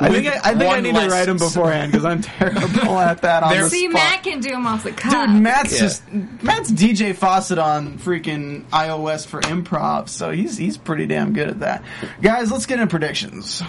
I 0.00 0.08
think 0.10 0.26
I, 0.26 0.38
I, 0.50 0.54
think 0.54 0.72
I 0.72 0.80
need 0.80 0.94
to 0.94 1.08
write 1.08 1.26
them 1.26 1.36
beforehand 1.38 1.92
because 1.92 2.04
I'm 2.04 2.22
terrible 2.22 2.98
at 2.98 3.22
that 3.22 3.42
on 3.42 3.52
There- 3.52 3.64
the 3.64 3.70
See, 3.70 3.82
spot. 3.90 3.92
Matt 3.94 4.22
can 4.22 4.40
do 4.40 4.50
him 4.50 4.66
off 4.66 4.84
the 4.84 4.92
cuff. 4.92 5.12
Dude, 5.12 5.42
Matt's 5.42 5.72
Yeah. 5.74 5.78
just 5.80 6.12
Matt's 6.12 6.70
DJ 6.70 7.14
Fawcett 7.14 7.58
on 7.58 7.98
freaking 7.98 8.64
iOS 8.70 9.26
for 9.26 9.40
improv, 9.42 10.08
so 10.08 10.30
he's 10.30 10.56
he's 10.56 10.76
pretty 10.76 11.06
damn 11.06 11.32
good 11.32 11.48
at 11.48 11.60
that. 11.60 11.82
Guys, 12.22 12.50
let's 12.50 12.66
get 12.66 12.78
into 12.80 12.90
predictions. 12.90 13.62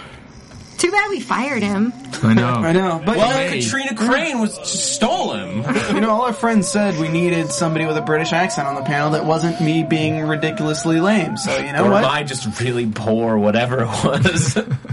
Too 0.78 0.90
bad 0.90 1.10
we 1.10 1.20
fired 1.20 1.62
him. 1.62 1.92
I 2.24 2.34
know. 2.34 2.48
I 2.54 2.72
know, 2.72 3.00
but 3.06 3.16
Well, 3.16 3.44
you, 3.44 3.56
know, 3.56 3.62
Katrina 3.62 3.94
Crane 3.94 4.40
was 4.40 4.54
stole 4.68 5.32
him. 5.34 5.58
you 5.94 6.00
know, 6.00 6.10
all 6.10 6.22
our 6.22 6.32
friends 6.32 6.66
said 6.66 6.98
we 6.98 7.06
needed 7.08 7.52
somebody 7.52 7.86
with 7.86 7.96
a 7.96 8.00
British 8.02 8.32
accent 8.32 8.66
on 8.66 8.74
the 8.74 8.82
panel 8.82 9.10
that 9.10 9.24
wasn't 9.24 9.60
me 9.60 9.84
being 9.84 10.26
ridiculously 10.26 10.98
lame. 11.00 11.36
So 11.36 11.56
you 11.58 11.72
know 11.72 11.84
or 11.84 11.90
what? 11.90 12.02
am 12.04 12.10
I 12.10 12.24
just 12.24 12.58
really 12.60 12.86
poor, 12.90 13.38
whatever 13.38 13.82
it 13.82 13.86
was? 14.04 14.58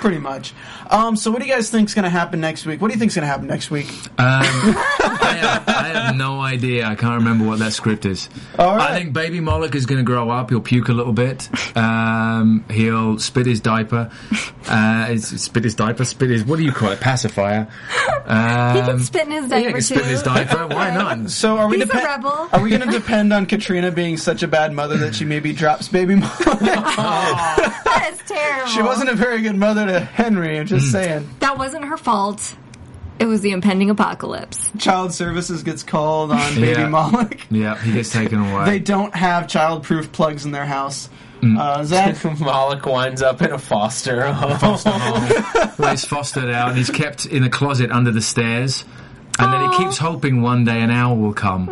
Pretty 0.00 0.18
much. 0.18 0.54
Um, 0.90 1.16
so, 1.16 1.30
what 1.30 1.40
do 1.40 1.46
you 1.48 1.52
guys 1.52 1.70
think's 1.70 1.94
going 1.94 2.04
to 2.04 2.10
happen 2.10 2.40
next 2.40 2.64
week? 2.66 2.80
What 2.80 2.88
do 2.88 2.94
you 2.94 3.00
think's 3.00 3.14
going 3.14 3.22
to 3.22 3.28
happen 3.28 3.46
next 3.46 3.70
week? 3.70 3.88
Um, 4.18 4.44
have, 5.38 5.68
I 5.68 5.88
have 5.88 6.16
no 6.16 6.40
idea. 6.40 6.86
I 6.86 6.94
can't 6.94 7.14
remember 7.22 7.46
what 7.46 7.58
that 7.60 7.72
script 7.72 8.04
is. 8.06 8.28
All 8.58 8.76
right. 8.76 8.90
I 8.90 8.98
think 8.98 9.12
Baby 9.12 9.40
Moloch 9.40 9.74
is 9.74 9.86
going 9.86 9.98
to 9.98 10.04
grow 10.04 10.30
up. 10.30 10.50
He'll 10.50 10.60
puke 10.60 10.88
a 10.88 10.92
little 10.92 11.12
bit. 11.12 11.48
Um, 11.76 12.64
he'll 12.70 13.18
spit 13.18 13.46
his 13.46 13.60
diaper. 13.60 14.10
Uh, 14.68 15.16
spit 15.16 15.64
his 15.64 15.74
diaper. 15.74 16.04
Spit 16.04 16.30
his. 16.30 16.44
What 16.44 16.56
do 16.58 16.64
you 16.64 16.72
call 16.72 16.90
it? 16.92 17.00
Pacifier. 17.00 17.68
Um, 18.26 18.76
He 18.76 18.82
can 18.82 18.98
spit 19.00 19.26
in 19.26 19.32
his 19.32 19.50
yeah, 19.50 19.56
he 19.58 19.62
diaper 19.64 19.72
can 19.78 19.82
spit 19.82 20.02
in 20.02 20.08
his 20.08 20.22
diaper. 20.22 20.66
Why 20.66 20.90
not? 20.94 21.30
So, 21.30 21.56
are 21.58 21.68
we 21.68 21.78
He's 21.80 21.90
a 21.90 21.94
rebel. 21.94 22.48
Are 22.52 22.60
we 22.62 22.70
going 22.70 22.82
to 22.82 22.90
depend 22.90 23.32
on 23.32 23.46
Katrina 23.46 23.90
being 23.90 24.16
such 24.16 24.42
a 24.42 24.48
bad 24.48 24.72
mother 24.72 24.96
that 24.98 25.14
she 25.14 25.24
maybe 25.24 25.52
drops 25.52 25.88
baby 25.88 26.14
mom? 26.16 26.30
That 27.08 28.10
is 28.12 28.18
terrible. 28.28 28.68
she 28.68 28.82
wasn't 28.82 29.10
a 29.10 29.14
very 29.14 29.42
good 29.42 29.56
mother 29.56 29.86
to 29.86 30.00
Henry. 30.00 30.58
I'm 30.58 30.66
just 30.66 30.92
saying. 30.92 31.28
That 31.40 31.58
wasn't 31.58 31.84
her 31.86 31.96
fault. 31.96 32.54
It 33.20 33.26
was 33.26 33.40
the 33.40 33.50
impending 33.50 33.90
apocalypse. 33.90 34.70
Child 34.78 35.12
services 35.12 35.62
gets 35.62 35.82
called 35.82 36.30
on 36.30 36.54
baby 36.54 36.80
Yeah. 36.80 36.88
Moloch. 36.88 37.36
Yeah, 37.50 37.76
he 37.82 37.92
gets 37.92 38.10
taken 38.12 38.38
away. 38.40 38.64
They 38.66 38.78
don't 38.78 39.14
have 39.14 39.48
child-proof 39.48 40.12
plugs 40.12 40.44
in 40.44 40.52
their 40.52 40.66
house. 40.66 41.08
Hmm. 41.40 41.56
Uh, 41.58 41.84
Zach, 41.84 42.16
Moloch 42.40 42.84
winds 42.86 43.22
up 43.22 43.42
in 43.42 43.52
a 43.52 43.58
foster 43.58 44.32
home. 44.32 44.58
Well, 45.78 45.90
he's 45.92 46.04
fostered 46.04 46.50
out 46.50 46.70
and 46.70 46.76
he's 46.78 46.90
kept 46.90 47.24
in 47.26 47.44
a 47.44 47.48
closet 47.50 47.92
under 47.92 48.10
the 48.10 48.20
stairs. 48.20 48.84
And 49.38 49.52
then 49.52 49.70
he 49.70 49.78
keeps 49.78 49.96
hoping 49.98 50.42
one 50.42 50.64
day 50.64 50.80
an 50.80 50.90
owl 50.90 51.16
will 51.16 51.32
come. 51.34 51.68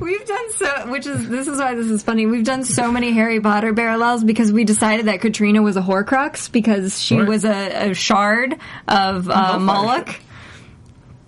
There, 0.00 0.06
we've 0.08 0.26
done 0.26 0.52
so, 0.52 0.90
which 0.90 1.06
is 1.06 1.28
this 1.28 1.46
is 1.48 1.58
why 1.58 1.74
this 1.74 1.86
is 1.86 2.02
funny. 2.02 2.26
We've 2.26 2.44
done 2.44 2.64
so 2.64 2.90
many 2.90 3.12
Harry 3.12 3.40
Potter 3.40 3.72
parallels 3.74 4.24
because 4.24 4.50
we 4.52 4.64
decided 4.64 5.06
that 5.06 5.20
Katrina 5.20 5.62
was 5.62 5.76
a 5.76 5.82
Horcrux 5.82 6.50
because 6.50 7.00
she 7.00 7.16
Right. 7.18 7.28
was 7.28 7.44
a, 7.44 7.90
a 7.90 7.94
shard 7.94 8.54
of 8.88 9.28
uh, 9.28 9.34
Hellfire 9.34 9.60
Moloch. 9.60 10.20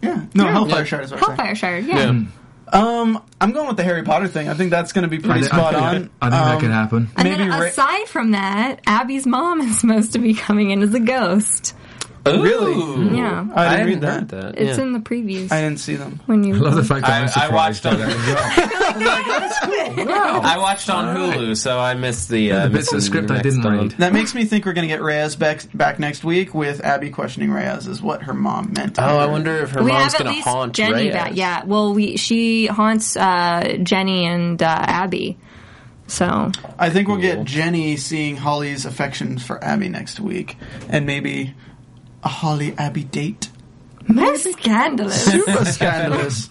yeah, 0.03 0.25
no, 0.35 0.47
Hellfire 0.47 0.79
Yeah. 0.79 0.85
Shard 0.85 1.05
is 1.05 1.11
what 1.13 1.21
I'm 1.21 1.27
saying. 1.27 1.37
Hellfire 1.39 1.55
shard, 1.55 1.85
yeah. 1.87 2.23
Um, 2.75 3.23
I'm 3.39 3.53
going 3.53 3.69
with 3.69 3.77
the 3.77 3.83
Harry 3.85 4.03
Potter 4.03 4.29
thing. 4.29 4.49
I 4.49 4.55
think 4.55 4.71
that's 4.71 4.93
going 4.93 5.03
to 5.03 5.09
be 5.09 5.19
pretty 5.19 5.41
I 5.41 5.43
spot 5.43 5.75
think, 5.75 5.83
on. 5.85 5.89
I 5.91 5.91
think 5.99 6.11
that 6.21 6.55
Um, 6.55 6.61
could 6.61 6.71
happen. 6.71 7.11
And 7.19 7.29
Maybe 7.29 7.37
then 7.37 7.51
Ra- 7.51 7.67
aside 7.67 8.09
from 8.09 8.31
that, 8.31 8.81
Abbie's 8.87 9.27
mom 9.27 9.61
is 9.61 9.79
supposed 9.79 10.15
to 10.15 10.19
be 10.19 10.33
coming 10.33 10.71
in 10.71 10.83
as 10.83 10.95
a 10.95 11.01
ghost. 11.01 11.75
Really? 12.25 12.73
Ooh. 12.73 13.15
Yeah. 13.17 13.47
I 13.55 13.77
didn't 13.77 13.79
hadn't 13.79 13.87
read 13.87 14.01
that. 14.03 14.29
that. 14.29 14.59
It's 14.59 14.79
yeah. 14.79 14.85
in 14.85 14.93
the 14.93 15.01
previews 15.01 15.51
I 15.51 15.61
didn't 15.61 15.81
see 15.81 15.97
them. 15.97 16.21
when 16.27 16.45
you. 16.45 16.55
I 16.55 16.59
love 16.59 16.75
the 16.77 16.85
fact 16.85 17.03
that 17.07 17.11
I- 17.11 17.19
I'm 17.19 17.25
I 17.25 17.27
surprised 17.29 17.53
watched 17.53 17.83
by 17.85 17.95
them. 17.97 18.09
that 18.11 19.59
as 19.63 20.07
well. 20.07 20.41
I 20.43 20.59
watched 20.59 20.89
on 20.91 21.17
Hulu, 21.17 21.57
so 21.57 21.79
I 21.81 21.95
missed 21.95 22.29
the, 22.29 22.53
uh, 22.53 22.65
the 22.65 22.71
bits 22.71 22.93
of 22.93 22.99
the 22.99 23.03
script 23.03 23.31
I 23.31 23.43
didn't 23.43 23.65
one. 23.65 23.79
read. 23.79 23.91
That 23.93 24.13
makes 24.13 24.35
me 24.35 24.45
think 24.45 24.65
we're 24.67 24.73
going 24.73 24.87
to 24.89 24.95
get 24.95 25.03
Reyes 25.03 25.37
back 25.37 25.65
back 25.75 25.99
next 25.99 26.23
week 26.25 26.55
with 26.55 26.81
Abbie 26.85 27.11
questioning 27.11 27.51
Reyes 27.51 27.87
is 27.87 28.01
what 28.01 28.23
her 28.23 28.35
mom 28.35 28.73
meant. 28.73 28.97
to 28.97 29.05
Oh, 29.09 29.19
I 29.19 29.27
wonder 29.27 29.57
if 29.59 29.71
her 29.73 29.83
we 29.83 29.91
mom's 29.91 30.13
have 30.13 30.21
at 30.21 30.25
going 30.25 30.31
to 30.33 30.37
least 30.37 30.47
haunt 30.49 30.73
Jenny 30.75 30.93
Reyes. 30.93 31.13
back. 31.13 31.33
Yeah. 31.35 31.65
Well, 31.65 31.95
we 31.95 32.17
she 32.17 32.67
haunts 32.67 33.17
uh, 33.17 33.79
Jenny 33.83 34.27
and 34.27 34.63
uh, 34.63 34.67
Abbie. 34.67 35.39
So 36.07 36.53
I 36.79 36.91
think 36.91 37.09
we'll 37.09 37.17
Cool. 37.17 37.23
get 37.37 37.45
Jenny 37.45 37.97
seeing 37.97 38.37
Hawley's 38.37 38.85
affection 38.85 39.39
for 39.39 39.63
Abbie 39.65 39.89
next 39.89 40.21
week, 40.21 40.57
and 40.89 41.07
maybe 41.07 41.55
a 42.23 42.29
Hawley 42.29 42.75
Abbie 42.79 43.05
date. 43.05 43.51
most 44.07 44.51
scandalous. 44.53 45.25
Super 45.25 45.65
scandalous. 45.65 46.51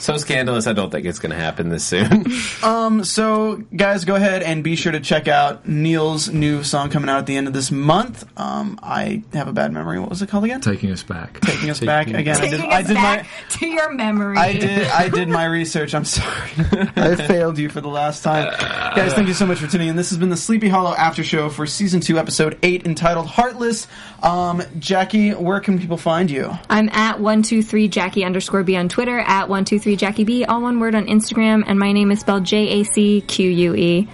So 0.00 0.16
scandalous, 0.16 0.66
I 0.66 0.72
don't 0.72 0.90
think 0.90 1.06
it's 1.06 1.18
going 1.18 1.30
to 1.30 1.36
happen 1.38 1.68
this 1.68 1.84
soon. 1.84 2.26
Um, 2.62 3.04
so 3.04 3.56
guys, 3.74 4.04
go 4.04 4.16
ahead 4.16 4.42
and 4.42 4.62
be 4.62 4.76
sure 4.76 4.92
to 4.92 5.00
check 5.00 5.28
out 5.28 5.66
Neil's 5.66 6.28
new 6.28 6.62
song 6.62 6.90
coming 6.90 7.08
out 7.08 7.18
at 7.18 7.26
the 7.26 7.36
end 7.36 7.46
of 7.46 7.54
this 7.54 7.70
month. 7.70 8.24
Um, 8.38 8.78
I 8.82 9.22
have 9.32 9.48
a 9.48 9.52
bad 9.52 9.72
memory. 9.72 9.98
What 9.98 10.10
was 10.10 10.20
it 10.20 10.28
called 10.28 10.44
again? 10.44 10.60
Taking 10.60 10.90
us 10.90 11.02
back. 11.02 11.40
Taking 11.40 11.70
us 11.70 11.80
back 11.80 12.08
again. 12.08 12.36
I 12.36 12.40
did. 12.40 12.50
Taking 12.50 12.70
I 12.70 12.82
did 12.82 12.94
back 12.94 13.22
my. 13.24 13.56
to 13.56 13.66
your 13.66 13.92
memory. 13.92 14.36
I 14.36 14.52
did. 14.52 14.86
I 14.88 15.08
did 15.08 15.28
my 15.28 15.44
research. 15.46 15.94
I'm 15.94 16.04
sorry. 16.04 16.50
I 16.96 17.14
failed 17.14 17.56
you 17.58 17.70
for 17.70 17.80
the 17.80 17.88
last 17.88 18.22
time, 18.22 18.52
guys. 18.94 19.14
Thank 19.14 19.28
you 19.28 19.34
so 19.34 19.46
much 19.46 19.58
for 19.58 19.66
tuning 19.66 19.88
in. 19.88 19.96
This 19.96 20.10
has 20.10 20.18
been 20.18 20.28
the 20.30 20.36
Sleepy 20.36 20.68
Hollow 20.68 20.94
After 20.94 21.24
Show 21.24 21.48
for 21.48 21.66
season 21.66 22.00
two, 22.00 22.18
episode 22.18 22.58
eight, 22.62 22.84
entitled 22.86 23.26
"Heartless." 23.26 23.86
Um, 24.22 24.62
Jackie, 24.78 25.30
where 25.32 25.60
can 25.60 25.78
people 25.78 25.96
find 25.96 26.30
you? 26.30 26.50
I'm 26.68 26.90
at 26.90 27.20
one 27.20 27.42
two 27.42 27.62
three 27.62 27.88
Jackie 27.88 28.24
underscore 28.24 28.64
B 28.64 28.76
on 28.76 28.88
Twitter, 28.90 29.18
at 29.18 29.48
one 29.48 29.64
two 29.64 29.78
three 29.78 29.89
Jackie 29.96 30.24
B, 30.24 30.44
all 30.44 30.62
one 30.62 30.80
word 30.80 30.94
on 30.94 31.06
Instagram, 31.06 31.64
and 31.66 31.78
my 31.78 31.92
name 31.92 32.10
is 32.10 32.20
spelled 32.20 32.44
J 32.44 32.80
A 32.80 32.84
C 32.84 33.20
Q 33.20 33.48
U 33.48 33.74
E. 33.74 34.08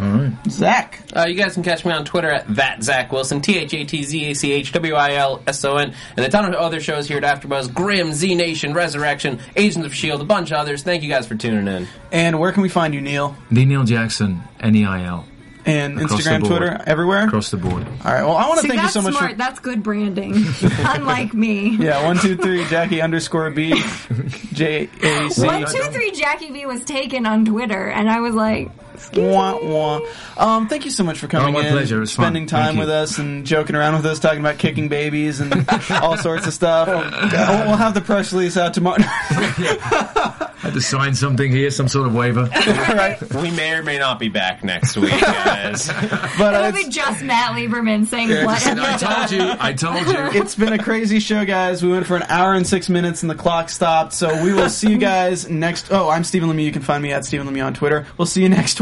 All 0.00 0.04
right. 0.08 0.32
Zach. 0.48 1.02
Uh, 1.14 1.26
you 1.26 1.34
guys 1.34 1.52
can 1.52 1.62
catch 1.62 1.84
me 1.84 1.92
on 1.92 2.04
Twitter 2.06 2.30
at 2.30 2.54
that 2.54 2.82
Zach 2.82 3.12
Wilson, 3.12 3.42
T 3.42 3.58
H 3.58 3.74
A 3.74 3.84
T 3.84 4.02
Z 4.02 4.30
A 4.30 4.34
C 4.34 4.52
H 4.52 4.72
W 4.72 4.94
I 4.94 5.14
L 5.14 5.42
S 5.46 5.64
O 5.64 5.76
N, 5.76 5.94
and 6.16 6.24
a 6.24 6.28
ton 6.30 6.46
of 6.46 6.54
other 6.54 6.80
shows 6.80 7.06
here 7.08 7.18
at 7.18 7.24
AfterBuzz: 7.24 7.74
Grimm, 7.74 8.12
Z 8.12 8.34
Nation, 8.34 8.72
Resurrection, 8.72 9.38
Agents 9.54 9.86
of 9.86 9.94
Shield, 9.94 10.20
a 10.22 10.24
bunch 10.24 10.50
of 10.50 10.56
others. 10.56 10.82
Thank 10.82 11.02
you 11.02 11.10
guys 11.10 11.26
for 11.26 11.34
tuning 11.34 11.68
in. 11.68 11.88
And 12.10 12.38
where 12.38 12.52
can 12.52 12.62
we 12.62 12.68
find 12.70 12.94
you, 12.94 13.00
Neil? 13.02 13.36
The 13.50 13.66
Neil 13.66 13.84
Jackson, 13.84 14.42
N 14.60 14.74
E 14.74 14.86
I 14.86 15.04
L. 15.04 15.26
And 15.64 16.00
Across 16.00 16.22
Instagram. 16.26 16.46
Twitter, 16.48 16.80
everywhere. 16.86 17.26
Across 17.26 17.52
the 17.52 17.56
board. 17.56 17.86
All 17.86 18.12
right. 18.12 18.22
Well, 18.24 18.36
I 18.36 18.48
want 18.48 18.56
to 18.60 18.62
See, 18.62 18.68
thank 18.68 18.82
you 18.82 18.88
so 18.88 19.00
much 19.02 19.14
smart. 19.14 19.32
for. 19.32 19.36
That's 19.36 19.60
good 19.60 19.82
branding. 19.82 20.34
Unlike 20.62 21.34
me. 21.34 21.76
Yeah, 21.76 22.04
one 22.04 22.18
two 22.18 22.36
three 22.36 22.64
Jackie 22.66 23.00
underscore 23.00 23.50
B 23.50 23.70
J 24.52 24.88
A 25.02 25.30
C. 25.30 25.46
One 25.46 25.64
two 25.66 25.82
three 25.90 26.10
Jackie 26.10 26.50
B 26.50 26.66
was 26.66 26.84
taken 26.84 27.26
on 27.26 27.44
Twitter, 27.44 27.88
and 27.88 28.10
I 28.10 28.18
was 28.20 28.34
like, 28.34 28.70
Wah, 29.14 29.58
wah. 29.62 30.00
Um, 30.36 30.68
thank 30.68 30.84
you 30.84 30.90
so 30.90 31.04
much 31.04 31.18
for 31.18 31.26
coming 31.28 31.48
Oh, 31.54 31.58
my 31.60 31.66
in, 31.66 31.72
pleasure. 31.72 31.96
It 31.98 32.00
was 32.00 32.14
fun. 32.14 32.24
spending 32.24 32.46
Thank 32.46 32.64
time 32.66 32.76
with 32.78 32.88
us, 32.88 33.18
and 33.18 33.44
joking 33.46 33.76
around 33.76 33.94
with 33.94 34.06
us, 34.06 34.18
talking 34.18 34.40
about 34.40 34.58
kicking 34.58 34.88
babies 34.88 35.40
and 35.40 35.66
all 35.90 36.16
sorts 36.16 36.46
of 36.46 36.52
stuff. 36.54 36.88
we'll, 36.88 37.66
we'll 37.66 37.76
have 37.76 37.94
the 37.94 38.00
press 38.00 38.32
release 38.32 38.56
out 38.56 38.74
tomorrow. 38.74 38.96
I 39.04 40.66
Had 40.66 40.74
to 40.74 40.80
sign 40.80 41.14
something 41.14 41.50
here, 41.50 41.70
some 41.70 41.88
sort 41.88 42.06
of 42.06 42.14
waiver. 42.14 42.42
right? 42.88 43.18
We 43.34 43.50
may 43.50 43.72
or 43.72 43.82
may 43.82 43.98
not 43.98 44.18
be 44.20 44.28
back 44.28 44.62
next 44.62 44.96
week, 44.96 45.10
guys. 45.20 45.88
But 45.88 46.54
uh, 46.54 46.68
it'll 46.68 46.72
be 46.84 46.88
just 46.88 47.22
Matt 47.24 47.52
Lieberman 47.56 48.06
saying, 48.06 48.28
"What 48.44 48.62
have 48.62 48.78
I 48.78 48.92
you 48.92 48.98
told 48.98 49.30
you. 49.32 49.56
I 49.58 49.72
told 49.72 50.06
you. 50.06 50.40
it's 50.40 50.54
been 50.54 50.72
a 50.72 50.78
crazy 50.78 51.18
show, 51.18 51.44
guys. 51.44 51.82
We 51.82 51.90
went 51.90 52.06
for 52.06 52.14
an 52.16 52.22
hour 52.28 52.54
and 52.54 52.64
six 52.66 52.88
minutes, 52.88 53.22
and 53.22 53.30
the 53.30 53.34
clock 53.34 53.70
stopped. 53.70 54.12
So 54.12 54.42
we 54.44 54.52
will 54.52 54.70
see 54.70 54.90
you 54.90 54.98
guys 54.98 55.48
next. 55.48 55.90
Oh, 55.90 56.08
I'm 56.08 56.22
Stephen 56.22 56.48
Lemieux. 56.48 56.64
You 56.64 56.72
can 56.72 56.82
find 56.82 57.02
me 57.02 57.12
at 57.12 57.24
Stephen 57.24 57.48
Lemieux 57.48 57.66
on 57.66 57.74
Twitter. 57.74 58.06
We'll 58.16 58.26
see 58.26 58.42
you 58.42 58.48
next 58.48 58.80